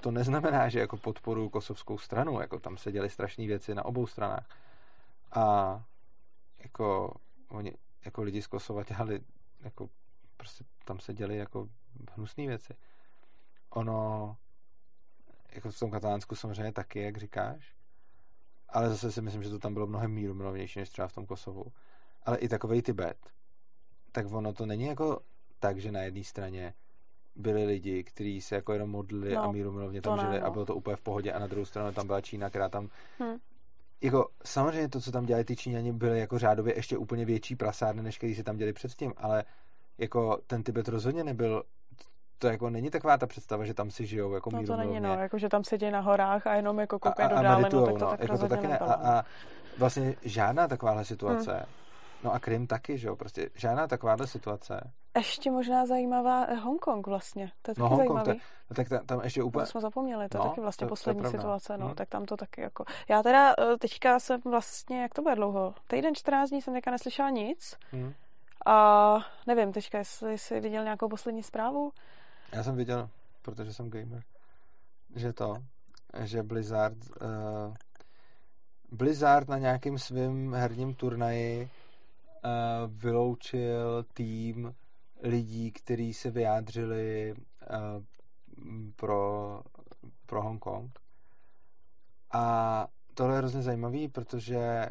to 0.00 0.10
neznamená, 0.10 0.68
že 0.68 0.80
jako 0.80 0.96
podporu 0.96 1.48
kosovskou 1.48 1.98
stranu, 1.98 2.40
jako 2.40 2.58
tam 2.58 2.76
se 2.76 2.92
děly 2.92 3.10
strašné 3.10 3.46
věci 3.46 3.74
na 3.74 3.84
obou 3.84 4.06
stranách. 4.06 4.46
A 5.32 5.84
jako 6.58 7.14
oni, 7.48 7.72
jako 8.04 8.22
lidi 8.22 8.42
z 8.42 8.46
Kosova 8.46 8.82
dělali, 8.82 9.20
jako 9.60 9.88
prostě 10.36 10.64
tam 10.84 11.00
se 11.00 11.14
děly 11.14 11.36
jako 11.36 11.68
hnusné 12.14 12.46
věci. 12.46 12.74
Ono, 13.70 14.36
jako 15.52 15.70
v 15.70 15.78
tom 15.78 15.90
katalánsku 15.90 16.34
samozřejmě 16.34 16.72
taky, 16.72 17.02
jak 17.02 17.16
říkáš, 17.16 17.74
ale 18.68 18.88
zase 18.88 19.12
si 19.12 19.22
myslím, 19.22 19.42
že 19.42 19.50
to 19.50 19.58
tam 19.58 19.74
bylo 19.74 19.86
mnohem 19.86 20.10
míru 20.10 20.34
milovnější 20.34 20.78
než 20.78 20.90
třeba 20.90 21.08
v 21.08 21.12
tom 21.12 21.26
Kosovu. 21.26 21.72
Ale 22.22 22.38
i 22.38 22.48
takový 22.48 22.82
Tibet, 22.82 23.30
tak 24.12 24.32
ono 24.32 24.52
to 24.52 24.66
není 24.66 24.84
jako 24.84 25.20
tak, 25.58 25.78
že 25.78 25.92
na 25.92 26.00
jedné 26.00 26.24
straně 26.24 26.74
byli 27.36 27.64
lidi, 27.64 28.04
kteří 28.04 28.40
se 28.40 28.54
jako 28.54 28.72
jenom 28.72 28.90
modlili 28.90 29.34
no, 29.34 29.42
a 29.42 29.52
míru 29.52 29.72
milovně 29.72 30.02
tam 30.02 30.20
žili 30.20 30.40
no. 30.40 30.46
a 30.46 30.50
bylo 30.50 30.66
to 30.66 30.74
úplně 30.74 30.96
v 30.96 31.00
pohodě 31.00 31.32
a 31.32 31.38
na 31.38 31.46
druhou 31.46 31.64
stranu 31.64 31.92
tam 31.92 32.06
byla 32.06 32.20
Čína, 32.20 32.50
která 32.50 32.68
tam 32.68 32.88
hmm. 33.18 33.36
jako 34.00 34.28
samozřejmě 34.44 34.88
to, 34.88 35.00
co 35.00 35.12
tam 35.12 35.26
dělali 35.26 35.44
ty 35.44 35.56
Číňani, 35.56 35.92
byly 35.92 36.20
jako 36.20 36.38
řádově 36.38 36.76
ještě 36.76 36.96
úplně 36.96 37.24
větší 37.24 37.56
prasárny, 37.56 38.02
než 38.02 38.18
který 38.18 38.34
si 38.34 38.42
tam 38.42 38.56
dělali 38.56 38.72
předtím, 38.72 39.12
ale 39.16 39.44
jako 39.98 40.38
ten 40.46 40.62
Tibet 40.62 40.88
rozhodně 40.88 41.24
nebyl 41.24 41.62
to 42.38 42.48
jako 42.48 42.70
není 42.70 42.90
taková 42.90 43.18
ta 43.18 43.26
představa, 43.26 43.64
že 43.64 43.74
tam 43.74 43.90
si 43.90 44.06
žijou 44.06 44.32
jako 44.34 44.50
no 44.50 44.62
to 44.62 44.76
není, 44.76 45.00
no, 45.00 45.14
jako 45.14 45.38
že 45.38 45.48
tam 45.48 45.64
sedí 45.64 45.90
na 45.90 46.00
horách 46.00 46.46
a 46.46 46.54
jenom 46.54 46.78
jako 46.78 46.98
koukají 46.98 47.28
do 47.28 47.42
dále, 47.42 47.62
no, 47.62 47.62
tak 47.62 47.70
to 47.70 48.04
no, 48.04 48.10
tak 48.10 48.20
jako 48.20 48.38
to 48.38 48.48
taky 48.48 48.66
ne. 48.66 48.78
A, 48.78 48.94
a, 48.94 49.24
vlastně 49.78 50.14
žádná 50.22 50.68
takováhle 50.68 51.04
situace, 51.04 51.52
hmm. 51.52 51.64
no 52.24 52.32
a 52.32 52.38
Krym 52.38 52.66
taky, 52.66 52.98
že 52.98 53.08
jo, 53.08 53.16
prostě 53.16 53.50
žádná 53.54 53.86
takováhle 53.86 54.26
situace 54.26 54.92
ještě 55.18 55.50
možná 55.50 55.86
zajímavá 55.86 56.44
eh, 56.44 56.54
Hongkong 56.54 57.06
vlastně. 57.06 57.52
To 57.62 57.70
je 57.70 57.74
no, 57.78 57.88
taky 57.88 57.90
no, 57.90 57.96
Hongkong, 57.96 58.26
zajímavý. 58.26 58.40
To, 58.40 58.46
no, 58.70 58.76
tak 58.76 58.88
tam, 58.88 59.06
tam 59.06 59.20
ještě 59.24 59.42
úplně... 59.42 59.66
To 59.66 59.70
jsme 59.70 59.80
zapomněli, 59.80 60.28
to 60.28 60.38
je 60.38 60.38
no, 60.38 60.48
taky 60.48 60.60
vlastně 60.60 60.84
to, 60.84 60.88
poslední 60.88 61.22
to 61.22 61.30
situace, 61.30 61.78
no, 61.78 61.86
hmm. 61.86 61.94
tak 61.94 62.08
tam 62.08 62.24
to 62.24 62.36
taky 62.36 62.60
jako... 62.60 62.84
Já 63.08 63.22
teda 63.22 63.54
eh, 63.58 63.78
teďka 63.78 64.18
jsem 64.18 64.40
vlastně, 64.44 65.02
jak 65.02 65.14
to 65.14 65.22
bude 65.22 65.34
dlouho? 65.34 65.74
Týden, 65.86 66.14
14 66.14 66.50
dní 66.50 66.62
jsem 66.62 66.74
teďka 66.74 66.90
neslyšela 66.90 67.30
nic. 67.30 67.76
Hmm. 67.90 68.12
A 68.66 69.16
nevím 69.46 69.72
teďka, 69.72 69.98
jestli 69.98 70.38
jsi 70.38 70.60
viděl 70.60 70.84
nějakou 70.84 71.08
poslední 71.08 71.42
zprávu. 71.42 71.92
Já 72.52 72.62
jsem 72.62 72.76
viděl, 72.76 73.08
protože 73.42 73.74
jsem 73.74 73.90
gamer, 73.90 74.22
že 75.14 75.32
to, 75.32 75.54
že 76.24 76.42
Blizzard 76.42 76.96
uh, 76.96 77.74
Blizzard 78.92 79.48
na 79.48 79.58
nějakým 79.58 79.98
svým 79.98 80.54
herním 80.54 80.94
turnaji 80.94 81.62
uh, 81.62 81.70
vyloučil 82.86 84.04
tým 84.14 84.74
lidí, 85.22 85.72
kteří 85.72 86.14
se 86.14 86.30
vyjádřili 86.30 87.34
uh, 87.34 88.04
pro, 88.96 89.60
pro 90.26 90.42
Hongkong. 90.42 90.98
A 92.32 92.86
tohle 93.14 93.34
je 93.34 93.38
hrozně 93.38 93.62
zajímavý, 93.62 94.08
protože 94.08 94.88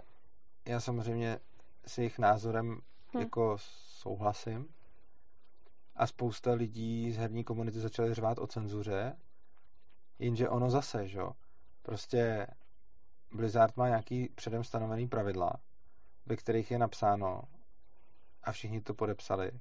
já 0.65 0.79
samozřejmě 0.79 1.39
s 1.85 1.97
jejich 1.97 2.19
názorem 2.19 2.81
hmm. 3.13 3.21
jako 3.21 3.57
souhlasím. 3.99 4.67
A 5.95 6.07
spousta 6.07 6.53
lidí 6.53 7.11
z 7.11 7.17
herní 7.17 7.43
komunity 7.43 7.79
začaly 7.79 8.13
řvát 8.13 8.39
o 8.39 8.47
cenzuře, 8.47 9.17
jenže 10.19 10.49
ono 10.49 10.69
zase, 10.69 11.07
že 11.07 11.21
Prostě 11.81 12.47
Blizzard 13.31 13.77
má 13.77 13.87
nějaký 13.87 14.29
předem 14.29 14.63
stanovený 14.63 15.07
pravidla, 15.07 15.51
ve 16.25 16.35
kterých 16.35 16.71
je 16.71 16.79
napsáno 16.79 17.41
a 18.43 18.51
všichni 18.51 18.81
to 18.81 18.93
podepsali, 18.93 19.51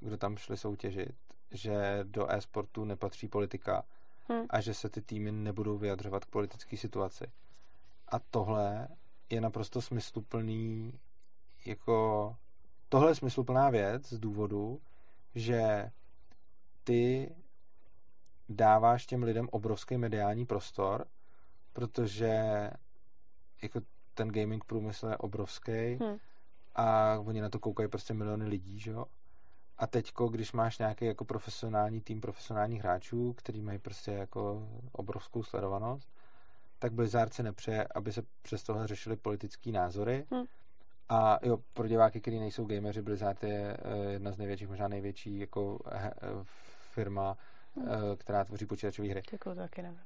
kdo 0.00 0.16
tam 0.16 0.36
šli 0.36 0.56
soutěžit, 0.56 1.16
že 1.50 2.00
do 2.02 2.32
e-sportu 2.32 2.84
nepatří 2.84 3.28
politika 3.28 3.84
hmm. 4.28 4.46
a 4.50 4.60
že 4.60 4.74
se 4.74 4.88
ty 4.88 5.02
týmy 5.02 5.32
nebudou 5.32 5.78
vyjadřovat 5.78 6.24
k 6.24 6.30
politické 6.30 6.76
situaci. 6.76 7.24
A 8.08 8.18
tohle 8.18 8.88
je 9.30 9.40
naprosto 9.40 9.82
smysluplný 9.82 10.92
jako 11.66 12.36
tohle 12.88 13.10
je 13.10 13.14
smysluplná 13.14 13.70
věc 13.70 14.08
z 14.08 14.18
důvodu, 14.18 14.80
že 15.34 15.90
ty 16.84 17.34
dáváš 18.48 19.06
těm 19.06 19.22
lidem 19.22 19.48
obrovský 19.50 19.98
mediální 19.98 20.46
prostor, 20.46 21.06
protože 21.72 22.70
jako 23.62 23.80
ten 24.14 24.28
gaming 24.28 24.64
průmysl 24.64 25.06
je 25.06 25.16
obrovský 25.16 25.98
hmm. 26.00 26.16
a 26.74 27.18
oni 27.18 27.40
na 27.40 27.48
to 27.48 27.58
koukají 27.58 27.88
prostě 27.88 28.14
miliony 28.14 28.46
lidí, 28.46 28.78
že 28.78 28.90
jo? 28.90 29.04
A 29.80 29.86
teďko, 29.86 30.28
když 30.28 30.52
máš 30.52 30.78
nějaký 30.78 31.04
jako 31.04 31.24
profesionální 31.24 32.00
tým 32.00 32.20
profesionálních 32.20 32.80
hráčů, 32.80 33.32
který 33.32 33.62
mají 33.62 33.78
prostě 33.78 34.10
jako 34.10 34.68
obrovskou 34.92 35.42
sledovanost, 35.42 36.08
tak 36.78 36.92
Blizzard 36.92 37.34
se 37.34 37.42
nepřeje, 37.42 37.86
aby 37.94 38.12
se 38.12 38.22
přes 38.42 38.62
tohle 38.62 38.86
řešily 38.86 39.16
politické 39.16 39.72
názory. 39.72 40.26
Hmm. 40.30 40.44
A 41.08 41.38
jo, 41.42 41.58
pro 41.74 41.88
diváky, 41.88 42.20
kteří 42.20 42.38
nejsou 42.38 42.64
gameři, 42.64 43.02
Blizzard 43.02 43.44
je 43.44 43.76
eh, 43.76 44.12
jedna 44.12 44.32
z 44.32 44.38
největších, 44.38 44.68
možná 44.68 44.88
největší 44.88 45.38
jako 45.38 45.78
eh, 45.92 46.10
firma, 46.92 47.36
hmm. 47.76 47.86
která 48.18 48.44
tvoří 48.44 48.66
počítačové 48.66 49.08
hry. 49.08 49.22
Jako 49.32 49.54
taky 49.54 49.82
nevím. 49.82 50.00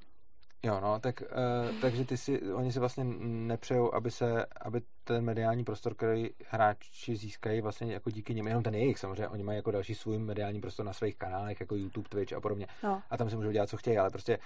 Jo, 0.65 0.81
no, 0.81 1.01
tak, 1.01 1.23
uh, 1.23 1.81
takže 1.81 2.05
ty 2.05 2.17
si, 2.17 2.53
oni 2.53 2.73
si 2.73 2.81
vlastně 2.81 3.05
nepřejou, 3.21 3.95
aby 3.95 4.11
se, 4.11 4.47
aby 4.61 4.83
ten 5.05 5.25
mediální 5.25 5.65
prostor, 5.65 5.95
který 5.95 6.31
hráči 6.49 7.17
získají 7.17 7.61
vlastně 7.61 7.93
jako 7.93 8.11
díky 8.11 8.35
nim, 8.35 8.47
jenom 8.47 8.63
ten 8.63 8.75
jejich 8.75 8.99
samozřejmě, 8.99 9.29
oni 9.29 9.43
mají 9.43 9.57
jako 9.57 9.71
další 9.71 9.95
svůj 9.95 10.19
mediální 10.19 10.61
prostor 10.61 10.87
na 10.87 10.93
svých 10.93 11.17
kanálech, 11.17 11.61
jako 11.61 11.75
YouTube, 11.75 12.09
Twitch 12.09 12.33
a 12.33 12.41
podobně. 12.41 12.67
No. 12.83 13.03
A 13.11 13.17
tam 13.17 13.31
si 13.31 13.37
můžou 13.37 13.51
dělat, 13.51 13.69
co 13.69 13.77
chtějí, 13.77 13.99
ale 13.99 14.11
prostě 14.11 14.39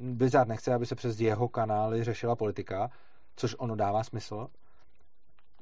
Blizzard 0.00 0.48
nechce, 0.48 0.74
aby 0.74 0.86
se 0.86 0.94
přes 0.94 1.20
jeho 1.20 1.48
kanály 1.48 2.04
řešila 2.04 2.36
politika, 2.36 2.90
což 3.36 3.56
ono 3.58 3.76
dává 3.76 4.04
smysl. 4.04 4.48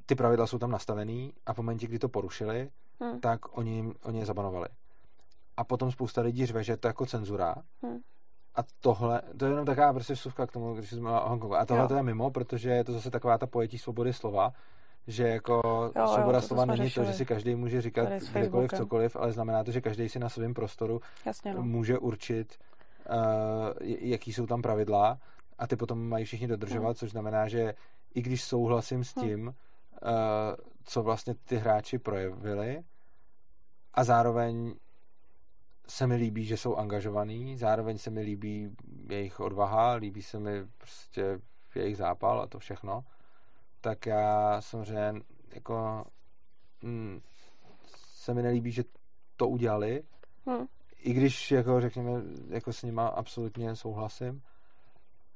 Ty 0.05 0.15
pravidla 0.15 0.47
jsou 0.47 0.57
tam 0.57 0.71
nastavený 0.71 1.33
a 1.45 1.53
v 1.53 1.57
momentě, 1.57 1.87
kdy 1.87 1.99
to 1.99 2.09
porušili, 2.09 2.69
hmm. 2.99 3.19
tak 3.19 3.57
oni, 3.57 3.93
oni 4.03 4.19
je 4.19 4.25
zabanovali. 4.25 4.67
A 5.57 5.63
potom 5.63 5.91
spousta 5.91 6.21
lidí 6.21 6.45
řve, 6.45 6.63
že 6.63 6.77
to 6.77 6.87
jako 6.87 7.05
cenzura, 7.05 7.55
hmm 7.83 7.99
a 8.55 8.61
tohle, 8.79 9.21
to 9.37 9.45
je 9.45 9.51
jenom 9.51 9.65
taková 9.65 9.93
prostě 9.93 10.13
vsuvka 10.13 10.47
k 10.47 10.51
tomu, 10.51 10.73
když 10.73 10.89
jsme 10.89 11.09
o 11.09 11.29
Hongkongu. 11.29 11.55
A 11.55 11.65
tohle 11.65 11.83
jo. 11.83 11.87
to 11.87 11.95
je 11.95 12.03
mimo, 12.03 12.31
protože 12.31 12.69
je 12.69 12.83
to 12.83 12.93
zase 12.93 13.11
taková 13.11 13.37
ta 13.37 13.47
pojetí 13.47 13.77
svobody 13.77 14.13
slova, 14.13 14.53
že 15.07 15.27
jako 15.27 15.61
jo, 15.95 16.07
svoboda 16.07 16.37
jo, 16.37 16.41
slova 16.41 16.65
to 16.65 16.71
není 16.71 16.83
řešili. 16.83 17.05
to, 17.05 17.11
že 17.11 17.17
si 17.17 17.25
každý 17.25 17.55
může 17.55 17.81
říkat 17.81 18.09
kdekoliv 18.31 18.71
cokoliv, 18.71 19.15
ale 19.15 19.31
znamená 19.31 19.63
to, 19.63 19.71
že 19.71 19.81
každý 19.81 20.09
si 20.09 20.19
na 20.19 20.29
svém 20.29 20.53
prostoru 20.53 21.01
Jasně, 21.25 21.53
no. 21.53 21.63
může 21.63 21.97
určit, 21.97 22.57
uh, 23.09 23.15
jaký 23.81 24.33
jsou 24.33 24.45
tam 24.45 24.61
pravidla 24.61 25.17
a 25.57 25.67
ty 25.67 25.75
potom 25.75 26.09
mají 26.09 26.25
všichni 26.25 26.47
dodržovat, 26.47 26.87
hmm. 26.87 26.95
což 26.95 27.11
znamená, 27.11 27.47
že 27.47 27.73
i 28.15 28.21
když 28.21 28.43
souhlasím 28.43 29.03
s 29.03 29.15
hm. 29.15 29.21
tím, 29.21 29.39
hmm. 29.39 29.47
uh, 29.47 30.55
co 30.83 31.03
vlastně 31.03 31.35
ty 31.45 31.57
hráči 31.57 31.99
projevili 31.99 32.83
a 33.93 34.03
zároveň 34.03 34.73
se 35.91 36.07
mi 36.07 36.15
líbí, 36.15 36.45
že 36.45 36.57
jsou 36.57 36.75
angažovaný, 36.75 37.57
zároveň 37.57 37.97
se 37.97 38.09
mi 38.09 38.21
líbí 38.21 38.75
jejich 39.09 39.39
odvaha, 39.39 39.93
líbí 39.93 40.21
se 40.21 40.39
mi 40.39 40.65
prostě 40.77 41.39
jejich 41.75 41.97
zápal 41.97 42.41
a 42.41 42.47
to 42.47 42.59
všechno, 42.59 43.03
tak 43.81 44.05
já 44.05 44.61
samozřejmě 44.61 45.21
jako 45.53 46.05
mm, 46.81 47.21
se 47.95 48.33
mi 48.33 48.41
nelíbí, 48.41 48.71
že 48.71 48.83
to 49.37 49.47
udělali, 49.47 50.03
hmm. 50.45 50.65
i 50.97 51.13
když 51.13 51.51
jako 51.51 51.81
řekněme, 51.81 52.11
jako 52.49 52.73
s 52.73 52.83
nima 52.83 53.07
absolutně 53.07 53.75
souhlasím 53.75 54.41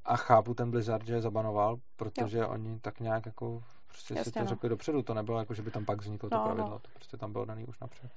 a 0.05 0.17
chápu 0.17 0.53
ten 0.53 0.71
Blizzard, 0.71 1.05
že 1.05 1.13
je 1.13 1.21
zabanoval, 1.21 1.77
protože 1.95 2.37
jo. 2.37 2.49
oni 2.49 2.79
tak 2.79 2.99
nějak 2.99 3.25
jako 3.25 3.63
prostě 3.87 4.13
Jasně, 4.13 4.31
si 4.31 4.33
to 4.33 4.39
no. 4.39 4.47
řekli 4.47 4.69
dopředu, 4.69 5.01
to 5.01 5.13
nebylo 5.13 5.39
jako, 5.39 5.53
že 5.53 5.61
by 5.61 5.71
tam 5.71 5.85
pak 5.85 6.01
vzniklo 6.01 6.29
no, 6.31 6.37
to 6.37 6.43
pravidlo, 6.43 6.69
no. 6.69 6.79
to 6.79 6.89
prostě 6.93 7.17
tam 7.17 7.31
bylo 7.31 7.45
daný 7.45 7.65
už 7.65 7.79
napřed. 7.79 8.11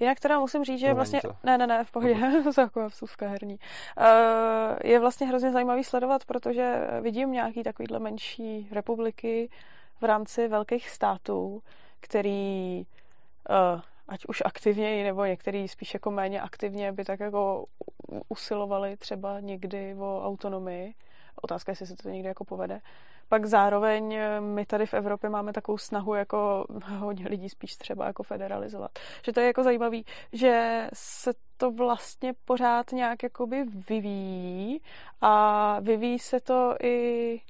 Jinak 0.00 0.20
teda 0.20 0.38
musím 0.38 0.64
říct, 0.64 0.80
že 0.80 0.94
vlastně... 0.94 1.20
To. 1.20 1.36
Ne, 1.44 1.58
ne, 1.58 1.66
ne, 1.66 1.84
v 1.84 1.90
pohodě, 1.90 2.16
taková 2.54 2.86
vsuvka 2.86 3.28
herní. 3.28 3.58
Uh, 3.98 4.78
je 4.84 5.00
vlastně 5.00 5.26
hrozně 5.26 5.52
zajímavý 5.52 5.84
sledovat, 5.84 6.24
protože 6.24 6.88
vidím 7.00 7.32
nějaký 7.32 7.62
takovýhle 7.62 7.98
menší 7.98 8.68
republiky 8.72 9.50
v 10.00 10.04
rámci 10.04 10.48
velkých 10.48 10.90
států, 10.90 11.62
který 12.00 12.82
uh, 13.50 13.80
ať 14.08 14.26
už 14.26 14.42
aktivněji, 14.44 15.04
nebo 15.04 15.24
některý 15.24 15.68
spíš 15.68 15.94
jako 15.94 16.10
méně 16.10 16.40
aktivně 16.40 16.92
by 16.92 17.04
tak 17.04 17.20
jako 17.20 17.66
usilovali 18.28 18.96
třeba 18.96 19.40
někdy 19.40 19.94
o 19.98 20.22
autonomii. 20.24 20.94
Otázka 21.42 21.70
je, 21.70 21.72
jestli 21.72 21.86
se 21.86 21.96
to 21.96 22.08
někdy 22.08 22.28
jako 22.28 22.44
povede 22.44 22.80
pak 23.30 23.46
zároveň 23.46 24.12
eh, 24.14 24.40
my 24.40 24.66
tady 24.66 24.86
v 24.86 24.94
Evropě 24.94 25.30
máme 25.30 25.52
takovou 25.52 25.78
snahu 25.78 26.14
jako 26.14 26.66
hodně 26.98 27.28
lidí 27.28 27.48
spíš 27.48 27.76
třeba 27.76 28.06
jako 28.06 28.22
federalizovat. 28.22 28.90
Že 29.24 29.32
to 29.32 29.40
je 29.40 29.46
jako 29.46 29.62
zajímavý, 29.62 30.04
že 30.32 30.86
se 30.94 31.32
to 31.56 31.70
vlastně 31.70 32.32
pořád 32.44 32.92
nějak 32.92 33.22
jakoby 33.22 33.64
vyvíjí 33.88 34.80
a 35.20 35.76
vyvíjí 35.80 36.18
se 36.18 36.40
to 36.40 36.74
i 36.82 37.40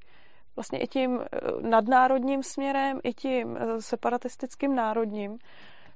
vlastně 0.56 0.78
i 0.78 0.86
tím 0.86 1.20
eh, 1.20 1.38
nadnárodním 1.60 2.42
směrem, 2.42 3.00
i 3.04 3.14
tím 3.14 3.56
eh, 3.56 3.82
separatistickým 3.82 4.74
národním. 4.74 5.38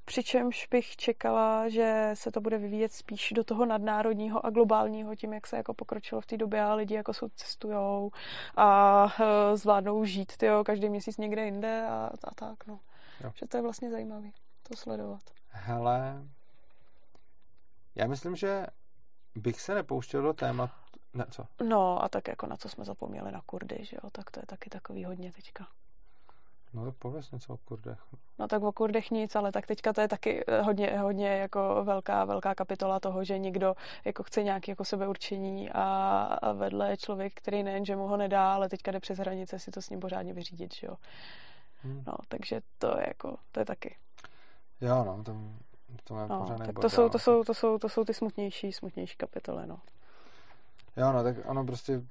Přičemž 0.04 0.66
bych 0.70 0.96
čekala, 0.96 1.68
že 1.68 2.10
se 2.14 2.30
to 2.30 2.40
bude 2.40 2.58
vyvíjet 2.58 2.92
spíš 2.92 3.32
do 3.36 3.44
toho 3.44 3.66
nadnárodního 3.66 4.46
a 4.46 4.50
globálního, 4.50 5.16
tím, 5.16 5.32
jak 5.32 5.46
se 5.46 5.56
jako 5.56 5.74
pokročilo 5.74 6.20
v 6.20 6.26
té 6.26 6.36
době 6.36 6.62
a 6.62 6.74
lidi 6.74 6.94
jako 6.94 7.14
jsou 7.14 7.28
cestujou 7.28 8.10
a 8.56 9.06
e, 9.20 9.56
zvládnou 9.56 10.04
žít 10.04 10.36
tyjo, 10.36 10.64
každý 10.64 10.88
měsíc 10.88 11.16
někde 11.16 11.44
jinde 11.44 11.86
a, 11.86 12.10
a 12.24 12.34
tak. 12.34 12.66
No. 12.66 12.80
Jo. 13.20 13.32
Že 13.34 13.46
to 13.46 13.56
je 13.56 13.62
vlastně 13.62 13.90
zajímavé 13.90 14.28
to 14.68 14.76
sledovat. 14.76 15.22
Hele, 15.48 16.22
já 17.94 18.06
myslím, 18.06 18.36
že 18.36 18.66
bych 19.34 19.60
se 19.60 19.74
nepouštěl 19.74 20.22
do 20.22 20.32
témat, 20.32 20.70
ne, 21.14 21.26
co? 21.30 21.44
No 21.62 22.04
a 22.04 22.08
tak 22.08 22.28
jako 22.28 22.46
na 22.46 22.56
co 22.56 22.68
jsme 22.68 22.84
zapomněli 22.84 23.32
na 23.32 23.40
Kurdy, 23.46 23.78
že 23.84 23.96
jo, 24.02 24.10
tak 24.10 24.30
to 24.30 24.40
je 24.40 24.46
taky 24.46 24.70
takový 24.70 25.04
hodně 25.04 25.32
teďka. 25.32 25.68
No 26.74 26.84
tak 26.84 26.94
pověz 26.94 27.30
něco 27.30 27.54
o 27.54 27.56
Kurdech. 27.56 27.98
No 28.38 28.48
tak 28.48 28.62
o 28.62 28.72
Kurdech 28.72 29.10
nic, 29.10 29.36
ale 29.36 29.52
tak 29.52 29.66
teďka 29.66 29.92
to 29.92 30.00
je 30.00 30.08
taky 30.08 30.44
eh, 30.46 30.60
hodně, 30.60 30.98
hodně 30.98 31.28
jako 31.28 31.84
velká, 31.84 32.24
velká 32.24 32.54
kapitola 32.54 33.00
toho, 33.00 33.24
že 33.24 33.38
někdo 33.38 33.74
jako 34.04 34.22
chce 34.22 34.42
nějaký 34.42 34.70
jako 34.70 34.84
sebeurčení 34.84 35.70
a, 35.70 36.22
a 36.42 36.52
vedle 36.52 36.90
je 36.90 36.96
člověk, 36.96 37.32
který 37.34 37.62
nejen, 37.62 37.84
že 37.84 37.96
mu 37.96 38.06
ho 38.06 38.16
nedá, 38.16 38.54
ale 38.54 38.68
teďka 38.68 38.90
jde 38.90 39.00
přes 39.00 39.18
hranice 39.18 39.58
si 39.58 39.70
to 39.70 39.82
s 39.82 39.90
ním 39.90 40.00
pořádně 40.00 40.32
vyřídit, 40.32 40.74
že 40.74 40.86
jo. 40.86 40.96
Hmm. 41.82 42.02
No, 42.06 42.14
takže 42.28 42.60
to 42.78 42.86
je 42.98 43.04
jako, 43.08 43.36
to 43.52 43.60
je 43.60 43.66
taky. 43.66 43.96
Jo, 44.80 45.04
no, 45.04 45.24
tam, 45.24 45.58
to 46.04 46.14
má 46.14 46.26
no, 46.26 46.46
tak 46.58 46.78
to 46.80 46.90
jsou, 46.90 47.08
to, 47.08 47.18
jsou, 47.18 47.44
to, 47.44 47.54
jsou, 47.54 47.78
to 47.78 47.88
jsou 47.88 48.04
ty 48.04 48.14
smutnější, 48.14 48.72
smutnější 48.72 49.16
kapitoly, 49.16 49.66
no. 49.66 49.80
Jo, 50.96 51.12
no, 51.12 51.22
tak 51.22 51.36
ono 51.46 51.64
prostě 51.64 52.02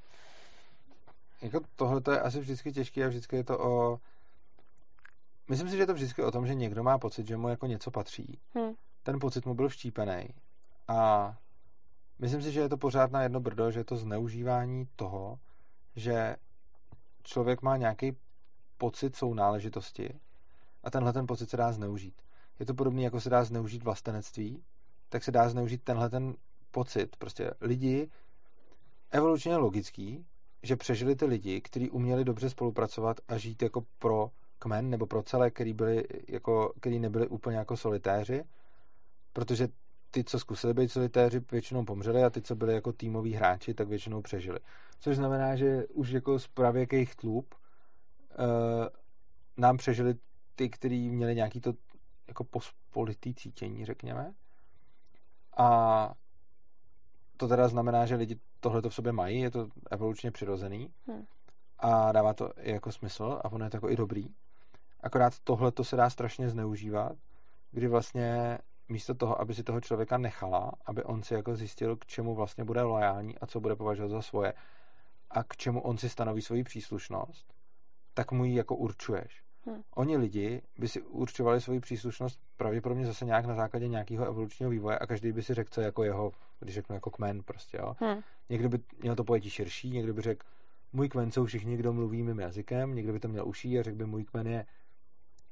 jako 1.42 1.60
tohle 1.76 2.02
to 2.02 2.12
je 2.12 2.20
asi 2.20 2.40
vždycky 2.40 2.72
těžké 2.72 3.06
a 3.06 3.08
vždycky 3.08 3.36
je 3.36 3.44
to 3.44 3.60
o 3.60 4.00
Myslím 5.50 5.70
si, 5.70 5.76
že 5.76 5.82
je 5.82 5.88
to 5.88 5.94
vždycky 5.94 6.24
o 6.24 6.32
tom, 6.32 6.48
že 6.48 6.56
někdo 6.56 6.84
má 6.84 6.98
pocit, 6.98 7.28
že 7.28 7.38
mu 7.38 7.50
jako 7.50 7.68
něco 7.68 7.92
patří. 7.92 8.40
Hmm. 8.56 8.74
ten 9.04 9.20
pocit 9.20 9.46
mu 9.46 9.54
byl 9.54 9.70
vštípený. 9.70 10.30
A 10.88 11.38
myslím 12.20 12.42
si, 12.42 12.52
že 12.52 12.60
je 12.60 12.70
to 12.70 12.78
pořád 12.78 13.12
na 13.12 13.24
jedno 13.24 13.40
brdo, 13.40 13.72
že 13.72 13.80
je 13.80 13.84
to 13.84 13.98
zneužívání 13.98 14.88
toho, 14.96 15.40
že 15.96 16.36
člověk 17.24 17.62
má 17.62 17.78
nějaký 17.78 18.18
pocit 18.78 19.16
sounáležitosti 19.16 20.20
a 20.84 20.92
tenhle 20.92 21.14
ten 21.14 21.28
pocit 21.28 21.50
se 21.50 21.58
dá 21.58 21.72
zneužít. 21.72 22.22
Je 22.60 22.66
to 22.66 22.74
podobné, 22.74 23.02
jako 23.02 23.22
se 23.22 23.30
dá 23.30 23.44
zneužít 23.44 23.84
vlastenectví, 23.84 24.64
tak 25.10 25.24
se 25.24 25.32
dá 25.32 25.50
zneužít 25.50 25.84
tenhle 25.84 26.10
ten 26.10 26.36
pocit. 26.72 27.16
Prostě 27.16 27.54
lidi, 27.62 28.10
evolučně 29.12 29.58
logický, 29.58 30.26
že 30.64 30.76
přežili 30.76 31.16
ty 31.16 31.26
lidi, 31.26 31.62
kteří 31.62 31.90
uměli 31.90 32.24
dobře 32.24 32.50
spolupracovat 32.50 33.20
a 33.28 33.38
žít 33.38 33.62
jako 33.62 33.84
pro 34.00 34.32
kmen 34.64 34.90
nebo 34.90 35.06
pro 35.06 35.24
celé, 35.24 35.52
který, 35.52 35.74
byli 35.74 36.04
jako, 36.28 36.74
který 36.80 37.00
nebyli 37.00 37.28
úplně 37.28 37.58
jako 37.58 37.78
solitéři, 37.78 38.44
protože 39.34 39.68
ty, 40.12 40.24
co 40.24 40.40
zkusili 40.40 40.74
být 40.74 40.92
solitéři, 40.92 41.42
většinou 41.52 41.86
pomřeli 41.86 42.24
a 42.24 42.30
ty, 42.30 42.42
co 42.42 42.56
byli 42.56 42.74
jako 42.74 42.94
týmoví 42.94 43.34
hráči, 43.34 43.74
tak 43.74 43.88
většinou 43.88 44.22
přežili. 44.22 44.60
Což 45.00 45.16
znamená, 45.16 45.56
že 45.56 45.88
už 45.88 46.10
jako 46.10 46.40
z 46.40 46.48
pravěkých 46.48 47.16
tlup 47.16 47.56
uh, 47.56 48.88
nám 49.58 49.78
přežili 49.78 50.16
ty, 50.56 50.70
kteří 50.70 51.12
měli 51.12 51.36
nějaký 51.36 51.62
to 51.62 51.74
jako 52.28 52.44
pospolitý 52.44 53.34
cítění, 53.34 53.86
řekněme. 53.86 54.34
A 55.58 56.12
to 57.38 57.48
teda 57.48 57.68
znamená, 57.68 58.06
že 58.06 58.16
lidi 58.16 58.40
tohle 58.60 58.82
to 58.82 58.90
v 58.90 58.96
sobě 58.96 59.12
mají, 59.12 59.40
je 59.40 59.52
to 59.52 59.68
evolučně 59.92 60.32
přirozený 60.32 60.94
hmm. 61.08 61.26
a 61.80 62.12
dává 62.12 62.34
to 62.34 62.52
i 62.60 62.72
jako 62.72 62.92
smysl 62.92 63.40
a 63.44 63.52
ono 63.52 63.66
je 63.66 63.70
to 63.70 63.78
jako 63.78 63.90
i 63.90 63.96
dobrý. 63.96 64.28
Akorát 65.04 65.34
tohle 65.44 65.72
to 65.72 65.84
se 65.84 65.96
dá 65.96 66.10
strašně 66.10 66.50
zneužívat, 66.50 67.18
kdy 67.72 67.88
vlastně 67.88 68.58
místo 68.90 69.14
toho, 69.14 69.42
aby 69.42 69.54
si 69.54 69.64
toho 69.64 69.82
člověka 69.82 70.18
nechala, 70.18 70.72
aby 70.86 71.04
on 71.04 71.24
si 71.24 71.34
jako 71.34 71.56
zjistil, 71.56 71.96
k 71.96 72.06
čemu 72.06 72.36
vlastně 72.36 72.64
bude 72.64 72.82
lojální 72.82 73.38
a 73.38 73.48
co 73.48 73.60
bude 73.60 73.76
považovat 73.76 74.10
za 74.10 74.22
svoje 74.22 74.54
a 75.30 75.44
k 75.44 75.58
čemu 75.58 75.82
on 75.82 75.98
si 75.98 76.10
stanoví 76.10 76.42
svoji 76.42 76.64
příslušnost, 76.64 77.54
tak 78.14 78.32
mu 78.32 78.46
ji 78.46 78.56
jako 78.56 78.76
určuješ. 78.76 79.44
Hmm. 79.66 79.82
Oni 79.96 80.18
lidi 80.18 80.62
by 80.78 80.88
si 80.88 81.02
určovali 81.02 81.62
svoji 81.62 81.80
příslušnost 81.80 82.40
pravděpodobně 82.58 83.06
zase 83.06 83.26
nějak 83.26 83.46
na 83.46 83.56
základě 83.56 83.88
nějakého 83.88 84.26
evolučního 84.26 84.72
vývoje 84.72 85.00
a 85.00 85.08
každý 85.08 85.32
by 85.32 85.44
si 85.44 85.54
řekl, 85.54 85.70
co 85.74 85.82
je 85.82 85.86
jako 85.86 86.04
jeho, 86.04 86.32
když 86.60 86.76
řeknu 86.76 86.96
jako 86.96 87.10
kmen 87.10 87.44
prostě, 87.44 87.78
jo. 87.78 87.96
Hmm. 88.00 88.22
Někdo 88.50 88.70
by 88.70 88.80
měl 89.02 89.16
to 89.16 89.24
pojetí 89.24 89.50
širší, 89.50 89.92
někdo 89.92 90.14
by 90.14 90.22
řekl, 90.22 90.46
můj 90.94 91.10
kmen 91.10 91.32
jsou 91.32 91.46
všichni, 91.46 91.78
kdo 91.78 91.94
mluví 91.94 92.24
mým 92.24 92.40
jazykem, 92.40 92.96
někdo 92.96 93.14
by 93.14 93.20
to 93.20 93.28
měl 93.28 93.48
uší 93.48 93.80
a 93.80 93.84
řekl 93.84 93.98
by, 93.98 94.06
můj 94.06 94.24
kmen 94.24 94.48
je 94.48 94.66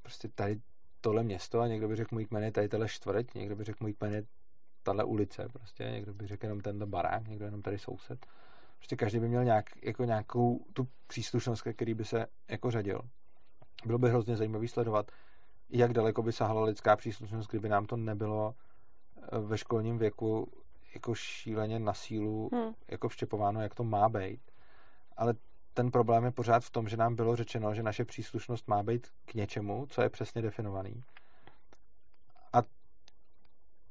prostě 0.02 0.28
tady 0.28 0.62
tohle 1.02 1.24
město 1.24 1.60
a 1.60 1.68
někdo 1.68 1.88
by 1.88 1.96
řekl, 1.96 2.16
můj 2.16 2.26
kmen 2.26 2.44
je 2.44 2.52
tady 2.52 2.68
tahle 2.68 2.88
čtvrť, 2.88 3.34
někdo 3.34 3.56
by 3.56 3.64
řekl, 3.64 3.78
můj 3.82 3.94
kmen 3.94 4.14
je 4.14 4.24
tahle 4.84 5.04
ulice 5.04 5.48
prostě, 5.54 5.84
někdo 5.84 6.14
by 6.14 6.28
řekl 6.28 6.46
jenom 6.46 6.60
tenhle 6.60 6.86
barák, 6.86 7.28
někdo 7.28 7.46
jenom 7.46 7.62
tady 7.62 7.80
soused. 7.80 8.26
Prostě 8.78 8.96
každý 8.96 9.20
by 9.20 9.28
měl 9.28 9.44
nějak, 9.44 9.66
jako 9.84 10.04
nějakou 10.04 10.66
tu 10.74 10.88
příslušnost, 11.08 11.62
který 11.76 11.94
by 11.94 12.06
se 12.06 12.26
jako 12.50 12.72
řadil. 12.72 13.02
Bylo 13.86 14.00
by 14.00 14.10
hrozně 14.10 14.38
zajímavý 14.38 14.68
sledovat, 14.68 15.12
jak 15.70 15.94
daleko 15.94 16.24
by 16.24 16.32
sahala 16.32 16.64
lidská 16.64 16.96
příslušnost, 16.96 17.50
kdyby 17.50 17.70
nám 17.70 17.86
to 17.86 17.98
nebylo 17.98 18.56
eh, 19.18 19.40
ve 19.40 19.58
školním 19.58 19.98
věku 19.98 20.52
jako 20.94 21.16
šíleně 21.16 21.80
na 21.80 21.94
sílu 21.94 22.50
hmm. 22.54 22.74
jako 22.88 23.10
vštěpováno, 23.10 23.62
jak 23.62 23.76
to 23.76 23.84
má 23.84 24.10
být. 24.10 24.42
Ale 25.18 25.34
ten 25.74 25.92
problém 25.92 26.24
je 26.24 26.32
pořád 26.32 26.64
v 26.64 26.72
tom, 26.72 26.90
že 26.90 26.98
nám 26.98 27.16
bylo 27.16 27.36
řečeno, 27.36 27.76
že 27.76 27.84
naše 27.84 28.06
příslušnost 28.06 28.68
má 28.68 28.84
být 28.84 29.08
k 29.26 29.34
něčemu, 29.34 29.86
co 29.90 30.02
je 30.02 30.10
přesně 30.10 30.42
definovaný. 30.42 31.04
A 32.54 32.62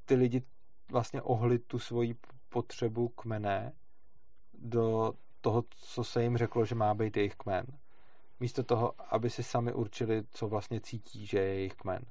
ty 0.05 0.15
lidi 0.15 0.43
vlastně 0.91 1.23
ohli 1.23 1.59
tu 1.59 1.79
svoji 1.79 2.15
potřebu 2.49 3.09
kmene 3.09 3.73
do 4.55 5.13
toho, 5.41 5.65
co 5.71 6.05
se 6.05 6.23
jim 6.23 6.37
řeklo, 6.37 6.65
že 6.65 6.75
má 6.75 6.95
být 6.95 7.17
jejich 7.17 7.37
kmen 7.37 7.67
místo 8.41 8.63
toho, 8.63 8.95
aby 9.09 9.31
si 9.31 9.43
sami 9.43 9.73
určili, 9.73 10.23
co 10.31 10.49
vlastně 10.49 10.81
cítí, 10.81 11.27
že 11.27 11.39
je 11.39 11.55
jejich 11.55 11.75
kmen. 11.75 12.05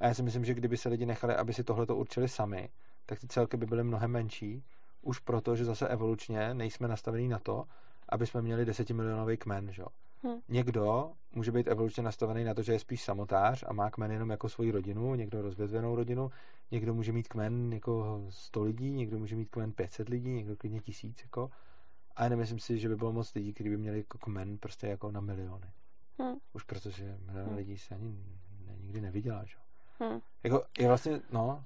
A 0.00 0.06
já 0.06 0.14
si 0.14 0.22
myslím, 0.22 0.44
že 0.44 0.54
kdyby 0.54 0.76
se 0.76 0.88
lidi 0.88 1.06
nechali, 1.06 1.34
aby 1.34 1.54
si 1.54 1.64
tohle 1.64 1.86
určili 1.86 2.28
sami, 2.28 2.68
tak 3.06 3.20
ty 3.20 3.26
celky 3.26 3.56
by 3.56 3.66
byly 3.66 3.84
mnohem 3.84 4.10
menší, 4.10 4.64
už 5.02 5.18
proto, 5.18 5.56
že 5.56 5.64
zase 5.64 5.88
evolučně 5.88 6.54
nejsme 6.54 6.88
nastavení 6.88 7.28
na 7.28 7.38
to, 7.38 7.64
aby 8.08 8.26
jsme 8.26 8.42
měli 8.42 8.64
desetimilionový 8.64 9.36
kmen, 9.36 9.72
že? 9.72 9.82
Hmm. 10.22 10.40
Někdo 10.48 11.12
může 11.34 11.52
být 11.52 11.68
evolučně 11.68 12.02
nastavený 12.02 12.44
na 12.44 12.54
to, 12.54 12.62
že 12.62 12.72
je 12.72 12.78
spíš 12.78 13.02
samotář 13.04 13.64
a 13.68 13.72
má 13.72 13.90
kmen 13.90 14.10
jenom 14.10 14.30
jako 14.30 14.48
svoji 14.48 14.70
rodinu, 14.70 15.14
někdo 15.14 15.42
rozvětvenou 15.42 15.96
rodinu, 15.96 16.30
někdo 16.70 16.94
může 16.94 17.12
mít 17.12 17.28
kmen 17.28 17.72
jako 17.72 18.26
100 18.28 18.62
lidí, 18.62 18.90
někdo 18.90 19.18
může 19.18 19.36
mít 19.36 19.50
kmen 19.50 19.72
500 19.72 20.08
lidí, 20.08 20.30
někdo 20.30 20.56
klidně 20.56 20.80
tisíc, 20.80 21.22
jako. 21.22 21.50
A 22.16 22.28
nemyslím 22.28 22.58
si, 22.58 22.78
že 22.78 22.88
by 22.88 22.96
bylo 22.96 23.12
moc 23.12 23.34
lidí, 23.34 23.52
kteří 23.52 23.70
by 23.70 23.76
měli 23.76 23.98
jako 23.98 24.18
kmen 24.18 24.58
prostě 24.58 24.86
jako 24.86 25.10
na 25.10 25.20
miliony. 25.20 25.72
Hmm. 26.18 26.36
Už 26.52 26.62
protože 26.62 27.18
milion 27.26 27.48
hmm. 27.48 27.56
lidí 27.56 27.78
se 27.78 27.94
ani 27.94 28.24
ne, 28.66 28.76
nikdy 28.80 29.00
neviděla, 29.00 29.44
že? 29.44 29.56
Hmm. 30.00 30.20
Jako 30.42 30.64
je 30.78 30.88
vlastně, 30.88 31.20
no. 31.32 31.64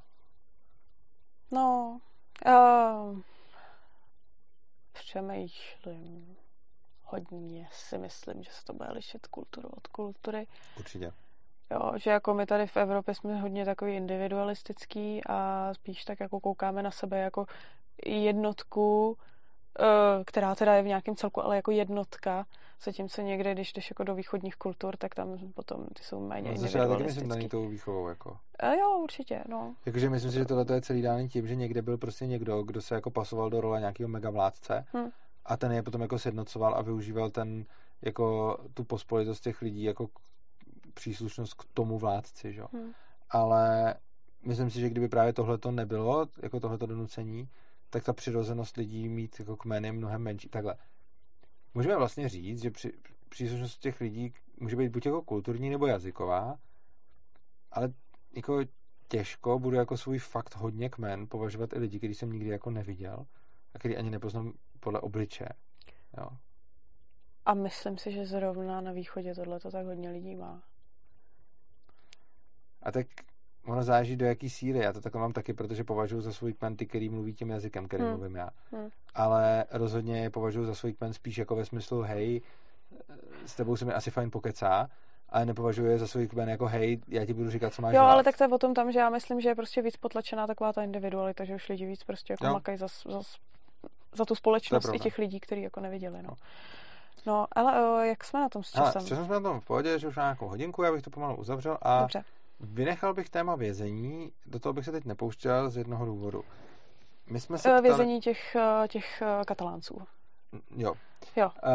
No, 1.51 2.01
uh, 2.47 3.20
přemýšlím 4.93 6.36
hodně 7.05 7.68
si 7.72 7.99
myslím, 7.99 8.43
že 8.43 8.51
se 8.51 8.64
to 8.64 8.72
bude 8.72 8.93
lišit 8.93 9.26
kulturu 9.26 9.68
od 9.68 9.86
kultury. 9.86 10.47
Určitě. 10.78 11.12
Jo, 11.70 11.93
že 11.97 12.11
jako 12.11 12.34
my 12.34 12.47
tady 12.47 12.66
v 12.66 12.76
Evropě 12.76 13.14
jsme 13.14 13.40
hodně 13.40 13.64
takový 13.64 13.97
individualistický 13.97 15.20
a 15.26 15.68
spíš 15.74 16.05
tak 16.05 16.20
jako 16.20 16.40
koukáme 16.40 16.82
na 16.82 16.90
sebe 16.90 17.18
jako 17.18 17.47
jednotku, 18.07 19.18
která 20.24 20.54
teda 20.54 20.74
je 20.74 20.82
v 20.82 20.86
nějakém 20.86 21.16
celku, 21.16 21.44
ale 21.44 21.56
jako 21.56 21.70
jednotka, 21.70 22.46
zatímco 22.82 23.22
někde, 23.22 23.54
když 23.54 23.72
jdeš 23.72 23.90
jako 23.90 24.04
do 24.04 24.14
východních 24.14 24.56
kultur, 24.56 24.96
tak 24.96 25.14
tam 25.14 25.38
potom 25.54 25.86
ty 25.86 26.02
jsou 26.02 26.26
méně 26.26 26.50
no, 26.50 26.56
zase 26.56 26.78
já 26.78 26.88
taky 26.88 27.02
myslím 27.02 27.28
daný 27.28 27.48
tou 27.48 27.68
výchovou, 27.68 28.08
jako. 28.08 28.38
A 28.60 28.66
eh, 28.66 28.78
jo, 28.78 28.98
určitě, 29.02 29.44
no. 29.48 29.74
Jakože 29.86 30.10
myslím 30.10 30.30
si, 30.30 30.38
že 30.38 30.44
tohle 30.44 30.66
je 30.74 30.80
celý 30.80 31.02
dáný 31.02 31.28
tím, 31.28 31.46
že 31.46 31.54
někde 31.54 31.82
byl 31.82 31.98
prostě 31.98 32.26
někdo, 32.26 32.62
kdo 32.62 32.82
se 32.82 32.94
jako 32.94 33.10
pasoval 33.10 33.50
do 33.50 33.60
role 33.60 33.80
nějakého 33.80 34.08
megavládce 34.08 34.84
hmm. 34.92 35.10
a 35.44 35.56
ten 35.56 35.72
je 35.72 35.82
potom 35.82 36.00
jako 36.00 36.18
sjednocoval 36.18 36.74
a 36.74 36.82
využíval 36.82 37.30
ten, 37.30 37.64
jako 38.02 38.58
tu 38.74 38.84
pospolitost 38.84 39.42
těch 39.42 39.62
lidí 39.62 39.82
jako 39.82 40.08
příslušnost 40.94 41.54
k 41.54 41.64
tomu 41.74 41.98
vládci, 41.98 42.52
že? 42.52 42.62
Hmm. 42.72 42.92
Ale 43.30 43.94
myslím 44.44 44.70
si, 44.70 44.80
že 44.80 44.90
kdyby 44.90 45.08
právě 45.08 45.32
tohle 45.32 45.58
to 45.58 45.70
nebylo, 45.70 46.26
jako 46.42 46.60
tohleto 46.60 46.86
donucení, 46.86 47.48
tak 47.93 48.05
ta 48.05 48.12
přirozenost 48.12 48.76
lidí 48.76 49.09
mít 49.09 49.36
jako 49.38 49.57
kmen 49.57 49.84
je 49.84 49.93
mnohem 49.93 50.22
menší. 50.22 50.49
Takhle. 50.49 50.76
Můžeme 51.74 51.97
vlastně 51.97 52.28
říct, 52.28 52.62
že 52.62 52.70
při, 52.70 52.93
příslušnost 53.28 53.78
těch 53.78 54.01
lidí 54.01 54.34
může 54.61 54.76
být 54.76 54.88
buď 54.88 55.07
jako 55.07 55.22
kulturní 55.22 55.70
nebo 55.70 55.86
jazyková, 55.86 56.59
ale 57.70 57.93
jako 58.36 58.61
těžko 59.09 59.59
budu 59.59 59.76
jako 59.76 59.97
svůj 59.97 60.18
fakt 60.18 60.57
hodně 60.57 60.88
kmen 60.88 61.26
považovat 61.28 61.72
i 61.72 61.78
lidi, 61.78 61.99
který 61.99 62.14
jsem 62.14 62.32
nikdy 62.32 62.49
jako 62.49 62.70
neviděl 62.70 63.26
a 63.74 63.78
který 63.78 63.97
ani 63.97 64.11
nepoznám 64.11 64.53
podle 64.80 65.01
obliče. 65.01 65.49
Jo. 66.18 66.28
A 67.45 67.55
myslím 67.55 67.99
si, 67.99 68.12
že 68.12 68.26
zrovna 68.26 68.80
na 68.80 68.93
východě 68.93 69.34
tohle 69.34 69.61
to 69.61 69.70
tak 69.70 69.86
hodně 69.86 70.11
lidí 70.11 70.36
má. 70.36 70.62
A 72.82 72.93
tak 72.93 73.07
ono 73.66 73.82
záží 73.82 74.16
do 74.16 74.26
jaký 74.26 74.50
síly. 74.50 74.78
Já 74.78 74.92
to 74.92 75.00
takhle 75.00 75.20
mám 75.20 75.32
taky, 75.32 75.52
protože 75.52 75.84
považuji 75.84 76.20
za 76.20 76.32
svůj 76.32 76.52
kmen 76.52 76.76
ty, 76.76 76.86
který 76.86 77.08
mluví 77.08 77.34
tím 77.34 77.50
jazykem, 77.50 77.88
který 77.88 78.02
hmm. 78.02 78.12
mluvím 78.12 78.36
já. 78.36 78.48
Hmm. 78.72 78.88
Ale 79.14 79.64
rozhodně 79.70 80.22
je 80.22 80.30
považuji 80.30 80.66
za 80.66 80.74
svůj 80.74 80.92
kmen 80.92 81.12
spíš 81.12 81.38
jako 81.38 81.56
ve 81.56 81.64
smyslu, 81.64 82.02
hej, 82.02 82.40
s 83.46 83.54
tebou 83.54 83.76
se 83.76 83.84
mi 83.84 83.92
asi 83.92 84.10
fajn 84.10 84.30
pokecá, 84.30 84.88
ale 85.28 85.46
nepovažuji 85.46 85.86
je 85.86 85.98
za 85.98 86.06
svůj 86.06 86.28
kmen 86.28 86.48
jako 86.48 86.66
hej, 86.66 87.00
já 87.08 87.26
ti 87.26 87.34
budu 87.34 87.50
říkat, 87.50 87.74
co 87.74 87.82
máš 87.82 87.94
Jo, 87.94 88.00
dělat. 88.00 88.12
ale 88.12 88.24
tak 88.24 88.38
to 88.38 88.44
je 88.44 88.48
o 88.48 88.58
tom 88.58 88.74
tam, 88.74 88.92
že 88.92 88.98
já 88.98 89.10
myslím, 89.10 89.40
že 89.40 89.48
je 89.48 89.54
prostě 89.54 89.82
víc 89.82 89.96
potlačená 89.96 90.46
taková 90.46 90.72
ta 90.72 90.82
individualita, 90.82 91.44
že 91.44 91.54
už 91.54 91.68
lidi 91.68 91.86
víc 91.86 92.04
prostě 92.04 92.32
jako 92.32 92.46
makají 92.46 92.78
za, 92.78 92.86
za, 92.86 93.20
za 94.14 94.24
tu 94.24 94.34
společnost 94.34 94.88
i 94.94 94.98
těch 94.98 95.18
lidí, 95.18 95.40
kteří 95.40 95.62
jako 95.62 95.80
neviděli, 95.80 96.22
no. 96.22 96.30
No, 97.26 97.46
ale 97.52 98.08
jak 98.08 98.24
jsme 98.24 98.40
na 98.40 98.48
tom 98.48 98.62
s 98.62 98.70
časem? 98.70 99.00
Ale, 99.00 99.08
časem 99.08 99.24
jsme 99.24 99.34
na 99.34 99.40
tom 99.40 99.60
v 99.60 99.64
pohodě, 99.64 99.98
že 99.98 100.08
už 100.08 100.16
na 100.16 100.22
nějakou 100.22 100.48
hodinku, 100.48 100.82
já 100.82 100.92
bych 100.92 101.02
to 101.02 101.10
pomalu 101.10 101.36
uzavřel 101.36 101.78
a 101.82 102.00
Dobře. 102.00 102.24
Vynechal 102.62 103.14
bych 103.14 103.30
téma 103.30 103.56
vězení, 103.56 104.32
do 104.46 104.58
toho 104.58 104.72
bych 104.72 104.84
se 104.84 104.92
teď 104.92 105.04
nepouštěl 105.04 105.70
z 105.70 105.76
jednoho 105.76 106.06
důvodu. 106.06 106.44
My 107.30 107.40
jsme 107.40 107.58
se 107.58 107.68
eh, 107.68 107.72
ptali... 107.72 107.88
Vězení 107.88 108.20
těch, 108.20 108.56
eh, 108.56 108.88
těch 108.88 109.22
eh, 109.22 109.44
katalánců. 109.44 109.98
Jo. 110.76 110.94
jo. 111.36 111.50
Uh, 111.64 111.72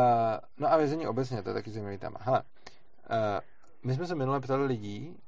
no 0.58 0.72
a 0.72 0.78
vězení 0.78 1.08
obecně, 1.08 1.44
to 1.44 1.50
je 1.50 1.54
taky 1.54 1.72
zajímavý 1.72 1.98
téma. 1.98 2.20
Hele, 2.22 2.44
uh, 3.10 3.16
my 3.84 3.94
jsme 3.94 4.08
se 4.08 4.16
minule 4.16 4.40
ptali 4.40 4.66
lidí, 4.66 5.20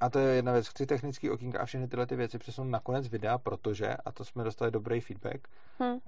a 0.00 0.10
to 0.10 0.18
je 0.18 0.34
jedna 0.34 0.52
věc, 0.52 0.68
chci 0.68 0.86
technický 0.86 1.30
okýnka 1.30 1.60
a 1.60 1.64
všechny 1.64 1.88
tyhle 1.88 2.06
ty 2.06 2.16
věci 2.16 2.38
přesun 2.38 2.70
na 2.70 2.80
konec 2.80 3.08
videa, 3.08 3.38
protože, 3.38 3.96
a 4.04 4.12
to 4.12 4.24
jsme 4.24 4.44
dostali 4.44 4.70
dobrý 4.70 5.00
feedback, 5.00 5.48
hmm. 5.78 5.92
uh, 5.92 5.98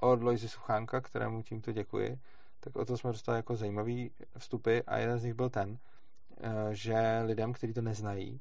od 0.00 0.22
Loisy 0.22 0.48
Suchánka, 0.48 1.00
kterému 1.00 1.42
tímto 1.42 1.72
děkuji, 1.72 2.18
tak 2.60 2.76
o 2.76 2.84
to 2.84 2.96
jsme 2.96 3.12
dostali 3.12 3.38
jako 3.38 3.56
zajímavý 3.56 4.10
vstupy 4.38 4.78
a 4.86 4.96
jeden 4.96 5.18
z 5.18 5.24
nich 5.24 5.34
byl 5.34 5.50
ten, 5.50 5.78
že 6.70 7.22
lidem, 7.24 7.52
kteří 7.52 7.72
to 7.72 7.82
neznají, 7.82 8.40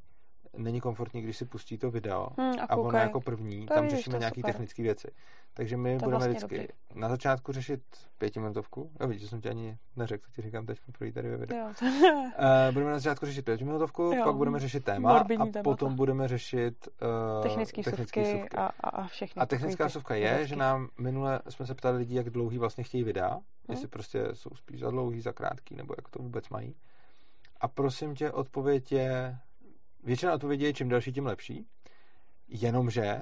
není 0.58 0.82
komfortní, 0.82 1.22
když 1.22 1.38
si 1.38 1.45
pustí 1.45 1.78
to 1.78 1.91
video 1.91 2.28
hmm, 2.38 2.60
a, 2.60 2.64
a 2.64 2.76
ono 2.76 2.97
jako 2.97 3.22
první, 3.22 3.66
to 3.66 3.74
tam 3.74 3.89
řešíme 3.89 4.20
nějaké 4.20 4.41
technické 4.41 4.84
věci. 4.84 5.08
Takže 5.54 5.78
my 5.78 5.97
to 5.97 6.06
budeme 6.06 6.18
vlastně 6.18 6.30
vždycky 6.30 6.58
dobrý. 6.58 7.02
na 7.02 7.10
začátku 7.10 7.52
řešit 7.52 7.82
pětiminutovku. 8.18 8.91
Jo, 9.02 9.08
vidíš, 9.08 9.22
že 9.22 9.28
jsem 9.28 9.41
ti 9.41 9.49
ani 9.49 9.78
neřekl, 9.95 10.24
co 10.26 10.32
ti 10.32 10.41
říkám 10.41 10.66
teď 10.66 10.80
poprvé 10.86 11.12
tady 11.12 11.30
ve 11.30 11.38
videu. 11.38 11.58
Jo. 11.58 11.66
uh, 11.66 12.74
budeme 12.74 12.91
na 12.91 12.99
začátku 12.99 13.26
řešit 13.26 13.45
pětiminutovku, 13.45 14.02
jo. 14.02 14.24
pak 14.24 14.36
budeme 14.36 14.60
řešit 14.60 14.84
téma 14.84 15.14
Morbidní 15.14 15.49
a 15.49 15.52
témata. 15.52 15.64
potom 15.64 15.95
budeme 15.95 16.28
řešit 16.28 16.88
uh, 17.38 17.43
technické 17.43 17.84
suvky 17.84 18.49
a, 18.49 18.66
a, 18.66 18.89
a 18.89 19.08
všechny. 19.08 19.39
A 19.41 19.45
technická 19.45 19.89
suvka 19.89 20.16
je, 20.16 20.34
vždycky. 20.34 20.49
že 20.49 20.56
nám 20.56 20.89
minule 20.99 21.41
jsme 21.49 21.66
se 21.66 21.76
ptali 21.76 21.97
lidí, 21.97 22.16
jak 22.16 22.30
dlouhý 22.30 22.58
vlastně 22.58 22.84
chtějí 22.84 23.04
videa, 23.04 23.30
hmm. 23.30 23.41
jestli 23.70 23.88
prostě 23.88 24.28
jsou 24.34 24.49
spíš 24.56 24.80
za 24.80 24.91
dlouhý, 24.91 25.22
za 25.22 25.34
krátký, 25.34 25.76
nebo 25.76 25.93
jak 25.97 26.10
to 26.10 26.24
vůbec 26.24 26.49
mají. 26.49 26.76
A 27.62 27.68
prosím 27.68 28.16
tě, 28.16 28.32
odpověď 28.32 28.91
je, 28.91 29.38
většina 30.03 30.34
odpovědí 30.34 30.64
je 30.64 30.74
čím 30.74 30.89
delší, 30.89 31.14
tím 31.14 31.26
lepší. 31.26 31.66
Jenomže 32.47 33.03
eh, 33.03 33.22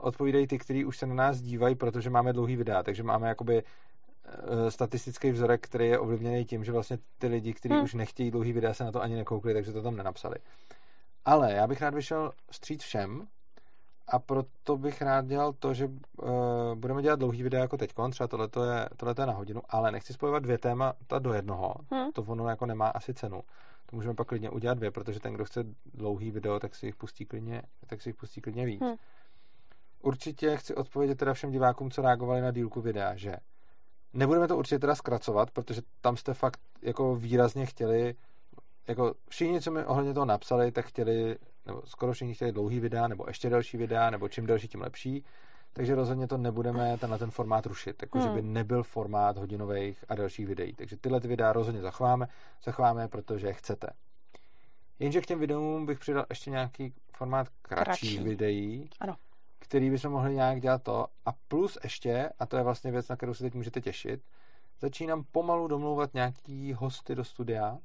odpovídají 0.00 0.46
ty, 0.46 0.58
kteří 0.58 0.84
už 0.84 0.98
se 0.98 1.06
na 1.06 1.14
nás 1.14 1.40
dívají, 1.40 1.74
protože 1.74 2.10
máme 2.10 2.32
dlouhý 2.32 2.56
videa, 2.56 2.82
takže 2.82 3.02
máme 3.02 3.28
jakoby 3.28 3.62
eh, 3.62 4.70
statistický 4.70 5.30
vzorek, 5.30 5.60
který 5.60 5.88
je 5.88 5.98
ovlivněný 5.98 6.44
tím, 6.44 6.64
že 6.64 6.72
vlastně 6.72 6.98
ty 7.18 7.26
lidi, 7.26 7.54
kteří 7.54 7.74
hmm. 7.74 7.84
už 7.84 7.94
nechtějí 7.94 8.30
dlouhý 8.30 8.52
videa, 8.52 8.74
se 8.74 8.84
na 8.84 8.92
to 8.92 9.02
ani 9.02 9.14
nekoukli, 9.14 9.54
takže 9.54 9.72
to 9.72 9.82
tam 9.82 9.96
nenapsali. 9.96 10.36
Ale 11.24 11.52
já 11.52 11.66
bych 11.66 11.82
rád 11.82 11.94
vyšel 11.94 12.32
vstříc 12.50 12.82
všem 12.82 13.28
a 14.10 14.18
proto 14.18 14.76
bych 14.76 15.02
rád 15.02 15.26
dělal 15.26 15.52
to, 15.52 15.74
že 15.74 15.86
uh, 15.86 16.30
budeme 16.74 17.02
dělat 17.02 17.18
dlouhý 17.18 17.42
videa 17.42 17.60
jako 17.60 17.76
teď, 17.76 17.92
třeba 18.10 18.28
tohleto 18.28 18.64
je, 18.64 18.88
tohleto 18.96 19.22
je 19.22 19.26
na 19.26 19.32
hodinu, 19.32 19.62
ale 19.68 19.92
nechci 19.92 20.12
spojovat 20.12 20.42
dvě 20.42 20.58
témata 20.58 21.18
do 21.18 21.32
jednoho, 21.32 21.74
hmm. 21.90 22.12
to 22.12 22.22
ono 22.22 22.48
jako 22.48 22.66
nemá 22.66 22.88
asi 22.88 23.14
cenu. 23.14 23.42
To 23.86 23.96
můžeme 23.96 24.14
pak 24.14 24.26
klidně 24.26 24.50
udělat 24.50 24.74
dvě, 24.78 24.90
protože 24.90 25.20
ten, 25.20 25.34
kdo 25.34 25.44
chce 25.44 25.64
dlouhý 25.94 26.30
video, 26.30 26.60
tak 26.60 26.74
si 26.74 26.86
jich 26.86 26.96
pustí 26.96 27.26
klidně, 27.26 27.62
tak 27.86 28.02
si 28.02 28.08
jich 28.08 28.16
pustí 28.16 28.40
klidně 28.40 28.66
víc. 28.66 28.80
Hmm. 28.80 28.94
Určitě 30.02 30.56
chci 30.56 30.74
odpovědět 30.74 31.18
teda 31.18 31.34
všem 31.34 31.50
divákům, 31.50 31.90
co 31.90 32.02
reagovali 32.02 32.40
na 32.40 32.50
dílku 32.50 32.80
videa, 32.80 33.16
že 33.16 33.36
nebudeme 34.12 34.48
to 34.48 34.56
určitě 34.56 34.78
teda 34.78 34.94
zkracovat, 34.94 35.50
protože 35.50 35.82
tam 36.00 36.16
jste 36.16 36.34
fakt 36.34 36.60
jako 36.82 37.16
výrazně 37.16 37.66
chtěli, 37.66 38.14
jako 38.88 39.14
všichni, 39.28 39.60
co 39.60 39.70
mi 39.70 39.84
ohledně 39.84 40.14
toho 40.14 40.26
napsali, 40.26 40.72
tak 40.72 40.86
chtěli, 40.86 41.36
nebo 41.70 41.82
skoro 41.86 42.12
všichni 42.12 42.34
chtěli 42.34 42.52
dlouhý 42.52 42.80
videa, 42.80 43.08
nebo 43.08 43.24
ještě 43.28 43.50
delší 43.50 43.76
videa, 43.76 44.10
nebo 44.10 44.28
čím 44.28 44.46
delší, 44.46 44.68
tím 44.68 44.80
lepší. 44.80 45.24
Takže 45.72 45.94
rozhodně 45.94 46.26
to 46.28 46.36
nebudeme 46.36 46.98
tenhle 46.98 47.18
ten 47.18 47.30
formát 47.30 47.66
rušit, 47.66 48.02
jako 48.02 48.18
hmm. 48.18 48.28
že 48.28 48.34
by 48.34 48.42
nebyl 48.42 48.82
formát 48.82 49.38
hodinových 49.38 50.04
a 50.08 50.14
dalších 50.14 50.46
videí. 50.46 50.74
Takže 50.74 50.96
tyhle 50.96 51.20
ty 51.20 51.28
videa 51.28 51.52
rozhodně 51.52 51.80
zachováme, 51.80 52.28
zachováme, 52.64 53.08
protože 53.08 53.52
chcete. 53.52 53.86
Jenže 54.98 55.20
k 55.20 55.26
těm 55.26 55.38
videům 55.38 55.86
bych 55.86 55.98
přidal 55.98 56.26
ještě 56.30 56.50
nějaký 56.50 56.94
formát 57.12 57.48
kratších 57.62 58.10
Kratší. 58.10 58.28
videí, 58.28 58.90
ano. 59.00 59.16
který 59.58 59.90
bychom 59.90 60.12
mohli 60.12 60.34
nějak 60.34 60.60
dělat 60.60 60.82
to. 60.82 61.06
A 61.26 61.32
plus 61.48 61.78
ještě, 61.84 62.30
a 62.38 62.46
to 62.46 62.56
je 62.56 62.62
vlastně 62.62 62.92
věc, 62.92 63.08
na 63.08 63.16
kterou 63.16 63.34
se 63.34 63.44
teď 63.44 63.54
můžete 63.54 63.80
těšit, 63.80 64.22
začínám 64.80 65.24
pomalu 65.32 65.68
domlouvat 65.68 66.14
nějaký 66.14 66.72
hosty 66.72 67.14
do 67.14 67.24
studia, 67.24 67.78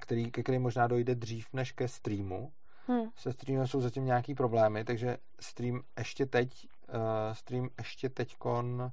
který, 0.00 0.30
ke 0.30 0.42
kterým 0.42 0.62
možná 0.62 0.86
dojde 0.86 1.14
dřív 1.14 1.46
než 1.52 1.72
ke 1.72 1.88
streamu. 1.88 2.52
Hmm. 2.86 3.10
Se 3.16 3.32
streamem 3.32 3.66
jsou 3.66 3.80
zatím 3.80 4.04
nějaký 4.04 4.34
problémy, 4.34 4.84
takže 4.84 5.16
stream 5.40 5.82
ještě 5.98 6.26
teď, 6.26 6.68
uh, 6.88 6.94
stream 7.32 7.68
ještě 7.78 8.08
teďkon 8.08 8.92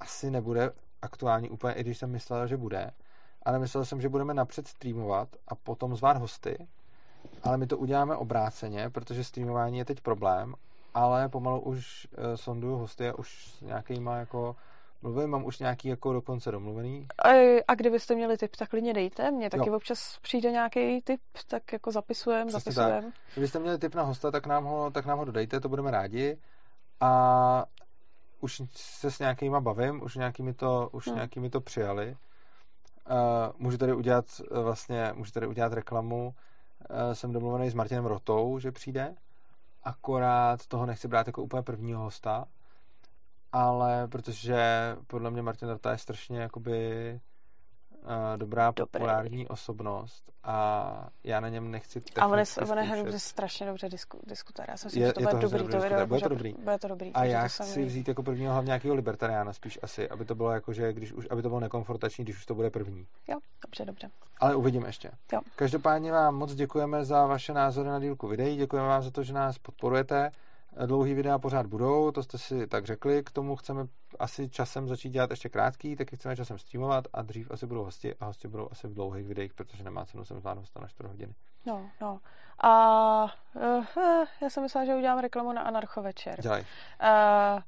asi 0.00 0.30
nebude 0.30 0.72
aktuální 1.02 1.50
úplně, 1.50 1.74
i 1.74 1.80
když 1.80 1.98
jsem 1.98 2.10
myslel, 2.10 2.46
že 2.46 2.56
bude. 2.56 2.90
Ale 3.42 3.58
myslel 3.58 3.84
jsem, 3.84 4.00
že 4.00 4.08
budeme 4.08 4.34
napřed 4.34 4.68
streamovat 4.68 5.28
a 5.48 5.54
potom 5.54 5.96
zvát 5.96 6.16
hosty. 6.16 6.68
Ale 7.42 7.56
my 7.56 7.66
to 7.66 7.78
uděláme 7.78 8.16
obráceně, 8.16 8.90
protože 8.90 9.24
streamování 9.24 9.78
je 9.78 9.84
teď 9.84 10.00
problém, 10.00 10.54
ale 10.94 11.28
pomalu 11.28 11.60
už 11.60 12.08
uh, 12.10 12.34
sonduju 12.34 12.76
hosty 12.76 13.08
a 13.08 13.18
už 13.18 13.48
s 13.48 13.60
nějakýma 13.60 14.16
jako 14.16 14.56
mluvím, 15.04 15.30
mám 15.30 15.44
už 15.44 15.58
nějaký 15.58 15.88
jako 15.88 16.12
dokonce 16.12 16.50
domluvený. 16.50 17.06
A, 17.24 17.28
a 17.68 17.74
kdybyste 17.74 18.14
měli 18.14 18.36
tip, 18.36 18.56
tak 18.56 18.68
klidně 18.68 18.92
dejte. 18.92 19.30
Mně 19.30 19.50
taky 19.50 19.68
jo. 19.68 19.76
občas 19.76 20.18
přijde 20.22 20.50
nějaký 20.50 21.02
tip, 21.02 21.20
tak 21.48 21.72
jako 21.72 21.92
zapisujem, 21.92 22.50
zapisujem. 22.50 23.04
Tak. 23.04 23.14
Kdybyste 23.32 23.58
měli 23.58 23.78
tip 23.78 23.94
na 23.94 24.02
hosta, 24.02 24.30
tak 24.30 24.46
nám 24.46 24.64
ho, 24.64 24.90
tak 24.90 25.06
nám 25.06 25.18
ho 25.18 25.24
dodejte, 25.24 25.60
to 25.60 25.68
budeme 25.68 25.90
rádi. 25.90 26.38
A 27.00 27.64
už 28.40 28.62
se 28.72 29.10
s 29.10 29.18
nějakýma 29.18 29.60
bavím, 29.60 30.02
už 30.02 30.14
nějakými 30.14 30.54
to, 30.54 30.88
už 30.92 31.06
hmm. 31.06 31.16
nějakými 31.16 31.50
to 31.50 31.60
přijali. 31.60 32.16
Uh, 33.10 33.16
můžu 33.58 33.78
tady 33.78 33.94
udělat 33.94 34.24
vlastně, 34.50 35.12
můžu 35.14 35.32
tady 35.32 35.46
udělat 35.46 35.72
reklamu. 35.72 36.34
Uh, 36.90 37.12
jsem 37.12 37.32
domluvený 37.32 37.70
s 37.70 37.74
Martinem 37.74 38.06
Rotou, 38.06 38.58
že 38.58 38.72
přijde. 38.72 39.14
Akorát 39.82 40.66
toho 40.66 40.86
nechci 40.86 41.08
brát 41.08 41.26
jako 41.26 41.42
úplně 41.42 41.62
prvního 41.62 42.02
hosta, 42.02 42.44
ale 43.54 44.08
protože 44.08 44.56
podle 45.06 45.30
mě 45.30 45.42
Martin 45.42 45.68
Rota 45.68 45.92
je 45.92 45.98
strašně 45.98 46.38
jakoby 46.40 47.20
uh, 48.02 48.38
dobrá 48.38 48.66
Dobrý. 48.70 48.90
populární 48.90 49.48
osobnost 49.48 50.32
a 50.44 51.08
já 51.24 51.40
na 51.40 51.48
něm 51.48 51.70
nechci 51.70 52.02
A 52.16 52.26
on 52.26 52.38
je, 52.38 52.44
on 52.68 52.78
je 52.78 53.18
strašně 53.18 53.66
dobře 53.66 53.88
disku, 53.88 54.20
diskutuje. 54.26 54.66
Já 54.68 54.76
jsem 54.76 54.90
si 54.90 55.00
je, 55.00 55.06
že 55.06 55.12
to, 55.12 55.20
bude 55.20 55.32
dobrý, 55.32 55.58
to 55.58 55.80
video, 55.80 56.06
bude 56.06 56.20
to 56.20 56.28
dobrý. 56.28 56.54
Bude 56.58 56.78
to 56.78 56.88
dobrý. 56.88 57.12
A 57.12 57.24
já 57.24 57.48
chci 57.48 57.80
mi... 57.80 57.86
vzít 57.86 58.08
jako 58.08 58.22
prvního 58.22 58.52
hlavně 58.52 58.66
nějakého 58.66 58.94
libertariána 58.94 59.52
spíš 59.52 59.78
asi, 59.82 60.08
aby 60.08 60.24
to 60.24 60.34
bylo 60.34 60.50
jako, 60.50 60.72
že 60.72 60.92
když 60.92 61.12
už, 61.12 61.26
aby 61.30 61.42
to 61.42 61.48
bylo 61.48 61.60
nekomfortační, 61.60 62.24
když 62.24 62.36
už 62.36 62.46
to 62.46 62.54
bude 62.54 62.70
první. 62.70 63.06
Jo, 63.28 63.38
dobře, 63.64 63.84
dobře. 63.84 64.10
Ale 64.40 64.54
uvidíme 64.54 64.88
ještě. 64.88 65.10
Jo. 65.32 65.40
Každopádně 65.56 66.12
vám 66.12 66.34
moc 66.34 66.54
děkujeme 66.54 67.04
za 67.04 67.26
vaše 67.26 67.52
názory 67.52 67.88
na 67.88 68.00
dílku 68.00 68.28
videí, 68.28 68.56
děkujeme 68.56 68.88
vám 68.88 69.02
za 69.02 69.10
to, 69.10 69.22
že 69.22 69.32
nás 69.32 69.58
podporujete 69.58 70.30
dlouhý 70.86 71.14
videa 71.14 71.38
pořád 71.38 71.66
budou, 71.66 72.10
to 72.10 72.22
jste 72.22 72.38
si 72.38 72.66
tak 72.66 72.86
řekli, 72.86 73.22
k 73.22 73.30
tomu 73.30 73.56
chceme 73.56 73.86
asi 74.18 74.48
časem 74.48 74.88
začít 74.88 75.10
dělat 75.10 75.30
ještě 75.30 75.48
krátký, 75.48 75.96
taky 75.96 76.16
chceme 76.16 76.36
časem 76.36 76.58
streamovat 76.58 77.04
a 77.12 77.22
dřív 77.22 77.50
asi 77.50 77.66
budou 77.66 77.84
hosti 77.84 78.14
a 78.14 78.26
hosti 78.26 78.48
budou 78.48 78.68
asi 78.72 78.88
v 78.88 78.94
dlouhých 78.94 79.26
videích, 79.26 79.54
protože 79.54 79.84
nemá 79.84 80.04
cenu 80.06 80.24
sem 80.24 80.40
zvládnout 80.40 80.66
na 80.80 80.88
4 80.88 81.08
hodiny. 81.08 81.34
No, 81.66 81.90
no. 82.00 82.20
A 82.58 83.24
uh, 83.54 83.84
já 84.40 84.50
jsem 84.50 84.62
myslela, 84.62 84.84
že 84.84 84.94
udělám 84.94 85.18
reklamu 85.18 85.52
na 85.52 85.62
Anarcho 85.62 86.02
večer. 86.02 86.40
Dělej. 86.40 86.60
Uh, 86.60 87.60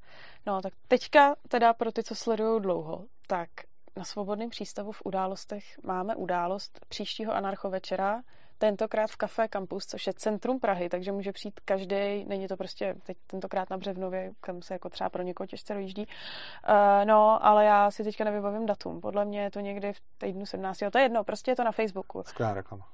no, 0.46 0.62
tak 0.62 0.72
teďka 0.88 1.34
teda 1.48 1.74
pro 1.74 1.92
ty, 1.92 2.02
co 2.02 2.14
sledují 2.14 2.62
dlouho, 2.62 3.04
tak 3.26 3.48
na 3.96 4.04
Svobodném 4.04 4.50
přístavu 4.50 4.92
v 4.92 5.02
událostech 5.04 5.64
máme 5.82 6.16
událost 6.16 6.80
příštího 6.88 7.32
Anarcho 7.32 7.70
večera, 7.70 8.22
tentokrát 8.58 9.10
v 9.10 9.16
Café 9.16 9.48
Campus, 9.48 9.86
což 9.86 10.06
je 10.06 10.12
centrum 10.12 10.60
Prahy, 10.60 10.88
takže 10.88 11.12
může 11.12 11.32
přijít 11.32 11.60
každý, 11.64 12.24
není 12.24 12.48
to 12.48 12.56
prostě 12.56 12.94
teď 13.02 13.16
tentokrát 13.26 13.70
na 13.70 13.78
Břevnově, 13.78 14.32
kam 14.40 14.62
se 14.62 14.74
jako 14.74 14.88
třeba 14.88 15.10
pro 15.10 15.22
někoho 15.22 15.46
těžce 15.46 15.74
dojíždí. 15.74 16.06
Uh, 16.06 16.74
no, 17.04 17.46
ale 17.46 17.64
já 17.64 17.90
si 17.90 18.04
teďka 18.04 18.24
nevybavím 18.24 18.66
datum. 18.66 19.00
Podle 19.00 19.24
mě 19.24 19.40
je 19.40 19.50
to 19.50 19.60
někdy 19.60 19.92
v 19.92 20.00
týdnu 20.18 20.46
17. 20.46 20.78
To 20.92 20.98
je 20.98 21.04
jedno, 21.04 21.24
prostě 21.24 21.50
je 21.50 21.56
to 21.56 21.64
na 21.64 21.72
Facebooku. 21.72 22.22
Skvělá 22.26 22.54
reklama. 22.54 22.86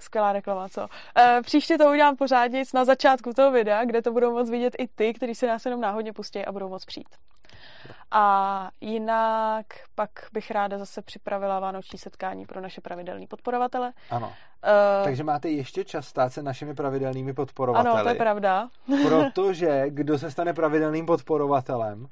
Skvělá 0.00 0.32
reklama, 0.32 0.68
co? 0.68 0.80
Uh, 0.80 1.42
příště 1.42 1.78
to 1.78 1.90
udělám 1.90 2.16
pořádně 2.16 2.62
na 2.74 2.84
začátku 2.84 3.32
toho 3.32 3.50
videa, 3.50 3.84
kde 3.84 4.02
to 4.02 4.12
budou 4.12 4.32
moc 4.32 4.50
vidět 4.50 4.74
i 4.78 4.88
ty, 4.88 5.14
kteří 5.14 5.34
se 5.34 5.46
nás 5.46 5.64
jenom 5.64 5.80
náhodně 5.80 6.12
pustí 6.12 6.44
a 6.44 6.52
budou 6.52 6.68
moc 6.68 6.84
přijít. 6.84 7.08
A 8.10 8.70
jinak 8.80 9.66
pak 9.94 10.10
bych 10.32 10.50
ráda 10.50 10.78
zase 10.78 11.02
připravila 11.02 11.60
vánoční 11.60 11.98
setkání 11.98 12.46
pro 12.46 12.60
naše 12.60 12.80
pravidelní 12.80 13.26
podporovatele. 13.26 13.92
Ano. 14.10 14.26
Uh, 14.26 15.04
Takže 15.04 15.24
máte 15.24 15.48
ještě 15.48 15.84
čas 15.84 16.08
stát 16.08 16.32
se 16.32 16.42
našimi 16.42 16.74
pravidelnými 16.74 17.32
podporovateli. 17.32 17.94
Ano, 17.94 18.02
to 18.02 18.08
je 18.08 18.14
pravda. 18.14 18.68
protože 19.06 19.84
kdo 19.88 20.18
se 20.18 20.30
stane 20.30 20.52
pravidelným 20.52 21.06
podporovatelem, 21.06 22.06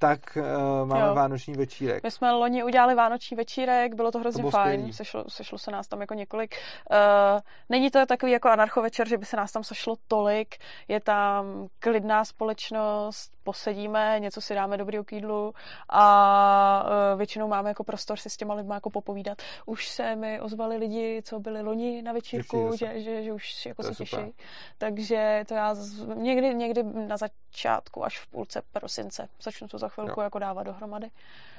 tak 0.00 0.20
uh, 0.36 0.88
máme 0.88 1.06
jo. 1.06 1.14
vánoční 1.14 1.54
večírek. 1.54 2.02
My 2.02 2.10
jsme 2.10 2.32
loni 2.32 2.64
udělali 2.64 2.94
vánoční 2.94 3.36
večírek, 3.36 3.94
bylo 3.94 4.10
to 4.10 4.18
hrozně 4.18 4.42
to 4.42 4.50
fajn, 4.50 4.92
sešlo, 4.92 5.24
sešlo 5.28 5.58
se 5.58 5.70
nás 5.70 5.88
tam 5.88 6.00
jako 6.00 6.14
několik. 6.14 6.54
Uh, 6.90 7.40
není 7.68 7.90
to 7.90 8.06
takový 8.06 8.32
jako 8.32 8.48
anarcho 8.48 8.82
večer, 8.82 9.08
že 9.08 9.18
by 9.18 9.26
se 9.26 9.36
nás 9.36 9.52
tam 9.52 9.64
sešlo 9.64 9.96
tolik, 10.08 10.54
je 10.88 11.00
tam 11.00 11.68
klidná 11.78 12.24
společnost, 12.24 13.32
posedíme, 13.44 14.16
něco 14.18 14.40
si 14.40 14.54
dáme 14.54 14.76
dobrý 14.76 14.98
k 15.04 15.12
jídlu 15.12 15.54
a 15.88 16.84
uh, 17.12 17.18
většinou 17.18 17.48
máme 17.48 17.68
jako 17.70 17.84
prostor 17.84 18.18
si 18.18 18.30
s 18.30 18.36
těma 18.36 18.54
lidma 18.54 18.74
jako 18.74 18.90
popovídat. 18.90 19.38
Už 19.66 19.88
se 19.88 20.16
mi 20.16 20.40
ozvali 20.40 20.76
lidi, 20.76 21.22
co 21.24 21.40
byli 21.40 21.62
loni 21.62 22.02
na 22.02 22.12
večírku, 22.12 22.70
že, 22.76 23.00
že, 23.00 23.22
že 23.22 23.32
už 23.32 23.66
jako 23.66 23.82
se 23.82 23.94
těší. 23.94 24.34
Takže 24.78 25.44
to 25.48 25.54
já 25.54 25.74
z, 25.74 26.06
někdy, 26.14 26.54
někdy 26.54 26.82
na 26.82 27.16
začátku, 27.16 28.04
až 28.04 28.18
v 28.18 28.26
půlce 28.26 28.62
prosince 28.72 29.28
začnu 29.42 29.68
to 29.68 29.78
za 29.78 29.89
chvilku 29.90 30.20
jo. 30.20 30.24
jako 30.24 30.38
dávat 30.38 30.62
dohromady. 30.62 31.10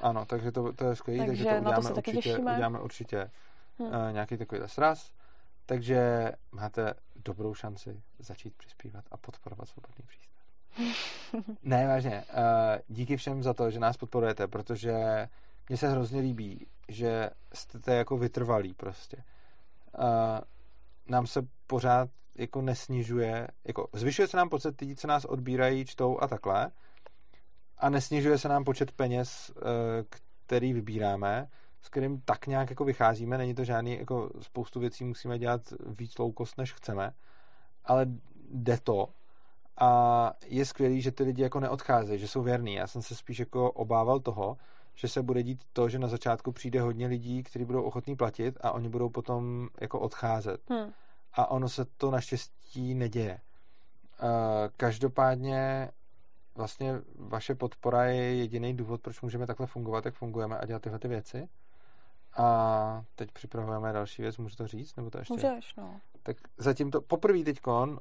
Ano, 0.01 0.25
takže 0.25 0.51
to, 0.51 0.73
to 0.73 0.85
je 0.85 0.95
skvělé, 0.95 1.25
takže, 1.25 1.43
takže 1.43 1.61
to 1.61 1.69
uděláme, 1.69 1.89
to 1.89 1.95
určitě, 1.95 2.37
uděláme 2.37 2.79
určitě 2.79 3.31
hmm. 3.79 3.87
uh, 3.87 4.11
nějaký 4.11 4.37
takový 4.37 4.61
sraz. 4.65 5.11
Takže 5.65 6.31
máte 6.51 6.93
dobrou 7.25 7.53
šanci 7.53 8.01
začít 8.19 8.53
přispívat 8.57 9.05
a 9.11 9.17
podporovat 9.17 9.69
svobodný 9.69 10.05
přístav. 10.07 10.41
ne, 11.63 11.87
vážně. 11.87 12.23
Uh, 12.29 12.79
díky 12.87 13.17
všem 13.17 13.43
za 13.43 13.53
to, 13.53 13.71
že 13.71 13.79
nás 13.79 13.97
podporujete, 13.97 14.47
protože 14.47 14.93
mně 15.69 15.77
se 15.77 15.89
hrozně 15.89 16.21
líbí, 16.21 16.67
že 16.87 17.29
jste 17.53 17.95
jako 17.95 18.17
vytrvalí 18.17 18.73
prostě. 18.73 19.17
Uh, 19.17 20.03
nám 21.07 21.27
se 21.27 21.41
pořád 21.67 22.09
jako 22.35 22.61
nesnižuje, 22.61 23.47
jako 23.63 23.87
zvyšuje 23.93 24.27
se 24.27 24.37
nám 24.37 24.49
počet 24.49 24.81
lidí, 24.81 24.95
co 24.95 25.07
nás 25.07 25.25
odbírají, 25.25 25.85
čtou 25.85 26.19
a 26.21 26.27
takhle 26.27 26.71
a 27.81 27.89
nesnižuje 27.89 28.37
se 28.37 28.49
nám 28.49 28.63
počet 28.63 28.91
peněz, 28.91 29.51
eh, 29.57 29.61
který 30.45 30.73
vybíráme, 30.73 31.47
s 31.81 31.89
kterým 31.89 32.21
tak 32.21 32.47
nějak 32.47 32.69
jako 32.69 32.85
vycházíme, 32.85 33.37
není 33.37 33.55
to 33.55 33.63
žádný, 33.63 33.99
jako 33.99 34.29
spoustu 34.41 34.79
věcí 34.79 35.03
musíme 35.03 35.39
dělat 35.39 35.61
víc 35.85 36.17
low 36.17 36.33
cost, 36.37 36.57
než 36.57 36.73
chceme, 36.73 37.13
ale 37.85 38.05
jde 38.51 38.77
to 38.83 39.09
a 39.79 40.33
je 40.45 40.65
skvělý, 40.65 41.01
že 41.01 41.11
ty 41.11 41.23
lidi 41.23 41.41
jako 41.41 41.59
neodcházejí, 41.59 42.19
že 42.19 42.27
jsou 42.27 42.41
věrní. 42.41 42.73
Já 42.73 42.87
jsem 42.87 43.01
se 43.01 43.15
spíš 43.15 43.39
jako 43.39 43.71
obával 43.71 44.19
toho, 44.19 44.57
že 44.95 45.07
se 45.07 45.21
bude 45.21 45.43
dít 45.43 45.63
to, 45.73 45.89
že 45.89 45.99
na 45.99 46.07
začátku 46.07 46.51
přijde 46.51 46.81
hodně 46.81 47.07
lidí, 47.07 47.43
kteří 47.43 47.65
budou 47.65 47.83
ochotní 47.83 48.15
platit 48.15 48.57
a 48.61 48.71
oni 48.71 48.89
budou 48.89 49.09
potom 49.09 49.67
jako 49.81 49.99
odcházet. 49.99 50.61
Hmm. 50.69 50.93
A 51.33 51.51
ono 51.51 51.69
se 51.69 51.85
to 51.85 52.11
naštěstí 52.11 52.95
neděje. 52.95 53.39
Každopádně 54.77 55.89
vlastně 56.55 57.01
vaše 57.15 57.55
podpora 57.55 58.03
je 58.03 58.35
jediný 58.35 58.73
důvod, 58.73 59.01
proč 59.01 59.21
můžeme 59.21 59.47
takhle 59.47 59.67
fungovat, 59.67 60.05
jak 60.05 60.13
fungujeme 60.13 60.57
a 60.57 60.65
dělat 60.65 60.81
tyhle 60.81 60.99
ty 60.99 61.07
věci. 61.07 61.49
A 62.37 63.03
teď 63.15 63.31
připravujeme 63.31 63.93
další 63.93 64.21
věc, 64.21 64.37
můžu 64.37 64.55
to 64.55 64.67
říct? 64.67 64.95
Nebo 64.95 65.09
to 65.09 65.17
ještě? 65.17 65.33
Můžeš, 65.33 65.75
no. 65.75 65.99
Tak 66.23 66.37
zatím 66.57 66.91
to 66.91 67.01
poprvé 67.01 67.43
teď 67.43 67.59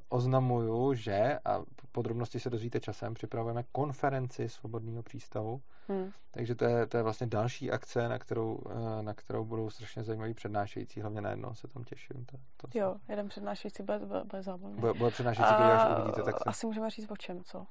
oznamuju, 0.09 0.93
že, 0.93 1.39
a 1.45 1.61
podrobnosti 1.91 2.39
se 2.39 2.49
dozvíte 2.49 2.79
časem, 2.79 3.13
připravujeme 3.13 3.63
konferenci 3.71 4.49
Svobodného 4.49 5.03
přístavu. 5.03 5.61
Hmm. 5.87 6.11
Takže 6.31 6.55
to 6.55 6.65
je, 6.65 6.87
to 6.87 6.97
je 6.97 7.03
vlastně 7.03 7.27
další 7.27 7.71
akce, 7.71 8.09
na 8.09 8.19
kterou, 8.19 8.59
eh, 8.69 9.03
na 9.03 9.13
kterou 9.13 9.45
budou 9.45 9.69
strašně 9.69 10.03
zajímaví 10.03 10.33
přednášející. 10.33 11.01
Hlavně 11.01 11.21
na 11.21 11.29
jedno 11.29 11.55
se 11.55 11.67
tam 11.67 11.83
těším. 11.83 12.25
To, 12.25 12.37
to 12.57 12.79
jo, 12.79 12.95
se... 13.05 13.11
jeden 13.11 13.29
přednášející 13.29 13.83
bude, 13.83 13.99
bude 13.99 14.43
zábavný. 14.43 14.79
Bude, 14.79 14.93
bude 14.93 15.11
přednášející, 15.11 15.53
který 15.53 15.69
až 15.69 15.97
uvidíte. 15.97 16.23
Tak 16.23 16.37
se... 16.37 16.43
Asi 16.45 16.65
můžeme 16.65 16.89
říct 16.89 17.11
o 17.11 17.17
čem, 17.17 17.43
co? 17.43 17.65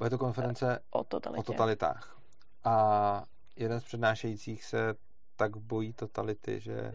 Bude 0.00 0.10
to 0.10 0.18
konference 0.18 0.78
o, 0.90 1.04
totalitě. 1.04 1.40
o 1.40 1.42
totalitách. 1.42 2.16
A 2.64 3.24
jeden 3.56 3.80
z 3.80 3.84
přednášejících 3.84 4.64
se 4.64 4.94
tak 5.36 5.56
bojí 5.56 5.92
totality, 5.92 6.60
že 6.60 6.92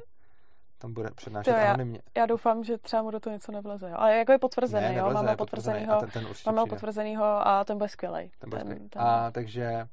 tam 0.78 0.94
bude 0.94 1.10
přednášet 1.16 1.52
to 1.52 1.58
anonymně. 1.58 2.02
Já, 2.16 2.22
já 2.22 2.26
doufám, 2.26 2.64
že 2.64 2.78
třeba 2.78 3.02
mu 3.02 3.12
do 3.12 3.20
toho 3.20 3.34
něco 3.34 3.52
nevleze. 3.52 3.90
Jo. 3.90 3.96
Ale 3.98 4.18
jako 4.18 4.32
je 4.32 4.38
potvrzený, 4.38 4.88
ne, 4.88 4.96
jo? 4.96 5.10
máme 5.12 5.36
potvrzenýho, 5.36 6.00
ten, 6.00 6.10
ten 6.10 6.56
máme 6.56 6.70
potvrzenýho 6.70 7.26
a 7.26 7.64
ten 7.64 7.78
bude 7.78 7.90
skvělý. 7.90 8.32
Ten 8.40 8.50
bude 8.50 8.64
ten, 8.64 8.90
ten... 8.90 9.02
A 9.02 9.32
takže 9.32 9.88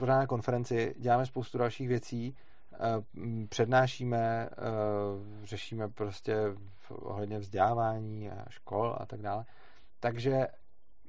uh, 0.00 0.08
na 0.08 0.26
konferenci 0.26 0.94
děláme 0.98 1.26
spoustu 1.26 1.58
dalších 1.58 1.88
věcí, 1.88 2.36
uh, 2.72 3.46
přednášíme, 3.48 4.48
uh, 4.50 5.44
řešíme 5.44 5.88
prostě 5.88 6.36
ohledně 6.90 7.38
vzdělávání 7.38 8.30
a 8.30 8.44
škol 8.50 8.96
a 8.98 9.06
tak 9.06 9.22
dále. 9.22 9.44
Takže 10.00 10.46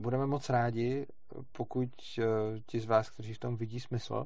budeme 0.02 0.26
moc 0.26 0.50
rádi, 0.50 1.08
pokud 1.52 1.90
uh, 2.18 2.26
ti 2.66 2.80
z 2.80 2.86
vás, 2.86 3.10
kteří 3.10 3.34
v 3.34 3.40
tom 3.40 3.58
vidí 3.58 3.80
smysl, 3.80 4.26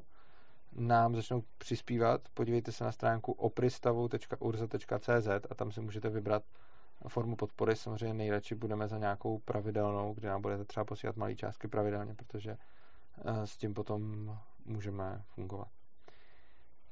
nám 0.72 1.14
začnou 1.14 1.42
přispívat, 1.58 2.20
podívejte 2.34 2.72
se 2.72 2.84
na 2.84 2.92
stránku 2.92 3.32
opristavu.urza.cz 3.32 5.28
a 5.50 5.54
tam 5.54 5.72
si 5.72 5.80
můžete 5.80 6.08
vybrat 6.08 6.42
formu 7.08 7.36
podpory. 7.36 7.76
Samozřejmě 7.76 8.14
nejradši 8.14 8.54
budeme 8.54 8.88
za 8.88 8.98
nějakou 8.98 9.38
pravidelnou, 9.38 10.14
kde 10.14 10.28
nám 10.28 10.42
budete 10.42 10.64
třeba 10.64 10.84
posílat 10.84 11.16
malé 11.16 11.34
částky 11.34 11.68
pravidelně, 11.68 12.14
protože 12.14 12.50
eh, 12.50 13.46
s 13.46 13.56
tím 13.56 13.74
potom 13.74 14.30
můžeme 14.64 15.22
fungovat. 15.26 15.68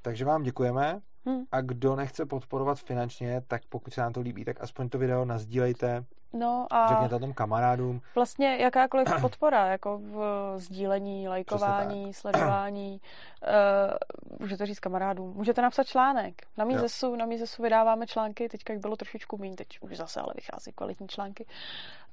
Takže 0.03 0.25
vám 0.25 0.43
děkujeme 0.43 1.01
hmm. 1.27 1.45
a 1.53 1.61
kdo 1.61 1.97
nechce 1.97 2.27
podporovat 2.27 2.79
finančně, 2.79 3.41
tak 3.41 3.63
pokud 3.69 3.95
se 3.95 4.01
nám 4.01 4.13
to 4.13 4.21
líbí, 4.21 4.45
tak 4.45 4.61
aspoň 4.61 4.89
to 4.89 4.99
video 4.99 5.25
nazdílejte 5.25 6.05
No 6.39 6.67
a 6.71 6.89
řekněte 6.89 7.19
tom 7.19 7.33
kamarádům. 7.33 8.01
Vlastně 8.15 8.57
jakákoliv 8.57 9.09
podpora, 9.21 9.67
jako 9.67 9.99
v 9.99 10.53
sdílení, 10.57 11.29
lajkování, 11.29 12.15
sledování, 12.15 13.01
uh, 13.43 14.39
můžete 14.41 14.67
říct 14.67 14.81
kamarádům. 14.81 15.33
Můžete 15.37 15.63
napsat 15.63 15.85
článek. 15.85 16.35
Na 16.59 16.65
Mízesu, 16.65 17.17
na 17.17 17.27
Mízesu 17.27 17.63
vydáváme 17.63 18.07
články, 18.07 18.49
teďka 18.49 18.73
jich 18.73 18.83
bylo 18.83 18.97
trošičku 18.97 19.39
méně, 19.39 19.57
teď 19.57 19.79
už 19.81 19.97
zase 19.97 20.21
ale 20.21 20.33
vychází 20.37 20.73
kvalitní 20.73 21.09
články. 21.09 21.47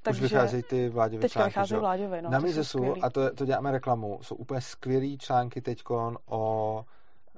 Takže 0.02 0.26
už 0.26 0.32
vycházejí 0.32 0.64
ty 0.64 0.90
vláďové 0.90 1.22
teďka 1.22 1.40
články. 1.40 1.50
vycházejí 1.50 1.80
vláďové, 1.80 2.22
no. 2.22 2.30
Na 2.30 2.40
Mízesu, 2.40 2.96
a 3.02 3.10
to, 3.10 3.36
to 3.36 3.46
děláme 3.46 3.72
reklamu, 3.72 4.20
jsou 4.22 4.36
úplně 4.36 4.62
skvělý 4.62 5.18
články 5.18 5.62
teďkon 5.62 6.18
o 6.26 6.86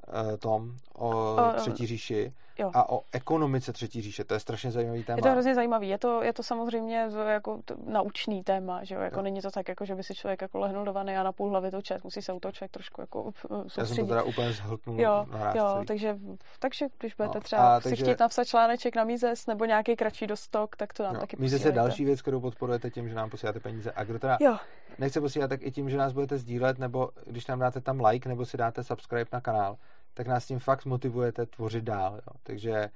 uh, 0.08 0.38
tom, 0.38 0.76
o, 0.94 1.10
o 1.10 1.54
Třetí 1.56 1.88
říši 1.88 2.34
Jo. 2.58 2.72
a 2.74 2.90
o 2.90 3.02
ekonomice 3.12 3.74
Třetí 3.74 4.02
říše. 4.02 4.24
To 4.24 4.34
je 4.34 4.40
strašně 4.40 4.72
zajímavý 4.72 5.04
téma. 5.04 5.18
Je 5.18 5.24
to 5.24 5.32
hrozně 5.32 5.56
zajímavý. 5.56 5.90
Je 5.90 5.98
to, 5.98 6.24
je 6.24 6.34
to 6.34 6.44
samozřejmě 6.44 7.10
jako 7.28 7.60
to, 7.66 7.76
naučný 7.86 8.44
téma, 8.44 8.84
že 8.84 8.96
jo? 8.96 9.02
Jako 9.02 9.20
jo. 9.20 9.24
není 9.24 9.42
to 9.42 9.52
tak, 9.52 9.70
jako, 9.70 9.86
že 9.86 9.96
by 9.96 10.04
si 10.04 10.16
člověk 10.16 10.42
jako 10.42 10.60
lehnul 10.60 10.86
do 10.86 10.94
vany 10.94 11.18
a 11.18 11.24
na 11.24 11.32
půl 11.32 11.50
hlavy 11.50 11.72
to 11.72 11.82
čet. 11.82 12.04
Musí 12.04 12.22
se 12.22 12.34
u 12.34 12.40
toho 12.40 12.52
člověk 12.52 12.72
trošku 12.72 13.02
jako 13.02 13.32
soustředit. 13.68 13.78
Já 13.78 13.86
jsem 13.86 13.98
to 13.98 14.10
teda 14.10 14.24
úplně 14.24 14.54
zhltnul 14.54 15.02
jo, 15.02 15.26
jo, 15.56 15.84
takže, 15.88 16.16
takže 16.60 16.86
když 17.00 17.16
budete 17.16 17.38
no, 17.38 17.42
třeba 17.42 17.82
si 17.82 17.90
takže... 17.90 18.04
chtít 18.04 18.20
napsat 18.20 18.46
článeček 18.46 18.96
na 18.96 19.04
Mízes 19.04 19.48
nebo 19.48 19.66
nějaký 19.66 19.96
kratší 19.96 20.28
dostok, 20.28 20.76
tak 20.76 20.94
to 20.94 21.04
nám 21.04 21.16
jo, 21.16 21.22
taky 21.22 21.38
Mízes 21.40 21.66
je 21.66 21.72
další 21.72 22.06
věc, 22.06 22.22
kterou 22.22 22.40
podporujete 22.40 22.90
tím, 22.90 23.10
že 23.10 23.16
nám 23.16 23.30
posíláte 23.30 23.60
peníze. 23.60 23.92
A 23.92 24.04
kdo 24.04 24.20
teda 24.20 24.38
jo. 24.42 24.58
nechce 25.00 25.22
posílat, 25.22 25.48
tak 25.48 25.64
i 25.64 25.72
tím, 25.72 25.90
že 25.90 25.98
nás 25.98 26.14
budete 26.14 26.38
sdílet, 26.38 26.80
nebo 26.80 27.10
když 27.26 27.48
nám 27.48 27.60
dáte 27.60 27.82
tam 27.82 28.06
like, 28.06 28.30
nebo 28.30 28.46
si 28.46 28.58
dáte 28.58 28.84
subscribe 28.84 29.30
na 29.34 29.42
kanál, 29.42 29.78
tak 30.14 30.28
nás 30.28 30.46
tím 30.46 30.60
fakt 30.60 30.86
motivujete 30.86 31.46
tvořit 31.46 31.84
dál. 31.84 32.16
Jo. 32.16 32.40
Takže 32.44 32.90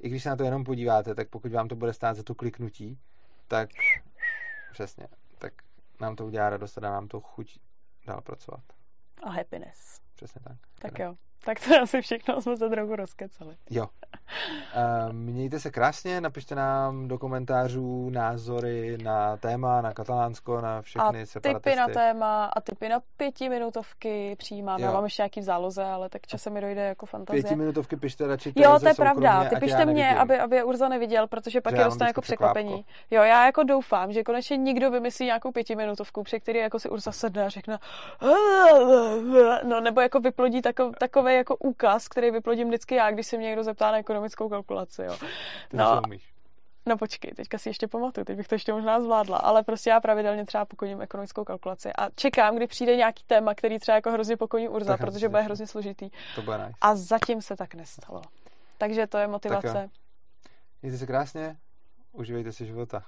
i 0.00 0.08
když 0.08 0.22
se 0.22 0.28
na 0.28 0.36
to 0.36 0.44
jenom 0.44 0.64
podíváte, 0.64 1.14
tak 1.14 1.28
pokud 1.28 1.52
vám 1.52 1.68
to 1.68 1.76
bude 1.76 1.92
stát 1.92 2.16
za 2.16 2.22
to 2.22 2.34
kliknutí, 2.34 2.98
tak 3.48 3.70
přesně, 4.72 5.08
tak 5.38 5.52
nám 6.00 6.16
to 6.16 6.26
udělá 6.26 6.50
radost 6.50 6.78
a 6.78 6.80
dá 6.80 6.90
nám 6.90 7.08
to 7.08 7.20
chuť 7.20 7.58
dál 8.06 8.20
pracovat. 8.20 8.64
A 9.22 9.30
happiness. 9.30 10.00
Přesně 10.14 10.40
tak. 10.40 10.56
Tak 10.78 10.98
jo. 10.98 11.16
Tak 11.44 11.60
to 11.60 11.74
je 11.74 11.80
asi 11.80 12.02
všechno, 12.02 12.40
jsme 12.40 12.56
se 12.56 12.68
trochu 12.68 12.96
rozkecali. 12.96 13.56
Jo. 13.70 13.86
Uh, 13.86 15.12
mějte 15.12 15.60
se 15.60 15.70
krásně, 15.70 16.20
napište 16.20 16.54
nám 16.54 17.08
do 17.08 17.18
komentářů 17.18 18.10
názory 18.10 18.98
na 19.02 19.36
téma, 19.36 19.80
na 19.80 19.92
katalánsko, 19.92 20.60
na 20.60 20.82
všechny 20.82 21.22
a 21.22 21.26
separatisty. 21.26 21.70
typy 21.70 21.76
na 21.76 21.88
téma 21.88 22.44
a 22.44 22.60
typy 22.60 22.88
na 22.88 23.00
pětiminutovky 23.16 24.36
přijímám. 24.38 24.80
Já 24.80 24.92
mám 24.92 25.04
ještě 25.04 25.22
nějaký 25.22 25.40
v 25.40 25.44
záloze, 25.44 25.84
ale 25.84 26.08
tak 26.08 26.26
časem 26.26 26.52
mi 26.52 26.60
dojde 26.60 26.80
jako 26.80 27.06
fantazie. 27.06 27.42
Pětiminutovky 27.42 27.96
pište 27.96 28.26
radši 28.26 28.52
Jo, 28.56 28.78
to 28.80 28.88
je 28.88 28.94
pravda. 28.94 29.44
Ty 29.44 29.56
pište 29.56 29.84
mě, 29.84 30.16
aby, 30.16 30.38
aby 30.38 30.56
je 30.56 30.64
Urza 30.64 30.88
neviděl, 30.88 31.26
protože 31.26 31.60
pak 31.60 31.74
že 31.74 31.80
je 31.80 31.84
dostane 31.84 32.08
jako 32.08 32.20
překvapení. 32.20 32.84
Jo, 33.10 33.22
já 33.22 33.46
jako 33.46 33.62
doufám, 33.62 34.12
že 34.12 34.24
konečně 34.24 34.56
nikdo 34.56 34.90
vymyslí 34.90 35.26
nějakou 35.26 35.52
pětiminutovku, 35.52 36.22
při 36.22 36.40
který 36.40 36.58
jako 36.58 36.78
si 36.78 36.88
Urza 36.88 37.12
sedne 37.12 37.44
a 37.44 37.48
řekne 37.48 37.78
no 39.64 39.80
nebo 39.80 40.00
jako 40.00 40.20
vyplodí 40.20 40.62
takový, 40.62 40.94
takový 41.30 41.38
jako 41.38 41.56
úkaz, 41.56 42.08
který 42.08 42.30
vyplodím 42.30 42.68
vždycky 42.68 42.94
já, 42.94 43.10
když 43.10 43.26
se 43.26 43.36
mě 43.36 43.46
někdo 43.46 43.64
zeptá 43.64 43.90
na 43.90 43.98
ekonomickou 43.98 44.48
kalkulaci. 44.48 45.02
Jo. 45.02 45.16
No, 45.72 46.02
No 46.86 46.98
počkej, 46.98 47.32
teďka 47.32 47.58
si 47.58 47.68
ještě 47.68 47.88
pamatuju, 47.88 48.24
teď 48.24 48.36
bych 48.36 48.48
to 48.48 48.54
ještě 48.54 48.72
možná 48.72 49.00
zvládla, 49.00 49.38
ale 49.38 49.62
prostě 49.62 49.90
já 49.90 50.00
pravidelně 50.00 50.46
třeba 50.46 50.64
pokoním 50.64 51.02
ekonomickou 51.02 51.44
kalkulaci 51.44 51.92
a 51.98 52.10
čekám, 52.10 52.56
kdy 52.56 52.66
přijde 52.66 52.96
nějaký 52.96 53.24
téma, 53.26 53.54
který 53.54 53.78
třeba 53.78 53.94
jako 53.94 54.10
hrozně 54.10 54.36
pokoní 54.36 54.68
Urza, 54.68 54.92
tak 54.92 55.00
protože 55.00 55.28
bude 55.28 55.42
hrozně 55.42 55.66
složitý. 55.66 56.10
To 56.34 56.42
bude 56.42 56.58
nice. 56.58 56.72
A 56.80 56.94
zatím 56.94 57.42
se 57.42 57.56
tak 57.56 57.74
nestalo. 57.74 58.22
Takže 58.78 59.06
to 59.06 59.18
je 59.18 59.26
motivace. 59.26 59.90
Mějte 60.82 60.98
se 60.98 61.06
krásně, 61.06 61.56
užívejte 62.12 62.52
si 62.52 62.66
života. 62.66 63.02